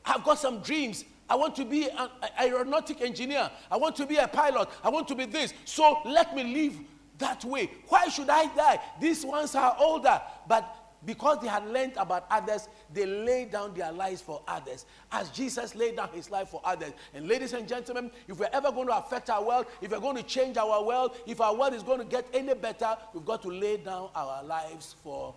I've 0.06 0.24
got 0.24 0.38
some 0.38 0.60
dreams. 0.62 1.04
I 1.28 1.34
want 1.34 1.54
to 1.56 1.64
be 1.64 1.88
an 1.90 2.08
aeronautic 2.40 3.00
engineer. 3.00 3.50
I 3.70 3.76
want 3.76 3.96
to 3.96 4.06
be 4.06 4.16
a 4.16 4.28
pilot. 4.28 4.68
I 4.82 4.88
want 4.88 5.08
to 5.08 5.14
be 5.14 5.26
this. 5.26 5.52
So 5.64 5.98
let 6.04 6.34
me 6.34 6.44
live 6.44 6.78
that 7.18 7.44
way. 7.44 7.70
Why 7.88 8.08
should 8.08 8.30
I 8.30 8.46
die? 8.54 8.80
These 9.00 9.24
ones 9.24 9.54
are 9.54 9.76
older, 9.78 10.20
but 10.46 10.74
because 11.04 11.38
they 11.40 11.48
had 11.48 11.66
learned 11.68 11.92
about 11.96 12.26
others, 12.30 12.68
they 12.92 13.06
laid 13.06 13.52
down 13.52 13.72
their 13.74 13.92
lives 13.92 14.20
for 14.20 14.42
others. 14.48 14.84
As 15.12 15.30
Jesus 15.30 15.74
laid 15.74 15.96
down 15.96 16.08
his 16.12 16.30
life 16.30 16.48
for 16.48 16.60
others. 16.64 16.92
And 17.14 17.28
ladies 17.28 17.52
and 17.52 17.68
gentlemen, 17.68 18.10
if 18.26 18.38
we're 18.38 18.48
ever 18.52 18.72
going 18.72 18.88
to 18.88 18.96
affect 18.96 19.30
our 19.30 19.44
world, 19.44 19.66
if 19.80 19.92
we're 19.92 20.00
going 20.00 20.16
to 20.16 20.22
change 20.22 20.56
our 20.56 20.82
world, 20.82 21.16
if 21.26 21.40
our 21.40 21.54
world 21.54 21.74
is 21.74 21.82
going 21.82 22.00
to 22.00 22.04
get 22.04 22.26
any 22.32 22.54
better, 22.54 22.96
we've 23.14 23.24
got 23.24 23.42
to 23.42 23.48
lay 23.48 23.76
down 23.76 24.08
our 24.14 24.42
lives 24.42 24.96
for 25.02 25.34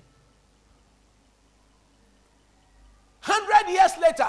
Hundred 3.21 3.69
years 3.71 3.91
later, 4.01 4.27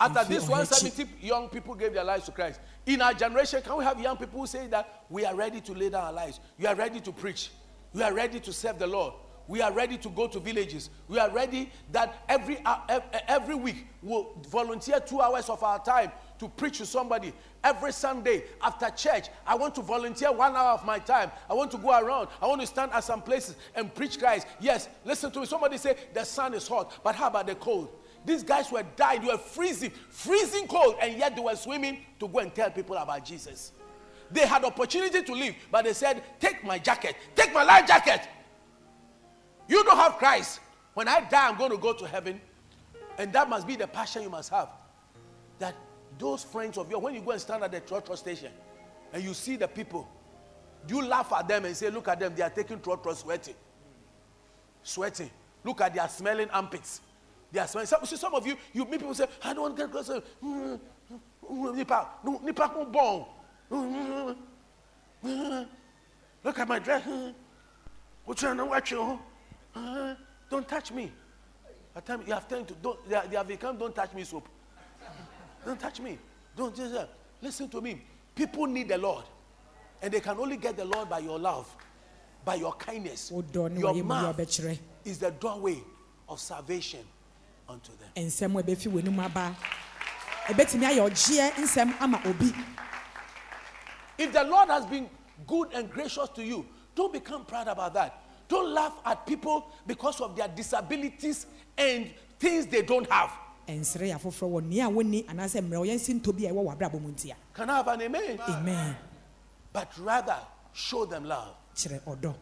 after 0.00 0.24
these 0.24 0.42
170 0.48 1.24
young 1.24 1.48
people 1.48 1.74
gave 1.74 1.92
their 1.92 2.04
lives 2.04 2.24
to 2.26 2.32
Christ, 2.32 2.58
in 2.86 3.00
our 3.00 3.14
generation, 3.14 3.62
can 3.62 3.76
we 3.76 3.84
have 3.84 4.00
young 4.00 4.16
people 4.16 4.40
who 4.40 4.46
say 4.46 4.66
that 4.68 5.04
we 5.08 5.24
are 5.24 5.34
ready 5.34 5.60
to 5.60 5.72
lay 5.72 5.88
down 5.90 6.04
our 6.04 6.12
lives? 6.12 6.40
We 6.58 6.66
are 6.66 6.74
ready 6.74 7.00
to 7.00 7.12
preach. 7.12 7.50
We 7.92 8.02
are 8.02 8.12
ready 8.12 8.40
to 8.40 8.52
serve 8.52 8.78
the 8.78 8.86
Lord. 8.86 9.14
We 9.46 9.60
are 9.60 9.72
ready 9.72 9.98
to 9.98 10.08
go 10.08 10.26
to 10.26 10.40
villages. 10.40 10.88
We 11.06 11.18
are 11.18 11.30
ready 11.30 11.70
that 11.92 12.24
every 12.28 12.58
uh, 12.64 13.00
every 13.28 13.54
week 13.54 13.86
we'll 14.02 14.32
volunteer 14.48 15.00
two 15.00 15.20
hours 15.20 15.50
of 15.50 15.62
our 15.62 15.78
time 15.84 16.10
to 16.38 16.48
preach 16.48 16.78
to 16.78 16.86
somebody. 16.86 17.32
Every 17.62 17.92
Sunday 17.92 18.44
after 18.60 18.90
church, 18.90 19.28
I 19.46 19.54
want 19.54 19.74
to 19.76 19.82
volunteer 19.82 20.32
one 20.32 20.54
hour 20.54 20.72
of 20.72 20.84
my 20.84 20.98
time. 20.98 21.30
I 21.48 21.54
want 21.54 21.70
to 21.72 21.78
go 21.78 21.98
around. 21.98 22.28
I 22.42 22.46
want 22.46 22.60
to 22.60 22.66
stand 22.66 22.92
at 22.92 23.04
some 23.04 23.22
places 23.22 23.56
and 23.74 23.94
preach 23.94 24.18
Christ. 24.18 24.46
Yes, 24.60 24.88
listen 25.04 25.30
to 25.32 25.40
me. 25.40 25.46
Somebody 25.46 25.78
say 25.78 25.96
the 26.12 26.24
sun 26.24 26.54
is 26.54 26.66
hot, 26.68 26.92
but 27.02 27.14
how 27.14 27.28
about 27.28 27.46
the 27.46 27.54
cold? 27.54 27.88
These 28.24 28.42
guys 28.42 28.72
were 28.72 28.84
dying, 28.96 29.20
they 29.20 29.28
were 29.28 29.38
freezing, 29.38 29.90
freezing 30.08 30.66
cold, 30.66 30.96
and 31.00 31.18
yet 31.18 31.36
they 31.36 31.42
were 31.42 31.56
swimming 31.56 31.98
to 32.20 32.26
go 32.26 32.38
and 32.38 32.54
tell 32.54 32.70
people 32.70 32.96
about 32.96 33.24
Jesus. 33.24 33.72
They 34.30 34.46
had 34.46 34.64
opportunity 34.64 35.22
to 35.22 35.32
leave, 35.32 35.54
but 35.70 35.84
they 35.84 35.92
said, 35.92 36.22
Take 36.40 36.64
my 36.64 36.78
jacket, 36.78 37.16
take 37.36 37.52
my 37.52 37.62
life 37.62 37.86
jacket. 37.86 38.26
You 39.68 39.84
don't 39.84 39.96
have 39.96 40.16
Christ. 40.16 40.60
When 40.94 41.08
I 41.08 41.20
die, 41.20 41.48
I'm 41.48 41.58
going 41.58 41.70
to 41.70 41.76
go 41.76 41.92
to 41.92 42.06
heaven. 42.06 42.40
And 43.18 43.32
that 43.32 43.48
must 43.48 43.66
be 43.66 43.76
the 43.76 43.86
passion 43.86 44.22
you 44.22 44.30
must 44.30 44.50
have. 44.50 44.68
Those 46.18 46.44
friends 46.44 46.78
of 46.78 46.90
yours, 46.90 47.02
when 47.02 47.14
you 47.14 47.20
go 47.20 47.32
and 47.32 47.40
stand 47.40 47.62
at 47.64 47.72
the 47.72 47.80
trotro 47.80 48.16
station 48.16 48.52
and 49.12 49.22
you 49.22 49.34
see 49.34 49.56
the 49.56 49.68
people, 49.68 50.08
do 50.86 50.96
you 50.96 51.06
laugh 51.06 51.32
at 51.32 51.48
them 51.48 51.64
and 51.64 51.76
say, 51.76 51.90
Look 51.90 52.08
at 52.08 52.20
them, 52.20 52.34
they 52.36 52.42
are 52.42 52.50
taking 52.50 52.78
trotro 52.78 53.14
sweating. 53.14 53.54
Sweating. 54.82 55.30
Look 55.64 55.80
at 55.80 55.94
their 55.94 56.08
smelling 56.08 56.50
armpits. 56.50 57.00
They 57.50 57.60
are 57.60 57.66
smelling. 57.66 57.86
Some, 57.86 58.04
see, 58.04 58.16
some 58.16 58.34
of 58.34 58.46
you, 58.46 58.56
you 58.72 58.84
meet 58.84 59.00
people 59.00 59.14
say, 59.14 59.26
I 59.42 59.54
don't 59.54 59.62
want 59.62 59.76
to 59.76 59.82
get 59.82 59.92
close. 59.92 60.10
Nipa, 61.50 62.08
no, 62.24 62.40
nipa 62.42 62.86
bon. 62.90 63.26
Mm, 63.70 64.36
Look 66.44 66.58
at 66.58 66.68
my 66.68 66.78
dress. 66.78 67.06
Uh, 69.76 70.14
Don't 70.48 70.68
touch 70.68 70.92
me. 70.92 71.10
You, 72.26 72.32
have 72.32 72.48
turned 72.48 72.68
to 72.68 72.74
don't 72.74 73.08
they 73.08 73.36
have 73.36 73.46
become 73.46 73.76
don't 73.76 73.94
touch 73.94 74.12
me 74.14 74.24
soap. 74.24 74.48
Don't 75.64 75.80
touch 75.80 76.00
me. 76.00 76.18
Don't 76.56 76.74
just 76.74 76.94
uh, 76.94 77.06
listen 77.40 77.68
to 77.70 77.80
me. 77.80 78.00
People 78.34 78.66
need 78.66 78.88
the 78.88 78.98
Lord, 78.98 79.24
and 80.02 80.12
they 80.12 80.20
can 80.20 80.38
only 80.38 80.56
get 80.56 80.76
the 80.76 80.84
Lord 80.84 81.08
by 81.08 81.20
your 81.20 81.38
love, 81.38 81.74
by 82.44 82.56
your 82.56 82.72
kindness. 82.74 83.32
Your 83.52 84.04
mouth 84.04 84.38
is 85.04 85.18
the 85.18 85.30
doorway 85.32 85.78
of 86.28 86.40
salvation 86.40 87.00
unto 87.68 87.92
them. 87.92 88.08
nsɛm 88.16 88.58
a 88.58 88.62
ɛbɛfi 88.62 88.90
w'anum 88.92 89.24
aba 89.24 89.56
ɛbɛtumi 90.46 90.84
ayɛ 90.84 91.10
ɔgyeɛ 91.10 91.50
nsɛm 91.52 92.00
ama 92.00 92.20
obi 92.26 92.52
If 94.18 94.32
the 94.32 94.44
Lord 94.44 94.68
has 94.68 94.86
been 94.86 95.08
good 95.46 95.72
and 95.72 95.90
gracious 95.90 96.28
to 96.30 96.44
you, 96.44 96.66
don't 96.94 97.12
become 97.12 97.44
proud 97.44 97.66
about 97.68 97.94
that. 97.94 98.22
Don't 98.48 98.72
laugh 98.72 98.94
at 99.04 99.26
people 99.26 99.66
because 99.86 100.20
of 100.20 100.36
their 100.36 100.46
disabilities 100.48 101.46
and 101.76 102.12
things 102.38 102.66
they 102.66 102.82
don't 102.82 103.10
have. 103.10 103.32
Ɛnsere 103.66 104.08
yɛ 104.10 104.14
afoforɔ 104.18 104.50
wɔ 104.50 104.64
nea 104.66 104.88
wɔnni 104.88 105.26
anaasɛ 105.26 105.60
mmerɛ 105.62 105.86
ɔyɛ 105.86 105.94
nsi 105.94 106.36
bi 106.36 106.46
a 106.46 106.52
ɛwɔ 106.52 106.64
w'abrabɔ 106.78 107.00
mu 107.00 107.08
ntia 107.12 107.34
Can 107.52 107.70
I 107.70 107.76
have 107.76 107.88
an 107.88 108.02
amen? 108.02 108.40
amen 108.48 108.96
But 109.72 109.96
rather 109.98 110.38
show 110.72 111.04
them 111.04 111.24
love. 111.24 111.54
kyerɛ 111.74 112.00
ɔdɔ 112.02 112.34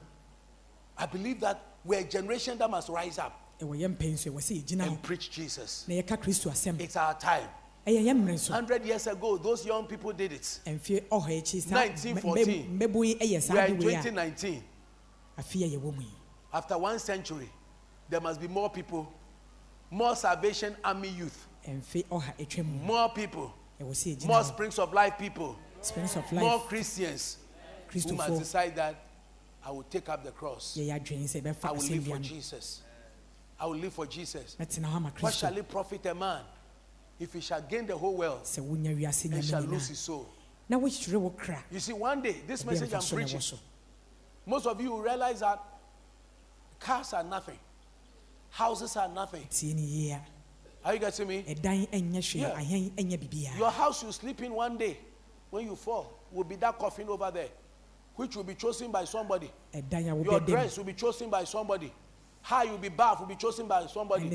I 0.99 1.07
believe 1.07 1.41
that 1.41 1.61
we're 1.85 2.01
a 2.01 2.05
generation 2.05 2.59
that 2.59 2.71
must 2.71 2.89
rise 2.89 3.19
up 3.19 3.39
ɛwɔ 3.61 3.79
yɛ 3.81 3.97
mpɛn 3.97 4.19
so 4.19 4.31
ɛwɔ 4.31 4.37
sɛ 4.39 4.63
yɛgyina 4.65 4.83
hɔ 4.85 4.89
and 4.89 5.03
preach 5.03 5.31
Jesus. 5.31 5.85
na 5.89 5.95
yɛka 5.95 6.17
kristo 6.23 6.51
asɛm 6.51 6.81
It's 6.81 6.97
our 6.97 7.15
time. 7.15 7.49
ɛyɛ 7.87 8.05
yɛ 8.05 8.13
mmerɛ 8.23 8.39
so 8.39 8.53
100 8.53 8.85
years 8.85 9.07
ago, 9.07 9.37
those 9.39 9.65
young 9.67 9.87
people 9.87 10.13
did 10.13 10.33
it. 10.33 10.61
mfie 10.67 11.01
ɔhɔ 11.09 11.41
akyi 11.43 11.63
saa 11.63 11.77
1914. 11.77 12.79
mmɛ- 12.79 12.79
mmɛbu 12.89 13.07
yi 13.07 13.15
ɛyɛ 13.17 13.35
We 13.35 13.41
saa 13.41 13.55
are 13.59 13.67
de 13.69 13.73
in 13.75 13.79
wei 13.79 13.95
a 13.95 14.03
2019. 14.03 14.63
afei 15.39 15.65
a 15.75 15.79
yɛwɔ 15.79 15.95
mu 15.97 16.03
yi 16.03 16.09
After 16.53 16.77
one 16.77 16.99
century, 16.99 17.49
there 18.11 18.21
must 18.21 18.39
be 18.39 18.47
more 18.47 18.69
people, 18.69 19.11
more 19.93 20.17
Salvation 20.17 20.75
Army 20.83 21.09
youth, 21.09 21.47
mfe 21.69 22.05
ɔha 22.07 22.33
atwa 22.39 22.65
mu 22.65 22.85
more 22.85 23.09
people, 23.11 23.55
ɛwɔ 23.81 23.91
sɛ 23.91 24.17
yɛgyina 24.17 24.27
more 24.27 24.45
Springs 24.45 24.79
of 24.79 24.93
Life 24.93 25.19
people, 25.19 25.57
springs 25.83 26.17
of 26.17 26.33
more 26.33 26.57
life. 26.57 26.67
Christians. 26.67 27.37
Who 27.93 28.15
must 28.15 28.39
decide 28.39 28.75
that 28.77 28.95
I 29.63 29.71
will 29.71 29.83
take 29.83 30.09
up 30.09 30.25
the 30.25 30.31
cross. 30.31 30.79
I 30.79 30.99
will 30.99 31.77
live 31.77 32.07
for 32.07 32.19
Jesus. 32.19 32.81
I 33.61 33.67
will 33.67 33.77
live 33.77 33.93
for 33.93 34.07
Jesus. 34.07 34.57
What 35.21 35.35
shall 35.35 35.57
it 35.57 35.69
profit 35.69 36.07
a 36.07 36.15
man? 36.15 36.41
If 37.21 37.35
he 37.35 37.41
shall 37.41 37.61
gain 37.61 37.87
the 37.87 37.97
whole 37.97 38.17
world 38.17 38.45
sɛ 38.45 38.67
wonya 38.67 38.97
wiase 38.99 39.31
and 39.31 39.45
shall 39.45 39.61
lose 39.63 39.89
his 39.89 39.99
soul? 39.99 40.27
na 40.69 40.79
wohyerɛ 40.79 41.21
wo 41.21 41.31
kra? 41.31 41.63
You 41.71 41.81
see, 41.81 41.93
one 41.93 42.23
day, 42.23 42.37
this 42.47 42.65
message 42.65 42.93
I'm 42.95 43.01
mfa 43.01 43.03
so 43.03 43.17
na 43.17 43.23
preaching, 43.23 43.59
most 44.47 44.67
of 44.67 44.81
you 44.81 44.91
will 44.91 45.03
realize 45.03 45.41
that 45.41 45.63
cars 46.81 47.13
are 47.13 47.23
nothing, 47.23 47.59
houses 48.53 48.97
are 48.97 49.09
nothing. 49.09 49.47
tie 49.51 49.73
ne 49.75 49.83
yie 49.83 50.13
a 50.13 50.21
Are 50.85 50.95
you 50.95 51.01
getting 51.01 51.29
me? 51.29 51.43
ɛdan 51.49 51.89
ɛnyɛ 51.91 52.21
hwee 52.21 52.55
ahɛn 52.55 52.91
ɛnyɛ 52.93 53.19
biribiara 53.19 53.59
Your 53.59 53.71
house 53.71 54.03
you 54.03 54.13
sleep 54.13 54.43
in 54.43 54.53
one 54.53 54.77
day, 54.77 54.99
when 55.51 55.67
you 55.67 55.77
fall, 55.77 56.13
will 56.31 56.45
be 56.45 56.57
that 56.57 56.79
coffin 56.79 57.09
over 57.09 57.31
there, 57.31 57.49
which 58.17 58.37
will 58.37 58.45
be 58.45 58.55
chosen 58.55 58.91
by 58.91 59.05
somebody. 59.05 59.51
ɛdan 59.75 60.01
a 60.01 60.05
Your 60.05 60.17
wobɛda 60.17 60.41
mu 60.41 60.47
dress 60.47 60.77
will 60.77 60.85
be 60.85 60.93
chosen 60.93 61.31
by 61.31 61.45
somebody. 61.45 61.93
How 62.45 62.65
you 62.65 62.77
be 62.77 62.89
bath 62.89 63.21
will 63.21 63.29
be 63.29 63.37
chosen 63.37 63.69
by 63.69 63.87
somebody. 63.87 64.29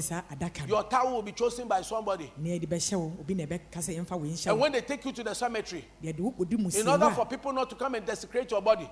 Your 0.66 0.84
towel 0.84 1.16
will 1.16 1.22
be 1.22 1.34
chosen 1.34 1.68
by 1.68 1.82
somebody. 1.82 2.32
And 2.38 4.60
when 4.60 4.72
they 4.72 4.82
take 4.82 5.04
you 5.04 5.12
to 5.12 5.24
the 5.24 5.34
cemetery, 5.34 5.86
in 6.02 6.88
order 6.88 7.10
for 7.10 7.26
people 7.26 7.52
not 7.52 7.70
to 7.70 7.76
come 7.76 7.96
and 7.96 8.06
desecrate 8.06 8.50
your 8.50 8.62
body, 8.62 8.90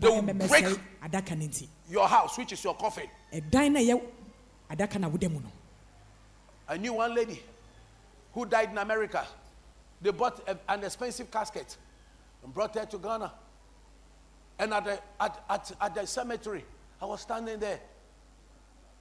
They 0.00 0.08
will 0.08 0.22
break- 0.48 0.64
your 1.88 2.06
house, 2.08 2.36
which 2.38 2.52
is 2.52 2.62
your 2.64 2.74
coffin. 2.74 3.08
ɛdan 3.32 3.72
no 3.72 3.80
ɛyɛ 3.80 4.02
adaka 4.70 4.98
no 5.00 5.08
a 5.08 5.10
woda 5.10 5.28
mu 5.28 5.40
no 5.40 5.48
I 6.68 6.76
knew 6.78 6.92
one 6.94 7.14
lady 7.14 7.42
who 8.32 8.46
died 8.46 8.70
in 8.70 8.78
America. 8.78 9.26
They 10.00 10.10
bought 10.10 10.46
a- 10.48 10.58
an 10.68 10.84
expensive 10.84 11.30
casket 11.30 11.76
and 12.42 12.52
brought 12.54 12.74
her 12.74 12.86
to 12.86 12.98
Ghana. 12.98 13.32
And 14.58 14.72
at 14.74 14.84
the, 14.84 15.00
at, 15.20 15.44
at, 15.50 15.72
at 15.80 15.94
the 15.94 16.06
cemetery, 16.06 16.64
I 17.00 17.04
was 17.06 17.20
standing 17.22 17.58
there. 17.58 17.80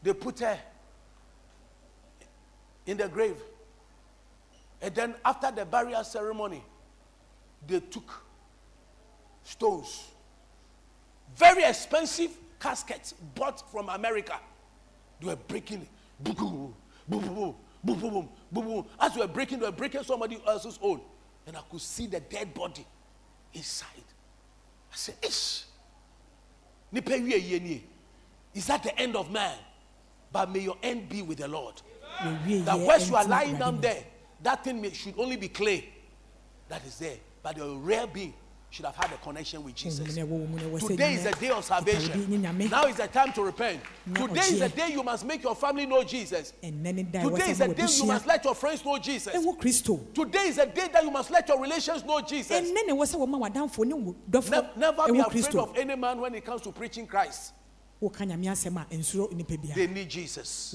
They 0.03 0.13
put 0.13 0.39
her 0.39 0.59
in 2.85 2.97
the 2.97 3.07
grave. 3.07 3.37
And 4.81 4.93
then 4.95 5.15
after 5.23 5.51
the 5.51 5.65
burial 5.65 6.03
ceremony, 6.03 6.63
they 7.67 7.79
took 7.79 8.11
stones, 9.43 10.07
very 11.35 11.63
expensive 11.63 12.31
caskets 12.59 13.13
bought 13.35 13.69
from 13.71 13.89
America. 13.89 14.39
They 15.19 15.27
were 15.27 15.35
breaking 15.35 15.81
it. 15.81 15.87
Boom, 16.19 16.35
boom, 16.35 16.73
boom, 17.07 17.25
boom, 17.27 17.55
boom, 17.83 17.99
boom, 17.99 18.29
boom, 18.51 18.65
boom. 18.65 18.85
As 18.99 19.15
we 19.15 19.21
were 19.21 19.27
breaking, 19.27 19.59
they 19.59 19.65
were 19.65 19.71
breaking 19.71 20.03
somebody 20.03 20.41
else's 20.47 20.79
own. 20.81 21.01
And 21.47 21.57
I 21.57 21.61
could 21.69 21.81
see 21.81 22.07
the 22.07 22.19
dead 22.19 22.53
body 22.53 22.85
inside. 23.53 23.87
I 24.91 24.95
said, 24.95 25.15
Ish. 25.23 25.63
Is 28.53 28.67
that 28.67 28.83
the 28.83 28.99
end 28.99 29.15
of 29.15 29.31
man? 29.31 29.57
But 30.31 30.51
may 30.51 30.59
your 30.59 30.77
end 30.83 31.09
be 31.09 31.21
with 31.21 31.39
the 31.39 31.47
Lord. 31.47 31.81
That 32.21 32.79
whilst 32.79 33.09
you 33.09 33.15
are 33.15 33.25
lying 33.25 33.57
down 33.57 33.81
there, 33.81 34.03
that 34.43 34.63
thing 34.63 34.91
should 34.91 35.15
only 35.17 35.37
be 35.37 35.47
clay 35.47 35.89
that 36.69 36.85
is 36.85 36.99
there. 36.99 37.17
But 37.43 37.57
your 37.57 37.75
real 37.75 38.07
being 38.07 38.33
should 38.71 38.85
have 38.85 38.95
had 38.95 39.11
a 39.11 39.17
connection 39.17 39.61
with 39.65 39.75
Jesus. 39.75 40.15
no 40.15 40.23
a 40.23 40.25
ɛwɔ 40.25 40.29
wo 40.29 40.47
mu 40.47 40.57
no 40.57 40.63
ɛwɔ 40.63 40.79
sɛ 40.79 40.87
Today 40.87 41.13
is 41.15 41.23
the 41.25 41.31
day 41.31 41.49
of 41.49 41.65
salvation. 41.65 42.11
din 42.27 42.41
ne 42.41 42.47
nyame. 42.47 42.71
Now 42.71 42.85
is 42.85 42.95
the 42.95 43.07
time 43.07 43.33
to 43.33 43.43
repent. 43.43 43.81
Today 44.15 44.39
is 44.39 44.59
the 44.59 44.69
day 44.69 44.91
you 44.93 45.03
must 45.03 45.25
make 45.25 45.43
your 45.43 45.55
family 45.55 45.85
know 45.85 46.01
Jesus. 46.05 46.53
ɛnnɛ 46.63 46.95
ne 46.95 47.03
da 47.03 47.19
a 47.19 47.23
ɛwɔ 47.23 47.31
Today 47.31 47.51
is 47.51 47.57
the 47.57 47.67
day 47.67 47.85
you 47.97 48.05
must 48.05 48.25
let 48.25 48.45
your 48.45 48.55
friends 48.55 48.85
know 48.85 48.97
Jesus. 48.97 49.33
Today 49.33 50.47
is 50.47 50.55
the 50.55 50.65
day 50.73 50.87
that 50.93 51.03
you 51.03 51.11
must 51.11 51.31
let 51.31 51.47
your 51.49 51.61
relations 51.61 52.05
know 52.05 52.21
Jesus. 52.21 52.71
ne 52.71 52.83
ɛwɔ 52.83 53.05
sɛ 53.05 53.17
w'adamfo 53.17 53.85
ne 53.85 53.93
wo 53.93 54.15
dɔfo 54.29 54.77
never 54.77 55.11
be 55.11 55.19
afraid 55.19 55.55
of 55.55 55.77
any 55.77 55.95
man 55.95 56.21
when 56.21 56.33
it 56.33 56.45
comes 56.45 56.61
to 56.61 56.71
preaching 56.71 57.05
Christ. 57.05 57.51
woka 58.01 58.25
nyame 58.25 58.45
asɛm 58.45 58.81
a 58.81 58.85
ɛnsuro 58.95 59.33
nipa 59.33 59.57
bia 59.57 59.75
They 59.75 59.87
need 59.87 60.09
Jesus. 60.09 60.73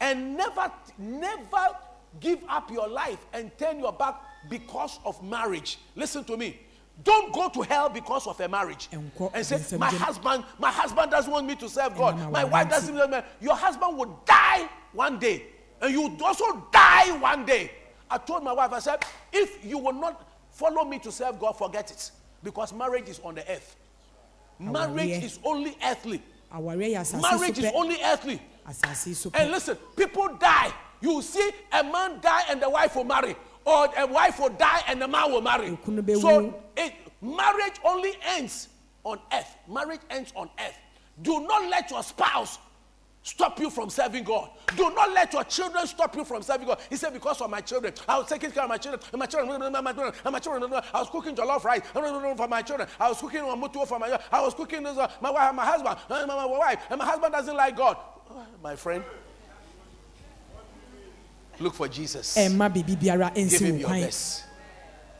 And 0.00 0.36
never, 0.36 0.72
never 0.98 1.76
give 2.20 2.40
up 2.48 2.70
your 2.70 2.88
life 2.88 3.24
and 3.34 3.56
turn 3.58 3.78
your 3.80 3.92
back 3.92 4.20
because 4.48 4.98
of 5.04 5.22
marriage. 5.22 5.78
Listen 5.96 6.24
to 6.24 6.36
me. 6.36 6.58
Don't 7.02 7.32
go 7.32 7.48
to 7.48 7.62
hell 7.62 7.88
because 7.88 8.26
of 8.28 8.38
a 8.40 8.48
marriage 8.48 8.88
and 8.92 9.10
say, 9.44 9.76
My 9.76 9.88
husband, 9.88 10.44
my 10.60 10.70
husband 10.70 11.10
doesn't 11.10 11.32
want 11.32 11.46
me 11.46 11.56
to 11.56 11.68
serve 11.68 11.96
God. 11.96 12.30
My 12.30 12.44
wife 12.44 12.68
doesn't 12.68 12.94
want 12.94 13.10
me. 13.10 13.18
Your 13.40 13.56
husband 13.56 13.96
will 13.98 14.20
die 14.24 14.68
one 14.92 15.18
day. 15.18 15.42
And 15.82 15.92
you 15.92 16.02
would 16.02 16.22
also 16.22 16.68
die 16.72 17.10
one 17.18 17.44
day. 17.44 17.72
I 18.08 18.18
told 18.18 18.44
my 18.44 18.52
wife, 18.52 18.72
I 18.72 18.78
said, 18.78 19.04
if 19.32 19.64
you 19.64 19.78
will 19.78 19.92
not 19.92 20.28
follow 20.50 20.84
me 20.84 21.00
to 21.00 21.10
serve 21.10 21.40
God, 21.40 21.58
forget 21.58 21.90
it. 21.90 22.10
Because 22.44 22.72
marriage 22.72 23.08
is 23.08 23.18
on 23.24 23.34
the 23.34 23.50
earth. 23.50 23.76
Marriage 24.60 25.24
is 25.24 25.38
only 25.44 25.76
earthly. 25.84 26.22
awareɛ 26.54 26.94
yɛ 26.94 27.00
asase 27.00 27.22
Marriage 27.22 27.58
is 27.58 27.72
only 27.74 27.96
earthly. 28.04 28.40
asase 28.68 29.06
yi 29.08 29.14
so 29.14 29.30
And 29.34 29.50
listen, 29.50 29.76
people 29.96 30.28
die. 30.38 30.72
You 31.00 31.20
see 31.22 31.50
a 31.72 31.82
man 31.82 32.20
die 32.20 32.44
and 32.48 32.62
the 32.62 32.70
wife 32.70 32.94
will 32.94 33.04
marry, 33.04 33.34
or 33.64 33.88
a 33.96 34.06
wife 34.06 34.38
will 34.38 34.50
die 34.50 34.82
and 34.88 35.00
the 35.00 35.08
man 35.08 35.30
will 35.30 35.40
marry. 35.40 35.76
So 36.20 36.60
it, 36.76 36.94
marriage 37.20 37.74
only 37.84 38.12
ends 38.26 38.68
on 39.04 39.18
earth. 39.32 39.56
Marriage 39.68 40.00
ends 40.10 40.32
on 40.36 40.50
earth. 40.58 40.78
Do 41.22 41.40
not 41.46 41.70
let 41.70 41.90
your 41.90 42.02
spouse 42.02 42.58
stop 43.22 43.58
you 43.58 43.70
from 43.70 43.90
serving 43.90 44.24
God. 44.24 44.50
Do 44.76 44.90
not 44.94 45.12
let 45.12 45.32
your 45.32 45.44
children 45.44 45.86
stop 45.86 46.14
you 46.14 46.24
from 46.24 46.42
serving 46.42 46.66
God. 46.66 46.78
He 46.90 46.96
said, 46.96 47.12
Because 47.12 47.40
of 47.40 47.50
my 47.50 47.60
children, 47.60 47.92
I 48.08 48.18
was 48.18 48.28
taking 48.28 48.50
care 48.50 48.62
of 48.62 48.68
my 48.68 48.76
children, 48.76 49.02
and 49.12 49.18
my 49.18 49.26
children, 49.26 49.62
and 49.62 49.72
my 49.72 49.92
children, 49.92 50.14
and 50.24 50.32
my 50.32 50.38
children, 50.38 50.72
I 50.92 51.00
was 51.00 51.10
cooking 51.10 51.34
jollof 51.34 51.64
rice 51.64 51.82
for 51.92 52.48
my 52.48 52.62
children. 52.62 52.88
I 53.00 53.08
was 53.08 53.18
cooking 53.20 53.40
mutuo 53.40 53.86
for 53.86 53.98
my 53.98 54.18
I 54.30 54.42
was 54.42 54.54
cooking 54.54 54.82
this, 54.82 54.96
uh, 54.98 55.10
my 55.20 55.30
wife, 55.30 55.54
my 55.54 55.64
husband, 55.64 55.96
and 56.10 56.28
my, 56.28 56.34
my 56.34 56.46
wife, 56.46 56.78
and 56.90 56.98
my 56.98 57.06
husband 57.06 57.32
doesn't 57.32 57.56
like 57.56 57.76
God. 57.76 57.96
My 58.62 58.76
friend, 58.76 59.04
look 61.60 61.74
for 61.74 61.88
Jesus. 61.88 62.36
ɛmma 62.36 62.70
biribi 62.72 62.96
biara 62.96 63.34
Give 63.34 63.50
him 63.60 63.78
your 63.78 63.88
best. 63.90 64.44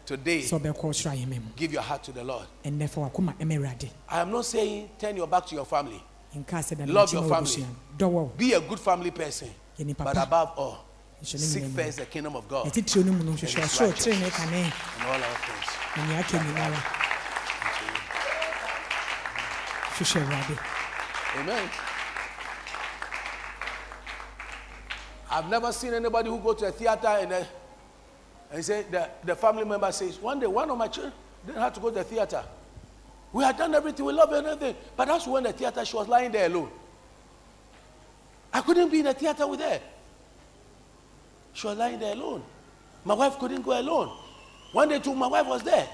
Today, 0.06 0.42
sɛ 0.42 0.60
ɔbɛkɔ 0.60 0.80
ɔsoro 0.82 1.12
ahemma 1.12 1.36
mu 1.40 1.50
give 1.56 1.72
your 1.72 1.82
heart 1.82 2.02
to 2.04 2.12
the 2.12 2.22
Lord. 2.24 2.46
wakoma 2.64 3.34
ɛma 3.38 3.90
I 4.08 4.20
am 4.20 4.30
not 4.30 4.44
saying 4.44 4.90
turn 4.98 5.16
your 5.16 5.26
back 5.26 5.46
to 5.46 5.54
your 5.54 5.64
family. 5.64 6.02
nka 6.36 6.58
sɛ 6.58 6.76
da 6.86 6.92
Love 6.92 7.12
your 7.12 7.22
family. 7.28 7.50
wabusua 7.50 7.66
dɔwɔ 7.98 8.10
wo 8.12 8.32
Be 8.36 8.52
a 8.52 8.60
good 8.60 8.80
family 8.80 9.10
person. 9.10 9.48
But 9.98 10.16
above 10.16 10.52
all, 10.56 10.84
seek 11.22 11.64
first 11.64 11.98
the 11.98 12.06
kingdom 12.06 12.36
of 12.36 12.46
God 12.48 12.66
yɛtitire 12.66 13.04
no 13.06 13.12
mu 13.12 13.24
no 13.24 13.32
nhwehwɛ 13.32 13.40
his 13.40 13.54
ɔsoro 13.54 13.80
righteousness. 13.88 14.04
tere 14.04 14.18
ne 14.20 14.30
kane 14.30 14.54
and 14.54 15.04
all 15.06 15.12
our 15.14 15.36
things. 15.40 15.68
na 15.96 16.06
nea 16.06 16.20
aka 16.20 16.38
nyinara 16.38 16.82
Amen. 21.38 21.70
I've 25.34 25.48
never 25.48 25.72
seen 25.72 25.92
anybody 25.92 26.30
who 26.30 26.38
go 26.38 26.52
to 26.54 26.66
a 26.66 26.70
theater 26.70 27.08
and, 27.08 27.32
uh, 27.32 27.44
and 28.52 28.64
say 28.64 28.84
the, 28.88 29.10
the 29.24 29.34
family 29.34 29.64
member 29.64 29.90
says, 29.90 30.16
one 30.20 30.38
day 30.38 30.46
one 30.46 30.70
of 30.70 30.78
my 30.78 30.86
children 30.86 31.12
didn't 31.44 31.60
have 31.60 31.72
to 31.72 31.80
go 31.80 31.88
to 31.88 31.96
the 31.96 32.04
theater. 32.04 32.44
We 33.32 33.42
had 33.42 33.56
done 33.56 33.74
everything, 33.74 34.06
we 34.06 34.12
loved 34.12 34.32
everything. 34.32 34.76
But 34.96 35.06
that's 35.06 35.26
when 35.26 35.42
the 35.42 35.52
theater, 35.52 35.84
she 35.84 35.96
was 35.96 36.06
lying 36.06 36.30
there 36.30 36.46
alone. 36.46 36.70
I 38.52 38.60
couldn't 38.60 38.90
be 38.92 39.00
in 39.00 39.06
the 39.06 39.14
theater 39.14 39.44
with 39.48 39.58
her. 39.58 39.80
She 41.52 41.66
was 41.66 41.76
lying 41.76 41.98
there 41.98 42.12
alone. 42.12 42.44
My 43.04 43.14
wife 43.14 43.36
couldn't 43.40 43.62
go 43.62 43.72
alone. 43.76 44.16
One 44.70 44.88
day 44.88 45.00
too, 45.00 45.16
my 45.16 45.26
wife 45.26 45.48
was 45.48 45.64
there. 45.64 45.88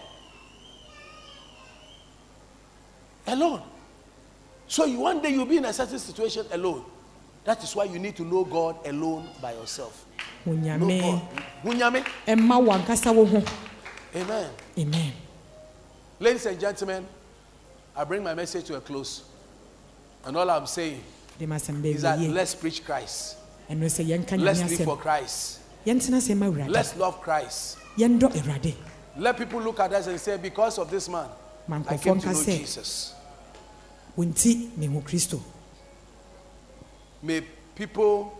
Alone. 3.26 3.62
So 4.68 4.84
you, 4.84 5.00
one 5.00 5.22
day 5.22 5.30
you'll 5.30 5.46
be 5.46 5.56
in 5.56 5.64
a 5.64 5.72
certain 5.72 5.98
situation 5.98 6.44
alone. 6.52 6.84
That 7.44 7.62
is 7.64 7.74
why 7.74 7.84
you 7.84 7.98
need 7.98 8.16
to 8.16 8.24
know 8.24 8.44
God 8.44 8.76
alone 8.86 9.28
by 9.40 9.52
yourself. 9.52 10.04
Know 10.44 10.54
God. 10.54 11.22
Hunyame. 11.64 12.04
ɛmma 12.26 12.64
wo 12.64 12.72
ankasa 12.72 13.14
wo 13.14 13.24
ho 13.24 13.42
Amen. 14.14 14.50
amen 14.78 15.12
Ladies 16.18 16.46
and 16.46 16.60
gentlemen, 16.60 17.06
I 17.96 18.04
bring 18.04 18.22
my 18.22 18.34
message 18.34 18.64
to 18.66 18.76
a 18.76 18.80
close. 18.80 19.22
And 20.24 20.36
all 20.36 20.50
I'm 20.50 20.66
saying 20.66 21.02
de 21.38 21.46
ma 21.46 21.56
asɛm 21.56 21.84
is 21.84 22.02
that 22.02 22.18
let's 22.20 22.54
preach 22.54 22.84
Christ. 22.84 23.36
ɛno 23.70 23.84
sɛ 23.86 24.04
yɛnka 24.04 24.38
nyame 24.38 24.44
Let's 24.44 24.70
live 24.70 24.84
for 24.84 24.96
Christ. 24.96 25.60
yɛntena 25.86 26.20
sɛ 26.20 26.36
ma 26.36 26.46
awurade 26.46 26.68
Let's 26.70 26.96
love 26.96 27.20
Christ. 27.22 27.78
Let 29.16 29.36
people 29.36 29.60
look 29.60 29.80
at 29.80 29.92
us 29.92 30.06
and 30.06 30.20
say, 30.20 30.36
because 30.36 30.78
of 30.78 30.90
this 30.90 31.08
man, 31.08 31.28
ma 31.66 31.82
I 31.88 31.96
came 31.96 32.20
to 32.20 32.32
know 32.32 32.44
Jesus. 32.44 33.14
wo 34.16 34.24
nti 34.24 34.70
mehu 34.78 35.02
kristo 35.02 35.40
May 37.22 37.42
people 37.74 38.36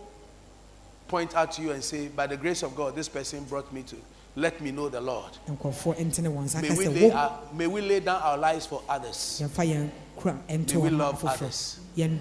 point 1.07 1.35
out 1.35 1.51
to 1.53 1.61
you 1.61 1.71
and 1.71 1.83
say, 1.83 2.07
by 2.07 2.25
the 2.27 2.37
grace 2.37 2.63
of 2.63 2.75
God, 2.75 2.95
this 2.95 3.09
person 3.09 3.43
brought 3.43 3.71
me 3.73 3.83
to 3.83 3.95
let 4.35 4.61
me 4.61 4.71
know 4.71 4.87
the 4.89 5.01
Lord. 5.01 5.31
nkɔfoɔ 5.49 5.95
ntene 5.97 6.29
wɔn 6.31 6.45
nsa 6.45 6.61
May 6.61 6.75
we, 6.77 6.87
lay 6.87 7.11
our, 7.11 7.39
may 7.53 7.67
we 7.67 7.81
lay 7.81 7.99
down 7.99 8.21
our 8.21 8.37
lives 8.37 8.65
for 8.65 8.81
others. 8.87 9.41
yɛmfa 9.43 9.65
yɛn 9.67 9.89
kura 10.15 10.37
ɛnto 10.47 10.75
May 10.75 10.81
we 10.81 10.89
love 10.89 11.25
others. 11.25 11.79
In 11.97 12.17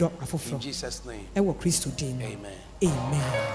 Jesus' 0.60 1.04
name, 1.04 1.28
ɛwɔ 1.36 1.54
kristo 1.56 1.94
din 1.96 2.18
mu 2.18 2.24
amen. 2.24 2.58
amen 2.82 3.46